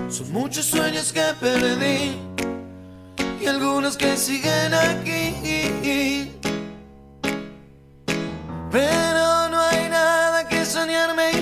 Son 0.09 0.31
muchos 0.31 0.65
sueños 0.65 1.13
que 1.13 1.23
perdí 1.39 2.17
y 3.41 3.45
algunos 3.45 3.95
que 3.95 4.17
siguen 4.17 4.73
aquí. 4.73 6.31
Pero 8.71 9.49
no 9.49 9.59
hay 9.59 9.89
nada 9.89 10.47
que 10.47 10.65
soñarme 10.65 11.36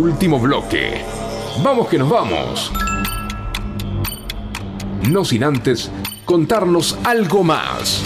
último 0.00 0.40
bloque. 0.40 1.02
Vamos 1.62 1.88
que 1.88 1.98
nos 1.98 2.08
vamos. 2.08 2.72
No 5.10 5.24
sin 5.26 5.44
antes 5.44 5.90
contarnos 6.24 6.98
algo 7.04 7.44
más. 7.44 8.02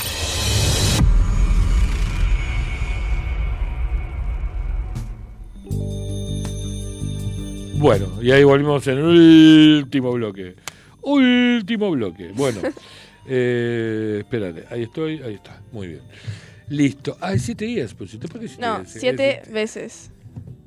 Bueno, 7.76 8.20
y 8.20 8.32
ahí 8.32 8.42
volvimos 8.42 8.84
en 8.88 8.98
el 8.98 9.82
último 9.84 10.12
bloque. 10.12 10.56
Último 11.02 11.92
bloque. 11.92 12.32
Bueno, 12.34 12.60
eh, 13.28 14.16
espérate, 14.20 14.64
ahí 14.70 14.82
estoy, 14.82 15.22
ahí 15.22 15.34
está, 15.34 15.60
muy 15.70 15.88
bien. 15.88 16.00
Listo. 16.70 17.16
Ah, 17.20 17.36
siete 17.38 17.66
días, 17.66 17.94
pues, 17.94 18.16
¿por 18.16 18.40
qué 18.40 18.48
siete 18.48 18.62
No, 18.66 18.82
siete 18.84 19.42
veces. 19.52 20.10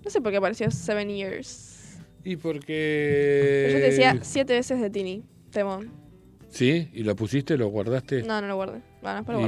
No 0.07 0.11
sé 0.11 0.21
por 0.21 0.31
qué 0.31 0.37
apareció 0.37 0.71
Seven 0.71 1.09
Years. 1.09 1.99
Y 2.23 2.37
porque... 2.37 3.71
yo 3.73 3.77
te 3.77 3.89
decía 3.89 4.17
siete 4.21 4.53
veces 4.53 4.79
de 4.79 4.89
Tini, 4.89 5.21
Temón. 5.51 5.91
¿Sí? 6.47 6.89
¿Y 6.93 7.03
lo 7.03 7.13
pusiste, 7.13 7.57
lo 7.57 7.67
guardaste? 7.67 8.23
No, 8.23 8.39
no 8.39 8.47
lo 8.47 8.55
guardé. 8.55 8.79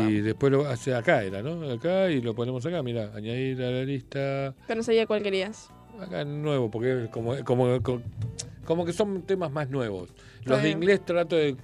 y 0.09 0.19
después 0.19 0.51
lo 0.51 0.67
hace 0.67 0.93
acá 0.93 1.23
era, 1.23 1.41
¿no? 1.41 1.71
Acá 1.71 2.11
y 2.11 2.19
lo 2.19 2.35
ponemos 2.35 2.65
acá, 2.65 2.83
mira, 2.83 3.09
añadir 3.15 3.63
a 3.63 3.71
la 3.71 3.85
lista. 3.85 4.53
Pero 4.67 4.79
no 4.79 4.83
sabía 4.83 5.07
cuál 5.07 5.23
querías. 5.23 5.69
Acá 5.97 6.25
nuevo, 6.25 6.69
porque 6.69 7.07
como, 7.09 7.41
como, 7.45 7.79
como, 8.65 8.85
que 8.85 8.91
son 8.91 9.21
temas 9.21 9.53
más 9.53 9.69
nuevos. 9.69 10.13
Los 10.43 10.61
de 10.61 10.71
inglés 10.71 11.05
trato 11.05 11.37
de 11.37 11.55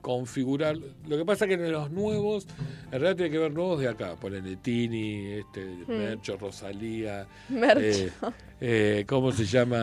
configurar. 0.00 0.76
Lo 0.76 1.16
que 1.16 1.24
pasa 1.24 1.44
es 1.44 1.48
que 1.48 1.54
en 1.54 1.72
los 1.72 1.90
nuevos, 1.90 2.46
en 2.86 2.90
realidad 2.92 3.16
tiene 3.16 3.30
que 3.30 3.38
ver 3.38 3.52
nuevos 3.52 3.80
de 3.80 3.88
acá. 3.88 4.16
el 4.22 4.58
Tini, 4.58 5.26
este, 5.32 5.64
hmm. 5.64 5.88
Mercho, 5.88 6.36
Rosalía. 6.36 7.26
Mercho. 7.48 7.80
Eh, 7.80 8.10
eh, 8.60 9.04
¿Cómo 9.06 9.32
se 9.32 9.44
llama 9.44 9.76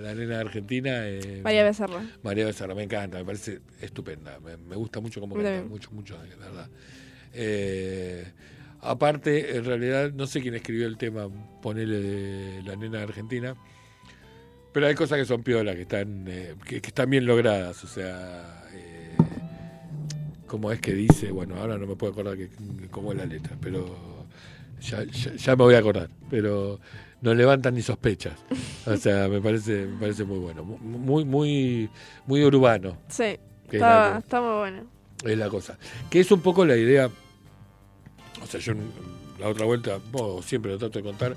la 0.00 0.14
nena 0.14 0.36
de 0.36 0.40
Argentina? 0.40 1.08
Eh, 1.08 1.40
María 1.42 1.64
Becerra. 1.64 2.02
María 2.22 2.46
Becerra, 2.46 2.74
me 2.74 2.84
encanta, 2.84 3.18
me 3.18 3.24
parece 3.24 3.60
estupenda. 3.80 4.38
Me, 4.40 4.76
gusta 4.76 5.00
mucho 5.00 5.20
como 5.20 5.34
canta, 5.34 5.62
mucho, 5.68 5.90
mucho, 5.92 6.18
de 6.22 6.36
verdad. 6.36 6.68
aparte, 8.80 9.56
en 9.56 9.64
realidad, 9.64 10.12
no 10.12 10.26
sé 10.26 10.40
quién 10.40 10.54
escribió 10.54 10.86
el 10.86 10.96
tema, 10.96 11.28
ponele 11.60 12.00
de 12.00 12.62
la 12.62 12.76
nena 12.76 12.98
de 12.98 13.04
Argentina. 13.04 13.54
Pero 14.72 14.86
hay 14.86 14.94
cosas 14.94 15.18
que 15.18 15.26
son 15.26 15.42
piolas, 15.42 15.74
que 15.76 15.82
están, 15.82 16.24
que, 16.66 16.80
que 16.80 16.88
están 16.88 17.10
bien 17.10 17.26
logradas, 17.26 17.84
o 17.84 17.86
sea, 17.86 18.61
cómo 20.52 20.70
es 20.70 20.82
que 20.82 20.92
dice, 20.92 21.30
bueno, 21.30 21.56
ahora 21.56 21.78
no 21.78 21.86
me 21.86 21.96
puedo 21.96 22.12
acordar 22.12 22.36
que, 22.36 22.50
cómo 22.90 23.12
es 23.12 23.16
la 23.16 23.24
letra, 23.24 23.56
pero 23.58 23.96
ya, 24.82 25.02
ya, 25.02 25.56
me 25.56 25.64
voy 25.64 25.74
a 25.74 25.78
acordar, 25.78 26.10
pero 26.28 26.78
no 27.22 27.32
levantan 27.32 27.74
ni 27.74 27.80
sospechas. 27.80 28.34
O 28.84 28.94
sea, 28.98 29.28
me 29.28 29.40
parece, 29.40 29.86
me 29.86 29.98
parece 29.98 30.24
muy 30.24 30.40
bueno, 30.40 30.62
muy, 30.62 31.24
muy, 31.24 31.88
muy 32.26 32.44
urbano. 32.44 32.98
Sí, 33.08 33.38
está, 33.70 34.20
muy 34.42 34.58
bueno. 34.58 34.82
Es 35.24 35.38
la 35.38 35.48
cosa. 35.48 35.78
Que 36.10 36.20
es 36.20 36.30
un 36.30 36.42
poco 36.42 36.66
la 36.66 36.76
idea, 36.76 37.06
o 37.06 38.46
sea, 38.46 38.60
yo 38.60 38.74
la 39.40 39.48
otra 39.48 39.64
vuelta, 39.64 40.00
siempre 40.44 40.72
lo 40.72 40.76
trato 40.76 40.98
de 40.98 41.02
contar, 41.02 41.34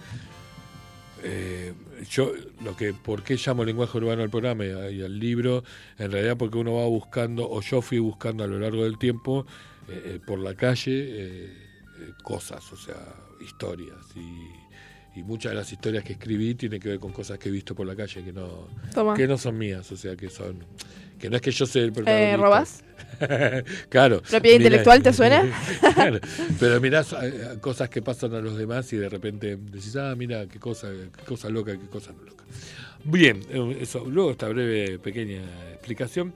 eh, 1.23 1.73
yo 2.09 2.33
lo 2.63 2.75
que 2.75 2.93
por 2.93 3.23
qué 3.23 3.37
llamo 3.37 3.63
lenguaje 3.63 3.97
urbano 3.97 4.23
al 4.23 4.29
programa 4.29 4.65
y, 4.65 5.01
al 5.01 5.19
libro 5.19 5.63
en 5.97 6.11
realidad 6.11 6.37
porque 6.37 6.57
uno 6.57 6.75
va 6.75 6.85
buscando 6.85 7.49
o 7.49 7.61
yo 7.61 7.81
fui 7.81 7.99
buscando 7.99 8.43
a 8.43 8.47
lo 8.47 8.59
largo 8.59 8.83
del 8.83 8.97
tiempo 8.97 9.45
eh, 9.87 10.01
eh, 10.05 10.19
por 10.25 10.39
la 10.39 10.55
calle 10.55 11.49
cosas 12.23 12.71
o 12.71 12.77
sea 12.77 12.95
historias. 13.41 13.99
Y, 14.15 14.65
muchas 15.23 15.53
de 15.53 15.55
las 15.55 15.71
historias 15.71 16.03
que 16.03 16.11
escribí 16.11 16.55
tienen 16.55 16.77
que 16.81 16.89
ver 16.89 16.99
con 16.99 17.13
cosas 17.13 17.39
que 17.39 17.47
he 17.47 17.51
visto 17.51 17.73
por 17.73 17.87
la 17.87 17.95
calle 17.95 18.21
que 18.21 18.33
no 18.33 18.67
que 19.15 19.25
no 19.25 19.37
son 19.37 19.57
mías 19.57 19.89
o 19.89 19.95
sea 19.95 20.17
que 20.17 20.29
son 20.29 20.59
que 21.19 21.29
no 21.29 21.35
es 21.35 21.41
que 21.41 21.51
yo 21.51 21.65
sea 21.65 21.83
el 21.83 21.93
protagonista. 21.93 22.37
¿Robás? 22.37 22.83
claro. 23.89 24.21
¿Propiedad 24.21 24.57
intelectual 24.57 25.01
te 25.01 25.13
suena? 25.13 25.43
claro. 25.93 26.19
Pero 26.59 26.81
mirás 26.81 27.13
eh, 27.21 27.57
cosas 27.61 27.89
que 27.89 28.01
pasan 28.01 28.33
a 28.33 28.39
los 28.39 28.57
demás 28.57 28.91
y 28.93 28.97
de 28.97 29.09
repente 29.09 29.57
decís, 29.57 29.95
ah, 29.95 30.13
mira, 30.15 30.45
qué 30.47 30.59
cosa, 30.59 30.89
qué 30.89 31.23
cosa 31.23 31.49
loca, 31.49 31.71
qué 31.73 31.87
cosa 31.87 32.11
no 32.11 32.23
loca. 32.23 32.43
Bien, 33.03 33.41
eh, 33.49 33.77
eso. 33.81 34.05
Luego 34.05 34.31
esta 34.31 34.47
breve, 34.47 34.99
pequeña 34.99 35.41
explicación. 35.73 36.33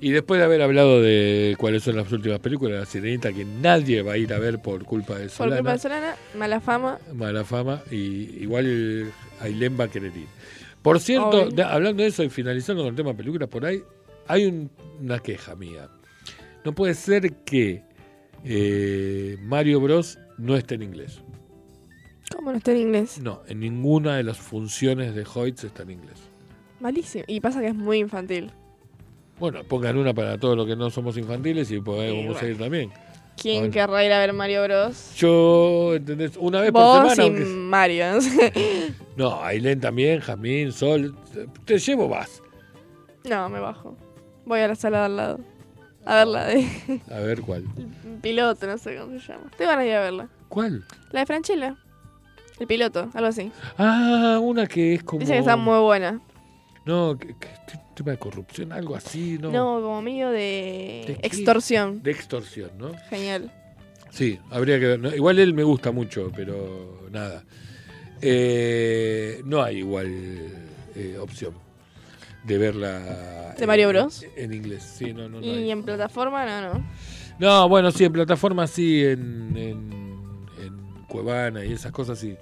Y 0.00 0.12
después 0.12 0.38
de 0.38 0.44
haber 0.44 0.62
hablado 0.62 1.02
de 1.02 1.56
cuáles 1.58 1.82
son 1.82 1.96
las 1.96 2.10
últimas 2.12 2.38
películas 2.38 2.78
La 2.78 2.86
Sirenita, 2.86 3.32
que 3.32 3.44
nadie 3.44 4.02
va 4.02 4.12
a 4.12 4.16
ir 4.16 4.32
a 4.32 4.38
ver 4.38 4.60
por 4.60 4.84
culpa 4.84 5.18
de 5.18 5.28
Solana. 5.28 5.56
Por 5.56 5.58
culpa 5.58 5.72
de 5.72 5.78
Solana, 5.80 6.16
mala 6.36 6.60
fama. 6.60 6.98
Mala 7.12 7.44
fama, 7.44 7.82
y 7.90 8.42
igual 8.42 9.12
Ailén 9.40 9.76
va 9.78 9.84
a 9.84 9.88
querer 9.88 10.16
ir. 10.16 10.28
Por 10.82 11.00
cierto, 11.00 11.48
hablando 11.64 12.04
de 12.04 12.10
eso 12.10 12.22
y 12.22 12.30
finalizando 12.30 12.84
con 12.84 12.90
el 12.90 12.96
tema 12.96 13.12
películas, 13.12 13.48
por 13.48 13.66
ahí 13.66 13.82
hay 14.28 14.70
una 15.00 15.18
queja 15.18 15.56
mía. 15.56 15.88
No 16.64 16.74
puede 16.74 16.94
ser 16.94 17.32
que 17.44 17.82
eh, 18.44 19.36
Mario 19.42 19.80
Bros 19.80 20.18
no 20.36 20.56
esté 20.56 20.76
en 20.76 20.82
inglés. 20.82 21.22
¿Cómo 22.34 22.52
no 22.52 22.58
está 22.58 22.72
en 22.72 22.78
inglés? 22.78 23.18
No, 23.20 23.42
en 23.48 23.60
ninguna 23.60 24.16
de 24.16 24.22
las 24.22 24.36
funciones 24.36 25.14
de 25.14 25.24
Hoyts 25.34 25.64
está 25.64 25.82
en 25.82 25.90
inglés. 25.92 26.18
Malísimo. 26.80 27.24
Y 27.26 27.40
pasa 27.40 27.60
que 27.60 27.68
es 27.68 27.74
muy 27.74 27.98
infantil. 27.98 28.52
Bueno, 29.40 29.64
pongan 29.64 29.96
una 29.96 30.12
para 30.12 30.38
todos 30.38 30.56
los 30.56 30.66
que 30.66 30.76
no 30.76 30.90
somos 30.90 31.16
infantiles 31.16 31.70
y 31.70 31.80
podemos 31.80 32.42
ir 32.42 32.58
también. 32.58 32.90
¿Quién 33.40 33.70
querrá 33.70 34.04
ir 34.04 34.12
a 34.12 34.18
ver 34.18 34.32
Mario 34.32 34.64
Bros? 34.64 35.14
Yo, 35.16 35.94
¿entendés? 35.94 36.36
Una 36.36 36.60
vez 36.60 36.72
por 36.72 37.10
semana. 37.10 37.38
Y 37.38 37.44
Mario. 37.44 38.04
no, 39.16 39.42
Ailén 39.42 39.80
también, 39.80 40.20
Jamín, 40.20 40.72
Sol. 40.72 41.14
Te 41.64 41.78
llevo, 41.78 42.08
vas. 42.08 42.42
No, 43.24 43.48
me 43.48 43.60
bajo. 43.60 43.96
Voy 44.48 44.60
a 44.60 44.68
la 44.68 44.74
sala 44.74 45.00
de 45.00 45.04
al 45.04 45.16
lado. 45.16 45.40
A 46.06 46.14
verla 46.14 46.46
de. 46.46 46.66
A 47.12 47.20
ver 47.20 47.42
cuál. 47.42 47.64
El 47.76 48.18
piloto, 48.22 48.66
no 48.66 48.78
sé 48.78 48.96
cómo 48.96 49.20
se 49.20 49.30
llama. 49.30 49.50
Te 49.58 49.66
van 49.66 49.78
a 49.78 49.84
ir 49.84 49.92
a 49.92 50.00
verla. 50.00 50.28
¿Cuál? 50.48 50.86
La 51.12 51.20
de 51.20 51.26
Franchella. 51.26 51.76
El 52.58 52.66
piloto, 52.66 53.10
algo 53.12 53.28
así. 53.28 53.52
Ah, 53.76 54.38
una 54.40 54.66
que 54.66 54.94
es 54.94 55.02
como. 55.02 55.20
Dice 55.20 55.34
que 55.34 55.40
está 55.40 55.56
muy 55.56 55.78
buena. 55.80 56.18
No, 56.86 57.18
que, 57.18 57.34
tema 57.94 58.12
de 58.12 58.18
corrupción, 58.18 58.72
algo 58.72 58.96
así, 58.96 59.36
¿no? 59.38 59.50
No, 59.50 59.82
como 59.82 60.00
medio 60.00 60.30
de, 60.30 61.18
extorsión. 61.22 62.02
De 62.02 62.10
extorsión, 62.10 62.70
¿no? 62.78 62.92
Genial. 63.10 63.52
Sí, 64.08 64.40
habría 64.50 64.80
que 64.80 64.96
ver. 64.96 65.14
Igual 65.14 65.38
él 65.40 65.52
me 65.52 65.62
gusta 65.62 65.92
mucho, 65.92 66.32
pero 66.34 67.06
nada. 67.12 67.44
Eh, 68.22 69.42
no 69.44 69.62
hay 69.62 69.78
igual 69.80 70.08
eh, 70.96 71.18
opción 71.20 71.67
de 72.44 72.58
verla. 72.58 73.54
¿De 73.58 73.66
Mario 73.66 73.88
Bros? 73.88 74.24
En, 74.36 74.52
inglés, 74.52 74.82
sí, 74.82 75.12
no, 75.12 75.28
no. 75.28 75.40
¿Y 75.40 75.70
en 75.70 75.82
plataforma 75.82 76.44
no, 76.44 76.74
no? 76.74 76.84
No, 77.38 77.68
bueno, 77.68 77.90
sí, 77.90 78.04
en 78.04 78.12
plataforma 78.12 78.66
sí, 78.66 79.04
en, 79.04 79.56
en, 79.56 80.08
Cuevana 81.08 81.64
y 81.64 81.72
esas 81.72 81.90
cosas 81.90 82.18
sí. 82.18 82.36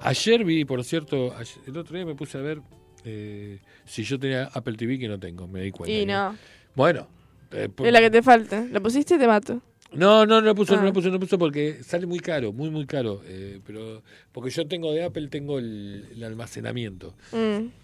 Ayer 0.00 0.44
vi, 0.44 0.64
por 0.64 0.84
cierto, 0.84 1.34
el 1.66 1.76
otro 1.76 1.96
día 1.96 2.06
me 2.06 2.14
puse 2.14 2.38
a 2.38 2.40
ver 2.40 2.62
eh, 3.04 3.58
si 3.84 4.04
yo 4.04 4.16
tenía 4.16 4.44
Apple 4.44 4.74
TV 4.74 4.96
que 4.96 5.08
no 5.08 5.18
tengo, 5.18 5.48
me 5.48 5.60
di 5.60 5.72
cuenta. 5.72 5.92
Y 5.92 6.06
no. 6.06 6.36
Bueno. 6.76 7.08
Eh, 7.50 7.68
es 7.84 7.92
la 7.92 7.98
que 7.98 8.10
te 8.10 8.22
falta. 8.22 8.64
¿La 8.70 8.78
pusiste 8.78 9.16
y 9.16 9.18
te 9.18 9.26
mato? 9.26 9.60
No, 9.92 10.24
no, 10.24 10.40
no 10.40 10.46
lo 10.46 10.54
puso, 10.54 10.76
no 10.76 10.82
lo 10.82 10.90
ah. 10.90 10.92
puso, 10.92 11.08
no 11.08 11.14
lo 11.14 11.20
puso 11.20 11.36
porque 11.36 11.82
sale 11.82 12.06
muy 12.06 12.20
caro, 12.20 12.52
muy, 12.52 12.70
muy 12.70 12.86
caro. 12.86 13.22
Eh, 13.26 13.60
pero 13.66 14.04
porque 14.30 14.50
yo 14.50 14.68
tengo 14.68 14.92
de 14.92 15.02
Apple, 15.02 15.26
tengo 15.26 15.58
el, 15.58 16.22
almacenamiento. 16.22 17.14
Mm 17.32 17.82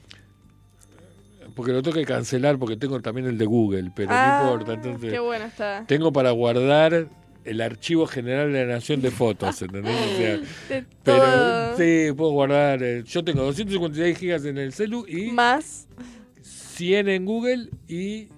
porque 1.54 1.72
lo 1.72 1.82
tengo 1.82 1.96
que 1.96 2.04
cancelar 2.04 2.58
porque 2.58 2.76
tengo 2.76 3.00
también 3.00 3.26
el 3.26 3.38
de 3.38 3.46
Google, 3.46 3.90
pero 3.94 4.10
no 4.10 4.16
ah, 4.16 4.40
importa. 4.42 4.74
Entonces, 4.74 5.12
qué 5.12 5.18
bueno 5.18 5.44
está. 5.44 5.84
Tengo 5.86 6.12
para 6.12 6.30
guardar 6.30 7.08
el 7.44 7.60
archivo 7.60 8.06
general 8.06 8.52
de 8.52 8.66
la 8.66 8.74
nación 8.74 9.00
de 9.00 9.10
fotos, 9.10 9.60
¿entendés? 9.62 9.94
O 9.94 10.16
sea, 10.16 10.84
pero 11.02 11.76
sí, 11.76 12.12
puedo 12.16 12.32
guardar. 12.32 12.82
Eh, 12.82 13.04
yo 13.04 13.24
tengo 13.24 13.42
256 13.42 14.18
gigas 14.18 14.44
en 14.44 14.58
el 14.58 14.72
celu 14.72 15.06
y. 15.06 15.32
Más. 15.32 15.88
100 16.42 17.08
en 17.08 17.24
Google 17.24 17.70
y. 17.88 18.28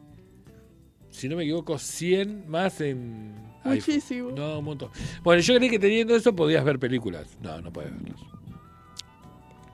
Si 1.11 1.29
no 1.29 1.37
me 1.37 1.43
equivoco, 1.43 1.79
100 1.79 2.49
más 2.49 2.81
en. 2.81 3.35
Muchísimo. 3.65 4.31
No, 4.31 4.61
un 4.61 4.65
montón. 4.65 4.91
Bueno, 5.23 5.43
yo 5.43 5.55
creí 5.57 5.69
que 5.69 5.79
teniendo 5.79 6.17
eso 6.17 6.35
podías 6.35 6.65
ver 6.65 6.79
películas. 6.79 7.37
No, 7.43 7.61
no 7.61 7.73
puedes 7.73 7.93
verlas. 7.93 8.21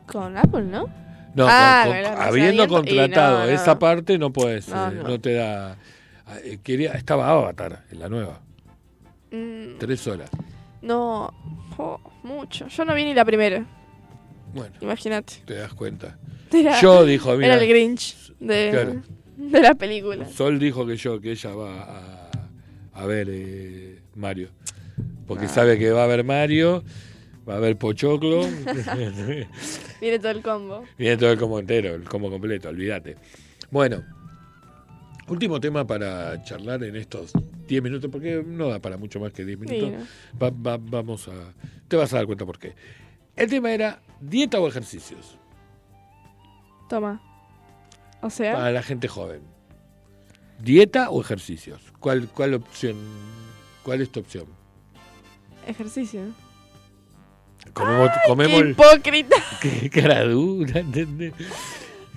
Con 0.07 0.37
Apple, 0.37 0.65
¿no? 0.65 1.06
No, 1.37 1.47
ah, 1.47 1.85
habiendo 2.19 2.67
contratado 2.67 3.51
esa 3.51 3.79
parte 3.79 4.17
no 4.17 4.33
puedes, 4.33 4.69
no, 4.69 5.21
te 5.21 5.35
da. 5.35 5.77
Eh, 6.43 6.59
quería, 6.63 6.93
estaba 6.93 7.31
Avatar 7.31 7.85
en 7.93 8.01
la 8.01 8.09
nueva. 8.09 8.41
Mm. 9.31 9.79
Tres 9.79 10.07
horas. 10.07 10.31
No, 10.81 11.33
mucho. 12.23 12.69
Yo 12.69 12.85
no 12.87 12.95
vi 12.95 13.05
ni 13.05 13.13
la 13.13 13.25
primera. 13.27 13.67
Bueno, 14.55 14.75
imagínate. 14.81 15.35
Te 15.45 15.55
das 15.57 15.75
cuenta. 15.75 16.19
yo 16.81 17.05
dijo, 17.05 17.37
mira, 17.37 17.55
era 17.55 17.63
el 17.63 17.69
Grinch 17.69 18.33
de, 18.41 19.03
de 19.37 19.61
la 19.61 19.75
película. 19.75 20.27
Sol 20.31 20.59
dijo 20.59 20.87
que 20.87 20.97
yo, 20.97 21.21
que 21.21 21.33
ella 21.33 21.55
va 21.55 21.83
a, 21.83 22.31
a 22.95 23.07
ver 23.07 23.29
eh, 23.31 24.01
Mario. 24.15 24.49
Porque 25.27 25.45
ah. 25.45 25.51
sabe 25.51 25.79
que 25.79 25.91
va 25.91 26.05
a 26.05 26.07
ver 26.07 26.25
Mario 26.25 26.83
va 27.49 27.55
a 27.55 27.57
haber 27.57 27.77
pochoclo. 27.77 28.43
Viene 30.01 30.19
todo 30.19 30.31
el 30.31 30.43
combo. 30.43 30.85
Viene 30.99 31.17
todo 31.17 31.33
el 31.33 31.39
combo 31.39 31.59
entero, 31.59 31.95
el 31.95 32.05
combo 32.05 32.31
completo, 32.31 32.69
olvídate. 32.69 33.17
Bueno, 33.71 34.03
último 35.29 35.61
tema 35.61 35.87
para 35.87 36.43
charlar 36.43 36.83
en 36.85 36.97
estos 36.97 37.33
10 37.69 37.83
minutos, 37.83 38.11
porque 38.11 38.43
no 38.47 38.69
da 38.69 38.79
para 38.79 38.97
mucho 38.97 39.21
más 39.21 39.33
que 39.33 39.45
10 39.45 39.59
minutos. 39.59 40.09
vamos 40.39 41.29
a. 41.29 41.55
Te 41.89 41.97
vas 41.97 42.13
a 42.13 42.17
dar 42.17 42.27
cuenta 42.27 42.45
por 42.45 42.59
qué. 42.59 42.75
El 43.35 43.51
tema 43.51 43.73
era 43.73 44.03
dieta 44.21 44.59
o 44.61 44.67
ejercicios. 44.69 45.39
Toma. 46.89 47.21
O 48.23 48.31
sea. 48.31 48.55
Para 48.55 48.71
la 48.73 48.83
gente 48.83 49.09
joven. 49.09 49.43
¿Dieta 50.59 51.11
o 51.11 51.21
ejercicios? 51.21 51.83
¿Cuál, 52.01 52.29
cuál 52.29 52.55
opción? 52.55 52.97
¿Cuál 53.83 54.01
es 54.01 54.11
tu 54.11 54.21
opción? 54.21 54.47
Ejercicio. 55.67 56.23
Comemos, 57.77 58.11
comemos 58.27 58.63
qué 58.63 58.71
hipócrita. 58.71 59.37
Qué 59.61 59.91
cara 59.91 60.25
dura, 60.25 60.81
¿entendés? 60.81 61.35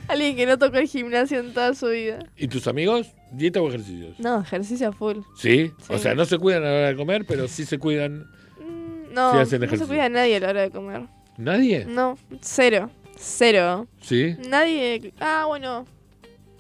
Alguien 0.08 0.38
que 0.38 0.46
no 0.46 0.58
tocó 0.58 0.78
el 0.78 0.88
gimnasio 0.88 1.40
en 1.42 1.54
toda 1.54 1.76
su 1.76 1.88
vida. 1.88 2.20
¿Y 2.38 2.48
tus 2.48 2.66
amigos? 2.68 3.12
¿Dieta 3.32 3.62
o 3.62 3.68
ejercicios? 3.68 4.18
No, 4.20 4.42
ejercicio 4.42 4.94
full. 4.94 5.18
¿Sí? 5.36 5.74
O 5.90 5.98
sea, 5.98 6.16
no 6.16 6.24
se 6.24 6.38
cuidan 6.38 6.64
a 6.64 6.66
la 6.68 6.72
hora 6.72 6.88
de 6.88 6.96
comer, 6.96 7.26
pero 7.28 7.50
sí 7.50 7.66
se 7.66 7.78
cuidan. 7.78 8.22
Mm, 8.60 9.14
no, 9.14 9.34
no 9.34 9.46
se 9.46 9.60
cuida 9.86 10.08
nadie 10.08 10.38
a 10.38 10.40
la 10.40 10.50
hora 10.50 10.62
de 10.62 10.72
comer. 10.72 11.02
¿Nadie? 11.38 11.86
No, 11.86 12.18
cero. 12.40 12.90
Cero. 13.18 13.86
¿Sí? 14.02 14.38
Nadie. 14.48 15.14
Ah, 15.20 15.44
bueno. 15.46 15.86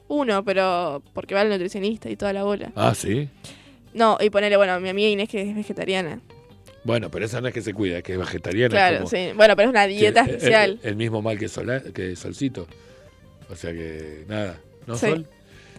Uno, 0.10 0.44
pero 0.44 1.02
porque 1.14 1.36
va 1.36 1.44
el 1.44 1.50
nutricionista 1.50 2.10
y 2.10 2.18
toda 2.18 2.34
la 2.34 2.44
bola. 2.44 2.74
Ah, 2.76 2.94
sí. 2.94 3.30
No, 3.94 4.18
y 4.20 4.30
ponerle, 4.30 4.58
bueno, 4.58 4.78
mi 4.82 4.90
amiga 4.90 5.08
Inés 5.08 5.30
que 5.30 5.50
es 5.50 5.56
vegetariana. 5.56 6.20
Bueno, 6.90 7.12
pero 7.12 7.24
esa 7.24 7.40
no 7.40 7.48
es 7.48 7.54
que 7.54 7.62
se 7.62 7.72
cuida, 7.72 8.02
que 8.02 8.14
es 8.14 8.18
vegetariana. 8.18 8.72
Claro, 8.72 9.06
sí. 9.06 9.30
Bueno, 9.36 9.56
pero 9.56 9.70
es 9.70 9.70
una 9.70 9.86
dieta 9.86 10.22
especial. 10.22 10.80
El, 10.82 10.96
mismo 10.96 11.22
mal 11.22 11.38
que, 11.38 11.48
sola, 11.48 11.84
que 11.94 12.16
Solcito. 12.16 12.66
O 13.48 13.56
sea 13.56 13.72
que, 13.72 14.26
nada. 14.28 14.60
¿No, 14.88 14.98
Sol? 14.98 15.28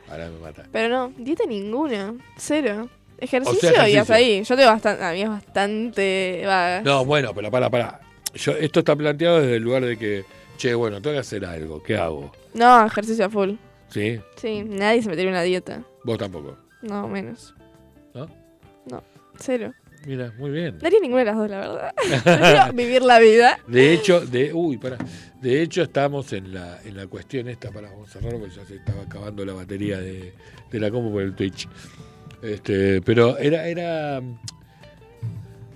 Ahora 0.08 0.30
me 0.30 0.38
mata. 0.38 0.68
Pero 0.70 0.88
no, 0.88 1.12
dieta 1.18 1.46
ninguna. 1.48 2.14
Cero. 2.36 2.88
Ejercicio, 3.18 3.88
y 3.88 3.96
hasta 3.96 4.14
ahí. 4.14 4.44
Yo 4.44 4.54
tengo 4.54 4.70
bastante. 4.70 5.02
A 5.02 5.10
mí 5.10 5.22
es 5.22 5.28
bastante. 5.28 6.44
No, 6.84 7.04
bueno, 7.04 7.34
pero 7.34 7.50
para, 7.50 7.68
para. 7.68 8.00
Yo, 8.32 8.52
esto 8.52 8.78
está 8.78 8.94
planteado 8.94 9.40
desde 9.40 9.56
el 9.56 9.64
lugar 9.64 9.84
de 9.84 9.96
que, 9.96 10.24
che, 10.58 10.74
bueno, 10.74 11.02
tengo 11.02 11.14
que 11.14 11.20
hacer 11.22 11.44
algo. 11.44 11.82
¿Qué 11.82 11.96
hago? 11.96 12.30
No, 12.54 12.86
ejercicio 12.86 13.24
a 13.24 13.30
full. 13.30 13.54
¿Sí? 13.88 14.20
Sí, 14.36 14.62
nadie 14.62 15.02
se 15.02 15.08
metería 15.08 15.30
en 15.30 15.34
una 15.34 15.42
dieta. 15.42 15.82
¿Vos 16.04 16.18
tampoco? 16.18 16.56
No, 16.82 17.08
menos. 17.08 17.52
¿No? 18.14 18.28
No, 18.88 19.02
cero. 19.40 19.74
Mira, 20.06 20.32
muy 20.38 20.50
bien. 20.50 20.78
No 20.80 20.86
haría 20.86 21.00
ninguna 21.00 21.20
de 21.20 21.24
las 21.26 21.36
dos, 21.36 21.50
la 21.50 21.58
verdad. 21.58 22.72
vivir 22.74 23.02
la 23.02 23.18
vida. 23.18 23.58
De 23.66 23.92
hecho, 23.92 24.20
de, 24.24 24.52
uy, 24.52 24.78
para. 24.78 24.98
De 25.40 25.62
hecho, 25.62 25.82
estamos 25.82 26.32
en 26.32 26.54
la, 26.54 26.80
en 26.84 26.96
la 26.96 27.06
cuestión 27.06 27.48
esta, 27.48 27.70
para 27.70 27.90
vamos 27.90 28.08
a 28.08 28.12
cerrar 28.12 28.38
porque 28.38 28.54
ya 28.54 28.64
se 28.64 28.76
estaba 28.76 29.02
acabando 29.02 29.44
la 29.44 29.52
batería 29.52 29.98
de, 29.98 30.32
de 30.70 30.80
la 30.80 30.90
combo 30.90 31.10
por 31.12 31.22
el 31.22 31.34
Twitch. 31.34 31.68
Este, 32.42 33.02
pero 33.02 33.36
era, 33.38 33.66
era. 33.66 34.22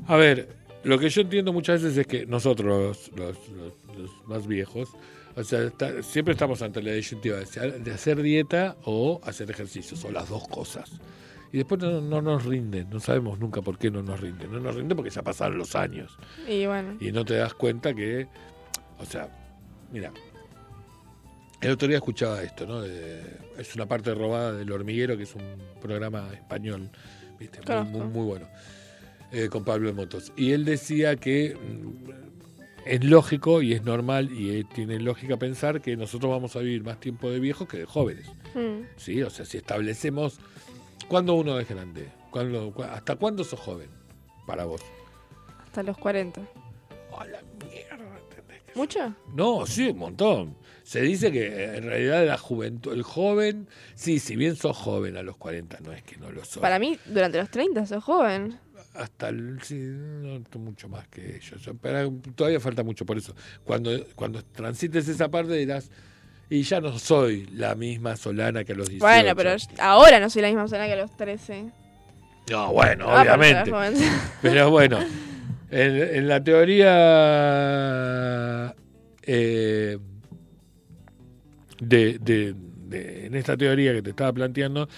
A 0.07 0.17
ver, 0.17 0.49
lo 0.85 0.99
que 0.99 1.09
yo 1.09 1.23
entiendo 1.23 1.53
muchas 1.53 1.83
veces 1.83 1.99
es 1.99 2.07
que 2.07 2.27
nosotros, 2.27 3.11
los, 3.17 3.39
los, 3.97 4.11
más 4.27 4.47
viejos, 4.47 4.91
o 5.37 5.45
sea, 5.45 5.71
siempre 6.03 6.33
estamos 6.33 6.63
ante 6.63 6.83
la 6.83 6.93
disyuntiva 6.93 7.39
de 7.39 7.91
hacer 7.93 8.23
dieta 8.23 8.77
o 8.85 9.21
hacer 9.25 9.51
ejercicios, 9.51 10.05
o 10.05 10.11
las 10.11 10.29
dos 10.29 10.47
cosas 10.49 10.91
y 11.55 11.59
después 11.59 11.81
no, 11.81 12.21
nos 12.21 12.45
rinden, 12.45 12.91
no 12.91 12.99
sabemos 12.99 13.39
nunca 13.39 13.63
por 13.63 13.79
qué 13.79 13.89
no 13.89 14.03
nos 14.03 14.19
rinden. 14.19 14.51
No 14.51 14.59
nos 14.59 14.75
rinden 14.75 14.97
porque 14.97 15.11
ya 15.11 15.23
pasaron 15.23 15.57
los 15.57 15.77
años. 15.77 16.19
Y 16.49 16.67
bueno. 16.67 16.97
Y 16.99 17.13
no 17.13 17.25
te 17.25 17.35
das 17.35 17.55
cuenta 17.55 17.95
que, 17.95 18.27
o 18.99 19.05
sea, 19.05 19.29
mira, 19.93 20.13
el 21.61 21.71
otro 21.71 21.87
día 21.87 21.99
escuchaba 21.99 22.43
esto, 22.43 22.67
¿no? 22.67 22.83
es 22.83 23.73
una 23.77 23.87
parte 23.87 24.13
robada 24.17 24.53
del 24.53 24.73
hormiguero, 24.73 25.17
que 25.17 25.23
es 25.23 25.35
un 25.37 25.45
programa 25.81 26.29
español, 26.33 26.91
¿viste? 27.39 27.61
Muy, 27.85 28.01
muy, 28.01 28.27
bueno, 28.27 28.49
eh, 29.31 29.49
con 29.49 29.63
Pablo 29.65 29.87
de 29.87 29.95
Motos. 29.95 30.33
Y 30.37 30.51
él 30.51 30.65
decía 30.65 31.15
que 31.15 31.55
mm, 31.55 32.11
es 32.85 33.05
lógico 33.05 33.63
y 33.63 33.75
es 33.75 33.85
normal 33.85 34.29
y 34.33 34.65
tiene 34.65 34.99
lógica 34.99 35.37
pensar 35.37 35.81
que 35.81 35.97
nosotros 35.97 36.33
vamos 36.33 36.57
a 36.57 36.59
vivir 36.59 36.83
más 36.83 36.99
tiempo 36.99 37.31
de 37.31 37.39
viejos 37.39 37.69
que 37.69 37.79
de 37.79 37.85
jóvenes. 37.85 38.27
Mm. 38.57 38.87
¿Sí? 38.97 39.23
O 39.23 39.31
sea, 39.31 39.45
si 39.45 39.59
establecemos 39.59 40.41
¿Cuándo 41.09 41.35
uno 41.35 41.59
es 41.59 41.69
grande? 41.69 42.11
¿Hasta 42.91 43.17
cuándo 43.17 43.45
sos 43.45 43.61
joven 43.61 43.89
para 44.47 44.65
vos? 44.65 44.81
Hasta 45.65 45.83
los 45.83 45.97
40. 45.99 46.41
¡Oh, 47.13 47.25
la 47.25 47.41
mierda! 47.65 48.15
¿Mucho? 48.75 49.15
No, 49.35 49.67
sí, 49.67 49.89
un 49.89 49.99
montón. 49.99 50.57
Se 50.83 51.01
dice 51.01 51.31
que 51.31 51.47
eh, 51.47 51.77
en 51.77 51.85
realidad 51.85 52.27
la 52.27 52.37
juventud, 52.37 52.93
el 52.93 53.03
joven, 53.03 53.69
sí, 53.95 54.19
si 54.19 54.37
bien 54.37 54.57
sos 54.57 54.77
joven 54.77 55.17
a 55.17 55.23
los 55.23 55.37
40, 55.37 55.79
no 55.81 55.93
es 55.93 56.03
que 56.03 56.17
no 56.17 56.31
lo 56.31 56.45
sos. 56.45 56.61
Para 56.61 56.79
mí, 56.79 56.99
durante 57.07 57.39
los 57.39 57.51
30 57.51 57.87
sos 57.87 58.03
joven. 58.03 58.59
Hasta 58.95 59.29
el, 59.29 59.61
sí, 59.63 59.77
no, 59.79 60.41
mucho 60.59 60.89
más 60.89 61.07
que 61.09 61.37
ellos. 61.37 61.71
Pero 61.81 62.13
todavía 62.35 62.61
falta 62.61 62.83
mucho 62.83 63.07
por 63.07 63.17
eso. 63.17 63.35
Cuando, 63.65 63.91
cuando 64.15 64.45
transites 64.45 65.09
esa 65.09 65.31
parte 65.31 65.55
dirás, 65.55 65.91
y 66.55 66.63
ya 66.63 66.81
no 66.81 66.97
soy 66.99 67.47
la 67.53 67.75
misma 67.75 68.17
Solana 68.17 68.63
que 68.65 68.73
a 68.73 68.77
los 68.77 68.89
18. 68.89 69.05
Bueno, 69.05 69.35
pero 69.35 69.57
ahora 69.81 70.21
no 70.21 70.31
soy 70.31 70.43
la 70.43 70.49
misma 70.49 70.69
Solana 70.69 70.87
que 70.87 70.93
a 70.93 70.97
los 70.97 71.17
13. 71.17 71.65
No, 72.51 72.73
bueno, 72.73 73.07
ah, 73.09 73.23
obviamente. 73.23 73.73
Pero, 74.43 74.71
bueno, 74.71 75.01
en, 75.71 76.29
la 76.29 76.45
teoría 76.45 76.87
eh, 79.23 79.99
de, 81.81 82.19
de, 82.21 82.55
en 83.27 83.35
esta 83.35 83.57
teoría 83.57 83.95
que 83.95 84.03
te 84.03 84.11
estaba 84.11 84.33
planteando, 84.33 84.89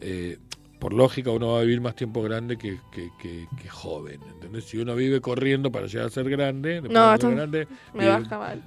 eh, 0.00 0.36
por 0.80 0.92
lógica 0.92 1.30
uno 1.30 1.52
va 1.52 1.60
a 1.60 1.62
vivir 1.62 1.80
más 1.80 1.94
tiempo 1.94 2.22
grande 2.22 2.56
que, 2.56 2.78
que, 2.90 3.68
joven. 3.68 4.20
¿entendés? 4.32 4.64
Si 4.64 4.78
uno 4.78 4.96
vive 4.96 5.20
corriendo 5.20 5.70
para 5.70 5.86
llegar 5.86 6.06
a 6.06 6.10
ser 6.10 6.28
grande, 6.28 6.80
no, 6.80 7.16
grande 7.16 7.68
me 7.94 8.08
baja 8.08 8.38
mal. 8.38 8.62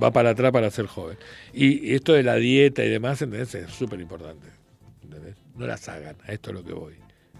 va 0.00 0.12
para 0.12 0.30
atrás 0.30 0.52
para 0.52 0.70
ser 0.70 0.86
joven. 0.86 1.18
Y 1.52 1.94
esto 1.94 2.12
de 2.12 2.22
la 2.22 2.36
dieta 2.36 2.84
y 2.84 2.90
demás, 2.90 3.20
¿entendés? 3.22 3.54
Es 3.54 3.70
súper 3.72 4.00
importante. 4.00 4.46
No 5.56 5.66
las 5.66 5.88
hagan, 5.88 6.16
a 6.24 6.32
esto 6.32 6.50
es 6.50 6.56
lo 6.56 6.62
que 6.62 6.72
voy. 6.72 6.94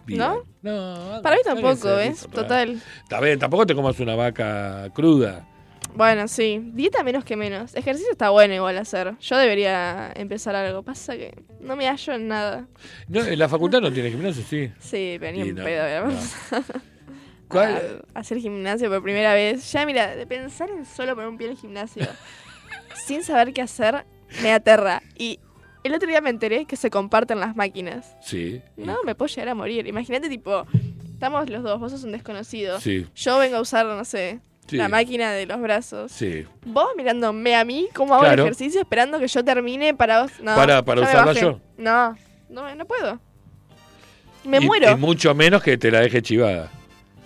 ¿No? 0.08 0.42
No, 0.62 1.20
para 1.22 1.36
mí 1.36 1.42
tampoco, 1.44 1.94
¿ves? 1.94 2.26
Total. 2.32 2.80
Está 3.02 3.20
bien, 3.20 3.38
tampoco 3.38 3.66
te 3.66 3.74
comas 3.74 4.00
una 4.00 4.16
vaca 4.16 4.90
cruda. 4.94 5.46
Bueno, 5.94 6.28
sí. 6.28 6.60
Dieta 6.74 7.02
menos 7.02 7.24
que 7.24 7.36
menos. 7.36 7.74
Ejercicio 7.74 8.12
está 8.12 8.30
bueno 8.30 8.54
igual 8.54 8.78
hacer. 8.78 9.16
Yo 9.18 9.36
debería 9.36 10.12
empezar 10.14 10.54
algo. 10.54 10.82
Pasa 10.82 11.16
que 11.16 11.42
no 11.60 11.76
me 11.76 11.88
hallo 11.88 12.12
en 12.12 12.28
nada. 12.28 12.68
No, 13.08 13.24
en 13.24 13.38
la 13.38 13.48
facultad 13.48 13.80
no 13.80 13.92
tiene 13.92 14.10
gimnasio, 14.10 14.44
sí. 14.44 14.70
Sí, 14.78 15.18
venía 15.18 15.44
un 15.44 15.54
pedo. 15.56 16.08
¿Cuál? 17.48 18.04
hacer 18.14 18.38
gimnasio 18.38 18.90
por 18.90 19.02
primera 19.02 19.34
vez. 19.34 19.72
Ya, 19.72 19.86
mira, 19.86 20.14
de 20.14 20.26
pensar 20.26 20.70
en 20.70 20.84
solo 20.84 21.14
poner 21.14 21.30
un 21.30 21.38
pie 21.38 21.46
en 21.46 21.52
el 21.54 21.58
gimnasio 21.58 22.06
sin 23.06 23.24
saber 23.24 23.52
qué 23.52 23.62
hacer, 23.62 24.04
me 24.42 24.52
aterra. 24.52 25.02
Y 25.16 25.40
el 25.82 25.94
otro 25.94 26.08
día 26.08 26.20
me 26.20 26.30
enteré 26.30 26.66
que 26.66 26.76
se 26.76 26.90
comparten 26.90 27.40
las 27.40 27.56
máquinas. 27.56 28.14
Sí. 28.20 28.60
No, 28.76 28.98
me 29.04 29.14
puedo 29.14 29.28
llegar 29.28 29.48
a 29.48 29.54
morir. 29.54 29.86
Imagínate, 29.86 30.28
tipo, 30.28 30.66
estamos 31.12 31.48
los 31.48 31.62
dos, 31.62 31.80
vos 31.80 31.90
sos 31.90 32.04
un 32.04 32.12
desconocido. 32.12 32.80
Sí. 32.80 33.06
Yo 33.14 33.38
vengo 33.38 33.56
a 33.56 33.60
usar, 33.62 33.86
no 33.86 34.04
sé, 34.04 34.40
la 34.70 34.88
máquina 34.88 35.32
de 35.32 35.46
los 35.46 35.60
brazos. 35.60 36.12
Sí. 36.12 36.46
Vos 36.64 36.88
mirándome 36.96 37.56
a 37.56 37.64
mí 37.64 37.88
cómo 37.94 38.14
hago 38.14 38.26
el 38.26 38.38
ejercicio 38.38 38.80
esperando 38.80 39.18
que 39.18 39.28
yo 39.28 39.44
termine 39.44 39.94
para 39.94 40.22
vos. 40.22 40.32
No, 40.40 40.54
para 40.54 40.84
para 40.84 41.02
usarla 41.02 41.32
yo. 41.32 41.60
No, 41.76 42.16
no, 42.48 42.74
no 42.74 42.84
puedo. 42.84 43.20
Me 44.44 44.60
muero. 44.60 44.92
Y 44.92 44.96
mucho 44.96 45.34
menos 45.34 45.62
que 45.62 45.76
te 45.76 45.90
la 45.90 46.00
deje 46.00 46.22
chivada. 46.22 46.70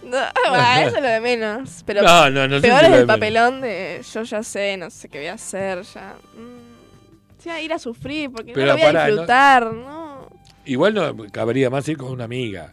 No, 0.05 0.19
eso 0.81 0.97
es 0.97 1.03
lo 1.03 1.09
de 1.09 1.21
menos. 1.21 1.83
Pero 1.87 2.03
no, 2.03 2.31
no, 2.31 2.49
no 2.49 2.61
peor 2.61 2.85
es 2.85 2.93
el 2.93 3.07
papelón 3.07 3.61
de 3.61 4.01
yo 4.13 4.23
ya 4.23 4.43
sé, 4.43 4.77
no 4.77 4.91
sé 4.91 5.09
qué 5.09 5.19
voy 5.19 5.29
a 5.29 5.35
hacer, 5.35 5.83
ya. 5.83 6.15
Mm, 6.37 7.49
a 7.49 7.61
ir 7.61 7.73
a 7.73 7.79
sufrir 7.79 8.31
porque 8.31 8.53
no 8.53 8.67
lo 8.67 8.73
voy 8.75 8.83
a 8.83 9.07
disfrutar, 9.07 9.73
no. 9.73 10.29
Igual 10.65 10.95
no 10.95 11.17
cabría 11.33 11.71
más 11.71 11.89
ir 11.89 11.97
con 11.97 12.13
una 12.13 12.25
amiga 12.25 12.73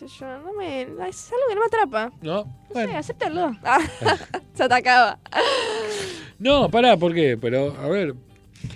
yo, 0.00 0.38
no 0.38 0.52
me. 0.52 0.82
Es 0.82 1.32
algo 1.32 1.44
que 1.48 1.54
no 1.54 1.60
me 1.60 1.66
atrapa. 1.66 2.12
No, 2.20 2.44
no 2.44 2.56
bueno. 2.72 2.92
sé, 2.92 2.96
acéptalo. 2.98 3.56
Ah, 3.64 3.80
se 4.54 4.62
atacaba. 4.62 5.18
No, 6.38 6.70
pará, 6.70 6.96
¿por 6.96 7.14
qué? 7.14 7.38
Pero, 7.40 7.74
a 7.80 7.88
ver, 7.88 8.14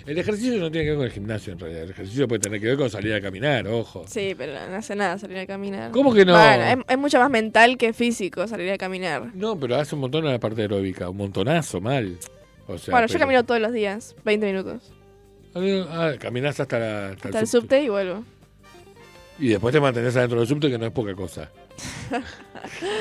el 0.05 0.17
ejercicio 0.17 0.57
no 0.59 0.71
tiene 0.71 0.85
que 0.85 0.89
ver 0.91 0.97
con 0.97 1.05
el 1.05 1.11
gimnasio 1.11 1.53
en 1.53 1.59
realidad. 1.59 1.83
El 1.83 1.91
ejercicio 1.91 2.27
puede 2.27 2.39
tener 2.39 2.59
que 2.59 2.67
ver 2.67 2.77
con 2.77 2.89
salir 2.89 3.13
a 3.13 3.21
caminar, 3.21 3.67
ojo. 3.67 4.05
Sí, 4.07 4.33
pero 4.37 4.53
no 4.69 4.75
hace 4.75 4.95
nada 4.95 5.17
salir 5.17 5.37
a 5.37 5.45
caminar. 5.45 5.91
¿Cómo 5.91 6.13
que 6.13 6.25
no? 6.25 6.33
Bueno, 6.33 6.83
es, 6.87 6.97
mucho 6.97 7.19
más 7.19 7.29
mental 7.29 7.77
que 7.77 7.93
físico 7.93 8.47
salir 8.47 8.71
a 8.71 8.77
caminar. 8.77 9.33
No, 9.35 9.59
pero 9.59 9.75
hace 9.75 9.95
un 9.95 10.01
montón 10.01 10.25
en 10.25 10.31
la 10.31 10.39
parte 10.39 10.61
aeróbica, 10.61 11.09
un 11.09 11.17
montonazo, 11.17 11.81
mal. 11.81 12.17
O 12.67 12.77
sea, 12.77 12.91
bueno, 12.91 13.07
yo 13.07 13.19
camino 13.19 13.43
todos 13.43 13.61
los 13.61 13.73
días, 13.73 14.15
20 14.23 14.45
minutos. 14.45 14.91
Ah, 15.53 16.13
caminás 16.19 16.59
hasta, 16.59 16.79
la, 16.79 17.09
hasta, 17.09 17.39
el 17.39 17.47
subte 17.47 17.83
y 17.83 17.89
vuelvo. 17.89 18.23
Y 19.41 19.47
después 19.47 19.73
te 19.73 19.81
mantenés 19.81 20.15
adentro 20.15 20.39
del 20.39 20.47
subte, 20.47 20.69
que 20.69 20.77
no 20.77 20.85
es 20.85 20.91
poca 20.91 21.15
cosa. 21.15 21.49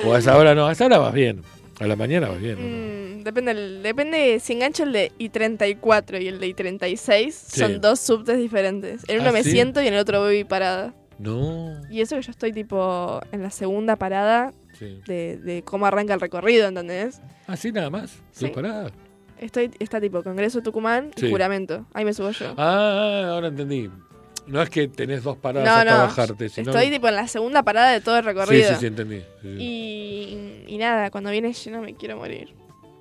o 0.06 0.14
a 0.14 0.18
esa 0.18 0.38
hora 0.38 0.54
no, 0.54 0.66
a 0.66 0.72
esa 0.72 0.86
hora 0.86 0.96
vas 0.96 1.12
bien. 1.12 1.42
A 1.78 1.86
la 1.86 1.96
mañana 1.96 2.28
vas 2.28 2.40
bien. 2.40 3.18
Mm, 3.18 3.24
depende, 3.24 3.54
depende, 3.82 4.40
si 4.40 4.54
engancho 4.54 4.84
el 4.84 4.92
de 4.92 5.12
I-34 5.18 6.22
y 6.22 6.28
el 6.28 6.40
de 6.40 6.48
I-36, 6.48 7.30
son 7.30 7.82
dos 7.82 8.00
subtes 8.00 8.38
diferentes. 8.38 9.02
En 9.06 9.20
uno 9.20 9.28
¿Ah, 9.28 9.32
me 9.32 9.44
siento 9.44 9.82
y 9.82 9.88
en 9.88 9.94
el 9.94 10.00
otro 10.00 10.20
voy 10.20 10.44
parada. 10.44 10.94
No. 11.18 11.78
Y 11.90 12.00
eso 12.00 12.16
que 12.16 12.22
yo 12.22 12.30
estoy 12.30 12.52
tipo 12.52 13.20
en 13.32 13.42
la 13.42 13.50
segunda 13.50 13.96
parada 13.96 14.54
de, 15.06 15.36
de, 15.36 15.62
cómo 15.62 15.84
arranca 15.84 16.14
el 16.14 16.20
recorrido, 16.20 16.68
¿entendés? 16.68 17.20
Así 17.46 17.70
nada 17.70 17.90
más, 17.90 18.16
sí. 18.32 18.46
paradas. 18.48 18.92
Estoy, 19.38 19.70
está 19.78 20.00
tipo 20.00 20.22
Congreso 20.22 20.62
Tucumán 20.62 21.10
y 21.16 21.30
juramento. 21.30 21.86
Ahí 21.92 22.06
me 22.06 22.14
subo 22.14 22.30
yo. 22.30 22.54
Ah, 22.56 23.28
ahora 23.28 23.48
entendí. 23.48 23.90
No 24.50 24.60
es 24.60 24.68
que 24.68 24.88
tenés 24.88 25.22
dos 25.22 25.36
paradas 25.36 25.68
para 25.68 25.96
bajarte. 25.96 26.48
Sino... 26.48 26.70
Estoy 26.70 26.90
tipo 26.90 27.08
en 27.08 27.14
la 27.14 27.28
segunda 27.28 27.62
parada 27.62 27.92
de 27.92 28.00
todo 28.00 28.18
el 28.18 28.24
recorrido. 28.24 28.68
Sí, 28.68 28.74
sí, 28.74 28.80
sí, 28.80 28.86
entendí. 28.86 29.22
Y, 29.44 30.64
y, 30.66 30.78
nada, 30.78 31.10
cuando 31.10 31.30
viene 31.30 31.52
lleno 31.52 31.80
me 31.80 31.94
quiero 31.94 32.16
morir. 32.16 32.54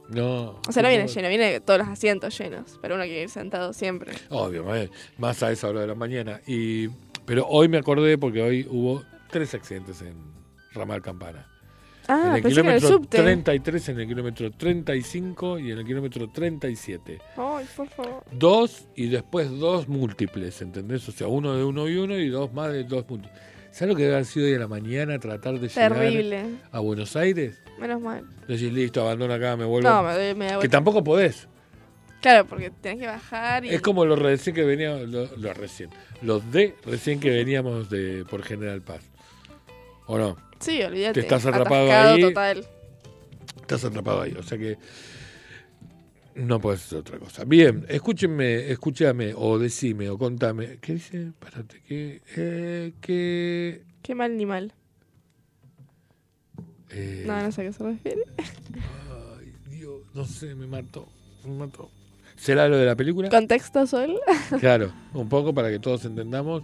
No. 0.09 0.59
O 0.67 0.71
sea, 0.71 0.83
no 0.83 0.89
viene 0.89 1.07
lleno, 1.07 1.27
viene 1.27 1.59
todos 1.59 1.79
los 1.79 1.87
asientos 1.87 2.37
llenos. 2.37 2.77
Pero 2.81 2.95
uno 2.95 3.03
quiere 3.03 3.23
ir 3.23 3.29
sentado 3.29 3.73
siempre. 3.73 4.13
Obvio, 4.29 4.65
más 5.17 5.41
a 5.41 5.51
esa 5.51 5.69
hora 5.69 5.81
de 5.81 5.87
la 5.87 5.95
mañana. 5.95 6.39
Y, 6.45 6.89
pero 7.25 7.47
hoy 7.47 7.67
me 7.67 7.79
acordé 7.79 8.17
porque 8.17 8.41
hoy 8.41 8.67
hubo 8.69 9.03
tres 9.31 9.53
accidentes 9.55 10.01
en 10.01 10.15
Ramal 10.73 11.01
Campana. 11.01 11.48
Ah, 12.09 12.35
en 12.37 12.45
el 12.45 12.51
kilómetro 12.51 12.99
33, 13.01 13.89
en 13.89 13.99
el 13.99 14.07
kilómetro 14.07 14.51
35 14.51 15.59
y 15.59 15.71
en 15.71 15.77
el 15.77 15.85
kilómetro 15.85 16.27
37. 16.27 17.19
Ay, 17.37 17.65
por 17.75 17.87
favor. 17.87 18.23
Dos 18.31 18.87
y 18.95 19.09
después 19.09 19.49
dos 19.59 19.87
múltiples, 19.87 20.59
¿entendés? 20.63 21.07
O 21.07 21.11
sea, 21.11 21.27
uno 21.27 21.55
de 21.55 21.63
uno 21.63 21.87
y 21.87 21.97
uno 21.97 22.17
y 22.17 22.29
dos 22.29 22.51
más 22.51 22.71
de 22.71 22.83
dos 22.83 23.05
múltiples. 23.07 23.39
¿Sabes 23.71 23.93
lo 23.93 23.95
que 23.95 24.03
debe 24.03 24.15
haber 24.15 24.25
sido 24.25 24.47
hoy 24.47 24.55
a 24.55 24.59
la 24.59 24.67
mañana 24.67 25.19
tratar 25.19 25.59
de 25.59 25.67
llegar 25.67 26.47
a 26.71 26.79
Buenos 26.79 27.15
Aires? 27.15 27.61
Menos 27.79 28.01
mal. 28.01 28.25
Decís, 28.47 28.73
listo, 28.73 29.01
abandona 29.01 29.35
acá, 29.35 29.55
me 29.55 29.65
vuelvo. 29.65 29.87
No, 29.87 30.01
me, 30.01 30.33
me 30.33 30.59
Que 30.59 30.67
tampoco 30.67 31.03
podés. 31.03 31.47
Claro, 32.21 32.45
porque 32.45 32.71
tenés 32.71 32.99
que 33.01 33.07
bajar 33.07 33.65
y... 33.65 33.69
Es 33.69 33.81
como 33.81 34.03
los 34.05 34.19
recién 34.19 34.55
que 34.55 34.63
veníamos, 34.63 35.07
los, 35.07 35.57
recién, 35.57 35.89
los 36.21 36.51
de 36.51 36.75
recién 36.85 37.19
que 37.19 37.29
veníamos 37.29 37.89
de 37.89 38.25
por 38.29 38.43
General 38.43 38.81
Paz. 38.81 39.09
¿O 40.05 40.17
no? 40.17 40.35
Sí, 40.59 40.81
olvídate. 40.83 41.13
Te 41.13 41.19
estás 41.21 41.45
atrapado 41.45 41.91
ahí. 41.91 42.21
Total. 42.21 42.65
Estás 43.61 43.85
atrapado 43.85 44.21
ahí, 44.21 44.33
o 44.33 44.43
sea 44.43 44.57
que 44.57 44.77
no 46.35 46.59
puedes 46.59 46.85
hacer 46.85 46.99
otra 46.99 47.19
cosa. 47.19 47.43
Bien, 47.45 47.85
escúchenme, 47.89 48.71
escúchame, 48.71 49.33
o 49.35 49.59
decime, 49.59 50.09
o 50.09 50.17
contame. 50.17 50.77
¿Qué 50.81 50.93
dice? 50.93 51.27
Espérate, 51.27 51.81
¿qué? 51.87 52.21
Eh, 52.35 52.93
¿qué... 53.01 53.83
¿Qué 54.01 54.15
mal 54.15 54.35
ni 54.37 54.45
mal? 54.45 54.73
Eh, 56.91 57.23
no, 57.27 57.41
no 57.41 57.51
sé 57.51 57.61
a 57.61 57.65
qué 57.65 57.73
se 57.73 57.83
refiere. 57.83 58.23
Ay, 58.37 59.53
Dios, 59.69 60.01
no 60.13 60.25
sé, 60.25 60.55
me 60.55 60.65
mató, 60.65 61.07
me 61.45 61.51
mató. 61.51 61.91
¿Será 62.35 62.67
lo 62.67 62.77
de 62.77 62.85
la 62.85 62.95
película? 62.95 63.29
¿Contexto, 63.29 63.85
Sol? 63.85 64.19
claro, 64.59 64.93
un 65.13 65.27
poco 65.27 65.53
para 65.53 65.69
que 65.69 65.79
todos 65.79 66.05
entendamos. 66.05 66.63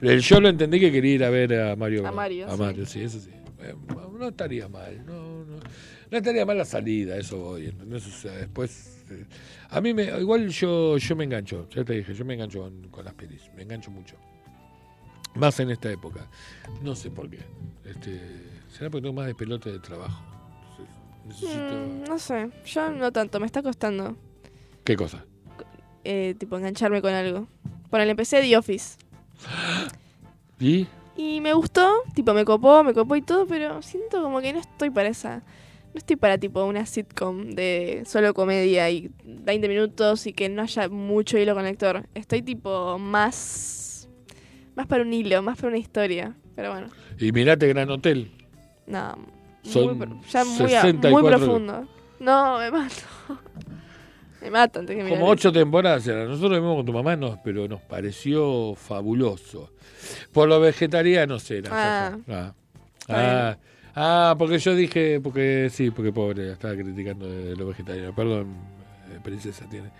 Yo 0.00 0.40
lo 0.40 0.48
entendí 0.48 0.78
que 0.80 0.92
quería 0.92 1.14
ir 1.14 1.24
a 1.24 1.30
ver 1.30 1.54
a 1.54 1.76
Mario. 1.76 2.06
A 2.06 2.12
Mario. 2.12 2.50
A 2.50 2.56
Mario, 2.56 2.86
sí, 2.86 3.02
eso 3.02 3.20
sí. 3.20 3.30
Eh, 3.60 3.74
no 4.18 4.28
estaría 4.28 4.68
mal, 4.68 5.04
no, 5.06 5.44
no, 5.44 5.56
no 6.10 6.16
estaría 6.16 6.44
mal 6.44 6.58
la 6.58 6.64
salida, 6.64 7.16
eso 7.16 7.38
voy, 7.38 7.66
¿entendés? 7.66 8.06
O 8.06 8.10
sea, 8.10 8.32
después. 8.32 9.04
Eh, 9.10 9.24
a 9.70 9.80
mí, 9.80 9.94
me, 9.94 10.04
igual 10.04 10.48
yo, 10.48 10.96
yo 10.98 11.16
me 11.16 11.24
engancho, 11.24 11.68
ya 11.70 11.84
te 11.84 11.94
dije, 11.94 12.14
yo 12.14 12.24
me 12.24 12.34
engancho 12.34 12.70
con, 12.90 13.04
las 13.04 13.14
pelis, 13.14 13.50
me 13.54 13.62
engancho 13.62 13.90
mucho. 13.90 14.16
Más 15.34 15.58
en 15.60 15.70
esta 15.70 15.90
época. 15.90 16.26
No 16.82 16.94
sé 16.94 17.10
por 17.10 17.28
qué. 17.28 17.40
Este, 17.84 18.20
será 18.70 18.90
porque 18.90 19.02
tengo 19.02 19.14
más 19.14 19.26
de 19.26 19.34
pelote 19.34 19.70
de 19.70 19.80
trabajo. 19.80 20.24
Mm, 21.42 22.04
no 22.08 22.18
sé, 22.18 22.50
yo 22.64 22.90
no 22.90 23.12
tanto, 23.12 23.40
me 23.40 23.46
está 23.46 23.62
costando. 23.62 24.16
¿Qué 24.84 24.96
cosa? 24.96 25.24
Eh, 26.04 26.34
tipo, 26.38 26.56
engancharme 26.56 27.02
con 27.02 27.12
algo. 27.12 27.48
Por 27.90 28.00
el 28.00 28.08
empecé 28.10 28.40
The 28.40 28.56
Office. 28.56 28.96
¿Y? 30.60 30.86
Y 31.16 31.40
me 31.40 31.54
gustó, 31.54 32.02
tipo 32.14 32.34
me 32.34 32.44
copó, 32.44 32.84
me 32.84 32.92
copó 32.92 33.16
y 33.16 33.22
todo, 33.22 33.46
pero 33.46 33.80
siento 33.82 34.22
como 34.22 34.40
que 34.40 34.52
no 34.52 34.60
estoy 34.60 34.90
para 34.90 35.08
esa. 35.08 35.42
No 35.94 35.98
estoy 35.98 36.16
para 36.16 36.36
tipo 36.36 36.62
una 36.64 36.84
sitcom 36.84 37.52
de 37.52 38.02
solo 38.04 38.34
comedia 38.34 38.90
y 38.90 39.10
20 39.24 39.66
minutos 39.66 40.26
y 40.26 40.34
que 40.34 40.50
no 40.50 40.60
haya 40.60 40.90
mucho 40.90 41.38
hilo 41.38 41.54
conector. 41.54 42.06
Estoy 42.14 42.42
tipo 42.42 42.98
más. 42.98 44.08
Más 44.74 44.86
para 44.86 45.02
un 45.02 45.12
hilo, 45.14 45.40
más 45.40 45.56
para 45.56 45.68
una 45.68 45.78
historia. 45.78 46.36
Pero 46.54 46.72
bueno. 46.72 46.88
Y 47.18 47.32
mirate 47.32 47.66
Gran 47.68 47.88
Hotel. 47.88 48.30
No. 48.86 49.16
Son 49.62 49.98
ya 50.68 50.84
muy, 50.84 51.10
muy 51.10 51.22
profundo. 51.22 51.88
No, 52.20 52.58
me 52.58 52.70
mato. 52.70 53.40
Me 54.46 54.52
matan, 54.52 54.86
que 54.86 55.08
Como 55.08 55.26
ocho 55.26 55.52
temporadas 55.52 56.06
Nosotros 56.06 56.60
vimos 56.60 56.76
con 56.76 56.86
tu 56.86 56.92
mamá, 56.92 57.16
nos, 57.16 57.36
pero 57.38 57.66
nos 57.66 57.80
pareció 57.80 58.76
fabuloso. 58.76 59.72
Por 60.32 60.48
lo 60.48 60.60
vegetariano 60.60 61.38
era. 61.48 61.70
Ah. 61.72 62.18
Ah. 62.28 62.54
ah. 63.08 63.56
ah. 63.96 64.34
porque 64.38 64.60
yo 64.60 64.76
dije, 64.76 65.20
porque 65.20 65.68
sí, 65.72 65.90
porque 65.90 66.12
pobre, 66.12 66.52
estaba 66.52 66.74
criticando 66.74 67.28
de 67.28 67.56
lo 67.56 67.66
vegetariano. 67.66 68.14
Perdón, 68.14 68.54
eh, 69.12 69.18
princesa 69.20 69.68
tiene. 69.68 69.90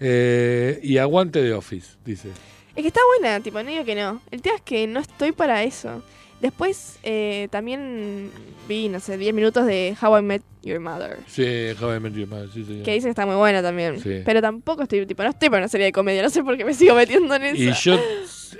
Eh, 0.00 0.80
y 0.82 0.96
aguante 0.96 1.42
de 1.42 1.52
Office, 1.52 1.98
dice. 2.02 2.30
Es 2.74 2.82
que 2.82 2.88
está 2.88 3.00
buena, 3.18 3.40
tipo, 3.40 3.62
no 3.62 3.68
digo 3.68 3.84
que 3.84 3.94
no. 3.94 4.22
El 4.30 4.40
tema 4.40 4.56
es 4.56 4.62
que 4.62 4.86
no 4.86 5.00
estoy 5.00 5.32
para 5.32 5.62
eso. 5.64 6.02
Después 6.40 6.98
eh, 7.02 7.48
también 7.50 8.30
vi, 8.68 8.88
no 8.88 9.00
sé, 9.00 9.16
10 9.16 9.34
minutos 9.34 9.66
de 9.66 9.96
How 10.00 10.18
I 10.18 10.22
Met 10.22 10.42
Your 10.62 10.80
Mother. 10.80 11.18
Sí, 11.26 11.44
How 11.80 11.96
I 11.96 12.00
Met 12.00 12.14
Your 12.14 12.28
Mother, 12.28 12.48
sí, 12.52 12.64
sí. 12.64 12.82
Que 12.84 12.92
dicen 12.92 13.08
que 13.08 13.10
está 13.10 13.24
muy 13.24 13.36
buena 13.36 13.62
también. 13.62 13.96
Pero 14.24 14.42
tampoco 14.42 14.82
estoy, 14.82 15.06
tipo, 15.06 15.22
no 15.22 15.30
estoy 15.30 15.48
para 15.48 15.62
una 15.62 15.68
serie 15.68 15.86
de 15.86 15.92
comedia, 15.92 16.22
no 16.22 16.30
sé 16.30 16.42
por 16.42 16.56
qué 16.56 16.64
me 16.64 16.74
sigo 16.74 16.94
metiendo 16.94 17.34
en 17.34 17.42
eso. 17.44 17.62
Y 17.62 17.72
yo, 17.72 18.00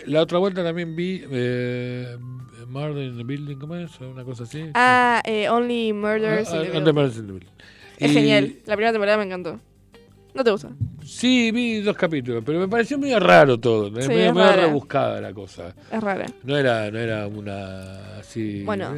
la 0.06 0.22
otra 0.22 0.38
vuelta 0.38 0.64
también 0.64 0.96
vi 0.96 1.22
eh, 1.30 2.16
Murder 2.66 3.04
in 3.04 3.18
the 3.18 3.24
Building, 3.24 3.56
¿cómo 3.56 3.76
es? 3.76 4.00
Una 4.00 4.24
cosa 4.24 4.44
así. 4.44 4.70
Ah, 4.74 5.22
eh, 5.24 5.48
Only 5.48 5.92
Murders 5.92 6.50
ah, 6.52 6.64
in 6.64 6.84
the 6.84 6.92
Building. 6.92 7.48
Es 7.98 8.12
genial, 8.12 8.56
la 8.66 8.74
primera 8.74 8.92
temporada 8.92 9.18
me 9.18 9.24
encantó. 9.24 9.60
¿No 10.36 10.44
te 10.44 10.50
gusta? 10.50 10.68
Sí, 11.02 11.50
vi 11.50 11.80
dos 11.80 11.96
capítulos, 11.96 12.42
pero 12.44 12.60
me 12.60 12.68
pareció 12.68 12.98
medio 12.98 13.18
raro 13.18 13.58
todo. 13.58 13.88
Sí, 13.88 14.08
medio, 14.08 14.34
medio 14.34 14.52
rebuscada 14.52 15.18
la 15.18 15.32
cosa. 15.32 15.74
Es 15.90 16.02
rara. 16.02 16.26
No 16.42 16.58
era, 16.58 16.90
no 16.90 16.98
era 16.98 17.26
una 17.26 18.18
así. 18.18 18.62
Bueno, 18.62 18.94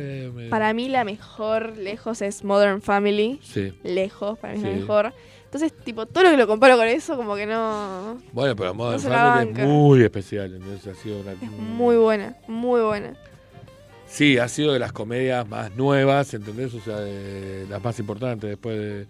para 0.50 0.74
mí 0.74 0.88
la 0.88 1.04
mejor 1.04 1.76
lejos 1.76 2.22
es 2.22 2.42
Modern 2.42 2.82
Family. 2.82 3.38
Sí. 3.40 3.72
Lejos, 3.84 4.36
para 4.40 4.54
mí 4.54 4.58
es 4.58 4.64
la 4.64 4.72
mejor. 4.72 5.12
Entonces, 5.44 5.72
tipo, 5.84 6.06
todo 6.06 6.24
lo 6.24 6.30
que 6.30 6.36
lo 6.36 6.48
comparo 6.48 6.76
con 6.76 6.88
eso, 6.88 7.16
como 7.16 7.36
que 7.36 7.46
no. 7.46 8.18
Bueno, 8.32 8.56
pero 8.56 8.74
Modern 8.74 9.00
Family 9.00 9.60
es 9.60 9.66
muy 9.66 10.02
especial. 10.02 10.54
Entonces 10.56 10.88
ha 10.88 11.00
sido 11.00 11.20
una. 11.20 11.32
Es 11.32 11.42
muy 11.42 11.94
buena, 11.96 12.36
muy 12.48 12.80
buena. 12.80 13.14
Sí, 14.08 14.38
ha 14.38 14.48
sido 14.48 14.72
de 14.72 14.80
las 14.80 14.92
comedias 14.92 15.46
más 15.48 15.70
nuevas, 15.76 16.34
¿entendés? 16.34 16.74
O 16.74 16.80
sea, 16.80 16.96
de 16.96 17.66
las 17.68 17.84
más 17.84 17.96
importantes 18.00 18.50
después 18.50 18.76
de 18.76 19.06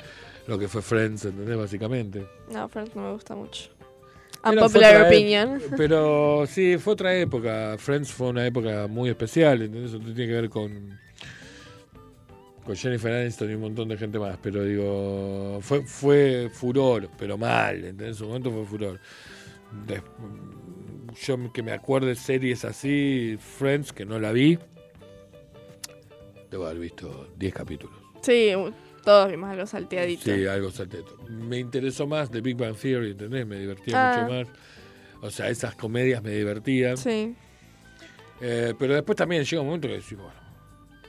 lo 0.49 0.59
que 0.59 0.67
fue 0.67 0.83
Friends, 0.83 1.27
¿entendés? 1.27 1.57
Básicamente. 1.57 2.27
No, 2.51 2.69
Friends 2.69 2.97
no 2.97 3.03
me 3.03 3.13
gusta 3.13 3.37
mucho. 3.37 3.71
Unpopular 4.43 5.07
opinion. 5.07 5.61
Pero 5.77 6.47
sí, 6.47 6.79
fue 6.79 6.95
otra 6.95 7.15
época. 7.15 7.77
Friends 7.79 8.11
fue 8.11 8.29
una 8.29 8.47
época 8.47 8.87
muy 8.89 9.11
especial, 9.11 9.63
¿entendés? 9.63 9.93
Eso 9.93 10.01
tiene 10.01 10.27
que 10.27 10.33
ver 10.33 10.49
con 10.49 10.99
con 12.65 12.77
Jennifer 12.77 13.11
Aniston 13.11 13.51
y 13.51 13.55
un 13.55 13.63
montón 13.63 13.89
de 13.89 13.97
gente 13.97 14.19
más, 14.19 14.37
pero 14.43 14.63
digo, 14.63 15.59
fue, 15.63 15.87
fue 15.87 16.51
furor, 16.53 17.09
pero 17.19 17.39
mal, 17.39 17.83
en 17.83 18.15
su 18.15 18.27
momento 18.27 18.51
fue 18.51 18.67
furor. 18.67 19.01
yo 21.19 21.53
que 21.55 21.63
me 21.63 21.73
acuerde 21.73 22.15
series 22.15 22.67
así, 22.67 23.39
Friends, 23.41 23.91
que 23.91 24.05
no 24.05 24.19
la 24.19 24.33
vi, 24.33 24.59
debo 26.51 26.67
haber 26.67 26.81
visto 26.81 27.31
10 27.39 27.55
capítulos. 27.55 27.97
Sí, 28.21 28.53
todos 29.09 29.31
vimos 29.31 29.49
algo 29.49 29.65
salteadito. 29.65 30.25
Sí, 30.25 30.47
algo 30.47 30.71
salteadito. 30.71 31.17
Me 31.31 31.59
interesó 31.59 32.07
más 32.07 32.31
The 32.31 32.43
Big 32.43 32.59
Bang 32.59 32.77
Theory, 32.77 33.13
¿entendés? 33.13 33.47
Me 33.47 33.59
divertía 33.59 33.95
ah. 33.97 34.21
mucho 34.21 34.35
más. 34.35 34.49
O 35.23 35.31
sea, 35.31 35.49
esas 35.49 35.75
comedias 35.77 36.23
me 36.23 36.31
divertían. 36.33 36.99
Sí. 36.99 37.35
Eh, 38.43 38.75
pero 38.79 38.93
después 38.93 39.17
también 39.17 39.45
llega 39.45 39.63
un 39.63 39.69
momento 39.69 39.89
que 39.89 39.95
decís, 39.95 40.19
bueno, 40.19 40.35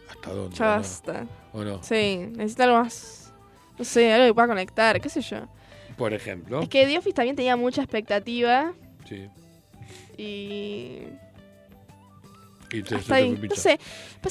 ¿hasta 0.09 0.31
dónde? 0.31 0.55
Ya 0.55 0.65
basta. 0.65 1.27
¿O 1.51 1.61
no? 1.61 1.84
Sí, 1.84 2.26
necesita 2.38 2.63
algo 2.63 2.77
más. 2.77 3.34
No 3.77 3.84
sé, 3.84 4.13
algo 4.13 4.27
que 4.27 4.34
pueda 4.34 4.47
conectar, 4.47 5.01
qué 5.01 5.09
sé 5.09 5.19
yo. 5.19 5.49
Por 5.97 6.13
ejemplo. 6.13 6.61
Es 6.61 6.69
que 6.69 6.85
The 6.85 6.99
Office 6.99 7.15
también 7.15 7.35
tenía 7.35 7.57
mucha 7.57 7.81
expectativa. 7.81 8.71
Sí. 9.09 9.27
Y 10.17 11.01
y 12.71 12.83
te, 12.83 12.95
Hasta 12.95 13.15
ahí. 13.15 13.31
No 13.31 13.55
sé. 13.55 13.79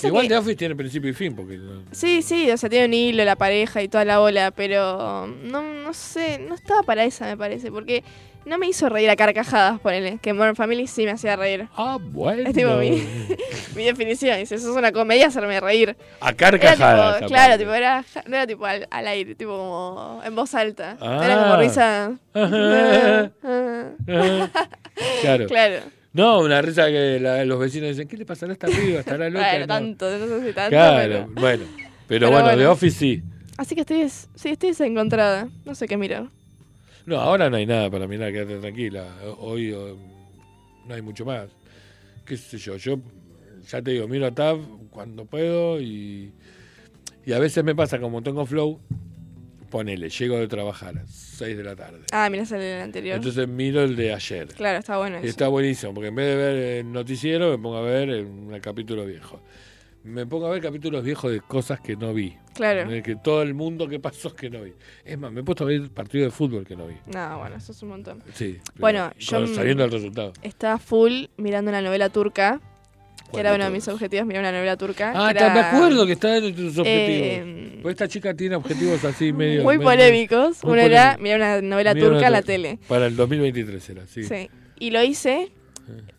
Igual 0.02 0.28
The 0.28 0.36
Office 0.36 0.56
tiene 0.56 0.77
principio 0.77 1.10
y 1.10 1.15
fin. 1.15 1.35
porque 1.35 1.59
Sí, 1.93 2.23
sí, 2.23 2.51
o 2.51 2.56
sea, 2.56 2.69
tiene 2.69 2.86
un 2.86 2.94
hilo, 2.94 3.24
la 3.24 3.36
pareja 3.36 3.82
y 3.82 3.89
toda 3.89 4.05
la 4.05 4.19
bola, 4.19 4.51
pero 4.51 5.27
no, 5.27 5.62
no 5.62 5.94
sé, 5.94 6.39
no 6.39 6.55
estaba 6.55 6.82
para 6.82 7.05
esa, 7.05 7.27
me 7.27 7.36
parece, 7.36 7.70
porque 7.70 8.02
no 8.48 8.59
me 8.59 8.66
hizo 8.66 8.89
reír 8.89 9.10
a 9.10 9.16
carcajadas, 9.16 9.78
ponele. 9.81 10.19
Que 10.23 10.32
Modern 10.32 10.56
Family 10.56 10.86
sí 10.86 11.05
me 11.05 11.10
hacía 11.10 11.36
reír. 11.36 11.69
Ah, 11.77 11.98
bueno. 12.01 12.48
Es 12.48 12.55
tipo 12.55 12.74
mi, 12.77 13.06
mi 13.77 13.85
definición. 13.85 14.39
Dice, 14.39 14.55
eso 14.55 14.70
es 14.70 14.77
una 14.77 14.90
comedia, 14.90 15.27
hacerme 15.27 15.60
reír. 15.60 15.97
A 16.20 16.32
carcajadas. 16.32 17.27
claro, 17.27 17.59
tipo, 17.59 17.73
era, 17.73 18.05
no 18.27 18.36
era 18.36 18.47
tipo 18.47 18.65
al, 18.65 18.86
aire, 18.90 19.35
tipo 19.35 19.52
como 19.52 20.23
en 20.24 20.35
voz 20.35 20.55
alta. 20.55 20.97
Era 21.01 21.35
como 21.35 21.55
ah. 21.55 21.59
risa. 21.59 22.19
claro. 25.20 25.47
Claro. 25.47 25.98
No, 26.13 26.41
una 26.41 26.63
risa 26.63 26.87
que 26.87 27.21
los 27.45 27.59
vecinos 27.59 27.91
dicen, 27.91 28.09
¿qué 28.09 28.17
le 28.17 28.25
pasará 28.25 28.53
a 28.53 28.55
esta 28.55 28.67
piba? 28.67 29.01
¿Estará 29.01 29.29
loca? 29.31 29.51
Bueno, 29.51 29.67
tanto, 29.67 30.19
no 30.19 30.27
sé 30.27 30.49
si 30.49 30.53
tanto. 30.55 30.71
Claro, 30.71 31.29
bueno. 31.35 31.65
Pero, 32.07 32.31
bueno, 32.31 32.57
de 32.57 32.67
Office 32.67 32.99
sí. 32.99 33.23
Así 33.59 33.75
que 33.75 33.83
estoy, 33.83 34.09
sí, 34.09 34.49
estoy 34.49 34.71
desencontrada. 34.71 35.49
No 35.65 35.75
sé 35.75 35.87
qué 35.87 35.97
mirar. 35.97 36.29
No, 37.05 37.21
ahora 37.21 37.51
no 37.51 37.57
hay 37.57 37.67
nada 37.67 37.91
para 37.91 38.07
mirar, 38.07 38.33
quédate 38.33 38.59
tranquila. 38.59 39.05
Hoy 39.39 39.75
no 40.87 40.95
hay 40.95 41.03
mucho 41.03 41.25
más. 41.25 41.49
¿Qué 42.25 42.37
sé 42.37 42.59
yo? 42.59 42.77
Yo 42.77 42.99
ya 43.69 43.83
te 43.83 43.91
digo, 43.91 44.09
miro 44.09 44.27
a 44.27 44.31
Tab 44.31 44.59
cuando 44.91 45.27
puedo 45.27 45.81
y, 45.81 46.33
y 47.27 47.33
a 47.33 47.39
veces 47.39 47.63
me 47.65 47.75
pasa 47.75 47.99
como 47.99 48.23
tengo 48.23 48.47
flow, 48.47 48.81
ponele, 49.70 50.09
llego 50.09 50.36
de 50.39 50.49
trabajar 50.49 50.99
a 50.99 51.07
6 51.07 51.57
de 51.57 51.65
la 51.65 51.77
tarde. 51.77 52.01
Ah, 52.12 52.28
miras 52.31 52.53
el 52.53 52.82
anterior. 52.82 53.16
Entonces 53.16 53.49
miro 53.49 53.82
el 53.82 53.97
de 53.97 54.12
ayer. 54.12 54.49
Claro, 54.49 54.78
está 54.78 54.99
bueno. 54.99 55.19
Y 55.23 55.27
está 55.28 55.49
buenísimo, 55.49 55.95
porque 55.95 56.09
en 56.09 56.15
vez 56.15 56.27
de 56.27 56.36
ver 56.36 56.57
el 56.57 56.93
noticiero 56.93 57.51
me 57.51 57.59
pongo 57.59 57.77
a 57.77 57.82
ver 57.82 58.24
un 58.24 58.59
capítulo 58.61 59.05
viejo 59.07 59.40
me 60.09 60.27
pongo 60.27 60.47
a 60.47 60.51
ver 60.51 60.62
capítulos 60.62 61.05
viejos 61.05 61.31
de 61.31 61.40
cosas 61.40 61.81
que 61.81 61.97
no 61.97 62.15
vi. 62.15 62.36
Claro. 62.55 62.82
En 62.82 62.90
el 62.90 63.03
que 63.03 63.16
todo 63.16 63.43
el 63.43 63.55
mundo 63.55 63.86
que 63.89 64.01
pasó 64.01 64.28
es 64.28 64.35
que 64.35 64.51
no 64.51 64.62
vi. 64.62 64.73
Es 65.05 65.19
más, 65.19 65.31
me 65.31 65.40
he 65.40 65.45
puesto 65.45 65.65
a 65.65 65.66
ver 65.69 65.90
partido 65.90 66.24
de 66.24 66.31
fútbol 66.31 66.66
que 66.66 66.77
no 66.77 66.86
vi. 66.86 66.97
No, 67.07 67.39
bueno, 67.39 67.57
eso 67.57 67.73
es 67.73 67.82
un 67.82 67.90
montón. 67.90 68.23
Sí. 68.35 68.59
Bueno, 68.78 69.12
yo. 69.19 69.47
Sabiendo 69.47 69.85
el 69.85 69.90
resultado. 69.90 70.32
Estaba 70.43 70.78
full 70.78 71.27
mirando 71.36 71.70
una 71.70 71.82
novela 71.82 72.09
turca. 72.09 72.61
Que 73.33 73.41
era 73.41 73.55
uno 73.55 73.65
de 73.65 73.71
mis 73.71 73.87
objetivos, 73.89 74.27
mirar 74.27 74.43
una 74.43 74.53
novela 74.53 74.77
turca. 74.77 75.13
Ah, 75.15 75.33
me 75.33 75.61
acuerdo 75.61 76.07
que 76.07 76.13
estaba 76.13 76.37
en 76.39 76.55
tus 76.55 76.79
objetivos. 76.79 76.87
Eh, 76.87 77.79
pues 77.83 77.93
esta 77.93 78.09
chica 78.09 78.35
tiene 78.35 78.57
objetivos 78.57 79.05
así 79.05 79.33
medio. 79.33 79.63
Muy 79.63 79.79
polémicos. 79.79 80.59
Uno 80.63 80.77
era 80.77 81.17
mirar 81.19 81.39
una 81.39 81.61
novela 81.61 81.95
turca 81.95 82.27
en 82.27 82.33
la 82.33 82.43
tele. 82.43 82.79
Para 82.89 83.07
el 83.07 83.17
2023 83.17 83.91
era, 83.91 84.07
sí. 84.07 84.25
Sí. 84.25 84.51
Y 84.79 84.91
lo 84.91 85.03
hice. 85.03 85.53
Eh 85.89 86.19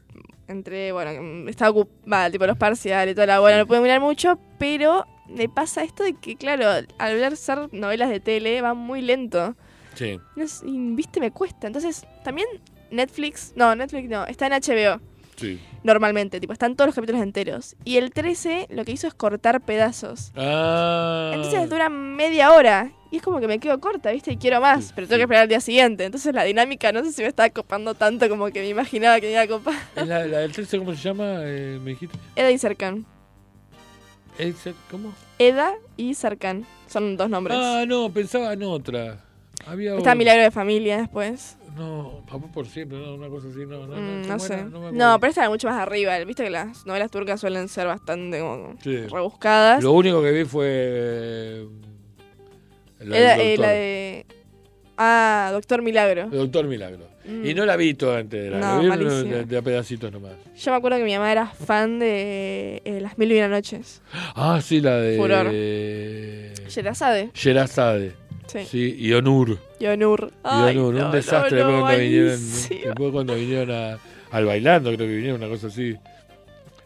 entre, 0.50 0.92
bueno, 0.92 1.48
estaba 1.48 1.72
ocupada, 1.72 2.30
tipo 2.30 2.46
los 2.46 2.58
parciales 2.58 3.12
y 3.12 3.16
toda 3.16 3.28
la, 3.28 3.40
bueno, 3.40 3.60
no 3.60 3.68
puedo 3.68 3.82
mirar 3.82 4.02
mucho, 4.02 4.40
pero 4.58 5.06
me 5.28 5.48
pasa 5.48 5.84
esto 5.84 6.04
de 6.04 6.16
que, 6.16 6.36
claro, 6.36 6.66
al 6.98 7.16
ver 7.16 7.38
ser 7.38 7.72
novelas 7.72 8.10
de 8.10 8.20
tele 8.20 8.62
va 8.62 8.74
muy 8.74 9.02
lento. 9.02 9.56
Sí. 9.94 10.20
y, 10.66 10.96
viste, 10.96 11.20
me 11.20 11.32
cuesta. 11.32 11.68
Entonces, 11.68 12.06
también 12.24 12.48
Netflix, 12.90 13.54
no, 13.56 13.76
Netflix 13.76 14.10
no, 14.10 14.26
está 14.26 14.48
en 14.48 14.54
HBO. 14.54 15.02
Sí. 15.36 15.60
Normalmente, 15.84 16.40
tipo, 16.40 16.54
están 16.54 16.76
todos 16.76 16.88
los 16.90 16.96
capítulos 16.96 17.22
enteros. 17.22 17.76
Y 17.86 17.98
el 17.98 18.12
13 18.12 18.68
lo 18.70 18.84
que 18.86 18.92
hizo 18.92 19.08
es 19.08 19.14
cortar 19.14 19.62
pedazos. 19.62 20.32
Ah. 20.36 21.32
Entonces 21.34 21.70
dura 21.70 21.90
media 21.90 22.52
hora. 22.52 22.92
Y 23.12 23.18
es 23.18 23.22
como 23.24 23.40
que 23.40 23.48
me 23.48 23.60
quedo 23.60 23.80
corta, 23.80 24.12
¿viste? 24.12 24.34
Y 24.34 24.38
quiero 24.38 24.62
más, 24.62 24.94
pero 24.94 25.08
tengo 25.08 25.18
que 25.18 25.24
esperar 25.24 25.44
al 25.44 25.50
día 25.50 25.62
siguiente. 25.62 26.06
Entonces 26.06 26.34
la 26.34 26.44
dinámica 26.44 26.92
no 26.92 27.04
sé 27.04 27.12
si 27.12 27.24
me 27.24 27.28
está 27.28 27.50
copando 27.50 27.96
tanto 27.96 28.30
como 28.30 28.48
que 28.52 28.60
me 28.62 28.70
imaginaba 28.70 29.20
que 29.20 29.28
me 29.28 29.32
iba 29.32 29.42
a 29.42 29.48
copar. 29.48 29.74
¿La, 29.96 30.26
la 30.26 30.40
del 30.40 30.52
13 30.52 30.78
cómo 30.78 30.94
se 30.94 31.02
llama? 31.02 31.40
Eh, 31.40 31.80
¿Me 31.82 31.92
dijiste? 31.92 32.16
Eda 32.36 32.52
y 32.52 32.58
Serkan. 32.60 33.06
¿Cómo? 34.90 35.14
Eda 35.38 35.74
y 35.98 36.14
Serkan. 36.14 36.66
Son 36.88 37.18
dos 37.18 37.30
nombres. 37.30 37.58
Ah, 37.60 37.84
no, 37.88 38.12
pensaba 38.12 38.54
en 38.54 38.64
otra. 38.64 39.20
Había 39.68 39.98
Está 39.98 40.16
Milagro 40.16 40.44
de 40.44 40.52
Familia 40.52 40.98
después. 40.98 41.58
No, 41.80 42.26
papá 42.30 42.52
por 42.52 42.68
siempre, 42.68 42.98
no, 42.98 43.16
una 43.16 43.30
cosa 43.30 43.48
así, 43.48 43.66
no, 43.66 43.88
no, 43.88 43.96
no, 43.96 44.36
mm, 44.36 44.40
sé. 44.40 44.66
no, 44.66 45.18
pero 45.18 45.30
esta 45.30 45.48
mucho 45.50 45.70
más 45.70 45.80
arriba. 45.80 46.20
Viste 46.26 46.44
que 46.44 46.50
las 46.50 46.86
novelas 46.86 47.10
turcas 47.10 47.40
suelen 47.40 47.70
ser 47.70 47.88
bastante 47.88 48.42
como 48.42 48.76
rebuscadas. 48.84 49.82
Lo 49.82 49.94
único 49.94 50.22
que 50.22 50.32
vi 50.34 50.44
fue 50.44 51.66
la, 53.00 53.38
eh, 53.38 53.58
la 53.58 53.70
de. 53.70 54.26
Ah, 54.98 55.52
Doctor 55.54 55.82
Milagro. 55.82 56.28
Doctor 56.28 56.68
Milagro. 56.68 57.08
Mm. 57.24 57.46
Y 57.46 57.54
no 57.54 57.66
la 57.66 57.78
vi 57.78 57.94
toda 57.94 58.20
antes, 58.20 58.52
la, 58.52 58.60
no, 58.60 58.82
vi 58.98 59.46
de, 59.46 59.58
a 59.58 59.62
pedacitos 59.62 60.12
nomás. 60.12 60.34
Yo 60.58 60.72
me 60.72 60.78
acuerdo 60.78 60.98
que 60.98 61.06
mi 61.06 61.14
mamá 61.14 61.32
era 61.32 61.48
fan 61.48 61.98
de 62.00 62.82
eh, 62.84 63.00
Las 63.00 63.18
Mil 63.18 63.32
y 63.32 63.38
una 63.38 63.48
Noches. 63.48 64.02
Ah, 64.36 64.60
sí, 64.62 64.82
la 64.82 64.98
de. 64.98 65.16
Furor. 65.16 66.70
Sherazade. 66.70 67.32
Sherazade. 67.34 68.19
Sí. 68.50 68.66
sí. 68.66 68.96
y 68.98 69.14
Onur. 69.14 69.58
Y 69.80 69.86
Onur. 69.86 70.32
Ay, 70.44 70.76
y 70.76 70.80
Onur. 70.80 70.96
un 71.06 71.12
desastre 71.12 71.58
después, 71.58 71.80
cuando 71.82 72.00
vinieron, 72.00 72.40
después 72.70 73.12
cuando 73.12 73.36
vinieron 73.36 73.72
a, 73.72 74.00
al 74.32 74.46
bailando, 74.46 74.90
creo 74.94 75.08
que 75.08 75.16
vinieron 75.16 75.42
una 75.42 75.50
cosa 75.50 75.68
así. 75.68 75.96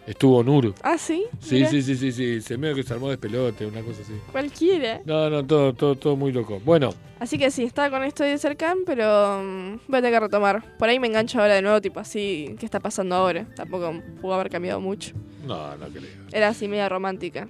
Estuvo 0.06 0.44
Nur. 0.44 0.74
Ah, 0.82 0.98
sí. 0.98 1.26
Sí, 1.40 1.66
sí, 1.66 1.82
sí, 1.82 1.96
sí, 1.96 2.12
sí. 2.12 2.42
Se 2.42 2.58
medio 2.58 2.76
que 2.76 2.84
se 2.84 2.94
armó 2.94 3.10
de 3.10 3.18
pelote, 3.18 3.66
una 3.66 3.82
cosa 3.82 4.02
así. 4.02 4.14
Cualquiera. 4.32 5.00
No, 5.06 5.30
no, 5.30 5.46
todo, 5.46 5.74
todo, 5.74 5.96
todo 5.96 6.16
muy 6.18 6.34
loco. 6.34 6.60
Bueno. 6.66 6.94
Así 7.20 7.38
que 7.38 7.50
sí, 7.52 7.64
estaba 7.64 7.90
con 7.90 8.04
esto 8.04 8.24
de 8.26 8.38
Cercan, 8.38 8.80
pero 8.86 9.40
um, 9.40 9.80
voy 9.88 10.00
a 10.00 10.02
tener 10.02 10.12
que 10.12 10.20
retomar. 10.20 10.78
Por 10.78 10.90
ahí 10.90 11.00
me 11.00 11.08
engancho 11.08 11.40
ahora 11.40 11.54
de 11.54 11.62
nuevo, 11.62 11.80
tipo 11.80 12.02
así, 12.02 12.54
¿qué 12.60 12.66
está 12.66 12.82
pasando 12.82 13.16
ahora? 13.16 13.46
Tampoco 13.56 13.94
pudo 14.20 14.34
haber 14.34 14.50
cambiado 14.50 14.82
mucho. 14.82 15.14
No, 15.48 15.78
no 15.78 15.88
creo. 15.88 16.04
Era 16.34 16.50
así 16.50 16.68
media 16.68 16.90
romántica. 16.90 17.48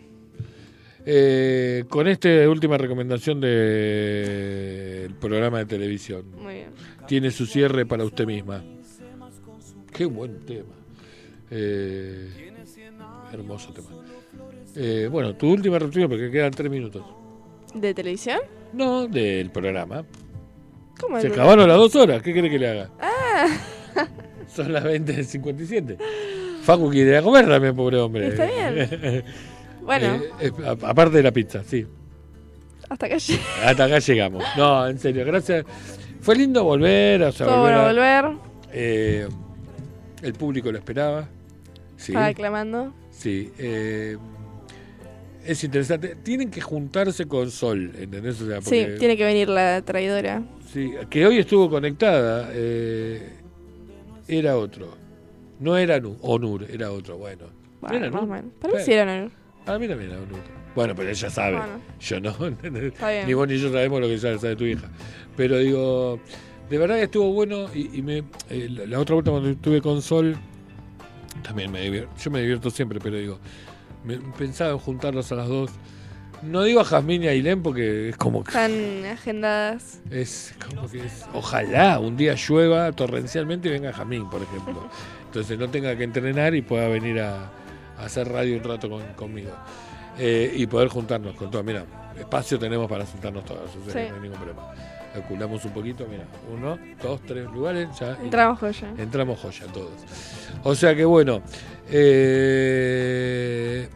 Eh, 1.05 1.83
con 1.89 2.07
esta 2.07 2.29
última 2.49 2.77
recomendación 2.77 3.41
del 3.41 5.13
programa 5.19 5.59
de 5.59 5.65
televisión. 5.65 6.25
Muy 6.41 6.53
bien. 6.55 6.69
Tiene 7.07 7.31
su 7.31 7.45
cierre 7.45 7.85
para 7.85 8.05
usted 8.05 8.25
misma. 8.25 8.63
Qué 9.91 10.05
buen 10.05 10.45
tema. 10.45 10.73
Eh, 11.51 12.29
Hermoso 13.31 13.73
tema. 13.73 13.89
Eh, 14.75 15.07
bueno, 15.11 15.35
tu 15.35 15.51
última 15.51 15.77
rutina 15.77 16.07
porque 16.07 16.31
quedan 16.31 16.51
tres 16.51 16.71
minutos. 16.71 17.03
¿De 17.73 17.93
televisión? 17.93 18.39
No, 18.73 19.07
del 19.07 19.51
programa. 19.51 20.05
¿Cómo 20.99 21.19
Se 21.19 21.27
acabaron 21.27 21.67
las 21.67 21.77
dos 21.77 21.95
horas. 21.95 22.21
¿Qué 22.21 22.33
quiere 22.33 22.49
que 22.49 22.59
le 22.59 22.69
haga? 22.69 22.91
Ah. 22.99 23.47
Son 24.47 24.71
las 24.71 24.83
20.57. 24.83 25.97
Facu 26.61 26.89
quiere 26.89 27.11
ir 27.11 27.15
a 27.17 27.21
comer 27.21 27.47
también, 27.47 27.75
pobre 27.75 27.97
hombre. 27.97 28.27
Está 28.27 28.45
bien. 28.45 29.23
bueno. 29.83 30.21
Eh, 30.39 30.51
aparte 30.83 31.17
de 31.17 31.23
la 31.23 31.31
pizza, 31.31 31.63
sí. 31.63 31.85
Hasta 32.89 33.05
acá, 33.05 33.15
Hasta 33.65 33.85
acá 33.85 33.99
llegamos. 33.99 34.43
No, 34.57 34.87
en 34.87 34.99
serio, 34.99 35.25
gracias. 35.25 35.65
Fue 36.21 36.35
lindo 36.35 36.63
volver. 36.63 37.23
O 37.23 37.31
sea, 37.31 37.47
volver, 37.47 37.73
a, 37.73 37.87
volver. 37.87 38.37
Eh, 38.71 39.27
el 40.21 40.33
público 40.33 40.71
lo 40.71 40.77
esperaba. 40.77 41.27
Sí. 41.97 42.11
Estaba 42.11 42.27
aclamando. 42.27 42.93
Sí. 43.11 43.51
Eh, 43.57 44.17
es 45.45 45.63
interesante. 45.63 46.15
Tienen 46.23 46.49
que 46.49 46.61
juntarse 46.61 47.25
con 47.25 47.51
Sol, 47.51 47.91
¿entendés? 47.97 48.41
O 48.41 48.47
sea, 48.47 48.61
sí, 48.61 48.85
tiene 48.99 49.17
que 49.17 49.25
venir 49.25 49.49
la 49.49 49.81
traidora. 49.81 50.43
Sí, 50.71 50.93
que 51.09 51.25
hoy 51.25 51.39
estuvo 51.39 51.69
conectada. 51.69 52.49
Eh, 52.53 53.39
era 54.27 54.57
otro. 54.57 54.95
No 55.59 55.77
era 55.77 56.01
Onur, 56.21 56.65
era 56.69 56.91
otro. 56.91 57.17
Bueno. 57.17 57.45
bueno 57.81 58.05
era 58.05 58.11
Para 58.11 58.73
mí 58.73 58.79
sí 58.83 58.93
era 58.93 59.03
Onur. 59.03 59.31
A 59.65 59.79
mí 59.79 59.87
también 59.87 60.11
era 60.11 60.21
Onur. 60.21 60.39
Bueno, 60.75 60.95
pero 60.95 61.09
ella 61.09 61.29
sabe. 61.29 61.59
Yo 61.99 62.19
no. 62.19 62.35
Ni 63.27 63.33
vos 63.33 63.47
ni 63.47 63.57
yo 63.57 63.71
sabemos 63.71 64.01
lo 64.01 64.07
que 64.07 64.17
sabe, 64.17 64.39
sabe 64.39 64.55
tu 64.55 64.65
hija. 64.65 64.89
Pero 65.37 65.57
digo, 65.59 66.19
de 66.69 66.77
verdad 66.77 66.95
que 66.95 67.03
estuvo 67.03 67.31
bueno. 67.31 67.67
Y, 67.73 68.01
me 68.01 68.23
eh, 68.49 68.69
la 68.69 68.99
otra 68.99 69.15
vuelta 69.15 69.31
cuando 69.31 69.49
estuve 69.49 69.81
con 69.81 70.01
Sol 70.01 70.35
también 71.43 71.71
me 71.71 71.81
divierto. 71.81 72.11
Yo 72.19 72.31
me 72.31 72.41
divierto 72.41 72.69
siempre, 72.69 72.99
pero 72.99 73.17
digo, 73.17 73.39
me, 74.03 74.17
pensaba 74.17 74.71
en 74.71 74.79
juntarlos 74.79 75.31
a 75.31 75.35
las 75.35 75.47
dos. 75.47 75.71
No 76.41 76.63
digo 76.63 76.81
a 76.81 76.83
Jazmín 76.83 77.23
y 77.23 77.27
a 77.27 77.33
Ilén 77.33 77.63
porque 77.63 78.09
es 78.09 78.17
como 78.17 78.43
que. 78.43 78.49
Están 78.49 79.05
agendadas. 79.05 80.01
Es 80.11 80.53
como 80.67 80.89
que 80.89 81.05
es. 81.05 81.25
Ojalá 81.33 81.99
un 81.99 82.17
día 82.17 82.35
llueva 82.35 82.91
torrencialmente 82.91 83.69
y 83.69 83.71
venga 83.71 83.93
Jazmín, 83.93 84.29
por 84.29 84.41
ejemplo. 84.41 84.89
Entonces 85.25 85.57
no 85.57 85.69
tenga 85.69 85.95
que 85.95 86.03
entrenar 86.03 86.53
y 86.53 86.61
pueda 86.61 86.87
venir 86.89 87.21
a, 87.21 87.49
hacer 87.97 88.27
radio 88.29 88.57
un 88.57 88.63
rato 88.63 88.89
conmigo. 89.15 89.51
Eh, 90.19 90.53
y 90.55 90.67
poder 90.67 90.89
juntarnos 90.89 91.35
con 91.35 91.49
todas. 91.49 91.65
Mira, 91.65 91.85
espacio 92.19 92.59
tenemos 92.59 92.87
para 92.87 93.05
sentarnos 93.05 93.43
todas, 93.45 93.63
o 93.75 93.91
sea, 93.91 94.09
no 94.09 94.15
hay 94.15 94.21
ningún 94.21 94.37
problema 94.37 94.73
calculamos 95.13 95.63
un 95.63 95.71
poquito, 95.71 96.07
mira, 96.09 96.25
uno, 96.51 96.77
dos, 97.01 97.21
tres 97.21 97.45
lugares, 97.51 97.87
ya. 97.99 98.17
Entramos 98.21 98.59
joya. 98.59 98.93
Entramos 98.97 99.39
joya 99.39 99.67
todos. 99.67 99.91
O 100.63 100.73
sea 100.73 100.95
que 100.95 101.05
bueno, 101.05 101.43
eh, 101.89 103.87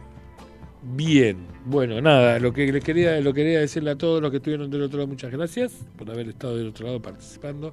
bien, 0.82 1.38
bueno, 1.64 2.00
nada, 2.00 2.38
lo 2.38 2.52
que 2.52 2.70
les 2.72 2.84
quería, 2.84 3.20
lo 3.20 3.34
quería 3.34 3.58
decirle 3.60 3.90
a 3.90 3.96
todos 3.96 4.22
los 4.22 4.30
que 4.30 4.36
estuvieron 4.36 4.70
del 4.70 4.82
otro 4.82 4.98
lado, 4.98 5.08
muchas 5.08 5.32
gracias 5.32 5.72
por 5.96 6.08
haber 6.10 6.28
estado 6.28 6.56
del 6.56 6.68
otro 6.68 6.86
lado 6.86 7.02
participando 7.02 7.72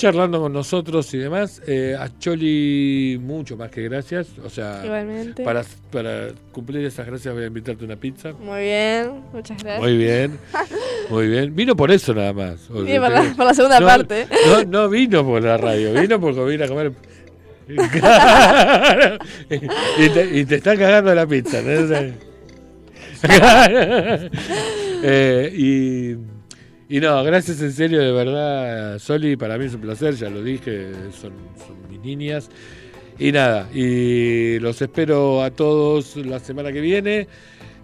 charlando 0.00 0.40
con 0.40 0.52
nosotros 0.52 1.12
y 1.12 1.18
demás. 1.18 1.60
Eh, 1.66 1.94
a 1.98 2.08
Choli, 2.18 3.20
mucho 3.22 3.54
más 3.58 3.70
que 3.70 3.82
gracias. 3.82 4.28
O 4.42 4.48
sea, 4.48 4.82
Para, 5.44 5.62
para 5.92 6.28
cumplir 6.52 6.86
esas 6.86 7.06
gracias 7.06 7.34
voy 7.34 7.44
a 7.44 7.48
invitarte 7.48 7.84
una 7.84 7.96
pizza. 7.96 8.32
Muy 8.32 8.62
bien, 8.62 9.24
muchas 9.30 9.62
gracias. 9.62 9.82
Muy 9.82 9.98
bien. 9.98 10.38
Muy 11.10 11.28
bien. 11.28 11.54
Vino 11.54 11.76
por 11.76 11.90
eso 11.90 12.14
nada 12.14 12.32
más. 12.32 12.60
por, 12.62 12.82
la, 12.88 13.52
segunda 13.54 13.78
parte. 13.80 14.26
No, 14.46 14.64
no 14.64 14.88
vino 14.88 15.22
por 15.22 15.42
la 15.42 15.58
radio, 15.58 15.92
vino 15.92 16.18
porque 16.18 16.44
vino 16.44 16.64
a 16.64 16.68
comer. 16.68 16.92
y, 19.50 20.08
te, 20.08 20.38
y 20.38 20.44
te 20.46 20.56
está 20.56 20.76
cagando 20.78 21.14
la 21.14 21.26
pizza. 21.26 21.58
eh, 25.02 25.52
y, 25.54 26.16
y, 26.90 27.00
no, 27.00 27.22
gracias 27.24 27.62
en 27.62 27.72
serio, 27.72 28.00
de 28.00 28.12
verdad, 28.12 28.98
Soli, 28.98 29.36
para 29.36 29.56
mí 29.56 29.64
es 29.64 29.74
un 29.74 29.80
placer, 29.80 30.14
ya 30.16 30.28
lo 30.28 30.42
dije, 30.42 30.92
son, 31.12 31.32
son 31.56 31.88
mis 31.88 32.00
niñas. 32.00 32.50
Y 33.18 33.32
nada, 33.32 33.68
y 33.72 34.58
los 34.58 34.80
espero 34.82 35.42
a 35.42 35.50
todos 35.50 36.16
la 36.16 36.38
semana 36.38 36.72
que 36.72 36.80
viene 36.80 37.28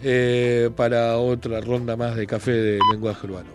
eh, 0.03 0.71
para 0.77 1.19
otra 1.19 1.61
ronda 1.61 1.97
más 1.97 2.17
de 2.17 2.27
café 2.27 2.53
de 2.53 2.79
lenguaje 2.91 3.27
urbano. 3.27 3.51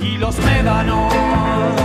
Y 0.00 0.18
los 0.18 0.38
médanos 0.38 1.79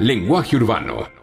Lenguaje 0.00 0.54
Urbano 0.54 1.17